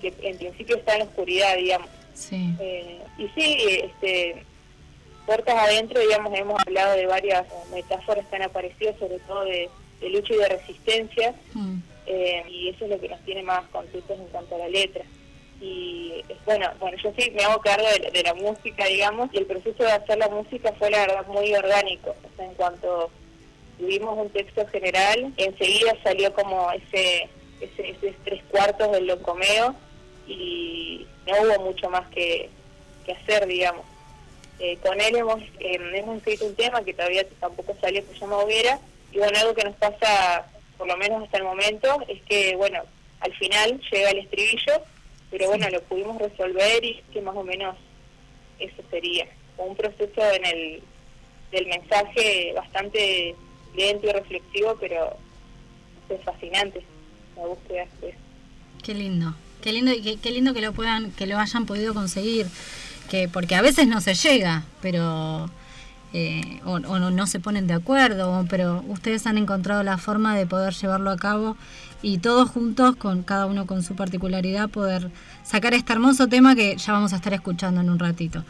que 0.00 0.14
en 0.22 0.38
principio 0.38 0.76
está 0.76 0.94
en 0.94 1.00
la 1.00 1.04
oscuridad, 1.04 1.56
digamos. 1.56 1.90
Sí. 2.14 2.54
Eh, 2.58 2.98
y 3.18 3.28
sí, 3.28 3.80
este, 3.84 4.42
puertas 5.26 5.54
adentro, 5.56 6.00
digamos, 6.00 6.36
hemos 6.36 6.58
hablado 6.66 6.96
de 6.96 7.06
varias 7.06 7.46
metáforas 7.70 8.26
que 8.26 8.36
han 8.36 8.42
aparecido, 8.42 8.94
sobre 8.98 9.18
todo 9.20 9.44
de, 9.44 9.68
lucha 10.08 10.32
y 10.32 10.38
de 10.38 10.48
resistencia, 10.48 11.34
Mm. 11.52 11.82
eh, 12.06 12.44
y 12.48 12.68
eso 12.70 12.86
es 12.86 12.90
lo 12.92 12.98
que 12.98 13.10
nos 13.10 13.20
tiene 13.26 13.42
más 13.42 13.62
contentos 13.68 14.18
en 14.18 14.26
cuanto 14.28 14.54
a 14.54 14.58
la 14.58 14.68
letra 14.68 15.04
y 15.60 16.24
bueno, 16.46 16.70
bueno, 16.80 16.96
yo 17.02 17.12
sí 17.18 17.30
me 17.32 17.44
hago 17.44 17.60
cargo 17.60 17.86
de, 18.12 18.22
la 18.22 18.34
música, 18.34 18.86
digamos, 18.86 19.28
y 19.32 19.38
el 19.38 19.46
proceso 19.46 19.84
de 19.84 19.92
hacer 19.92 20.16
la 20.16 20.28
música 20.28 20.72
fue 20.78 20.90
la 20.90 21.00
verdad 21.00 21.26
muy 21.26 21.54
orgánico. 21.54 22.10
O 22.10 22.36
sea, 22.36 22.46
en 22.46 22.54
cuanto 22.54 23.10
tuvimos 23.78 24.18
un 24.18 24.30
texto 24.30 24.66
general, 24.68 25.32
enseguida 25.36 25.94
salió 26.02 26.32
como 26.32 26.70
ese, 26.72 27.28
ese, 27.60 28.14
tres 28.24 28.42
cuartos 28.50 28.90
del 28.92 29.06
loncomeo 29.06 29.74
y 30.26 31.06
no 31.26 31.34
hubo 31.42 31.64
mucho 31.64 31.90
más 31.90 32.08
que, 32.08 32.48
que 33.04 33.12
hacer, 33.12 33.46
digamos. 33.46 33.84
Eh, 34.60 34.78
con 34.78 34.98
él 34.98 35.16
hemos, 35.16 35.40
eh, 35.58 35.78
hemos 35.94 36.18
escrito 36.18 36.46
un 36.46 36.54
tema 36.54 36.82
que 36.82 36.94
todavía 36.94 37.26
tampoco 37.38 37.76
salió, 37.80 38.06
que 38.06 38.14
se 38.14 38.20
llama 38.20 38.38
Hoguera, 38.38 38.78
y 39.12 39.18
bueno, 39.18 39.38
algo 39.38 39.54
que 39.54 39.64
nos 39.64 39.76
pasa, 39.76 40.46
por 40.78 40.86
lo 40.86 40.96
menos 40.96 41.22
hasta 41.22 41.38
el 41.38 41.44
momento, 41.44 41.98
es 42.08 42.22
que, 42.22 42.56
bueno, 42.56 42.82
al 43.20 43.34
final 43.34 43.80
llega 43.90 44.10
el 44.10 44.18
estribillo 44.18 44.82
pero 45.30 45.48
bueno, 45.48 45.68
lo 45.70 45.82
pudimos 45.82 46.18
resolver 46.18 46.84
y 46.84 47.02
que 47.12 47.20
más 47.20 47.36
o 47.36 47.44
menos 47.44 47.76
eso 48.58 48.82
sería. 48.90 49.26
Un 49.56 49.76
proceso 49.76 50.22
en 50.32 50.44
el 50.46 50.82
del 51.52 51.66
mensaje 51.66 52.52
bastante 52.54 53.34
lento 53.74 54.06
y 54.06 54.12
reflexivo, 54.12 54.76
pero 54.80 55.16
es 56.08 56.22
fascinante 56.24 56.82
la 57.36 57.46
búsqueda 57.46 57.86
Qué 58.82 58.94
lindo, 58.94 59.34
qué 59.62 59.72
lindo 59.72 59.92
y 59.92 60.16
qué, 60.16 60.30
lindo 60.30 60.54
que 60.54 60.60
lo 60.60 60.72
puedan, 60.72 61.12
que 61.12 61.26
lo 61.26 61.38
hayan 61.38 61.66
podido 61.66 61.92
conseguir, 61.92 62.46
que 63.10 63.28
porque 63.28 63.54
a 63.54 63.62
veces 63.62 63.86
no 63.86 64.00
se 64.00 64.14
llega, 64.14 64.64
pero 64.80 65.50
eh, 66.12 66.60
o, 66.64 66.78
no, 66.78 67.26
se 67.26 67.38
ponen 67.38 67.66
de 67.66 67.74
acuerdo, 67.74 68.44
pero 68.48 68.84
ustedes 68.88 69.26
han 69.26 69.38
encontrado 69.38 69.82
la 69.82 69.96
forma 69.96 70.36
de 70.36 70.46
poder 70.46 70.74
llevarlo 70.74 71.10
a 71.10 71.16
cabo 71.16 71.56
y 72.02 72.18
todos 72.18 72.50
juntos, 72.50 72.96
con 72.96 73.22
cada 73.22 73.46
uno 73.46 73.66
con 73.66 73.82
su 73.82 73.94
particularidad, 73.94 74.68
poder 74.68 75.10
sacar 75.44 75.74
este 75.74 75.92
hermoso 75.92 76.26
tema 76.26 76.54
que 76.54 76.76
ya 76.76 76.92
vamos 76.92 77.12
a 77.12 77.16
estar 77.16 77.32
escuchando 77.32 77.80
en 77.80 77.90
un 77.90 77.98
ratito. 77.98 78.44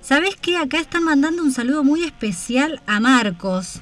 ¿Sabes 0.00 0.36
qué? 0.40 0.56
Acá 0.56 0.78
están 0.78 1.04
mandando 1.04 1.42
un 1.42 1.52
saludo 1.52 1.82
muy 1.82 2.04
especial 2.04 2.80
a 2.86 3.00
Marcos, 3.00 3.80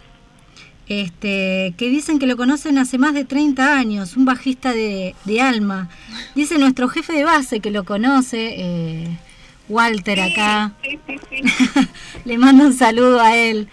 este, 0.89 1.75
que 1.77 1.89
dicen 1.89 2.19
que 2.19 2.27
lo 2.27 2.37
conocen 2.37 2.79
hace 2.79 2.99
más 2.99 3.15
de 3.15 3.25
30 3.25 3.77
años, 3.77 4.17
un 4.17 4.25
bajista 4.25 4.73
de, 4.73 5.15
alma. 5.41 5.89
Dice 6.35 6.59
nuestro 6.59 6.89
jefe 6.89 7.13
de 7.13 7.25
base 7.25 7.61
que 7.61 7.71
lo 7.71 7.85
conoce, 7.85 8.55
eh, 8.57 9.19
Walter 9.73 10.21
acá. 10.21 10.73
Le 12.25 12.39
mando 12.39 12.67
un 12.67 12.75
saludo 12.75 13.21
a 13.21 13.37
él. 13.37 13.69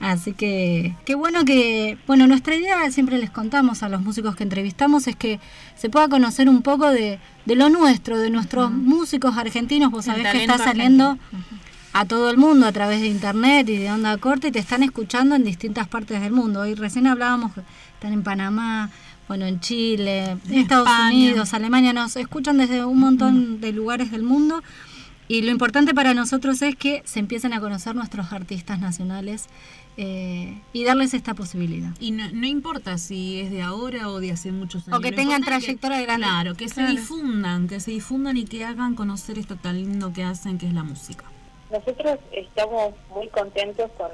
Así 0.00 0.32
que 0.32 0.94
qué 1.04 1.14
bueno 1.14 1.44
que, 1.44 1.96
bueno, 2.06 2.26
nuestra 2.26 2.54
idea 2.54 2.90
siempre 2.90 3.16
les 3.16 3.30
contamos 3.30 3.82
a 3.82 3.88
los 3.88 4.02
músicos 4.02 4.36
que 4.36 4.42
entrevistamos 4.42 5.06
es 5.06 5.16
que 5.16 5.40
se 5.76 5.88
pueda 5.88 6.08
conocer 6.08 6.48
un 6.48 6.60
poco 6.62 6.90
de, 6.90 7.18
lo 7.46 7.70
nuestro, 7.70 8.18
de 8.18 8.28
nuestros 8.28 8.70
músicos 8.70 9.36
argentinos. 9.38 9.90
Vos 9.90 10.04
sabés 10.04 10.30
que 10.30 10.42
está 10.42 10.58
saliendo 10.58 11.18
a 11.94 12.04
todo 12.04 12.28
el 12.28 12.36
mundo 12.36 12.66
a 12.66 12.72
través 12.72 13.00
de 13.00 13.06
internet 13.06 13.68
y 13.68 13.76
de 13.76 13.90
onda 13.90 14.18
corta 14.18 14.48
y 14.48 14.52
te 14.52 14.58
están 14.58 14.82
escuchando 14.82 15.36
en 15.36 15.44
distintas 15.44 15.88
partes 15.88 16.20
del 16.20 16.32
mundo. 16.32 16.60
Hoy 16.60 16.74
recién 16.74 17.06
hablábamos 17.06 17.54
que 17.54 17.62
están 17.94 18.12
en 18.12 18.22
Panamá, 18.22 18.90
bueno, 19.26 19.46
en 19.46 19.60
Chile, 19.60 20.36
en 20.48 20.54
Estados 20.54 20.88
Unidos, 21.06 21.54
Alemania, 21.54 21.92
nos 21.92 22.14
escuchan 22.16 22.58
desde 22.58 22.84
un 22.84 22.98
montón 22.98 23.60
de 23.60 23.72
lugares 23.72 24.10
del 24.10 24.22
mundo. 24.22 24.62
Y 25.26 25.42
lo 25.42 25.50
importante 25.50 25.94
para 25.94 26.12
nosotros 26.12 26.60
es 26.62 26.76
que 26.76 27.02
se 27.04 27.18
empiecen 27.18 27.52
a 27.54 27.60
conocer 27.60 27.94
nuestros 27.94 28.32
artistas 28.32 28.78
nacionales 28.78 29.48
eh, 29.96 30.60
y 30.72 30.84
darles 30.84 31.14
esta 31.14 31.34
posibilidad. 31.34 31.90
Y 32.00 32.10
no, 32.10 32.46
importa 32.46 32.98
si 32.98 33.40
es 33.40 33.50
de 33.50 33.62
ahora 33.62 34.08
o 34.08 34.20
de 34.20 34.32
hace 34.32 34.52
muchos 34.52 34.86
años. 34.86 34.98
O 34.98 35.00
que 35.00 35.12
tengan 35.12 35.42
trayectoria 35.42 36.02
grande. 36.02 36.26
Claro, 36.26 36.54
que 36.54 36.68
se 36.68 36.84
difundan, 36.86 37.68
que 37.68 37.80
se 37.80 37.92
difundan 37.92 38.36
y 38.36 38.44
que 38.44 38.64
hagan 38.64 38.96
conocer 38.96 39.38
esto 39.38 39.56
tan 39.56 39.76
lindo 39.76 40.12
que 40.12 40.24
hacen, 40.24 40.58
que 40.58 40.66
es 40.66 40.74
la 40.74 40.82
música. 40.82 41.24
Nosotros 41.70 42.18
estamos 42.32 42.94
muy 43.10 43.28
contentos 43.28 43.90
con, 43.96 44.10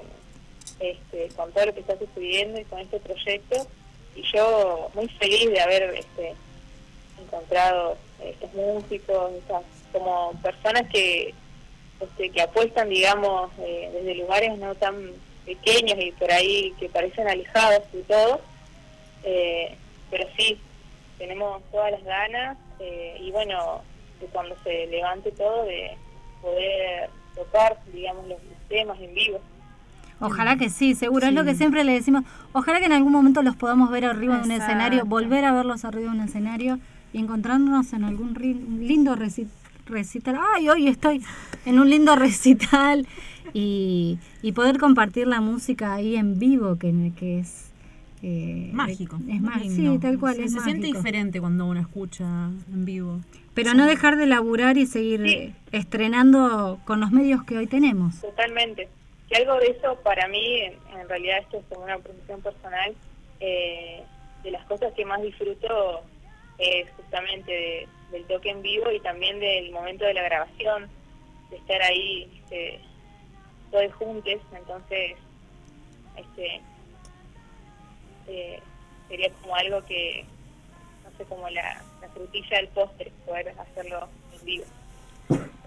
este, 0.78 1.28
con 1.34 1.50
todo 1.52 1.66
lo 1.66 1.74
que 1.74 1.80
está 1.80 1.98
sucediendo 1.98 2.60
y 2.60 2.64
con 2.64 2.78
este 2.78 3.00
proyecto. 3.00 3.66
Y 4.14 4.22
yo 4.32 4.90
muy 4.94 5.08
feliz 5.08 5.50
de 5.50 5.60
haber 5.60 5.94
este, 5.94 6.34
encontrado 7.20 7.96
estos 8.22 8.52
músicos, 8.54 9.32
estas, 9.32 9.62
como 9.92 10.32
personas 10.42 10.88
que, 10.90 11.34
este, 12.00 12.30
que 12.30 12.42
apuestan, 12.42 12.88
digamos, 12.88 13.50
eh, 13.58 13.90
desde 13.92 14.14
lugares 14.14 14.58
no 14.58 14.74
tan 14.74 14.94
pequeños 15.44 15.98
y 15.98 16.12
por 16.12 16.30
ahí 16.30 16.72
que 16.78 16.88
parecen 16.88 17.28
alejados 17.28 17.82
y 17.92 18.02
todo, 18.02 18.40
eh, 19.24 19.76
pero 20.10 20.26
sí, 20.36 20.58
tenemos 21.18 21.62
todas 21.70 21.92
las 21.92 22.04
ganas 22.04 22.56
eh, 22.78 23.18
y 23.20 23.30
bueno, 23.30 23.82
de 24.20 24.26
cuando 24.26 24.56
se 24.64 24.86
levante 24.86 25.30
todo, 25.32 25.64
de 25.64 25.96
poder 26.40 27.10
tocar, 27.34 27.78
digamos, 27.92 28.26
los 28.26 28.38
temas 28.68 28.98
en 29.00 29.14
vivo. 29.14 29.40
Ojalá 30.20 30.56
que 30.56 30.68
sí, 30.68 30.94
seguro. 30.94 31.26
Es 31.26 31.32
lo 31.32 31.44
que 31.44 31.54
siempre 31.54 31.82
le 31.82 31.92
decimos. 31.92 32.24
Ojalá 32.52 32.78
que 32.78 32.86
en 32.86 32.92
algún 32.92 33.12
momento 33.12 33.42
los 33.42 33.56
podamos 33.56 33.90
ver 33.90 34.04
arriba 34.04 34.36
de 34.36 34.44
un 34.44 34.50
escenario, 34.50 35.06
volver 35.06 35.44
a 35.46 35.52
verlos 35.52 35.84
arriba 35.84 36.10
de 36.10 36.18
un 36.18 36.24
escenario 36.24 36.78
y 37.12 37.18
encontrarnos 37.18 37.92
en 37.94 38.04
algún 38.04 38.34
lindo 38.80 39.16
recital. 39.90 40.38
Ay, 40.54 40.68
hoy 40.68 40.88
estoy 40.88 41.22
en 41.66 41.78
un 41.78 41.90
lindo 41.90 42.16
recital 42.16 43.06
y, 43.52 44.18
y 44.42 44.52
poder 44.52 44.78
compartir 44.78 45.26
la 45.26 45.40
música 45.40 45.94
ahí 45.94 46.16
en 46.16 46.38
vivo, 46.38 46.76
que, 46.78 47.12
que 47.18 47.40
es... 47.40 47.66
Eh, 48.22 48.68
mágico. 48.74 49.16
Es 49.30 49.40
más, 49.40 49.62
sí, 49.62 49.98
tal 49.98 50.18
cual. 50.18 50.36
Se, 50.36 50.44
es 50.44 50.52
se 50.52 50.60
siente 50.60 50.88
diferente 50.88 51.40
cuando 51.40 51.64
uno 51.64 51.80
escucha 51.80 52.24
en 52.70 52.84
vivo. 52.84 53.20
Pero 53.54 53.72
no 53.72 53.86
dejar 53.86 54.16
de 54.16 54.26
laburar 54.26 54.76
y 54.76 54.86
seguir 54.86 55.54
estrenando 55.72 56.78
con 56.84 57.00
los 57.00 57.12
medios 57.12 57.44
que 57.44 57.56
hoy 57.56 57.66
tenemos. 57.66 58.20
Totalmente. 58.20 58.88
Y 59.30 59.36
algo 59.36 59.56
de 59.58 59.68
eso 59.68 59.98
para 60.02 60.28
mí, 60.28 60.60
en, 60.60 61.08
realidad 61.08 61.38
esto 61.38 61.58
es 61.58 61.64
como 61.68 61.84
una 61.84 61.98
profesión 61.98 62.40
personal, 62.42 62.94
eh, 63.40 64.02
de 64.42 64.50
las 64.50 64.64
cosas 64.66 64.92
que 64.94 65.04
más 65.04 65.22
disfruto 65.22 66.02
justamente 66.96 67.88
del 68.10 68.24
toque 68.24 68.50
en 68.50 68.62
vivo 68.62 68.90
y 68.90 69.00
también 69.00 69.40
del 69.40 69.70
momento 69.70 70.04
de 70.04 70.14
la 70.14 70.22
grabación, 70.22 70.88
de 71.50 71.56
estar 71.56 71.82
ahí 71.82 72.28
este, 72.42 72.80
todos 73.70 73.92
juntos, 73.94 74.34
entonces 74.54 75.16
este 76.16 76.60
eh, 78.28 78.60
sería 79.08 79.30
como 79.42 79.56
algo 79.56 79.84
que, 79.86 80.24
no 81.04 81.16
sé, 81.16 81.24
como 81.24 81.48
la, 81.50 81.82
frutilla 82.12 82.56
del 82.56 82.68
postre, 82.68 83.12
poder 83.24 83.54
hacerlo 83.56 84.08
en 84.32 84.44
vivo. 84.44 84.64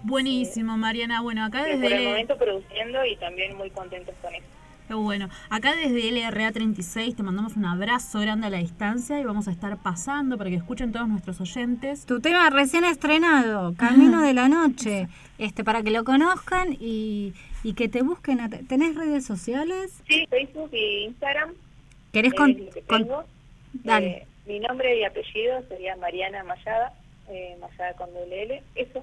Buenísimo, 0.02 0.76
Mariana. 0.76 1.22
Bueno, 1.22 1.42
acá 1.42 1.64
desde... 1.64 1.82
Por 1.82 1.92
el 1.92 2.04
momento 2.04 2.36
produciendo 2.36 3.04
y 3.06 3.16
también 3.16 3.56
muy 3.56 3.70
contentos 3.70 4.14
con 4.20 4.34
eso. 4.34 4.44
Qué 4.86 4.94
bueno. 4.94 5.30
Acá 5.48 5.74
desde 5.74 6.10
LRA 6.10 6.52
36 6.52 7.16
te 7.16 7.22
mandamos 7.22 7.56
un 7.56 7.64
abrazo 7.64 8.20
grande 8.20 8.48
a 8.48 8.50
la 8.50 8.58
distancia 8.58 9.18
y 9.18 9.24
vamos 9.24 9.48
a 9.48 9.50
estar 9.50 9.78
pasando 9.78 10.36
para 10.36 10.50
que 10.50 10.56
escuchen 10.56 10.92
todos 10.92 11.08
nuestros 11.08 11.40
oyentes. 11.40 12.04
Tu 12.04 12.20
tema 12.20 12.50
recién 12.50 12.84
estrenado, 12.84 13.74
Camino 13.76 14.20
de 14.20 14.34
la 14.34 14.48
Noche, 14.48 15.08
este 15.38 15.64
para 15.64 15.82
que 15.82 15.90
lo 15.90 16.04
conozcan 16.04 16.76
y, 16.78 17.32
y 17.62 17.72
que 17.72 17.88
te 17.88 18.02
busquen. 18.02 18.38
¿Tenés 18.68 18.94
redes 18.94 19.24
sociales? 19.24 20.02
Sí, 20.06 20.26
Facebook 20.28 20.70
y 20.72 21.04
Instagram. 21.04 21.54
¿Querés 22.12 22.34
con, 22.34 22.56
Dale. 23.72 24.06
Eh, 24.06 24.26
mi 24.46 24.60
nombre 24.60 24.98
y 24.98 25.04
apellido 25.04 25.62
sería 25.68 25.96
Mariana 25.96 26.44
Mayada, 26.44 26.92
eh, 27.28 27.56
Mayada 27.58 27.94
con 27.94 28.12
doble 28.12 28.42
L, 28.42 28.62
eso. 28.74 29.02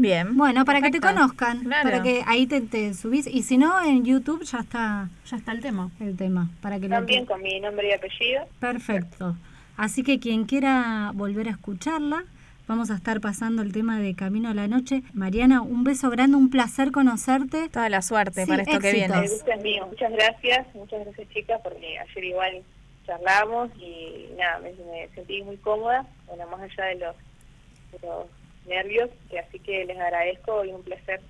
Bien. 0.00 0.36
Bueno, 0.36 0.64
para 0.64 0.80
que 0.80 0.90
te 0.90 1.00
conozcan, 1.00 1.64
para 1.64 2.02
que 2.02 2.22
ahí 2.26 2.46
te, 2.46 2.94
subís 2.94 3.26
y 3.26 3.42
si 3.42 3.58
no 3.58 3.82
en 3.84 4.04
YouTube 4.04 4.42
ya 4.44 4.60
está 4.60 5.10
ya 5.26 5.36
está 5.36 5.52
el 5.52 5.60
tema, 5.60 5.90
el 6.00 6.16
tema, 6.16 6.50
para 6.62 6.80
que 6.80 6.88
También 6.88 7.26
con 7.26 7.42
mi 7.42 7.60
nombre 7.60 7.88
y 7.90 7.92
apellido. 7.92 8.46
Perfecto. 8.58 9.36
Así 9.76 10.02
que 10.02 10.18
quien 10.18 10.44
quiera 10.44 11.12
volver 11.14 11.48
a 11.48 11.52
escucharla, 11.52 12.24
vamos 12.66 12.90
a 12.90 12.94
estar 12.94 13.20
pasando 13.20 13.60
el 13.60 13.72
tema 13.72 13.98
de 13.98 14.14
Camino 14.14 14.48
a 14.48 14.54
la 14.54 14.68
Noche. 14.68 15.02
Mariana, 15.12 15.60
un 15.60 15.84
beso 15.84 16.08
grande, 16.08 16.36
un 16.36 16.48
placer 16.48 16.92
conocerte. 16.92 17.68
Toda 17.68 17.90
la 17.90 18.00
suerte 18.00 18.46
para 18.46 18.62
esto 18.62 18.78
que 18.78 18.92
viene. 18.92 19.14
mío. 19.62 19.86
Muchas 19.86 20.12
gracias, 20.12 20.74
muchas 20.74 21.04
gracias 21.04 21.28
chicas, 21.28 21.60
porque 21.62 21.98
ayer 21.98 22.24
igual 22.24 22.62
charlamos 23.06 23.70
y 23.76 24.28
nada, 24.38 24.60
me, 24.60 25.08
sentí 25.14 25.42
muy 25.42 25.56
cómoda, 25.58 26.06
bueno, 26.26 26.46
más 26.48 26.60
allá 26.60 26.84
de 26.84 26.94
los 26.96 28.39
nervios, 28.70 29.10
que 29.28 29.38
así 29.38 29.58
que 29.58 29.84
les 29.84 29.98
agradezco 29.98 30.64
y 30.64 30.72
un 30.72 30.82
placer. 30.82 31.20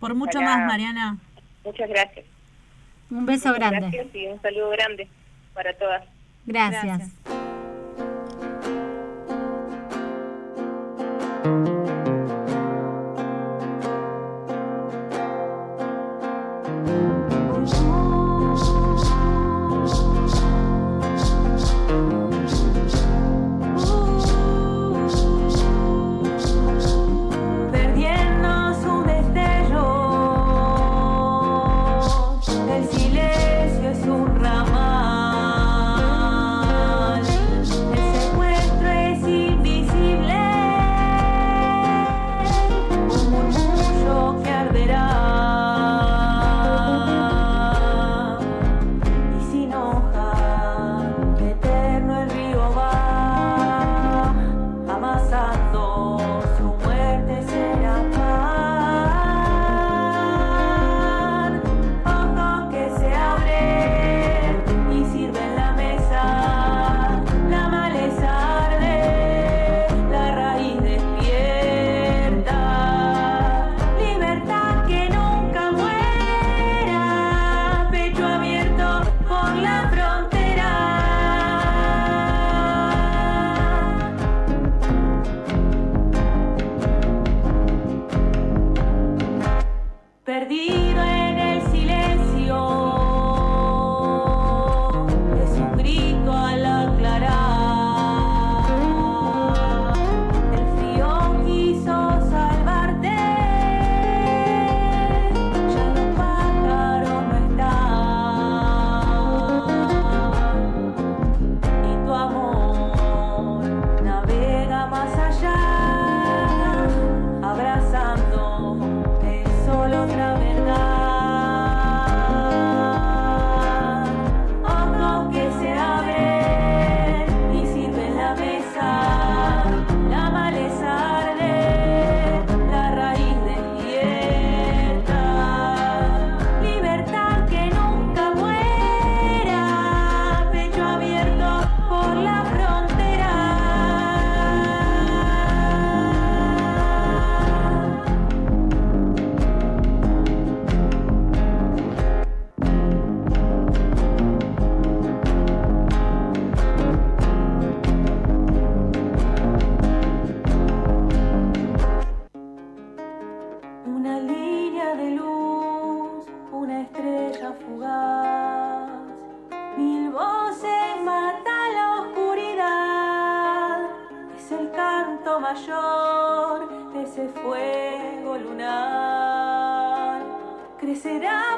Por 0.00 0.14
mucho 0.14 0.40
más, 0.40 0.66
Mariana. 0.66 1.18
Muchas 1.64 1.88
gracias. 1.88 2.26
Un 3.10 3.24
beso 3.24 3.50
Muchas 3.50 3.70
grande. 3.70 3.90
Gracias 3.90 4.14
y 4.14 4.26
un 4.26 4.42
saludo 4.42 4.70
grande 4.70 5.08
para 5.54 5.72
todas. 5.74 6.02
Gracias. 6.44 7.12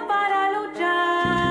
Para 0.06 0.52
luchar. 0.52 1.47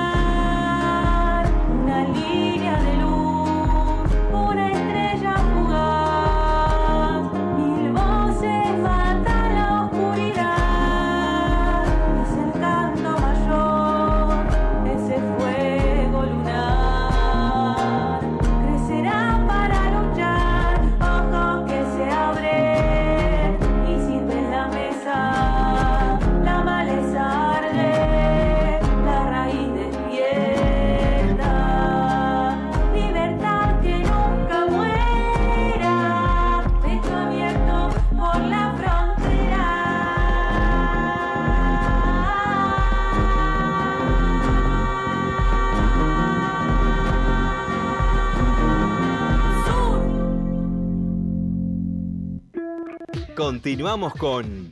Continuamos 53.68 54.14
con 54.14 54.70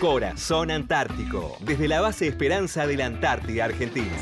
Corazón 0.00 0.70
Antártico, 0.70 1.58
desde 1.60 1.86
la 1.86 2.00
base 2.00 2.26
Esperanza 2.26 2.86
de 2.86 2.96
la 2.96 3.04
Antártida 3.04 3.66
Argentina. 3.66 4.16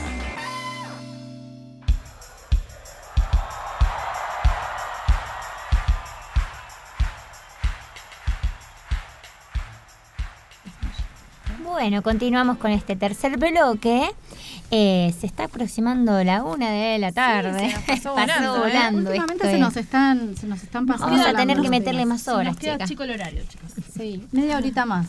Bueno, 11.62 12.02
continuamos 12.02 12.58
con 12.58 12.72
este 12.72 12.96
tercer 12.96 13.38
bloque. 13.38 14.10
Eh, 14.70 15.14
se 15.18 15.26
está 15.26 15.44
aproximando 15.44 16.22
la 16.24 16.42
una 16.42 16.70
de 16.70 16.98
la 16.98 17.12
tarde. 17.12 17.70
se 17.70 17.78
pasó 17.86 18.12
volando, 18.12 18.56
¿eh? 18.56 18.58
volando 18.58 19.10
Últimamente 19.10 19.50
se 19.50 19.58
nos 19.58 19.76
están, 19.76 20.36
se 20.36 20.46
nos 20.46 20.62
están 20.62 20.86
pasando. 20.86 21.12
Vamos 21.16 21.26
a 21.26 21.34
tener 21.34 21.60
que 21.60 21.68
meterle 21.68 22.00
días. 22.00 22.08
más 22.08 22.22
Se 22.22 22.30
horas, 22.32 22.54
nos 22.54 22.56
queda 22.58 22.78
chico 22.84 23.04
el 23.04 23.12
horario, 23.12 23.42
chicos. 23.48 23.70
Sí, 23.96 24.26
media 24.32 24.56
horita 24.56 24.84
más. 24.84 25.06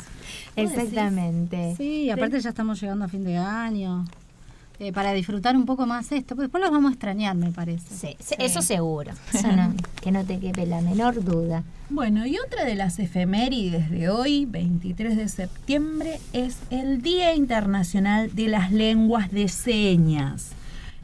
Exactamente. 0.55 1.73
Sí, 1.77 2.09
aparte 2.09 2.39
ya 2.39 2.49
estamos 2.49 2.79
llegando 2.79 3.05
a 3.05 3.07
fin 3.07 3.23
de 3.23 3.37
año. 3.37 4.05
Eh, 4.79 4.91
para 4.91 5.13
disfrutar 5.13 5.55
un 5.55 5.65
poco 5.65 5.85
más 5.85 6.11
esto, 6.11 6.35
porque 6.35 6.43
después 6.43 6.61
los 6.61 6.71
vamos 6.71 6.89
a 6.89 6.93
extrañar, 6.93 7.35
me 7.35 7.51
parece. 7.51 7.95
Sí, 7.95 8.17
sí, 8.19 8.35
eso 8.39 8.61
seguro. 8.61 9.11
Eso 9.33 9.51
no, 9.51 9.73
que 10.01 10.11
no 10.11 10.25
te 10.25 10.39
quepe 10.39 10.65
la 10.65 10.81
menor 10.81 11.23
duda. 11.23 11.63
Bueno, 11.89 12.25
y 12.25 12.37
otra 12.39 12.65
de 12.65 12.75
las 12.75 12.99
efemérides 12.99 13.89
de 13.89 14.09
hoy, 14.09 14.45
23 14.45 15.15
de 15.15 15.29
septiembre, 15.29 16.19
es 16.33 16.57
el 16.71 17.01
Día 17.01 17.35
Internacional 17.35 18.35
de 18.35 18.47
las 18.47 18.71
Lenguas 18.71 19.31
de 19.31 19.47
Señas, 19.47 20.51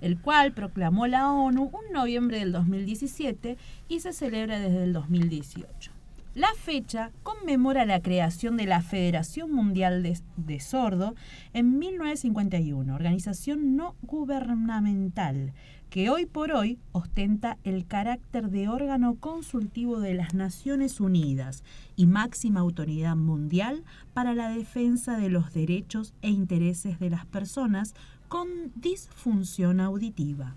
el 0.01 0.19
cual 0.19 0.51
proclamó 0.51 1.07
la 1.07 1.31
ONU 1.31 1.71
un 1.71 1.93
noviembre 1.93 2.39
del 2.39 2.51
2017 2.51 3.57
y 3.87 3.99
se 3.99 4.11
celebra 4.11 4.59
desde 4.59 4.83
el 4.83 4.93
2018. 4.93 5.90
La 6.33 6.53
fecha 6.55 7.11
conmemora 7.23 7.85
la 7.85 8.01
creación 8.01 8.55
de 8.55 8.65
la 8.65 8.81
Federación 8.81 9.51
Mundial 9.51 10.01
de, 10.01 10.17
de 10.37 10.61
Sordo 10.61 11.13
en 11.51 11.77
1951, 11.77 12.95
organización 12.95 13.75
no 13.75 13.95
gubernamental 14.01 15.51
que 15.89 16.09
hoy 16.09 16.25
por 16.25 16.53
hoy 16.53 16.79
ostenta 16.93 17.57
el 17.65 17.85
carácter 17.85 18.49
de 18.49 18.69
órgano 18.69 19.15
consultivo 19.15 19.99
de 19.99 20.13
las 20.13 20.33
Naciones 20.33 21.01
Unidas 21.01 21.65
y 21.97 22.05
máxima 22.05 22.61
autoridad 22.61 23.17
mundial 23.17 23.83
para 24.13 24.33
la 24.33 24.51
defensa 24.51 25.17
de 25.17 25.27
los 25.27 25.51
derechos 25.53 26.13
e 26.21 26.29
intereses 26.29 26.97
de 26.97 27.09
las 27.09 27.25
personas 27.25 27.93
con 28.29 28.47
disfunción 28.77 29.81
auditiva. 29.81 30.55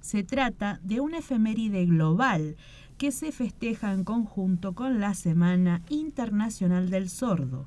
Se 0.00 0.22
trata 0.22 0.80
de 0.82 1.00
una 1.00 1.18
efeméride 1.18 1.84
global 1.84 2.56
que 2.98 3.12
se 3.12 3.32
festeja 3.32 3.92
en 3.92 4.04
conjunto 4.04 4.74
con 4.74 5.00
la 5.00 5.14
Semana 5.14 5.82
Internacional 5.88 6.88
del 6.90 7.08
Sordo, 7.10 7.66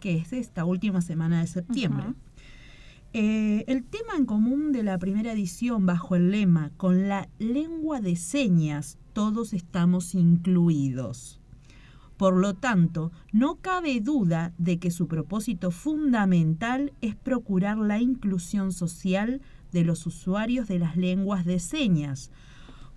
que 0.00 0.16
es 0.16 0.32
esta 0.32 0.64
última 0.64 1.02
semana 1.02 1.40
de 1.40 1.46
septiembre. 1.46 2.14
Eh, 3.12 3.64
el 3.66 3.84
tema 3.84 4.14
en 4.16 4.24
común 4.24 4.72
de 4.72 4.82
la 4.82 4.96
primera 4.98 5.32
edición 5.32 5.84
bajo 5.84 6.14
el 6.14 6.30
lema 6.30 6.70
Con 6.76 7.08
la 7.08 7.28
lengua 7.40 8.00
de 8.00 8.14
señas 8.14 8.98
todos 9.12 9.52
estamos 9.52 10.14
incluidos. 10.14 11.40
Por 12.16 12.36
lo 12.36 12.54
tanto, 12.54 13.12
no 13.32 13.56
cabe 13.56 14.00
duda 14.00 14.52
de 14.58 14.78
que 14.78 14.90
su 14.90 15.08
propósito 15.08 15.70
fundamental 15.70 16.92
es 17.00 17.16
procurar 17.16 17.78
la 17.78 17.98
inclusión 17.98 18.72
social 18.72 19.40
de 19.72 19.84
los 19.84 20.06
usuarios 20.06 20.68
de 20.68 20.78
las 20.78 20.96
lenguas 20.96 21.44
de 21.44 21.58
señas, 21.58 22.30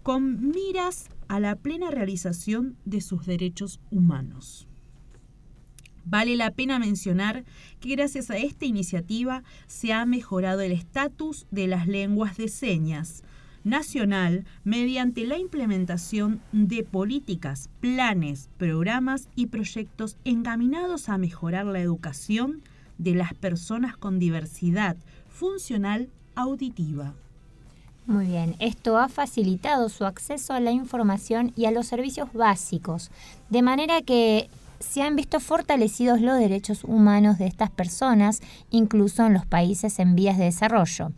con 0.03 0.49
miras 0.49 1.07
a 1.27 1.39
la 1.39 1.55
plena 1.55 1.91
realización 1.91 2.77
de 2.85 3.01
sus 3.01 3.25
derechos 3.25 3.79
humanos. 3.91 4.67
Vale 6.05 6.35
la 6.35 6.51
pena 6.51 6.79
mencionar 6.79 7.45
que 7.79 7.95
gracias 7.95 8.29
a 8.29 8.37
esta 8.37 8.65
iniciativa 8.65 9.43
se 9.67 9.93
ha 9.93 10.05
mejorado 10.05 10.61
el 10.61 10.73
estatus 10.73 11.47
de 11.49 11.67
las 11.67 11.87
lenguas 11.87 12.35
de 12.35 12.49
señas 12.49 13.23
nacional 13.63 14.45
mediante 14.63 15.25
la 15.25 15.37
implementación 15.37 16.41
de 16.51 16.83
políticas, 16.83 17.69
planes, 17.79 18.49
programas 18.57 19.29
y 19.35 19.47
proyectos 19.47 20.17
encaminados 20.25 21.09
a 21.09 21.17
mejorar 21.17 21.65
la 21.65 21.79
educación 21.79 22.61
de 22.97 23.15
las 23.15 23.33
personas 23.33 23.97
con 23.97 24.19
diversidad 24.19 24.97
funcional 25.29 26.09
auditiva. 26.35 27.15
Muy 28.05 28.25
bien, 28.25 28.55
esto 28.59 28.97
ha 28.97 29.07
facilitado 29.07 29.87
su 29.87 30.05
acceso 30.05 30.53
a 30.53 30.59
la 30.59 30.71
información 30.71 31.53
y 31.55 31.65
a 31.65 31.71
los 31.71 31.87
servicios 31.87 32.33
básicos, 32.33 33.11
de 33.49 33.61
manera 33.61 34.01
que 34.01 34.49
se 34.79 35.01
han 35.01 35.15
visto 35.15 35.39
fortalecidos 35.39 36.19
los 36.19 36.37
derechos 36.37 36.83
humanos 36.83 37.37
de 37.37 37.47
estas 37.47 37.69
personas, 37.69 38.41
incluso 38.69 39.25
en 39.25 39.33
los 39.33 39.45
países 39.45 39.99
en 39.99 40.15
vías 40.15 40.37
de 40.37 40.45
desarrollo, 40.45 41.13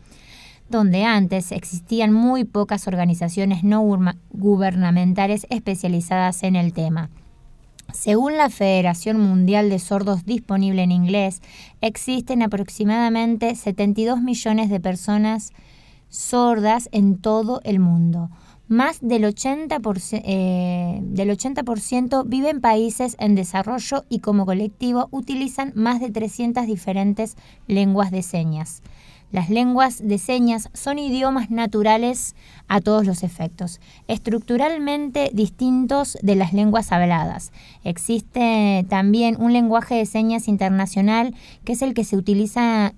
donde 0.70 1.04
antes 1.04 1.52
existían 1.52 2.14
muy 2.14 2.44
pocas 2.44 2.88
organizaciones 2.88 3.64
no 3.64 3.82
gubernamentales 4.30 5.48
especializadas 5.50 6.44
en 6.44 6.56
el 6.56 6.72
tema. 6.72 7.10
Según 7.94 8.38
la 8.38 8.50
Federación 8.50 9.20
Mundial 9.20 9.70
de 9.70 9.80
Sordos 9.80 10.26
disponible 10.26 10.84
en 10.84 10.92
inglés, 10.92 11.42
existen 11.82 12.44
aproximadamente 12.44 13.56
72 13.56 14.22
millones 14.22 14.70
de 14.70 14.80
personas 14.80 15.52
sordas 16.10 16.90
en 16.92 17.18
todo 17.18 17.62
el 17.64 17.80
mundo 17.80 18.30
más 18.68 19.00
del 19.02 19.24
80%, 19.24 20.22
eh, 20.26 21.00
del 21.04 21.30
80 21.30 21.62
vive 22.26 22.50
en 22.50 22.62
países 22.62 23.16
en 23.20 23.36
desarrollo 23.36 24.06
y 24.10 24.20
como 24.20 24.46
colectivo 24.46 25.08
utilizan 25.12 25.72
más 25.76 26.00
de 26.00 26.10
300 26.10 26.66
diferentes 26.66 27.38
lenguas 27.68 28.12
de 28.12 28.24
señas. 28.24 28.82
Las 29.32 29.50
lenguas 29.50 30.08
de 30.08 30.18
señas 30.18 30.70
son 30.74 30.98
idiomas 30.98 31.52
naturales 31.52 32.36
a 32.68 32.80
todos 32.80 33.06
los 33.06 33.22
efectos, 33.22 33.82
estructuralmente 34.08 35.30
distintos 35.34 36.18
de 36.22 36.36
las 36.36 36.54
lenguas 36.54 36.92
habladas. 36.92 37.52
Existe 37.84 38.86
también 38.88 39.36
un 39.40 39.52
lenguaje 39.52 39.96
de 39.96 40.06
señas 40.06 40.48
internacional 40.48 41.36
que 41.66 41.74
es 41.74 41.82
el 41.82 41.94
que 41.94 42.06
se 42.06 42.18
utiliza 42.18 42.94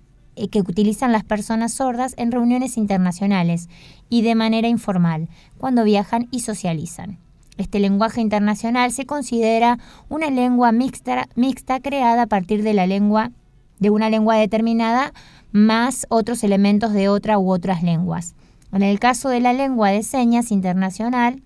que 0.52 0.60
utilizan 0.60 1.12
las 1.12 1.24
personas 1.24 1.74
sordas 1.74 2.14
en 2.18 2.32
reuniones 2.32 2.78
internacionales 2.78 3.70
y 4.10 4.22
de 4.22 4.36
manera 4.36 4.68
informal, 4.68 5.30
cuando 5.58 5.84
viajan 5.84 6.28
y 6.32 6.42
socializan. 6.42 7.18
Este 7.58 7.80
lenguaje 7.80 8.22
internacional 8.22 8.92
se 8.92 9.06
considera 9.06 9.80
una 10.10 10.30
lengua 10.30 10.72
mixta, 10.72 11.28
mixta 11.36 11.80
creada 11.80 12.24
a 12.24 12.28
partir 12.28 12.62
de 12.62 12.74
la 12.74 12.86
lengua 12.86 13.32
de 13.80 13.90
una 13.90 14.10
lengua 14.10 14.36
determinada 14.36 15.14
más 15.52 16.06
otros 16.10 16.44
elementos 16.44 16.94
de 16.94 17.10
otra 17.10 17.38
u 17.38 17.52
otras 17.52 17.84
lenguas. 17.84 18.36
En 18.72 18.84
el 18.84 19.00
caso 19.00 19.30
de 19.30 19.40
la 19.40 19.54
lengua 19.54 19.90
de 19.90 20.04
señas 20.04 20.52
internacional 20.52 21.42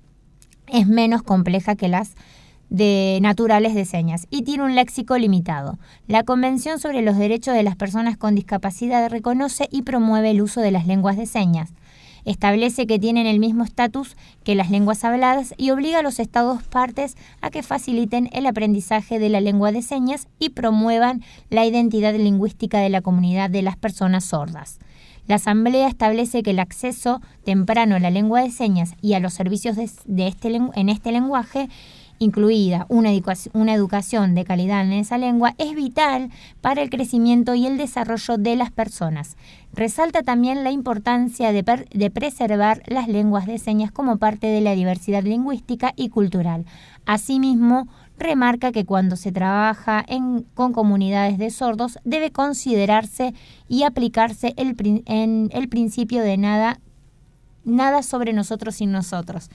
es 0.67 0.87
menos 0.87 1.23
compleja 1.23 1.75
que 1.75 1.87
las 1.87 2.15
de 2.71 3.19
naturales 3.21 3.75
de 3.75 3.85
señas 3.85 4.25
y 4.31 4.43
tiene 4.43 4.63
un 4.63 4.75
léxico 4.75 5.17
limitado. 5.17 5.77
La 6.07 6.23
Convención 6.23 6.79
sobre 6.79 7.01
los 7.01 7.17
Derechos 7.17 7.53
de 7.53 7.63
las 7.63 7.75
Personas 7.75 8.17
con 8.17 8.33
Discapacidad 8.33 9.09
reconoce 9.09 9.67
y 9.69 9.83
promueve 9.83 10.31
el 10.31 10.41
uso 10.41 10.61
de 10.61 10.71
las 10.71 10.87
lenguas 10.87 11.17
de 11.17 11.25
señas. 11.25 11.73
Establece 12.23 12.87
que 12.87 12.97
tienen 12.97 13.27
el 13.27 13.39
mismo 13.39 13.63
estatus 13.63 14.15
que 14.43 14.55
las 14.55 14.69
lenguas 14.69 15.03
habladas 15.03 15.53
y 15.57 15.71
obliga 15.71 15.99
a 15.99 16.03
los 16.03 16.19
Estados 16.19 16.63
partes 16.63 17.17
a 17.41 17.49
que 17.49 17.61
faciliten 17.61 18.29
el 18.31 18.45
aprendizaje 18.45 19.19
de 19.19 19.29
la 19.29 19.41
lengua 19.41 19.71
de 19.73 19.81
señas 19.81 20.27
y 20.39 20.49
promuevan 20.49 21.23
la 21.49 21.65
identidad 21.65 22.15
lingüística 22.15 22.79
de 22.79 22.89
la 22.89 23.01
comunidad 23.01 23.49
de 23.49 23.63
las 23.63 23.75
personas 23.75 24.23
sordas. 24.23 24.79
La 25.27 25.35
Asamblea 25.35 25.87
establece 25.87 26.41
que 26.41 26.51
el 26.51 26.59
acceso 26.59 27.21
temprano 27.43 27.95
a 27.95 27.99
la 27.99 28.09
lengua 28.09 28.41
de 28.41 28.51
señas 28.51 28.93
y 29.01 29.13
a 29.13 29.19
los 29.19 29.33
servicios 29.33 29.75
de, 29.75 30.27
este, 30.27 30.55
en 30.55 30.89
este 30.89 31.11
lenguaje 31.11 31.69
incluida 32.21 32.85
una, 32.87 33.11
educación 33.11 34.35
de 34.35 34.45
calidad 34.45 34.81
en 34.81 34.93
esa 34.93 35.17
lengua, 35.17 35.55
es 35.57 35.73
vital 35.73 36.29
para 36.61 36.83
el 36.83 36.91
crecimiento 36.91 37.55
y 37.55 37.65
el 37.65 37.79
desarrollo 37.79 38.37
de 38.37 38.55
las 38.55 38.71
personas. 38.71 39.37
Resalta 39.73 40.21
también 40.21 40.63
la 40.63 40.69
importancia 40.69 41.51
de, 41.51 41.63
preservar 42.11 42.83
las 42.85 43.07
lenguas 43.07 43.47
de 43.47 43.57
señas 43.57 43.91
como 43.91 44.17
parte 44.17 44.45
de 44.45 44.61
la 44.61 44.75
diversidad 44.75 45.23
lingüística 45.23 45.93
y 45.95 46.09
cultural. 46.09 46.65
Asimismo, 47.07 47.87
remarca 48.19 48.71
que 48.71 48.85
cuando 48.85 49.15
se 49.15 49.31
trabaja 49.31 50.05
con 50.53 50.73
comunidades 50.73 51.39
de 51.39 51.49
sordos 51.49 51.97
debe 52.03 52.31
considerarse 52.31 53.33
y 53.67 53.81
aplicarse 53.81 54.53
el, 54.57 54.75
en 55.07 55.49
el 55.53 55.69
principio 55.69 56.21
de 56.21 56.37
nada, 56.37 56.79
nada 57.63 58.03
sobre 58.03 58.33
nosotros 58.33 58.75
sin 58.75 58.91
nosotros. 58.91 59.49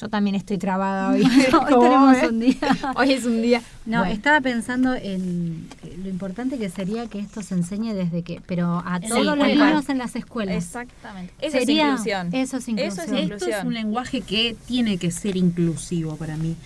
Yo 0.00 0.08
también 0.08 0.34
estoy 0.34 0.58
trabada 0.58 1.10
hoy. 1.10 1.22
hoy 1.52 1.80
tenemos 1.80 2.22
un 2.22 2.40
día. 2.40 2.56
hoy 2.96 3.12
es 3.12 3.24
un 3.24 3.42
día. 3.42 3.62
No, 3.84 4.04
estaba 4.04 4.40
pensando 4.40 4.94
en 4.94 5.68
lo 6.02 6.08
importante 6.08 6.58
que 6.58 6.70
sería 6.70 7.06
que 7.08 7.18
esto 7.18 7.42
se 7.42 7.54
enseñe 7.54 7.92
desde 7.92 8.22
que, 8.22 8.40
pero 8.46 8.82
a 8.84 9.00
todos 9.00 9.24
los 9.24 9.36
niños 9.36 9.88
en 9.88 9.98
las 9.98 10.16
escuelas. 10.16 10.56
Exactamente. 10.56 11.32
Eso 11.40 11.58
es 11.58 11.68
inclusión. 11.68 12.28
Eso 12.32 12.56
es 12.56 12.68
inclusión. 12.68 13.32
Esto 13.32 13.46
es 13.48 13.64
un 13.64 13.74
lenguaje 13.74 14.22
que 14.22 14.56
tiene 14.66 14.96
que 14.98 15.10
ser 15.10 15.36
inclusivo 15.36 16.16
para 16.16 16.36
mí. 16.36 16.56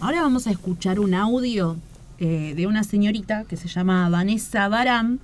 Ahora 0.00 0.20
vamos 0.22 0.46
a 0.46 0.50
escuchar 0.50 1.00
un 1.00 1.14
audio 1.14 1.76
eh, 2.18 2.52
de 2.54 2.66
una 2.66 2.84
señorita 2.84 3.44
que 3.44 3.56
se 3.56 3.68
llama 3.68 4.08
Vanessa 4.10 4.68
Baram. 4.68 5.18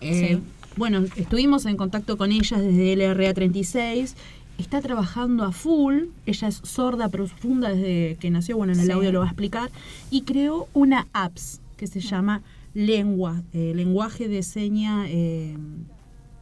Eh, 0.00 0.40
bueno, 0.76 1.04
estuvimos 1.16 1.64
en 1.66 1.76
contacto 1.76 2.18
con 2.18 2.32
ella 2.32 2.58
desde 2.58 2.96
LRA 2.96 3.32
36 3.32 4.14
está 4.58 4.80
trabajando 4.80 5.44
a 5.44 5.52
full, 5.52 6.04
ella 6.24 6.48
es 6.48 6.60
sorda 6.64 7.08
profunda 7.08 7.70
desde 7.70 8.16
que 8.20 8.30
nació, 8.30 8.56
bueno, 8.56 8.72
en 8.72 8.80
el 8.80 8.90
audio 8.90 9.12
lo 9.12 9.20
va 9.20 9.26
a 9.26 9.28
explicar, 9.28 9.70
y 10.10 10.22
creó 10.22 10.68
una 10.72 11.06
apps 11.12 11.60
que 11.76 11.86
se 11.86 12.00
llama 12.00 12.42
Lengua, 12.74 13.42
eh, 13.52 13.72
lenguaje 13.74 14.28
de 14.28 14.42
seña 14.42 15.04
eh, 15.08 15.56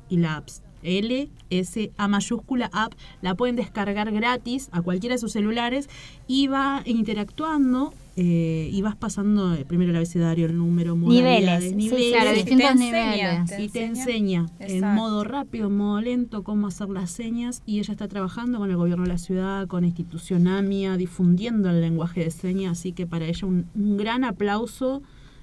y 0.08 0.16
la 0.18 0.36
apps. 0.36 0.62
L, 0.84 1.30
S, 1.48 1.92
A 1.96 2.08
mayúscula, 2.08 2.68
app, 2.72 2.92
la 3.22 3.34
pueden 3.34 3.56
descargar 3.56 4.12
gratis 4.12 4.68
a 4.70 4.82
cualquiera 4.82 5.14
de 5.14 5.18
sus 5.18 5.32
celulares 5.32 5.88
y 6.26 6.46
va 6.46 6.82
interactuando 6.84 7.94
eh, 8.16 8.70
y 8.72 8.80
vas 8.82 8.94
pasando 8.94 9.54
eh, 9.54 9.64
primero 9.64 9.90
el 9.90 9.96
abecedario, 9.96 10.46
el 10.46 10.56
número, 10.56 10.94
niveles, 10.94 11.74
niveles 11.74 12.34
distintos 12.34 12.76
niveles. 12.76 13.58
y 13.58 13.68
te 13.68 13.84
enseña 13.84 14.46
en 14.60 14.94
modo 14.94 15.24
rápido, 15.24 15.66
en 15.66 15.76
modo 15.76 16.00
lento, 16.00 16.44
cómo 16.44 16.68
hacer 16.68 16.88
las 16.90 17.10
señas. 17.10 17.62
Y 17.66 17.80
ella 17.80 17.92
está 17.92 18.06
trabajando 18.06 18.58
con 18.58 18.70
el 18.70 18.76
gobierno 18.76 19.02
de 19.04 19.10
la 19.10 19.18
ciudad, 19.18 19.66
con 19.66 19.80
la 19.80 19.88
institución 19.88 20.46
AMIA, 20.46 20.96
difundiendo 20.96 21.70
el 21.70 21.80
lenguaje 21.80 22.22
de 22.22 22.30
señas. 22.30 22.78
Así 22.78 22.92
que 22.92 23.06
para 23.06 23.26
ella 23.26 23.48
un, 23.48 23.66
un 23.74 23.96
gran 23.96 24.22
aplauso 24.22 25.02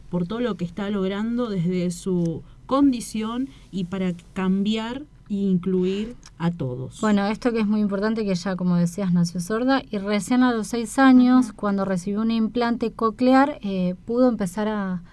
por 0.09 0.25
todo 0.25 0.39
lo 0.39 0.55
que 0.55 0.65
está 0.65 0.89
logrando 0.89 1.49
desde 1.49 1.91
su 1.91 2.43
condición 2.65 3.49
y 3.71 3.83
para 3.83 4.13
cambiar 4.33 5.03
e 5.31 5.35
incluir 5.35 6.17
a 6.37 6.51
todos. 6.51 6.99
Bueno, 6.99 7.25
esto 7.27 7.53
que 7.53 7.61
es 7.61 7.65
muy 7.65 7.79
importante, 7.79 8.25
que 8.25 8.31
ella, 8.31 8.57
como 8.57 8.75
decías, 8.75 9.13
nació 9.13 9.39
sorda 9.39 9.81
y 9.89 9.97
recién 9.97 10.43
a 10.43 10.51
los 10.51 10.67
seis 10.67 10.99
años, 10.99 11.53
cuando 11.53 11.85
recibió 11.85 12.19
un 12.19 12.31
implante 12.31 12.91
coclear, 12.91 13.57
eh, 13.61 13.95
pudo 14.05 14.27
empezar 14.27 14.67
a, 14.67 15.03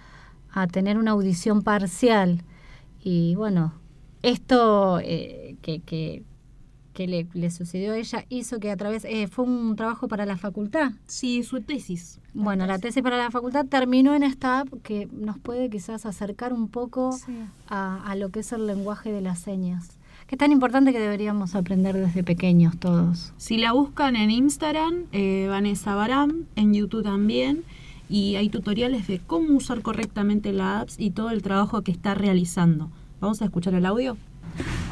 a, 0.50 0.66
tener 0.66 0.98
una 0.98 1.12
audición 1.12 1.62
parcial. 1.62 2.42
Y 3.00 3.36
bueno, 3.36 3.74
esto 4.22 4.98
eh, 4.98 5.56
que, 5.62 5.82
que, 5.82 6.24
que 6.94 7.06
le, 7.06 7.28
le, 7.32 7.52
sucedió 7.52 7.92
a 7.92 7.96
ella 7.96 8.24
hizo 8.28 8.58
que 8.58 8.72
a 8.72 8.76
través, 8.76 9.04
eh, 9.04 9.28
fue 9.28 9.44
un 9.44 9.76
trabajo 9.76 10.08
para 10.08 10.26
la 10.26 10.36
facultad. 10.36 10.90
Sí, 11.06 11.44
su 11.44 11.60
tesis. 11.60 12.18
Bueno, 12.34 12.66
la 12.66 12.80
tesis 12.80 13.04
para 13.04 13.18
la 13.18 13.30
facultad 13.30 13.66
terminó 13.66 14.16
en 14.16 14.24
esta 14.24 14.60
app 14.60 14.68
que 14.82 15.06
nos 15.12 15.38
puede 15.38 15.70
quizás 15.70 16.06
acercar 16.06 16.52
un 16.52 16.66
poco 16.66 17.12
sí. 17.12 17.38
a, 17.68 18.02
a 18.02 18.16
lo 18.16 18.30
que 18.30 18.40
es 18.40 18.50
el 18.50 18.66
lenguaje 18.66 19.12
de 19.12 19.20
las 19.20 19.38
señas 19.38 19.97
que 20.28 20.34
es 20.34 20.38
tan 20.38 20.52
importante 20.52 20.92
que 20.92 21.00
deberíamos 21.00 21.54
aprender 21.54 21.96
desde 21.96 22.22
pequeños 22.22 22.78
todos. 22.78 23.32
Si 23.38 23.56
la 23.56 23.72
buscan 23.72 24.14
en 24.14 24.30
Instagram, 24.30 25.06
eh, 25.10 25.46
Vanessa 25.48 25.94
Baram, 25.94 26.44
en 26.54 26.74
YouTube 26.74 27.02
también, 27.02 27.64
y 28.10 28.36
hay 28.36 28.50
tutoriales 28.50 29.06
de 29.06 29.20
cómo 29.20 29.56
usar 29.56 29.80
correctamente 29.80 30.52
la 30.52 30.80
apps 30.80 30.96
y 30.98 31.12
todo 31.12 31.30
el 31.30 31.40
trabajo 31.40 31.80
que 31.80 31.92
está 31.92 32.14
realizando. 32.14 32.90
Vamos 33.20 33.40
a 33.40 33.46
escuchar 33.46 33.72
el 33.72 33.86
audio. 33.86 34.18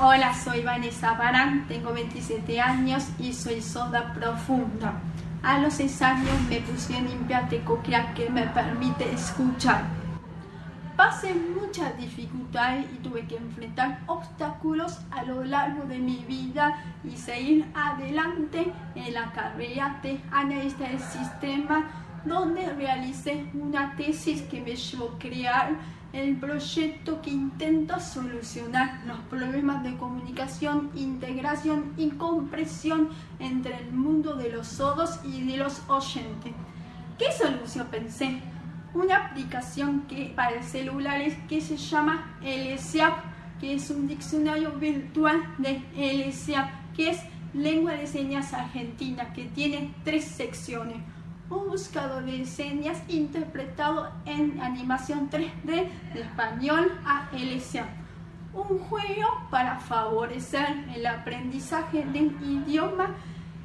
Hola, 0.00 0.34
soy 0.34 0.62
Vanessa 0.62 1.12
Baram, 1.12 1.68
tengo 1.68 1.92
27 1.92 2.58
años 2.58 3.04
y 3.18 3.34
soy 3.34 3.60
sorda 3.60 4.14
profunda. 4.14 5.02
A 5.42 5.60
los 5.60 5.74
6 5.74 6.00
años 6.00 6.34
me 6.48 6.60
puse 6.60 6.94
implante 6.96 7.60
coclear 7.60 8.14
que 8.14 8.30
me 8.30 8.46
permite 8.46 9.12
escuchar 9.12 9.84
pasé 10.96 11.34
muchas 11.34 11.96
dificultades 11.98 12.86
y 12.92 12.96
tuve 12.98 13.26
que 13.26 13.36
enfrentar 13.36 14.00
obstáculos 14.06 14.98
a 15.10 15.24
lo 15.24 15.44
largo 15.44 15.84
de 15.84 15.98
mi 15.98 16.24
vida 16.26 16.82
y 17.04 17.16
seguir 17.16 17.66
adelante 17.74 18.72
en 18.94 19.14
la 19.14 19.30
carrera 19.32 20.00
de 20.02 20.20
análisis 20.30 20.78
del 20.78 20.98
sistema 20.98 21.90
donde 22.24 22.72
realicé 22.72 23.48
una 23.54 23.94
tesis 23.96 24.42
que 24.42 24.60
me 24.60 24.74
llevó 24.74 25.10
a 25.14 25.18
crear 25.18 25.76
el 26.12 26.36
proyecto 26.36 27.20
que 27.20 27.30
intenta 27.30 28.00
solucionar 28.00 29.02
los 29.06 29.18
problemas 29.30 29.82
de 29.82 29.96
comunicación, 29.96 30.90
integración 30.94 31.92
y 31.96 32.10
comprensión 32.10 33.10
entre 33.38 33.76
el 33.78 33.92
mundo 33.92 34.34
de 34.34 34.50
los 34.50 34.66
sordos 34.66 35.20
y 35.24 35.42
de 35.44 35.58
los 35.58 35.82
oyentes. 35.88 36.52
¿Qué 37.18 37.26
solución 37.32 37.86
pensé? 37.90 38.40
Una 38.94 39.26
aplicación 39.26 40.02
que 40.02 40.32
para 40.34 40.62
celulares 40.62 41.36
que 41.48 41.60
se 41.60 41.76
llama 41.76 42.38
LSAP, 42.42 43.14
que 43.60 43.74
es 43.74 43.90
un 43.90 44.06
diccionario 44.06 44.72
virtual 44.72 45.42
de 45.58 45.82
LSAP, 45.96 46.68
que 46.94 47.10
es 47.10 47.20
lengua 47.54 47.92
de 47.92 48.06
señas 48.06 48.52
argentina, 48.52 49.32
que 49.32 49.44
tiene 49.46 49.94
tres 50.04 50.24
secciones. 50.24 50.96
Un 51.48 51.68
buscador 51.68 52.24
de 52.24 52.44
señas 52.44 52.98
interpretado 53.08 54.10
en 54.24 54.60
animación 54.60 55.30
3D 55.30 55.62
de 55.64 56.20
español 56.20 56.90
a 57.04 57.28
LSAP. 57.32 57.86
Un 58.52 58.78
juego 58.78 59.46
para 59.50 59.78
favorecer 59.78 60.84
el 60.94 61.06
aprendizaje 61.06 62.04
del 62.04 62.34
idioma 62.42 63.10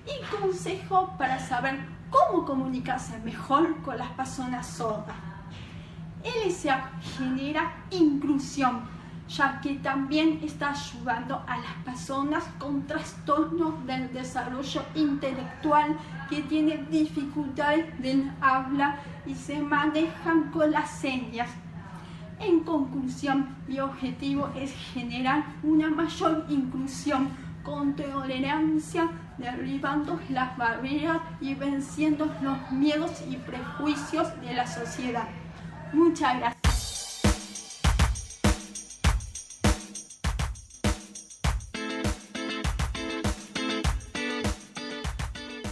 y 0.06 0.36
consejo 0.36 1.16
para 1.18 1.40
saber 1.40 1.80
cómo 2.12 2.46
comunicarse 2.46 3.18
mejor 3.20 3.82
con 3.82 3.98
las 3.98 4.10
personas 4.10 4.68
sordas. 4.68 5.16
LSA 6.24 6.92
genera 7.18 7.74
inclusión, 7.90 8.82
ya 9.28 9.60
que 9.62 9.76
también 9.76 10.40
está 10.44 10.72
ayudando 10.72 11.42
a 11.48 11.58
las 11.58 11.74
personas 11.84 12.44
con 12.60 12.86
trastornos 12.86 13.86
del 13.88 14.14
desarrollo 14.14 14.84
intelectual 14.94 15.98
que 16.30 16.44
tienen 16.44 16.88
dificultades 16.92 18.00
del 18.02 18.32
habla 18.42 19.00
y 19.26 19.34
se 19.34 19.60
manejan 19.60 20.52
con 20.52 20.70
las 20.70 20.92
señas. 20.92 21.50
En 22.40 22.62
conclusión, 22.62 23.56
mi 23.68 23.80
objetivo 23.80 24.50
es 24.56 24.74
generar 24.94 25.46
una 25.64 25.90
mayor 25.90 26.46
inclusión 26.50 27.30
con 27.64 27.96
tolerancia, 27.96 29.10
derribando 29.42 30.20
las 30.30 30.56
barreras 30.58 31.20
y 31.42 31.56
venciendo 31.56 32.34
los 32.42 32.72
miedos 32.72 33.12
y 33.30 33.36
prejuicios 33.38 34.28
de 34.42 34.54
la 34.54 34.68
sociedad. 34.68 35.28
Muchas 35.94 36.38
gracias. 36.38 36.62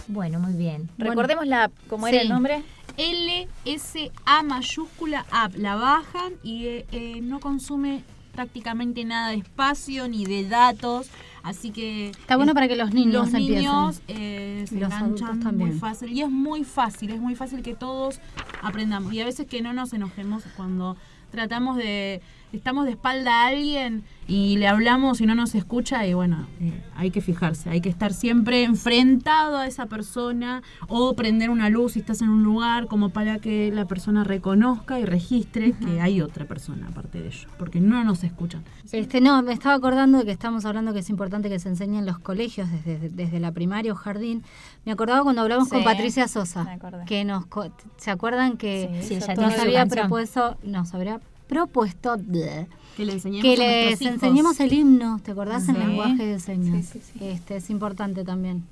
Bueno, 0.08 0.40
muy 0.40 0.54
bien. 0.54 0.90
Recordemos 0.98 1.46
la, 1.46 1.70
cómo 1.88 2.08
era 2.08 2.18
Sí. 2.18 2.22
el 2.24 2.32
nombre. 2.32 2.62
LSA 2.98 4.42
mayúscula 4.42 5.24
app. 5.30 5.54
La 5.56 5.76
bajan 5.76 6.34
y 6.42 6.66
eh, 6.66 6.86
eh, 6.92 7.20
no 7.22 7.40
consume 7.40 8.02
prácticamente 8.34 9.04
nada 9.04 9.30
de 9.30 9.36
espacio 9.36 10.08
ni 10.08 10.24
de 10.26 10.48
datos. 10.48 11.08
Así 11.42 11.70
que. 11.70 12.10
Está 12.10 12.36
bueno 12.36 12.52
para 12.54 12.68
que 12.68 12.76
los 12.76 12.92
niños 12.92 13.26
Los 13.26 13.34
empiecen. 13.34 13.56
niños 13.58 14.02
eh, 14.08 14.64
se 14.68 14.76
Y 14.76 14.78
los 14.80 14.88
enganchan 14.92 15.04
adultos 15.04 15.34
muy 15.36 15.40
también. 15.44 15.78
fácil. 15.78 16.12
Y 16.12 16.22
es 16.22 16.30
muy 16.30 16.64
fácil, 16.64 17.10
es 17.10 17.20
muy 17.20 17.34
fácil 17.34 17.62
que 17.62 17.74
todos 17.74 18.20
aprendamos. 18.62 19.12
Y 19.12 19.20
a 19.20 19.24
veces 19.24 19.46
que 19.46 19.62
no 19.62 19.72
nos 19.72 19.92
enojemos 19.92 20.44
cuando 20.56 20.96
tratamos 21.30 21.76
de. 21.76 22.20
Estamos 22.52 22.84
de 22.84 22.92
espalda 22.92 23.44
a 23.44 23.46
alguien 23.48 24.02
y 24.26 24.56
le 24.58 24.66
hablamos 24.68 25.20
y 25.20 25.26
no 25.26 25.34
nos 25.34 25.54
escucha 25.54 26.06
y 26.06 26.14
bueno, 26.14 26.46
eh, 26.60 26.82
hay 26.96 27.10
que 27.10 27.20
fijarse, 27.20 27.70
hay 27.70 27.80
que 27.80 27.88
estar 27.88 28.12
siempre 28.12 28.64
enfrentado 28.64 29.56
a 29.56 29.66
esa 29.66 29.86
persona 29.86 30.62
o 30.88 31.14
prender 31.14 31.50
una 31.50 31.68
luz 31.68 31.92
si 31.92 32.00
estás 32.00 32.22
en 32.22 32.28
un 32.28 32.42
lugar 32.42 32.86
como 32.86 33.10
para 33.10 33.38
que 33.38 33.70
la 33.72 33.84
persona 33.86 34.24
reconozca 34.24 34.98
y 34.98 35.04
registre 35.04 35.72
que 35.72 36.00
hay 36.00 36.20
otra 36.20 36.44
persona 36.44 36.88
aparte 36.88 37.20
de 37.20 37.28
ellos, 37.28 37.46
porque 37.58 37.80
no 37.80 38.02
nos 38.04 38.24
escuchan. 38.24 38.64
Este, 38.92 39.20
no, 39.20 39.42
me 39.42 39.52
estaba 39.52 39.74
acordando 39.76 40.18
de 40.18 40.24
que 40.24 40.32
estamos 40.32 40.64
hablando 40.64 40.92
que 40.92 41.00
es 41.00 41.10
importante 41.10 41.48
que 41.48 41.58
se 41.60 41.68
enseñe 41.68 41.98
en 41.98 42.06
los 42.06 42.18
colegios 42.18 42.68
desde, 42.84 43.08
desde 43.10 43.38
la 43.40 43.52
primaria 43.52 43.92
o 43.92 43.96
jardín. 43.96 44.42
Me 44.84 44.92
acordaba 44.92 45.22
cuando 45.22 45.42
hablamos 45.42 45.68
Sí, 45.68 45.74
con 45.74 45.84
Patricia 45.84 46.26
Sosa, 46.28 46.66
que 47.06 47.24
nos 47.24 47.46
co- 47.46 47.70
se 47.96 48.10
acuerdan 48.10 48.56
que 48.56 49.00
Sí, 49.02 49.14
ella 49.14 49.34
nos 49.36 49.58
había 49.58 49.86
propuesto, 49.86 50.56
nos 50.64 50.92
habría 50.94 51.20
propuesto 51.50 52.16
bleh, 52.16 52.66
Que 52.96 53.04
le 53.04 53.12
enseñemos 53.14 53.42
que 53.42 53.56
les 53.56 54.00
enseñemos 54.00 54.60
el 54.60 54.72
himno, 54.72 55.20
¿te 55.22 55.32
acordás? 55.32 55.68
En 55.68 55.74
Sí. 55.76 55.80
lenguaje 55.82 56.24
de 56.26 56.38
señas. 56.40 56.86
Sí, 56.86 57.00
sí, 57.02 57.18
Este 57.24 57.56
es 57.56 57.68
importante 57.70 58.24
también. 58.24 58.64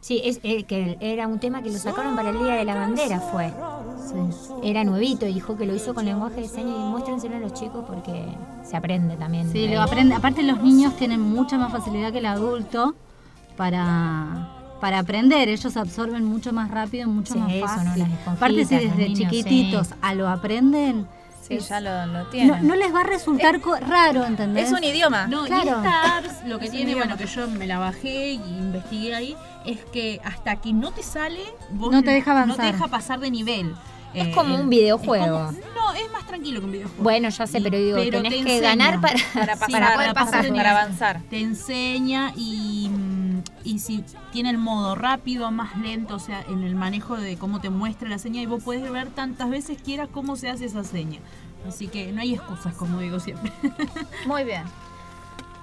Sí, 0.00 0.20
es, 0.24 0.38
eh, 0.44 0.62
que 0.62 0.96
era 1.00 1.26
un 1.26 1.40
tema 1.40 1.60
que 1.62 1.70
lo 1.70 1.78
sacaron 1.78 2.14
para 2.14 2.30
el 2.30 2.38
Día 2.38 2.54
de 2.54 2.64
la 2.64 2.74
Bandera, 2.76 3.20
fue. 3.20 3.52
Era 4.62 4.84
nuevito 4.84 5.26
y 5.26 5.34
dijo 5.34 5.56
que 5.56 5.66
lo 5.66 5.74
hizo 5.74 5.92
con 5.94 6.04
lenguaje 6.04 6.42
de 6.42 6.48
señas 6.48 6.76
y 6.78 6.84
muéstrenselo 6.90 7.36
a 7.36 7.40
los 7.40 7.52
chicos 7.54 7.84
porque 7.86 8.24
se 8.64 8.76
aprende 8.76 9.16
también. 9.16 9.50
Sí, 9.50 9.66
de 9.66 9.74
lo 9.74 9.82
aprende. 9.82 10.14
Aparte 10.14 10.42
los 10.44 10.62
niños 10.62 10.96
tienen 10.96 11.20
mucha 11.20 11.58
más 11.58 11.72
facilidad 11.72 12.12
que 12.12 12.18
el 12.18 12.26
adulto 12.26 12.94
para 13.56 14.54
para 14.80 15.00
aprender. 15.00 15.48
Ellos 15.48 15.76
absorben 15.76 16.24
mucho 16.24 16.52
más 16.52 16.70
rápido, 16.70 17.08
mucho 17.08 17.34
Sí, 17.34 17.40
más 17.40 17.50
eso, 17.52 17.66
¿no? 17.66 17.84
fácil. 17.84 18.06
Aparte 18.26 18.64
si 18.64 18.76
desde 18.76 18.96
niños, 19.08 19.18
chiquititos 19.18 19.86
sí. 19.88 19.94
a 20.00 20.14
lo 20.14 20.28
aprenden, 20.28 21.06
Sí, 21.48 21.54
es- 21.54 21.68
ya 21.68 21.80
lo, 21.80 21.90
lo 22.06 22.24
no, 22.24 22.26
tienen. 22.26 22.66
no 22.66 22.74
les 22.76 22.94
va 22.94 23.00
a 23.00 23.04
resultar 23.04 23.60
co- 23.60 23.76
raro, 23.76 24.24
¿entendés? 24.26 24.66
es 24.66 24.72
un 24.72 24.84
idioma. 24.84 25.26
No, 25.26 25.44
y 25.46 25.48
Claro. 25.48 25.78
esta 25.82 26.18
apps 26.18 26.44
lo 26.46 26.58
que 26.58 26.66
Es 26.66 26.70
tiene, 26.70 26.94
bueno, 26.94 27.16
que 27.16 27.26
yo 27.26 27.48
me 27.48 27.66
la 27.66 27.78
bajé 27.78 28.32
y 28.32 28.36
investigué 28.36 29.14
ahí, 29.14 29.36
es 29.64 29.78
que 29.92 30.20
hasta 30.24 30.56
que 30.56 30.72
no 30.72 30.92
te 30.92 31.02
sale, 31.02 31.40
vos 31.70 31.90
No 31.90 32.02
te 32.02 32.10
deja 32.10 32.32
No 32.32 32.38
avanzar. 32.40 32.66
te 32.66 32.72
deja 32.72 32.88
pasar 32.88 33.18
de 33.20 33.30
nivel. 33.30 33.74
Es 34.14 34.28
Eh, 34.28 34.32
como 34.34 34.54
un 34.56 34.70
videojuego. 34.70 35.24
es 35.50 35.56
como- 35.56 35.74
no, 35.74 35.92
es 35.94 36.10
más 36.12 36.26
tranquilo 36.26 36.60
que 36.60 36.66
un 36.66 36.72
videojuego. 36.72 37.02
Bueno, 37.02 37.28
ya 37.28 37.46
sé, 37.46 37.60
pero 37.60 37.76
digo, 37.78 37.96
Pero 37.98 38.22
tenés 38.22 38.38
te 38.38 38.44
que 38.44 38.60
ganar 38.60 39.00
para, 39.00 39.18
Para 39.34 39.54
Sí, 39.54 39.60
pasar, 39.60 39.70
para 39.70 39.94
poder 39.94 40.14
pasar. 40.14 40.48
para 40.48 40.70
avanzar. 40.70 41.20
Te 41.28 41.40
enseña 41.40 42.32
y, 42.36 42.90
y 43.64 43.78
si 43.78 44.04
tiene 44.32 44.50
el 44.50 44.58
modo 44.58 44.94
rápido, 44.94 45.50
más 45.50 45.76
lento, 45.78 46.16
o 46.16 46.18
sea, 46.18 46.42
en 46.42 46.62
el 46.62 46.74
manejo 46.74 47.16
de 47.16 47.36
cómo 47.36 47.60
te 47.60 47.70
muestra 47.70 48.08
la 48.08 48.18
seña 48.18 48.40
y 48.40 48.46
vos 48.46 48.62
podés 48.62 48.90
ver 48.90 49.08
tantas 49.08 49.50
veces 49.50 49.80
quieras 49.82 50.08
cómo 50.12 50.36
se 50.36 50.50
hace 50.50 50.66
esa 50.66 50.84
seña. 50.84 51.20
Así 51.66 51.88
que 51.88 52.12
no 52.12 52.20
hay 52.20 52.34
excusas, 52.34 52.74
como 52.74 53.00
digo 53.00 53.20
siempre. 53.20 53.52
Muy 54.26 54.44
bien. 54.44 54.62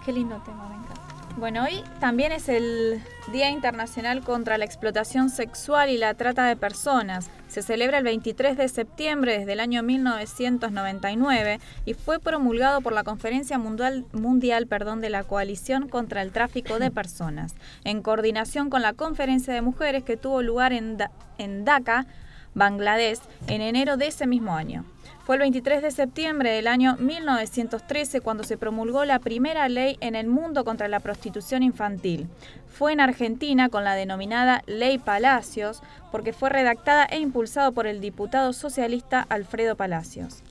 Qué 0.06 0.12
lindo 0.12 0.36
tema, 0.46 0.68
me 0.70 0.76
encanta. 0.76 1.05
Bueno, 1.38 1.66
hoy 1.66 1.84
también 2.00 2.32
es 2.32 2.48
el 2.48 3.02
Día 3.34 3.50
Internacional 3.50 4.22
contra 4.22 4.58
la 4.58 4.64
Explotación 4.64 5.30
Sexual 5.30 5.90
y 5.90 5.98
la 5.98 6.14
Trata 6.14 6.46
de 6.46 6.56
Personas. 6.56 7.30
Se 7.50 7.62
celebra 7.62 7.98
el 7.98 8.06
23 8.06 8.56
de 8.56 8.70
septiembre 8.70 9.40
desde 9.40 9.52
el 9.52 9.60
año 9.60 9.84
1999 9.84 11.60
y 11.84 11.94
fue 11.94 12.20
promulgado 12.20 12.80
por 12.80 12.94
la 12.94 13.04
Conferencia 13.04 13.58
Mundial, 13.58 14.06
Mundial 14.14 14.68
perdón, 14.68 15.02
de 15.02 15.10
la 15.10 15.26
Coalición 15.26 15.90
contra 15.90 16.22
el 16.22 16.32
Tráfico 16.32 16.80
de 16.80 16.90
Personas, 16.90 17.54
en 17.84 18.02
coordinación 18.02 18.70
con 18.70 18.82
la 18.82 18.94
Conferencia 18.94 19.54
de 19.54 19.62
Mujeres 19.62 20.04
que 20.04 20.16
tuvo 20.16 20.42
lugar 20.42 20.72
en, 20.72 20.98
en 21.38 21.66
Dhaka 21.66 22.08
Bangladesh, 22.54 23.20
en 23.48 23.60
enero 23.60 23.98
de 23.98 24.08
ese 24.08 24.26
mismo 24.26 24.56
año. 24.56 24.86
Fue 25.26 25.38
el 25.38 25.42
23 25.42 25.82
de 25.82 25.90
septiembre 25.90 26.52
del 26.52 26.68
año 26.68 26.98
1913 27.00 28.22
cuando 28.22 28.44
se 28.44 28.60
promulgó 28.60 29.06
la 29.06 29.18
primera 29.18 29.68
ley 29.70 29.98
en 30.00 30.14
el 30.14 30.28
mundo 30.28 30.64
contra 30.64 30.88
la 30.88 31.00
prostitución 31.00 31.64
infantil. 31.64 32.28
Fue 32.68 32.94
en 32.94 33.00
Argentina 33.00 33.70
con 33.70 33.84
la 33.84 33.96
denominada 33.96 34.62
Ley 34.68 35.00
Palacios, 35.00 35.82
porque 36.12 36.32
fue 36.32 36.52
redactada 36.52 37.06
e 37.06 37.18
impulsado 37.18 37.72
por 37.72 37.88
el 37.88 38.02
diputado 38.02 38.54
socialista 38.54 39.26
Alfredo 39.28 39.76
Palacios. 39.76 40.44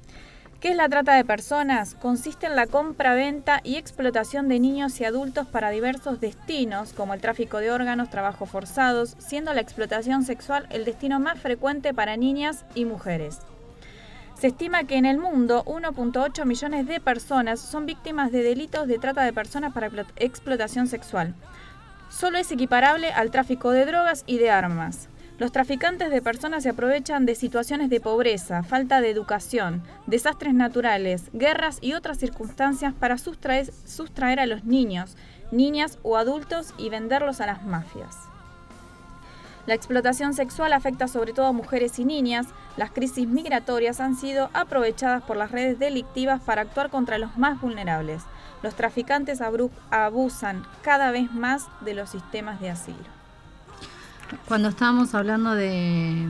¿Qué 0.59 0.71
es 0.71 0.77
la 0.77 0.89
trata 0.89 1.15
de 1.15 1.25
personas? 1.25 1.95
Consiste 1.95 2.47
en 2.47 2.57
la 2.57 2.67
compra, 2.67 3.15
venta 3.15 3.61
y 3.63 3.77
explotación 3.77 4.49
de 4.49 4.59
niños 4.59 5.01
y 5.01 5.05
adultos 5.05 5.47
para 5.47 5.71
diversos 5.71 6.19
destinos, 6.19 6.93
como 6.95 7.15
el 7.15 7.21
tráfico 7.21 7.59
de 7.59 7.71
órganos, 7.71 8.11
trabajos 8.11 8.51
forzados, 8.51 9.15
siendo 9.19 9.55
la 9.55 9.61
explotación 9.61 10.25
sexual 10.25 10.67
el 10.71 10.85
destino 10.85 11.21
más 11.21 11.39
frecuente 11.39 11.95
para 11.95 12.17
niñas 12.17 12.65
y 12.75 12.87
mujeres. 12.87 13.39
Se 14.45 14.49
estima 14.49 14.85
que 14.85 14.97
en 14.99 15.07
el 15.07 15.17
mundo 15.17 15.65
1.8 15.65 16.45
millones 16.45 16.87
de 16.87 17.01
personas 17.01 17.59
son 17.61 17.87
víctimas 17.87 18.31
de 18.31 18.43
delitos 18.43 18.87
de 18.87 18.99
trata 18.99 19.23
de 19.23 19.33
personas 19.33 19.73
para 19.73 19.91
explotación 20.17 20.87
sexual. 20.87 21.35
Solo 22.11 22.37
es 22.37 22.53
equiparable 22.53 23.11
al 23.11 23.31
tráfico 23.31 23.71
de 23.71 23.87
drogas 23.87 24.23
y 24.27 24.37
de 24.37 24.51
armas. 24.51 25.09
Los 25.39 25.51
traficantes 25.51 26.11
de 26.11 26.21
personas 26.21 26.63
se 26.63 26.69
aprovechan 26.69 27.25
de 27.25 27.37
situaciones 27.37 27.89
de 27.89 28.01
pobreza, 28.01 28.63
falta 28.63 29.01
de 29.01 29.09
educación, 29.09 29.83
desastres 30.07 30.53
naturales, 30.53 31.31
guerras 31.33 31.79
y 31.81 31.95
otras 31.95 32.19
circunstancias 32.19 32.93
para 32.93 33.17
sustraer, 33.17 34.41
a 34.41 34.45
los 34.45 34.65
niños, 34.65 35.17
niñas 35.53 35.99
o 36.03 36.19
adultos 36.19 36.75
y 36.77 36.91
venderlos 36.91 37.41
a 37.41 37.47
las 37.47 37.65
mafias. 37.65 38.15
La 39.67 39.75
explotación 39.75 40.35
sexual 40.35 40.75
afecta 40.75 41.09
sobre 41.09 41.33
todo 41.33 41.47
a 41.47 41.53
mujeres 41.53 41.99
y 41.99 42.05
niñas. 42.05 42.47
Las 42.77 42.91
crisis 42.91 43.27
migratorias 43.27 43.99
han 44.01 44.15
sido 44.15 44.51
aprovechadas 44.53 45.23
por 45.23 45.37
las 45.37 45.51
redes 45.51 45.79
delictivas 45.79 46.43
para 46.43 46.63
actuar 46.63 46.91
contra 46.91 47.17
los 47.17 47.39
más 47.39 47.61
vulnerables. 47.61 48.23
Los 48.63 48.75
traficantes 48.75 49.41
abusan 49.91 50.67
cada 50.83 51.11
vez 51.13 51.33
más 51.33 51.67
de 51.81 51.95
los 51.95 52.11
sistemas 52.11 52.61
de 52.61 52.71
asilo. 52.71 53.15
Cuando 54.47 54.69
estábamos 54.69 55.15
hablando 55.15 55.55
de, 55.55 56.29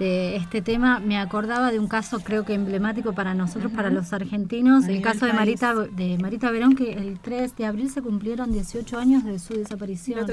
de 0.00 0.36
este 0.36 0.62
tema, 0.62 0.98
me 0.98 1.18
acordaba 1.18 1.70
de 1.70 1.78
un 1.78 1.86
caso 1.86 2.20
creo 2.20 2.46
que 2.46 2.54
emblemático 2.54 3.12
para 3.12 3.34
nosotros, 3.34 3.70
para 3.70 3.90
los 3.90 4.14
argentinos, 4.14 4.88
el 4.88 5.02
caso 5.02 5.26
de 5.26 5.34
Marita, 5.34 5.74
de 5.74 6.16
Marita 6.16 6.50
Verón, 6.50 6.74
que 6.74 6.94
el 6.94 7.20
3 7.20 7.54
de 7.56 7.66
abril 7.66 7.90
se 7.90 8.00
cumplieron 8.00 8.50
18 8.50 8.98
años 8.98 9.24
de 9.24 9.38
su 9.38 9.52
desaparición. 9.52 10.26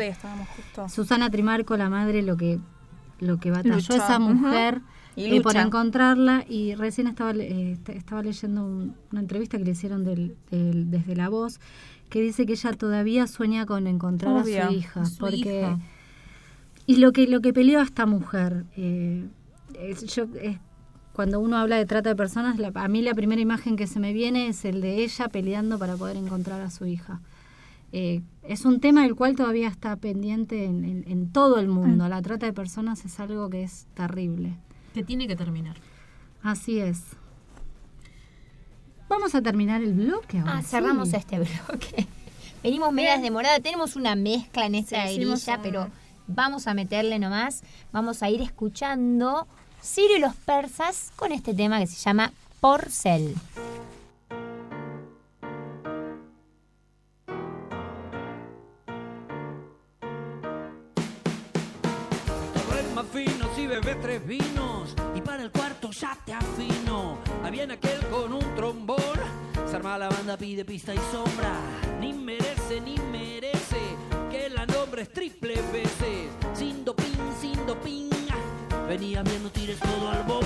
Susana 0.88 1.30
Trimarco, 1.30 1.76
la 1.76 1.89
madre, 1.89 2.22
lo 2.22 2.38
que, 2.38 2.60
lo 3.19 3.39
que 3.39 3.52
batalló 3.52 3.94
esa 3.94 4.19
mujer. 4.19 4.81
Eh, 5.19 5.41
por 5.41 5.57
encontrarla 5.57 6.45
y 6.48 6.76
recién 6.76 7.07
estaba 7.07 7.31
eh, 7.31 7.76
estaba 7.88 8.22
leyendo 8.22 8.64
una 9.11 9.19
entrevista 9.19 9.57
que 9.57 9.64
le 9.64 9.72
hicieron 9.72 10.03
del, 10.03 10.38
desde 10.52 11.15
la 11.15 11.27
voz 11.27 11.60
que 12.10 12.22
dice 12.22 12.45
que 12.45 12.53
ella 12.53 12.72
todavía 12.73 13.26
sueña 13.26 13.65
con 13.65 13.88
encontrar 13.88 14.38
a 14.38 14.44
su 14.44 14.73
hija 14.76 15.03
porque 15.19 15.76
y 16.85 16.98
lo 16.98 17.14
que 17.14 17.26
lo 17.26 17.41
que 17.41 17.52
peleó 17.52 17.80
a 17.80 17.84
esta 17.84 18.06
mujer 18.06 18.65
eh, 18.77 19.26
yo, 20.08 20.26
cuando 21.18 21.40
uno 21.40 21.58
habla 21.58 21.78
de 21.78 21.86
trata 21.88 22.10
de 22.10 22.16
personas, 22.16 22.58
a 22.76 22.88
mí 22.88 23.02
la 23.02 23.16
primera 23.16 23.41
imagen 23.41 23.76
que 23.76 23.88
se 23.88 23.99
me 23.99 24.14
viene 24.14 24.49
es 24.49 24.66
el 24.66 24.82
de 24.82 25.04
ella 25.04 25.28
peleando 25.30 25.80
para 25.80 25.98
poder 25.98 26.16
encontrar 26.16 26.62
a 26.62 26.70
su 26.70 26.86
hija. 26.86 27.22
Eh, 27.91 28.22
es 28.44 28.66
un 28.66 28.80
tema 28.80 29.02
del 29.02 29.16
cual 29.16 29.36
todavía 29.36 29.68
está 29.68 29.95
pendiente 29.95 30.66
en, 30.66 31.32
todo 31.32 31.58
el 31.58 31.70
mundo. 31.70 32.06
Mm. 32.06 32.10
La 32.10 32.22
trata 32.22 32.45
de 32.45 32.54
personas 32.54 33.04
es 33.04 33.20
algo 33.20 33.49
que 33.49 33.64
es 33.64 33.88
terrible. 33.95 34.58
Que 34.94 35.04
tiene 35.04 35.28
que 35.28 35.36
terminar. 35.36 35.78
Así 36.44 36.80
es. 36.80 37.02
Vamos 39.10 39.34
a 39.34 39.41
terminar 39.41 39.82
el 39.82 39.94
bloque 39.94 40.38
ahora. 40.38 40.58
Ah, 40.58 40.62
cerramos 40.62 41.14
este 41.14 41.38
bloque. 41.40 42.08
Venimos 42.64 42.94
medias 42.94 43.24
demoradas, 43.24 43.62
tenemos 43.64 43.95
una 43.95 44.16
mezcla 44.16 44.68
en 44.68 44.76
esta 44.76 45.08
sí, 45.08 45.26
pero 45.64 45.90
vamos 46.28 46.68
a 46.68 46.76
meterle 46.76 47.18
nomás. 47.18 47.64
Vamos 47.91 48.22
a 48.22 48.30
ir 48.30 48.41
escuchando 48.41 49.48
Sirio 49.88 50.18
y 50.18 50.19
los 50.19 50.35
persas 50.35 51.11
con 51.15 51.31
este 51.31 51.53
tema 51.53 51.80
que 51.80 51.88
se 51.88 51.95
llama 51.95 52.34
Porcel. 52.59 53.34
más 62.93 63.05
fino 63.14 63.47
si 63.55 63.68
bebes 63.68 64.01
tres 64.01 64.26
vinos 64.26 64.93
y 65.15 65.22
para 65.22 65.43
el 65.43 65.51
cuarto 65.51 65.91
ya 65.91 66.18
te 66.26 66.34
afino. 66.34 67.18
Había 67.43 67.64
en 67.64 67.72
aquel 67.72 67.99
con 68.07 68.34
un 68.34 68.55
trombón, 68.55 68.97
se 69.69 69.76
arma 69.77 69.97
la 69.97 70.09
banda, 70.09 70.35
pide 70.35 70.65
pista 70.65 70.93
y 70.93 70.99
sombra. 71.11 71.53
Ni 71.99 72.11
merece, 72.11 72.81
ni 72.81 72.97
merece 73.11 73.80
que 74.30 74.49
la 74.49 74.65
nombre 74.65 75.03
es 75.03 75.14
triple 75.14 75.55
veces. 75.72 76.30
Sin 76.53 76.84
doping, 76.84 77.18
sin 77.39 77.65
doping 77.65 78.18
Venía 78.88 79.22
bien, 79.22 79.43
no 79.43 79.49
tires 79.49 79.77
todo 79.80 80.09
al 80.09 80.23
bombo. 80.23 80.45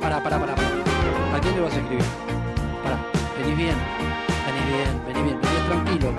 Para, 0.00 0.20
para, 0.20 0.40
para, 0.40 0.54
para. 0.56 0.68
¿A 1.36 1.40
quién 1.40 1.54
le 1.54 1.60
vas 1.60 1.72
a 1.72 1.76
escribir? 1.76 2.04
Para, 2.82 2.98
vení 3.38 3.54
bien, 3.54 3.76
vení 4.44 4.62
bien, 4.72 5.02
vení 5.06 5.22
bien, 5.22 5.40
vení 5.40 5.68
tranquilo, 5.68 6.12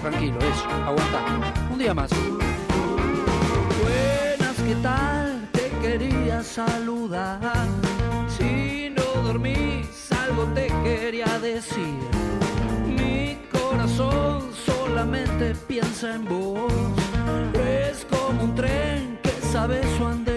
tranquilo, 0.00 0.38
eso, 0.38 0.70
aguanta. 0.70 1.20
Un 1.70 1.78
día 1.78 1.92
más. 1.92 2.10
Buenas, 3.82 4.56
¿qué 4.56 4.74
tal? 4.82 5.48
Te 5.52 5.70
quería 5.82 6.42
saludar. 6.42 7.40
Si 8.38 8.88
no 8.88 9.22
dormís, 9.22 10.10
algo 10.12 10.44
te 10.54 10.68
quería 10.82 11.38
decir 11.40 12.14
solamente 13.96 15.54
piensa 15.68 16.14
en 16.14 16.24
vos. 16.24 16.72
Es 17.54 18.04
como 18.10 18.44
un 18.44 18.54
tren 18.54 19.18
que 19.22 19.30
sabe 19.52 19.80
su 19.96 20.04
andén. 20.04 20.34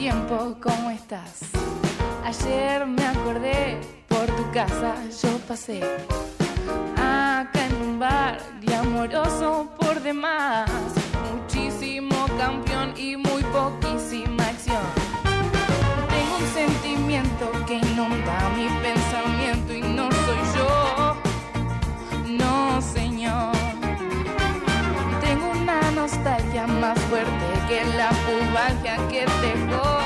Tiempo, 0.00 0.56
¿cómo 0.62 0.90
estás? 0.90 1.40
Ayer 2.24 2.86
me 2.86 3.04
acordé, 3.06 3.78
por 4.08 4.24
tu 4.34 4.50
casa 4.50 4.94
yo 5.22 5.28
pasé. 5.46 5.82
Acá 6.96 7.66
en 7.66 7.74
un 7.82 7.98
bar 7.98 8.38
glamoroso 8.62 9.68
por 9.78 10.00
demás. 10.00 10.70
Muchísimo 11.30 12.16
campeón 12.38 12.94
y 12.96 13.18
muy 13.18 13.42
poquísima 13.42 14.42
acción. 14.44 14.86
Tengo 16.14 16.34
un 16.44 16.48
sentimiento 16.54 17.52
que 17.66 17.74
inunda 17.74 18.38
mi 18.56 18.68
pensamiento 18.82 19.74
y 19.74 19.82
no 19.82 20.08
soy 20.24 20.40
yo. 20.56 21.16
No, 22.38 22.79
nostalgia 26.00 26.66
más 26.66 26.98
fuerte 27.10 27.30
que 27.68 27.84
la 27.98 28.08
pubalgia 28.08 28.96
que 29.08 29.26
dejó. 29.42 29.99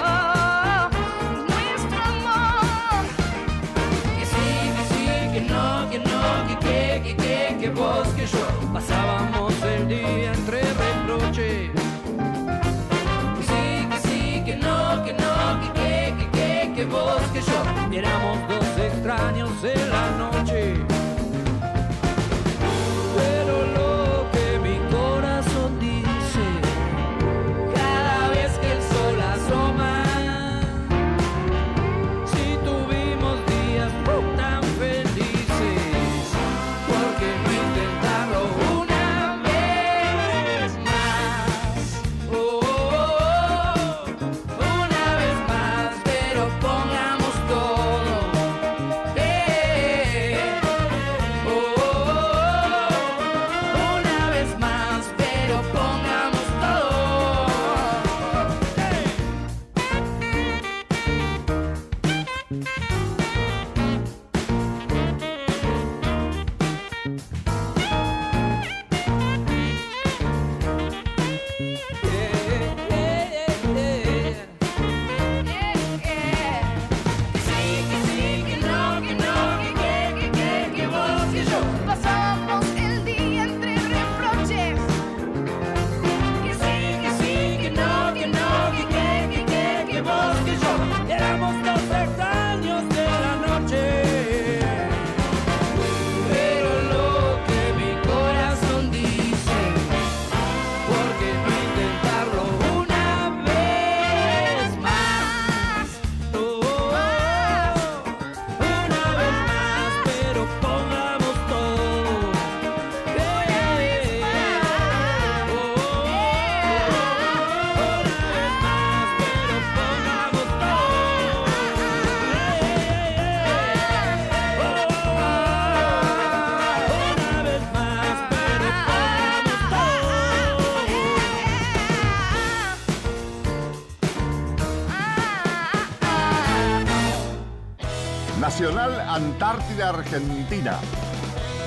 Argentina. 139.95 140.79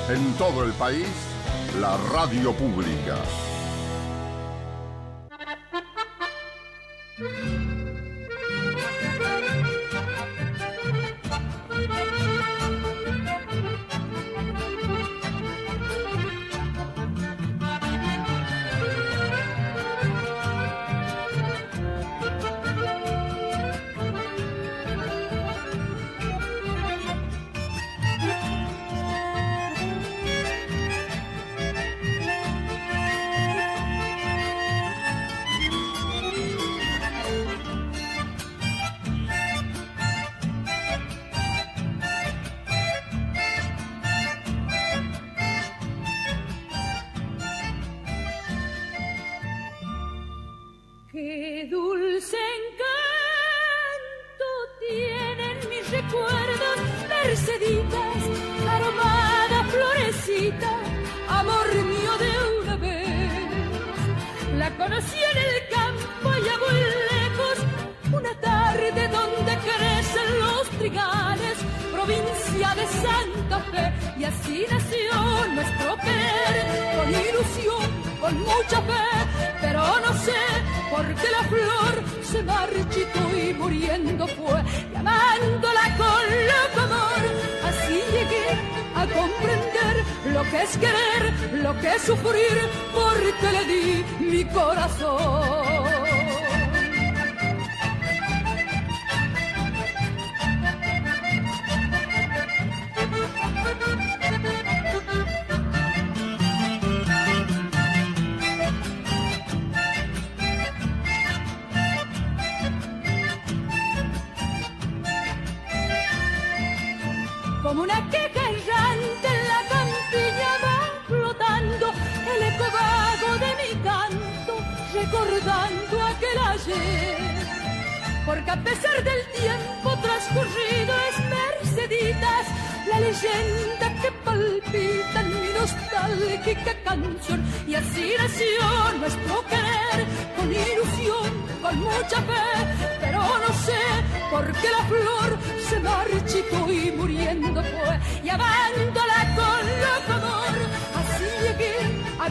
En 0.10 0.34
todo 0.34 0.64
el 0.64 0.74
país, 0.74 1.08
la 1.80 1.98
radio 2.14 2.54
pública. 2.54 3.16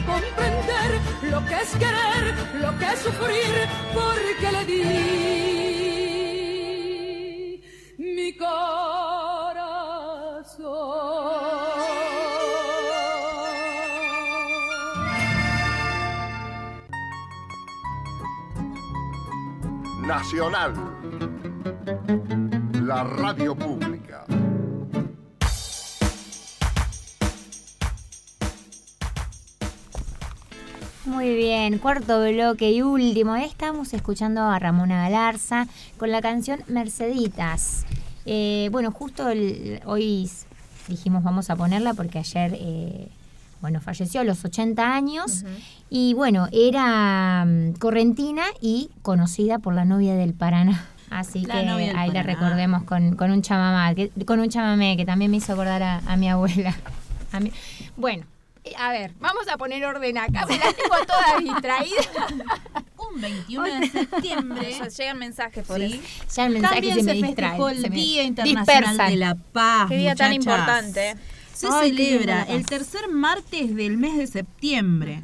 comprender 0.07 1.01
lo 1.31 1.45
que 1.45 1.55
es 1.61 1.71
querer, 1.77 2.35
lo 2.61 2.79
que 2.79 2.87
es 2.87 2.99
sufrir, 3.01 3.69
porque 3.93 4.53
le 4.53 4.65
di 4.65 4.83
mi 7.99 8.37
corazón. 8.37 8.57
Nacional 20.07 20.86
bien, 31.69 31.79
cuarto 31.81 32.21
bloque 32.21 32.71
y 32.71 32.83
último. 32.83 33.35
Estamos 33.35 33.93
escuchando 33.93 34.43
a 34.43 34.57
Ramona 34.59 35.03
Galarza 35.03 35.67
con 35.99 36.13
la 36.13 36.21
canción 36.23 36.61
Merceditas. 36.69 37.85
Eh, 38.25 38.69
bueno, 38.71 38.93
justo 38.93 39.29
el- 39.31 39.81
hoy 39.85 40.31
dijimos 40.87 41.25
vamos 41.25 41.51
a 41.51 41.57
ponerla 41.57 41.93
porque 41.95 42.21
ayer, 42.21 42.57
eh, 42.57 43.09
bueno, 43.61 43.81
falleció 43.81 44.21
a 44.21 44.25
los 44.25 44.45
80 44.45 44.95
años 44.95 45.45
y 45.91 46.15
bueno, 46.15 46.47
era 46.53 47.45
mm, 47.45 47.73
correntina 47.81 48.45
y 48.61 48.91
conocida 49.03 49.59
por 49.59 49.75
la 49.75 49.85
novia 49.85 50.15
del 50.15 50.35
Paraná. 50.35 50.85
Así 51.11 51.41
La 51.47 51.55
que 51.63 51.91
ahí 51.97 52.11
la 52.13 52.23
recordemos 52.23 52.85
con, 52.85 53.17
con 53.17 53.33
un 53.33 53.43
chamamá, 53.43 53.93
que- 53.95 54.11
con 54.25 54.39
un 54.39 54.49
chamamé 54.51 54.97
que 54.97 55.05
también 55.05 55.33
me 55.33 55.39
hizo 55.39 55.53
acordar 55.53 55.83
a, 55.83 55.99
a 56.07 56.17
mi 56.17 56.29
abuela. 56.29 56.77
A 57.33 57.41
mi- 57.41 57.51
bueno, 57.97 58.25
a 58.79 58.91
ver, 58.93 59.13
vamos 59.21 59.47
a 59.49 59.57
poner 59.57 59.85
orden 59.85 60.19
acá, 60.19 60.47
me 60.47 60.59
las 60.59 60.75
tengo 60.75 60.95
todas 61.07 61.39
distraídas. 61.43 62.09
Un 63.15 63.21
21 63.21 63.81
de 63.81 63.89
septiembre. 63.91 64.71
Eso, 64.71 64.89
llegan 64.89 65.19
mensajes 65.19 65.65
por 65.67 65.79
Sí. 65.79 65.85
eso. 66.03 66.35
Ya 66.35 66.47
el 66.47 66.53
mensaje 66.55 66.75
También 66.75 66.95
se 66.97 67.01
se, 67.01 67.07
me 67.07 67.13
distrae, 67.15 67.51
festejó 67.51 67.69
el 67.69 67.81
se 67.83 67.91
me 67.91 67.97
Día 67.97 68.23
Internacional 68.25 68.83
dispersan. 68.83 69.11
de 69.11 69.17
la 69.17 69.35
Paz. 69.35 69.89
Qué 69.89 69.97
día 69.99 70.15
tan 70.17 70.33
importante. 70.33 71.15
Se 71.55 71.69
Ay, 71.71 71.91
celebra 71.91 72.43
el 72.45 72.67
tercer 72.67 73.09
martes 73.09 73.75
del 73.75 73.97
mes 73.97 74.17
de 74.19 74.27
septiembre. 74.27 75.23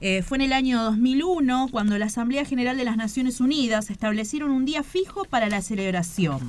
Eh, 0.00 0.22
fue 0.22 0.36
en 0.38 0.42
el 0.42 0.52
año 0.52 0.82
2001 0.82 1.68
cuando 1.70 1.96
la 1.98 2.06
Asamblea 2.06 2.44
General 2.44 2.76
de 2.76 2.84
las 2.84 2.96
Naciones 2.96 3.40
Unidas 3.40 3.90
establecieron 3.90 4.50
un 4.50 4.64
día 4.64 4.82
fijo 4.82 5.24
para 5.24 5.48
la 5.48 5.62
celebración. 5.62 6.40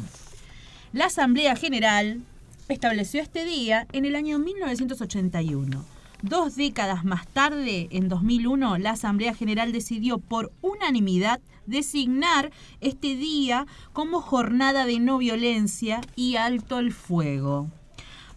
La 0.91 1.05
Asamblea 1.05 1.55
General 1.55 2.19
estableció 2.67 3.21
este 3.21 3.45
día 3.45 3.87
en 3.93 4.05
el 4.05 4.15
año 4.15 4.37
1981. 4.39 5.83
Dos 6.23 6.55
décadas 6.55 7.03
más 7.03 7.27
tarde, 7.27 7.89
en 7.91 8.07
2001, 8.07 8.77
la 8.77 8.91
Asamblea 8.91 9.33
General 9.33 9.73
decidió 9.73 10.19
por 10.19 10.53
unanimidad 10.61 11.41
designar 11.65 12.49
este 12.79 13.17
día 13.17 13.67
como 13.91 14.21
jornada 14.21 14.85
de 14.85 15.01
no 15.01 15.17
violencia 15.17 15.99
y 16.15 16.37
alto 16.37 16.79
el 16.79 16.93
fuego. 16.93 17.69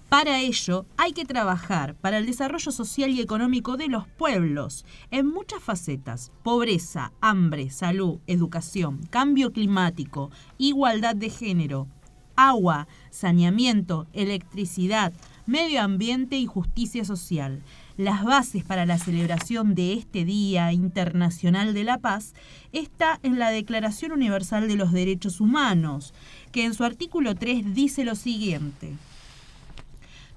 Para 0.09 0.41
ello, 0.41 0.85
hay 0.97 1.13
que 1.13 1.25
trabajar 1.25 1.95
para 1.95 2.19
el 2.19 2.27
desarrollo 2.27 2.73
social 2.73 3.11
y 3.11 3.21
económico 3.21 3.77
de 3.77 3.87
los 3.87 4.09
pueblos 4.09 4.85
en 5.13 5.29
muchas 5.29 5.63
facetas. 5.63 6.33
Pobreza, 6.43 7.13
hambre, 7.21 7.71
salud, 7.71 8.19
educación, 8.27 9.07
cambio 9.11 9.53
climático, 9.53 10.33
igualdad 10.59 11.15
de 11.15 11.31
género, 11.31 11.87
agua, 12.35 12.89
saneamiento, 13.11 14.09
electricidad, 14.13 15.13
medio 15.47 15.81
ambiente 15.81 16.37
y 16.37 16.47
justicia 16.47 17.05
social. 17.05 17.63
Las 17.97 18.25
bases 18.25 18.65
para 18.65 18.85
la 18.85 18.99
celebración 18.99 19.75
de 19.75 19.95
este 19.95 20.25
Día 20.25 20.73
Internacional 20.73 21.73
de 21.73 21.85
la 21.85 21.99
Paz 21.99 22.35
está 22.73 23.21
en 23.23 23.39
la 23.39 23.51
Declaración 23.51 24.13
Universal 24.13 24.69
de 24.69 24.77
los 24.77 24.93
Derechos 24.93 25.41
Humanos, 25.41 26.13
que 26.53 26.65
en 26.65 26.75
su 26.75 26.85
artículo 26.85 27.35
3 27.35 27.75
dice 27.75 28.05
lo 28.05 28.15
siguiente. 28.15 28.93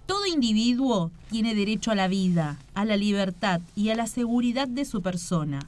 Todo 0.05 0.25
individuo 0.25 1.11
tiene 1.29 1.53
derecho 1.53 1.91
a 1.91 1.95
la 1.95 2.07
vida, 2.07 2.57
a 2.73 2.85
la 2.85 2.97
libertad 2.97 3.61
y 3.75 3.89
a 3.89 3.95
la 3.95 4.07
seguridad 4.07 4.67
de 4.67 4.85
su 4.85 5.01
persona. 5.01 5.59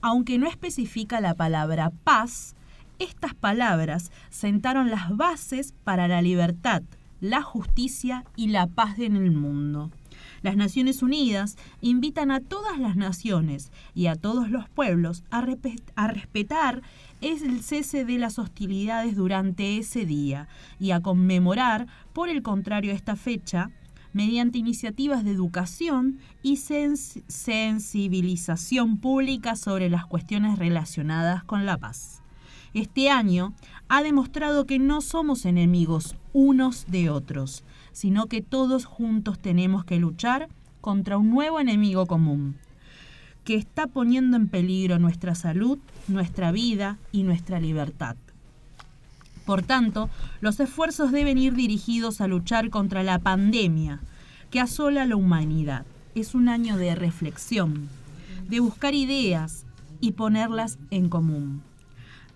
Aunque 0.00 0.38
no 0.38 0.46
especifica 0.46 1.20
la 1.20 1.34
palabra 1.34 1.90
paz, 2.04 2.54
estas 2.98 3.34
palabras 3.34 4.10
sentaron 4.30 4.90
las 4.90 5.14
bases 5.16 5.74
para 5.84 6.06
la 6.06 6.22
libertad, 6.22 6.82
la 7.20 7.42
justicia 7.42 8.24
y 8.36 8.48
la 8.48 8.66
paz 8.66 8.98
en 8.98 9.16
el 9.16 9.30
mundo. 9.30 9.90
Las 10.42 10.56
Naciones 10.56 11.02
Unidas 11.02 11.56
invitan 11.80 12.30
a 12.30 12.40
todas 12.40 12.78
las 12.78 12.96
naciones 12.96 13.70
y 13.94 14.06
a 14.06 14.16
todos 14.16 14.50
los 14.50 14.68
pueblos 14.68 15.22
a, 15.30 15.40
respetar 15.42 16.82
el 17.20 17.62
cese 17.62 18.04
de 18.04 18.18
las 18.18 18.38
hostilidades 18.38 19.16
durante 19.16 19.78
ese 19.78 20.06
día 20.06 20.48
y 20.78 20.92
a 20.92 21.00
conmemorar, 21.00 21.86
por 22.12 22.28
el 22.28 22.42
contrario, 22.42 22.92
esta 22.92 23.16
fecha 23.16 23.70
mediante 24.12 24.58
iniciativas 24.58 25.24
de 25.24 25.30
educación 25.30 26.18
y 26.42 26.56
sens- 26.56 27.22
sensibilización 27.28 28.96
pública 28.96 29.56
sobre 29.56 29.88
las 29.88 30.06
cuestiones 30.06 30.58
relacionadas 30.58 31.44
con 31.44 31.66
la 31.66 31.76
paz. 31.76 32.19
Este 32.72 33.10
año 33.10 33.52
ha 33.88 34.02
demostrado 34.02 34.64
que 34.64 34.78
no 34.78 35.00
somos 35.00 35.44
enemigos 35.44 36.14
unos 36.32 36.86
de 36.86 37.10
otros, 37.10 37.64
sino 37.92 38.26
que 38.26 38.42
todos 38.42 38.84
juntos 38.84 39.40
tenemos 39.40 39.84
que 39.84 39.98
luchar 39.98 40.48
contra 40.80 41.18
un 41.18 41.30
nuevo 41.30 41.58
enemigo 41.58 42.06
común, 42.06 42.56
que 43.44 43.56
está 43.56 43.88
poniendo 43.88 44.36
en 44.36 44.48
peligro 44.48 45.00
nuestra 45.00 45.34
salud, 45.34 45.78
nuestra 46.06 46.52
vida 46.52 46.98
y 47.10 47.24
nuestra 47.24 47.58
libertad. 47.58 48.16
Por 49.44 49.62
tanto, 49.62 50.08
los 50.40 50.60
esfuerzos 50.60 51.10
deben 51.10 51.36
ir 51.36 51.54
dirigidos 51.54 52.20
a 52.20 52.28
luchar 52.28 52.70
contra 52.70 53.02
la 53.02 53.18
pandemia 53.18 53.98
que 54.50 54.60
asola 54.60 55.02
a 55.02 55.06
la 55.06 55.16
humanidad. 55.16 55.84
Es 56.14 56.36
un 56.36 56.48
año 56.48 56.76
de 56.76 56.94
reflexión, 56.94 57.88
de 58.48 58.60
buscar 58.60 58.94
ideas 58.94 59.64
y 60.00 60.12
ponerlas 60.12 60.78
en 60.90 61.08
común. 61.08 61.62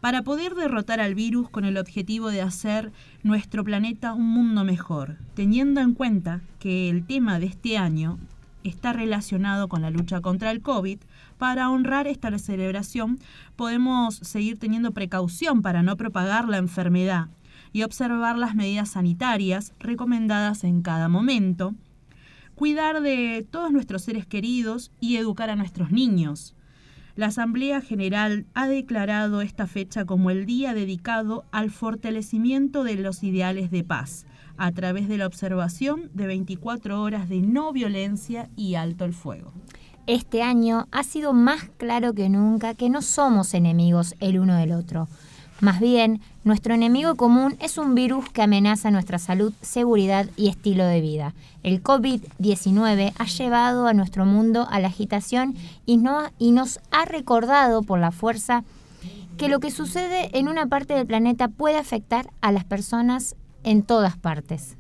Para 0.05 0.21
poder 0.21 0.55
derrotar 0.55 1.01
al 1.01 1.15
virus 1.15 1.49
con 1.49 1.65
el 1.65 1.79
objetivo 1.79 2.29
de 2.29 2.43
hacer 2.43 2.93
nuestro 3.23 3.65
planeta 3.65 4.13
un 4.13 4.29
mundo 4.29 4.63
mejor, 4.63 5.17
teniendo 5.33 5.81
en 5.81 5.95
cuenta 5.95 6.43
que 6.59 6.91
el 6.91 7.07
tema 7.07 7.39
de 7.39 7.47
este 7.47 7.79
año 7.79 8.19
está 8.65 8.93
relacionado 8.93 9.67
con 9.67 9.81
la 9.81 9.89
lucha 9.89 10.21
contra 10.21 10.51
el 10.51 10.61
COVID, 10.61 10.99
para 11.39 11.71
honrar 11.71 12.07
esta 12.07 12.39
celebración 12.39 13.19
podemos 13.57 14.17
seguir 14.17 14.59
teniendo 14.59 14.93
precaución 14.93 15.63
para 15.63 15.83
no 15.83 15.97
propagar 15.97 16.51
la 16.51 16.59
enfermedad 16.59 17.29
y 17.73 17.83
observar 17.83 18.37
las 18.37 18.55
medidas 18.55 18.91
sanitarias 18.91 19.73
recomendadas 19.79 20.65
en 20.65 20.83
cada 20.83 21.09
momento, 21.09 21.75
cuidar 22.57 23.01
de 23.01 23.47
todos 23.51 23.73
nuestros 23.73 24.03
seres 24.03 24.27
queridos 24.27 24.93
y 25.01 25.17
educar 25.17 25.49
a 25.49 25.57
nuestros 25.57 25.93
niños. 25.93 26.55
La 27.17 27.27
Asamblea 27.27 27.81
General 27.81 28.45
ha 28.55 28.67
declarado 28.67 29.41
esta 29.41 29.69
fecha 29.69 30.05
como 30.05 30.31
el 30.31 30.47
día 30.47 30.75
dedicado 30.75 31.45
al 31.53 31.71
fortalecimiento 31.71 32.83
de 32.83 32.97
los 32.97 33.23
ideales 33.23 33.71
de 33.71 33.85
paz, 33.85 34.27
a 34.57 34.73
través 34.73 35.07
de 35.07 35.17
la 35.19 35.29
observación 35.29 36.11
de 36.13 36.27
24 36.27 37.01
horas 37.01 37.29
de 37.29 37.41
no 37.41 37.73
violencia 37.73 38.51
y 38.57 38.75
alto 38.75 39.05
el 39.05 39.15
fuego. 39.15 39.53
Este 40.09 40.43
año 40.43 40.89
ha 40.91 41.05
sido 41.05 41.33
más 41.33 41.71
claro 41.77 42.15
que 42.15 42.29
nunca 42.29 42.75
que 42.75 42.91
no 42.91 43.01
somos 43.01 43.55
enemigos 43.55 44.17
el 44.19 44.41
uno 44.41 44.57
del 44.57 44.73
otro. 44.73 45.07
Más 45.61 45.79
bien, 45.79 46.21
nuestro 46.45 46.75
enemigo 46.75 47.15
común 47.15 47.57
es 47.61 47.79
un 47.79 47.95
virus 47.95 48.29
que 48.31 48.43
amenaza 48.43 48.91
nuestra 48.91 49.19
salud, 49.19 49.53
seguridad 49.63 50.27
y 50.37 50.49
estilo 50.49 50.85
de 50.87 51.01
vida. 51.01 51.35
El 51.63 51.83
COVID-19 51.83 53.13
ha 53.19 53.25
llevado 53.25 53.87
a 53.87 53.95
nuestro 53.95 54.27
mundo 54.27 54.67
a 54.71 54.79
la 54.79 54.89
agitación 54.89 55.55
y, 55.87 55.97
no- 55.97 56.31
y 56.39 56.53
nos 56.53 56.81
ha 56.91 57.07
recordado 57.07 57.83
por 57.83 57.99
la 57.99 58.11
fuerza 58.11 58.65
que 59.39 59.49
lo 59.49 59.59
que 59.59 59.71
sucede 59.71 60.31
en 60.39 60.49
una 60.49 60.67
parte 60.67 60.95
del 60.95 61.07
planeta 61.07 61.49
puede 61.49 61.79
afectar 61.79 62.31
a 62.41 62.53
las 62.53 62.65
personas 62.65 63.35
en 63.65 63.83
todas 63.83 64.17
partes. 64.17 64.77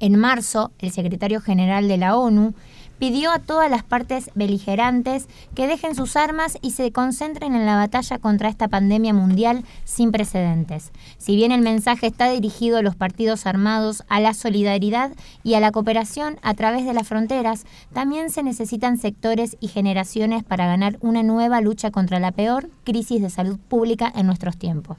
En 0.00 0.16
marzo, 0.18 0.72
el 0.80 0.90
secretario 0.90 1.40
general 1.40 1.88
de 1.88 1.98
la 1.98 2.16
ONU 2.16 2.54
pidió 2.98 3.30
a 3.32 3.38
todas 3.38 3.70
las 3.70 3.82
partes 3.82 4.30
beligerantes 4.34 5.28
que 5.54 5.66
dejen 5.66 5.94
sus 5.94 6.16
armas 6.16 6.58
y 6.62 6.72
se 6.72 6.92
concentren 6.92 7.54
en 7.54 7.66
la 7.66 7.76
batalla 7.76 8.18
contra 8.18 8.48
esta 8.48 8.68
pandemia 8.68 9.12
mundial 9.12 9.64
sin 9.84 10.12
precedentes. 10.12 10.92
Si 11.18 11.36
bien 11.36 11.52
el 11.52 11.60
mensaje 11.60 12.06
está 12.06 12.30
dirigido 12.30 12.78
a 12.78 12.82
los 12.82 12.96
partidos 12.96 13.46
armados, 13.46 14.04
a 14.08 14.20
la 14.20 14.34
solidaridad 14.34 15.12
y 15.42 15.54
a 15.54 15.60
la 15.60 15.72
cooperación 15.72 16.38
a 16.42 16.54
través 16.54 16.84
de 16.84 16.94
las 16.94 17.08
fronteras, 17.08 17.64
también 17.92 18.30
se 18.30 18.42
necesitan 18.42 18.98
sectores 18.98 19.56
y 19.60 19.68
generaciones 19.68 20.44
para 20.44 20.66
ganar 20.66 20.98
una 21.00 21.22
nueva 21.22 21.60
lucha 21.60 21.90
contra 21.90 22.20
la 22.20 22.32
peor 22.32 22.70
crisis 22.84 23.20
de 23.20 23.30
salud 23.30 23.58
pública 23.68 24.12
en 24.14 24.26
nuestros 24.26 24.56
tiempos. 24.56 24.98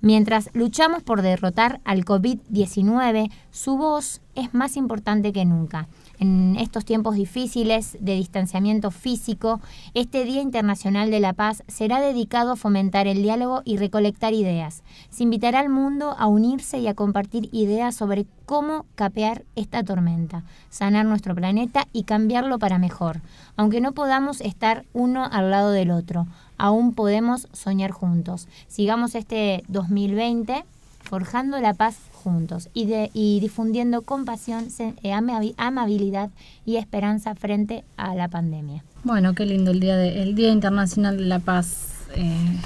Mientras 0.00 0.50
luchamos 0.52 1.02
por 1.02 1.22
derrotar 1.22 1.80
al 1.84 2.04
COVID-19, 2.04 3.30
su 3.50 3.78
voz 3.78 4.20
es 4.34 4.52
más 4.52 4.76
importante 4.76 5.32
que 5.32 5.46
nunca. 5.46 5.88
En 6.20 6.56
estos 6.56 6.84
tiempos 6.84 7.16
difíciles 7.16 7.96
de 8.00 8.14
distanciamiento 8.14 8.90
físico, 8.90 9.60
este 9.94 10.24
Día 10.24 10.42
Internacional 10.42 11.10
de 11.10 11.18
la 11.18 11.32
Paz 11.32 11.64
será 11.66 12.00
dedicado 12.00 12.52
a 12.52 12.56
fomentar 12.56 13.06
el 13.06 13.22
diálogo 13.22 13.62
y 13.64 13.78
recolectar 13.78 14.32
ideas. 14.32 14.82
Se 15.10 15.24
invitará 15.24 15.58
al 15.58 15.70
mundo 15.70 16.14
a 16.16 16.26
unirse 16.26 16.78
y 16.78 16.86
a 16.86 16.94
compartir 16.94 17.48
ideas 17.52 17.96
sobre 17.96 18.26
cómo 18.46 18.86
capear 18.94 19.44
esta 19.56 19.82
tormenta, 19.82 20.44
sanar 20.70 21.04
nuestro 21.06 21.34
planeta 21.34 21.88
y 21.92 22.04
cambiarlo 22.04 22.58
para 22.58 22.78
mejor. 22.78 23.20
Aunque 23.56 23.80
no 23.80 23.92
podamos 23.92 24.40
estar 24.40 24.84
uno 24.92 25.24
al 25.24 25.50
lado 25.50 25.72
del 25.72 25.90
otro, 25.90 26.26
aún 26.58 26.94
podemos 26.94 27.48
soñar 27.52 27.90
juntos. 27.90 28.46
Sigamos 28.68 29.14
este 29.14 29.64
2020 29.68 30.64
forjando 31.02 31.60
la 31.60 31.74
paz 31.74 31.96
juntos 32.24 32.68
y, 32.74 32.86
de- 32.86 33.10
y 33.14 33.38
difundiendo 33.40 34.02
compasión, 34.02 34.66
eh, 34.80 35.12
amabi- 35.12 35.54
amabilidad 35.58 36.30
y 36.66 36.76
esperanza 36.76 37.34
frente 37.36 37.84
a 37.96 38.14
la 38.16 38.26
pandemia. 38.28 38.82
Bueno, 39.04 39.34
qué 39.34 39.44
lindo 39.46 39.70
el 39.70 39.78
día 39.80 39.96
de, 39.96 40.22
el 40.22 40.34
Día 40.34 40.50
Internacional 40.50 41.18
de 41.18 41.24
la 41.26 41.38
Paz. 41.38 41.90
eh, 42.16 42.58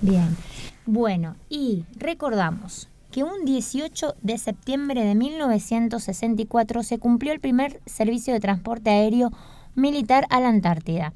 Bien. 0.00 0.36
Bueno, 0.86 1.34
y 1.50 1.84
recordamos 1.96 2.88
que 3.10 3.24
un 3.24 3.44
18 3.44 4.14
de 4.22 4.38
septiembre 4.38 5.04
de 5.04 5.14
1964 5.14 6.82
se 6.82 6.98
cumplió 6.98 7.32
el 7.32 7.40
primer 7.40 7.80
servicio 7.86 8.32
de 8.32 8.40
transporte 8.40 8.90
aéreo 8.90 9.32
militar 9.74 10.26
a 10.30 10.40
la 10.40 10.48
Antártida, 10.48 11.12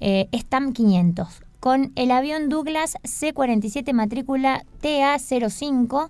eh, 0.00 0.28
STAM 0.32 0.72
500, 0.72 1.42
con 1.60 1.92
el 1.96 2.10
avión 2.10 2.48
Douglas 2.48 2.96
C-47 3.04 3.92
matrícula 3.92 4.64
TA-05 4.80 6.08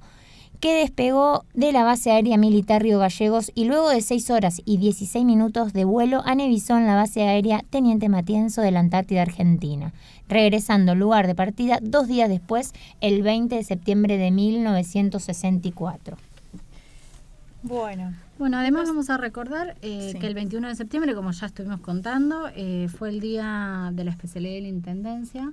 que 0.61 0.75
despegó 0.75 1.45
de 1.55 1.73
la 1.73 1.85
base 1.85 2.11
aérea 2.11 2.37
militar 2.37 2.83
Río 2.83 2.99
Gallegos 2.99 3.53
y 3.55 3.65
luego 3.65 3.91
de 3.91 4.01
6 4.01 4.31
horas 4.31 4.61
y 4.65 4.79
16 4.79 5.25
minutos 5.25 5.73
de 5.73 5.85
vuelo 5.85 6.23
anevisó 6.25 6.77
en 6.77 6.87
la 6.87 6.97
base 6.97 7.23
aérea 7.23 7.63
Teniente 7.71 8.09
Matienzo 8.09 8.61
de 8.61 8.73
la 8.73 8.81
Antártida 8.81 9.23
Argentina, 9.23 9.93
regresando 10.29 10.93
al 10.93 10.99
lugar 10.99 11.29
de 11.29 11.37
partida 11.37 11.79
dos 11.81 12.09
días 12.09 12.29
después, 12.29 12.73
el 13.01 13.23
20 13.23 13.55
de 13.55 13.65
septiembre 13.65 14.17
de 14.17 14.31
1964. 14.33 16.17
Bueno. 17.63 18.15
Bueno, 18.39 18.57
además 18.57 18.87
vamos 18.87 19.11
a 19.11 19.17
recordar 19.17 19.77
eh, 19.83 20.15
que 20.21 20.27
el 20.29 20.35
21 20.35 20.69
de 20.69 20.77
septiembre, 20.77 21.13
como 21.17 21.33
ya 21.33 21.47
estuvimos 21.47 21.81
contando, 21.81 22.49
eh, 22.55 22.89
fue 22.97 23.09
el 23.09 23.19
día 23.19 23.91
de 23.93 24.05
la 24.05 24.13
especialidad 24.13 24.55
de 24.55 24.61
la 24.61 24.69
Intendencia 24.69 25.53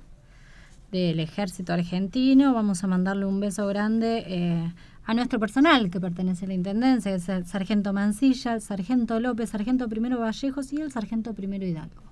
del 0.91 1.20
Ejército 1.20 1.74
Argentino. 1.74 2.53
Vamos 2.53 2.84
a 2.84 2.88
mandarle 2.88 3.26
un 3.26 3.40
beso 3.40 3.66
grande 3.66 4.24
eh, 4.28 4.72
a 5.03 5.14
nuestro 5.16 5.40
personal 5.40 5.90
que 5.90 5.99
pertenece 5.99 6.45
a 6.45 6.48
la 6.49 6.53
Intendencia, 6.53 7.10
que 7.10 7.18
es 7.18 7.28
el 7.28 7.48
Sargento 7.48 7.91
Mancilla, 7.91 8.53
el 8.53 8.62
Sargento 8.62 9.20
López, 9.20 9.49
Sargento 9.49 9.90
Primero 9.90 10.20
Vallejos 10.20 10.72
y 10.72 10.80
el 10.80 10.91
Sargento 10.91 11.34
Primero 11.34 11.66
Hidalgo. 11.66 12.03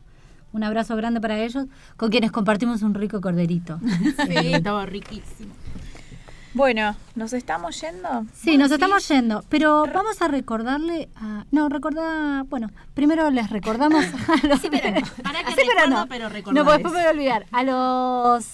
Un 0.54 0.64
abrazo 0.64 0.96
grande 0.96 1.22
para 1.22 1.40
ellos, 1.40 1.68
con 1.98 2.10
quienes 2.10 2.32
compartimos 2.32 2.82
un 2.82 2.96
rico 2.96 3.22
corderito. 3.22 3.80
Sí, 4.28 4.54
estaba 4.54 4.88
riquísimo. 4.88 5.54
Bueno, 6.54 6.96
¿nos 7.16 7.34
estamos 7.34 7.82
yendo? 7.82 8.26
Sí, 8.34 8.58
nos 8.58 8.72
estamos 8.72 9.08
yendo, 9.08 9.44
pero 9.50 9.86
vamos 9.92 10.22
a 10.22 10.28
recordarle 10.28 11.10
a... 11.16 11.46
No, 11.52 11.68
recordar... 11.68 12.44
Bueno, 12.46 12.70
primero 12.94 13.32
les 13.32 13.50
recordamos 13.50 14.06
a 14.28 14.48
los... 14.48 14.60
Sí, 14.62 14.68
pero 14.70 15.02
para 15.24 15.44
que 15.44 15.52
Sí, 15.56 15.68
pero 15.76 15.90
no. 15.90 16.06
pero 16.08 16.30
No, 16.52 16.64
pues 16.64 16.78
después 16.78 16.84
es. 16.84 16.84
me 16.84 16.90
voy 16.92 17.04
a 17.06 17.10
olvidar. 17.10 17.46
A 17.52 17.64
los 17.64 18.46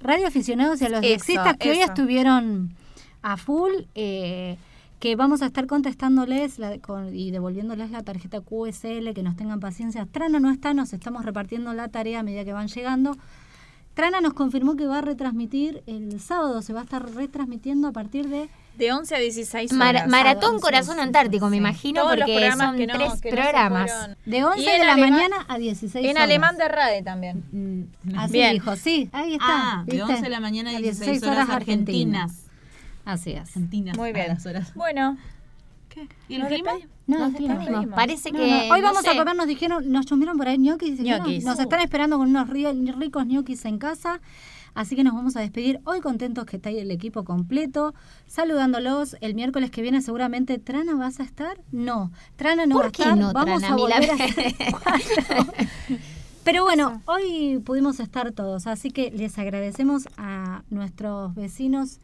radioaficionados 0.00 0.82
y 0.82 0.84
a 0.84 0.88
los 0.90 0.98
Eso, 1.00 1.06
diexistas 1.08 1.56
que 1.56 1.70
hoy 1.70 1.78
estuvieron 1.80 2.74
a 3.22 3.38
full, 3.38 3.72
eh, 3.94 4.58
que 5.00 5.16
vamos 5.16 5.40
a 5.40 5.46
estar 5.46 5.66
contestándoles 5.66 6.58
la- 6.58 6.78
con- 6.78 7.14
y 7.14 7.30
devolviéndoles 7.30 7.90
la 7.90 8.02
tarjeta 8.02 8.40
QSL, 8.42 9.14
que 9.14 9.22
nos 9.22 9.34
tengan 9.36 9.60
paciencia. 9.60 10.06
Trana 10.12 10.40
no 10.40 10.50
está, 10.50 10.74
nos 10.74 10.92
estamos 10.92 11.24
repartiendo 11.24 11.72
la 11.72 11.88
tarea 11.88 12.20
a 12.20 12.22
medida 12.22 12.44
que 12.44 12.52
van 12.52 12.68
llegando. 12.68 13.16
Trana 13.96 14.20
nos 14.20 14.34
confirmó 14.34 14.76
que 14.76 14.86
va 14.86 14.98
a 14.98 15.00
retransmitir 15.00 15.82
el 15.86 16.20
sábado, 16.20 16.60
se 16.60 16.74
va 16.74 16.80
a 16.80 16.84
estar 16.84 17.02
retransmitiendo 17.14 17.88
a 17.88 17.92
partir 17.92 18.28
de... 18.28 18.50
De 18.76 18.92
11 18.92 19.14
a 19.14 19.18
16 19.18 19.72
Mar- 19.72 19.94
horas. 19.96 20.08
Maratón 20.08 20.60
Corazón 20.60 21.00
Antártico, 21.00 21.48
me 21.48 21.56
imagino, 21.56 22.02
Todos 22.02 22.18
los 22.18 22.26
porque 22.26 22.34
programas 22.34 22.66
son 22.68 22.76
que 22.76 22.86
no- 22.86 22.92
tres 22.92 23.20
que 23.22 23.30
no 23.30 23.36
programas. 23.36 23.90
De 24.26 24.44
11 24.44 24.60
Y 24.60 24.64
de 24.66 24.76
en 24.76 24.86
la 24.86 24.92
alemán- 24.92 25.10
mañana 25.12 25.36
a 25.48 25.56
16 25.56 26.04
En 26.04 26.10
horas. 26.10 26.22
alemán 26.24 26.56
de 26.58 26.68
RADE 26.68 27.02
también. 27.02 27.88
Así 28.18 28.34
Bien. 28.34 28.52
dijo, 28.52 28.76
sí, 28.76 29.08
ahí 29.12 29.32
está. 29.32 29.46
Ah, 29.48 29.82
de 29.86 29.92
¿viste? 29.96 30.12
11 30.12 30.22
de 30.24 30.28
la 30.28 30.40
mañana 30.40 30.70
a 30.72 30.76
A 30.76 30.80
16 30.80 31.22
horas 31.22 31.48
argentinas. 31.48 32.42
Así 33.06 33.30
es. 33.32 33.48
Argentinas. 33.48 33.96
Muy 33.96 34.12
bien. 34.12 34.28
las 34.28 34.44
horas. 34.44 34.74
Bueno. 34.74 35.16
¿Y 36.28 36.34
el 36.34 36.40
¿Nos 36.40 36.48
clima? 36.48 36.72
No, 37.06 37.18
Nos 37.20 37.34
clima. 37.34 37.54
despedimos. 37.56 37.94
Parece 37.94 38.32
No, 38.32 38.38
que. 38.38 38.46
no, 38.68 38.74
Hoy 38.74 38.80
no 38.80 38.86
vamos 38.88 39.06
a 39.06 39.16
comer, 39.16 39.36
nos 39.36 39.46
dijeron, 39.46 39.90
nos 39.92 40.06
chumieron 40.06 40.36
por 40.36 40.48
ahí 40.48 40.58
ñoquis. 40.58 40.98
dijeron, 40.98 41.20
Ñoquis. 41.26 41.44
Nos 41.44 41.58
están 41.58 41.80
esperando 41.80 42.18
con 42.18 42.28
unos 42.28 42.48
ri- 42.48 42.94
ricos 42.98 43.26
ñoquis 43.26 43.64
en 43.64 43.78
casa. 43.78 44.20
Así 44.74 44.94
que 44.94 45.02
nos 45.04 45.14
vamos 45.14 45.34
a 45.36 45.40
despedir 45.40 45.80
hoy 45.84 46.00
contentos 46.02 46.44
que 46.44 46.56
está 46.56 46.68
ahí 46.68 46.78
el 46.78 46.90
equipo 46.90 47.24
completo, 47.24 47.94
saludándolos. 48.26 49.16
El 49.22 49.34
miércoles 49.34 49.70
que 49.70 49.80
viene 49.80 50.02
seguramente 50.02 50.58
Trana 50.58 50.94
vas 50.96 51.18
a 51.18 51.22
estar. 51.22 51.58
No, 51.72 52.10
Trana 52.36 52.66
no 52.66 52.74
¿Por 52.74 52.84
va 52.84 52.88
a 52.88 52.92
qué 52.92 53.02
estar. 53.02 53.16
no, 53.16 53.32
vamos 53.32 53.62
Trana? 53.62 53.68
a 53.68 53.72
A 53.72 53.80
volver 53.80 54.10
a. 54.10 55.46
Pero 56.44 56.62
bueno, 56.62 57.02
hoy 57.06 57.58
pudimos 57.64 57.98
estar 57.98 58.30
todos, 58.32 58.66
así 58.68 58.90
que 58.92 59.10
les 59.10 59.36
agradecemos 59.38 60.08
a 60.16 60.62
nuestros 60.70 61.34
vecinos 61.34 61.98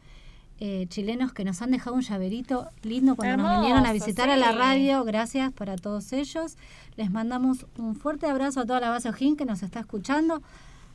eh, 0.65 0.87
chilenos 0.87 1.33
que 1.33 1.43
nos 1.43 1.61
han 1.61 1.71
dejado 1.71 1.93
un 1.93 2.03
llaverito 2.03 2.69
lindo 2.83 3.17
cuando 3.17 3.43
nos 3.43 3.57
vinieron 3.57 3.85
a 3.85 3.89
Hermoso, 3.89 4.05
visitar 4.05 4.29
a 4.29 4.37
la 4.37 4.53
sí. 4.53 4.57
radio. 4.57 5.03
Gracias 5.03 5.51
para 5.51 5.75
todos 5.75 6.13
ellos. 6.13 6.55
Les 6.95 7.11
mandamos 7.11 7.65
un 7.77 7.97
fuerte 7.97 8.27
abrazo 8.27 8.61
a 8.61 8.65
toda 8.65 8.79
la 8.79 8.89
base 8.89 9.09
Ojín 9.09 9.35
que 9.35 9.43
nos 9.43 9.61
está 9.61 9.81
escuchando, 9.81 10.41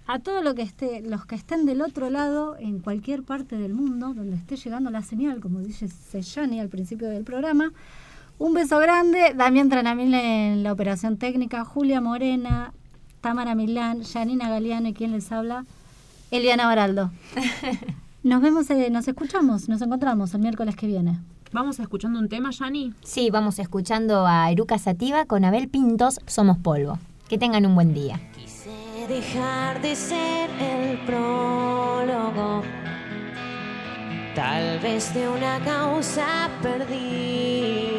a 0.07 0.21
todos 0.21 0.43
lo 0.43 0.55
que 0.55 0.63
esté, 0.63 1.03
los 1.03 1.27
que 1.27 1.35
estén 1.35 1.67
del 1.67 1.83
otro 1.83 2.09
lado, 2.09 2.57
en 2.59 2.79
cualquier 2.79 3.25
parte 3.25 3.59
del 3.59 3.75
mundo, 3.75 4.15
donde 4.15 4.37
esté 4.37 4.57
llegando 4.57 4.89
la 4.89 5.03
señal, 5.03 5.41
como 5.41 5.59
dice 5.59 5.87
Seyani 5.89 6.61
al 6.61 6.71
principio 6.71 7.11
del 7.11 7.25
programa. 7.25 7.71
Un 8.39 8.55
beso 8.55 8.79
grande, 8.79 9.35
Damián 9.37 9.69
Tranamil 9.69 10.15
en 10.15 10.63
la 10.63 10.73
operación 10.73 11.19
técnica, 11.19 11.67
Julia 11.67 12.01
Morena, 12.01 12.73
Tamara 13.21 13.55
Milán, 13.55 14.03
Janina 14.03 14.49
Galeano 14.49 14.89
y 14.89 14.95
quien 14.95 15.13
les 15.13 15.31
habla, 15.31 15.67
Eliana 16.31 16.65
Baraldo. 16.65 17.11
Nos 18.23 18.43
vemos, 18.43 18.69
eh, 18.71 18.91
nos 18.91 19.07
escuchamos, 19.09 19.69
nos 19.69 19.81
encontramos 19.81 20.35
el 20.35 20.41
miércoles 20.41 20.75
que 20.77 20.87
viene. 20.87 21.21
Vamos 21.53 21.79
escuchando 21.81 22.19
un 22.19 22.29
tema, 22.29 22.51
Yani. 22.51 22.93
Sí, 23.03 23.31
vamos 23.31 23.59
escuchando 23.59 24.27
a 24.27 24.51
Eruca 24.51 24.77
Sativa 24.79 25.25
con 25.25 25.45
Abel 25.45 25.69
Pintos, 25.69 26.21
Somos 26.27 26.59
Polvo. 26.59 26.99
Que 27.29 27.39
tengan 27.39 27.65
un 27.65 27.75
buen 27.75 27.95
día. 27.95 28.21
dejar 29.09 29.81
de 29.81 29.95
ser 29.97 30.51
el 30.61 30.99
prólogo, 31.07 32.63
tal 34.35 34.79
vez 34.81 35.15
de 35.15 35.27
una 35.29 35.59
causa 35.65 36.51
perdida. 36.63 37.95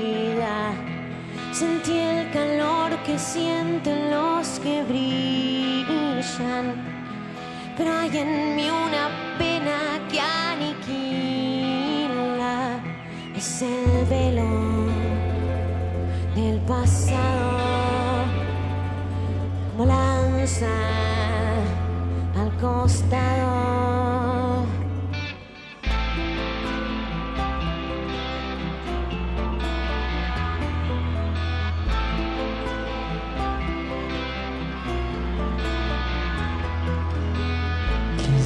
Sentí 1.51 1.97
el 1.97 2.29
calor 2.31 2.95
que 3.05 3.17
sienten 3.17 4.11
los 4.11 4.59
que 4.59 4.83
brillan, 4.83 6.75
hay 7.87 8.17
en 8.17 8.55
mí 8.55 8.69
una 8.69 9.09
pena 9.37 9.99
que 10.09 10.19
aniquila. 10.19 11.19
Es 13.35 13.61
el 13.61 14.05
velo 14.09 14.49
del 16.35 16.59
pasado 16.61 18.25
como 19.71 19.85
lanza 19.85 20.67
al 22.37 22.51
costado. 22.59 24.18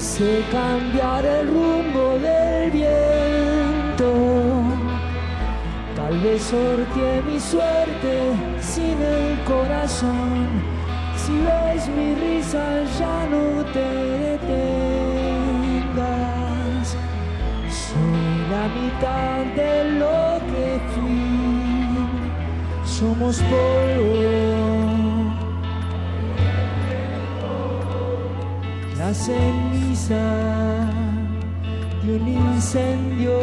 Quise 0.03 0.43
cambiar 0.51 1.25
el 1.25 1.47
rumbo 1.47 2.19
del 2.19 2.71
viento. 2.71 4.11
Tal 5.95 6.19
vez 6.19 6.41
sorteé 6.41 7.21
mi 7.21 7.39
suerte 7.39 8.35
sin 8.59 9.01
el 9.01 9.41
corazón. 9.45 10.49
Si 11.15 11.31
ves 11.31 11.88
mi 11.88 12.15
risa 12.15 12.84
ya 12.99 13.27
no 13.31 13.63
te 13.71 13.89
detengas. 14.25 14.57
Soy 17.69 18.27
la 18.51 18.67
mitad 18.75 19.45
de 19.55 19.73
lo 20.01 20.21
que 20.51 20.67
fui. 20.93 22.03
Somos 22.84 23.41
polvo. 23.43 25.12
La 29.03 29.13
ceniza 29.13 30.23
de 32.03 32.15
un 32.15 32.27
incendio. 32.27 33.38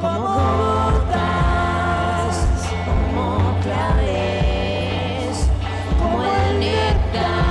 Como 0.00 0.34
gotas, 0.68 2.36
como 2.86 3.24
claves, 3.62 5.34
como 5.98 6.16
el 6.24 6.48
néctar 6.58 7.41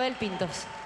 Delgado 0.00 0.04
y 0.04 0.06
Abel 0.06 0.14
Pintos. 0.14 0.79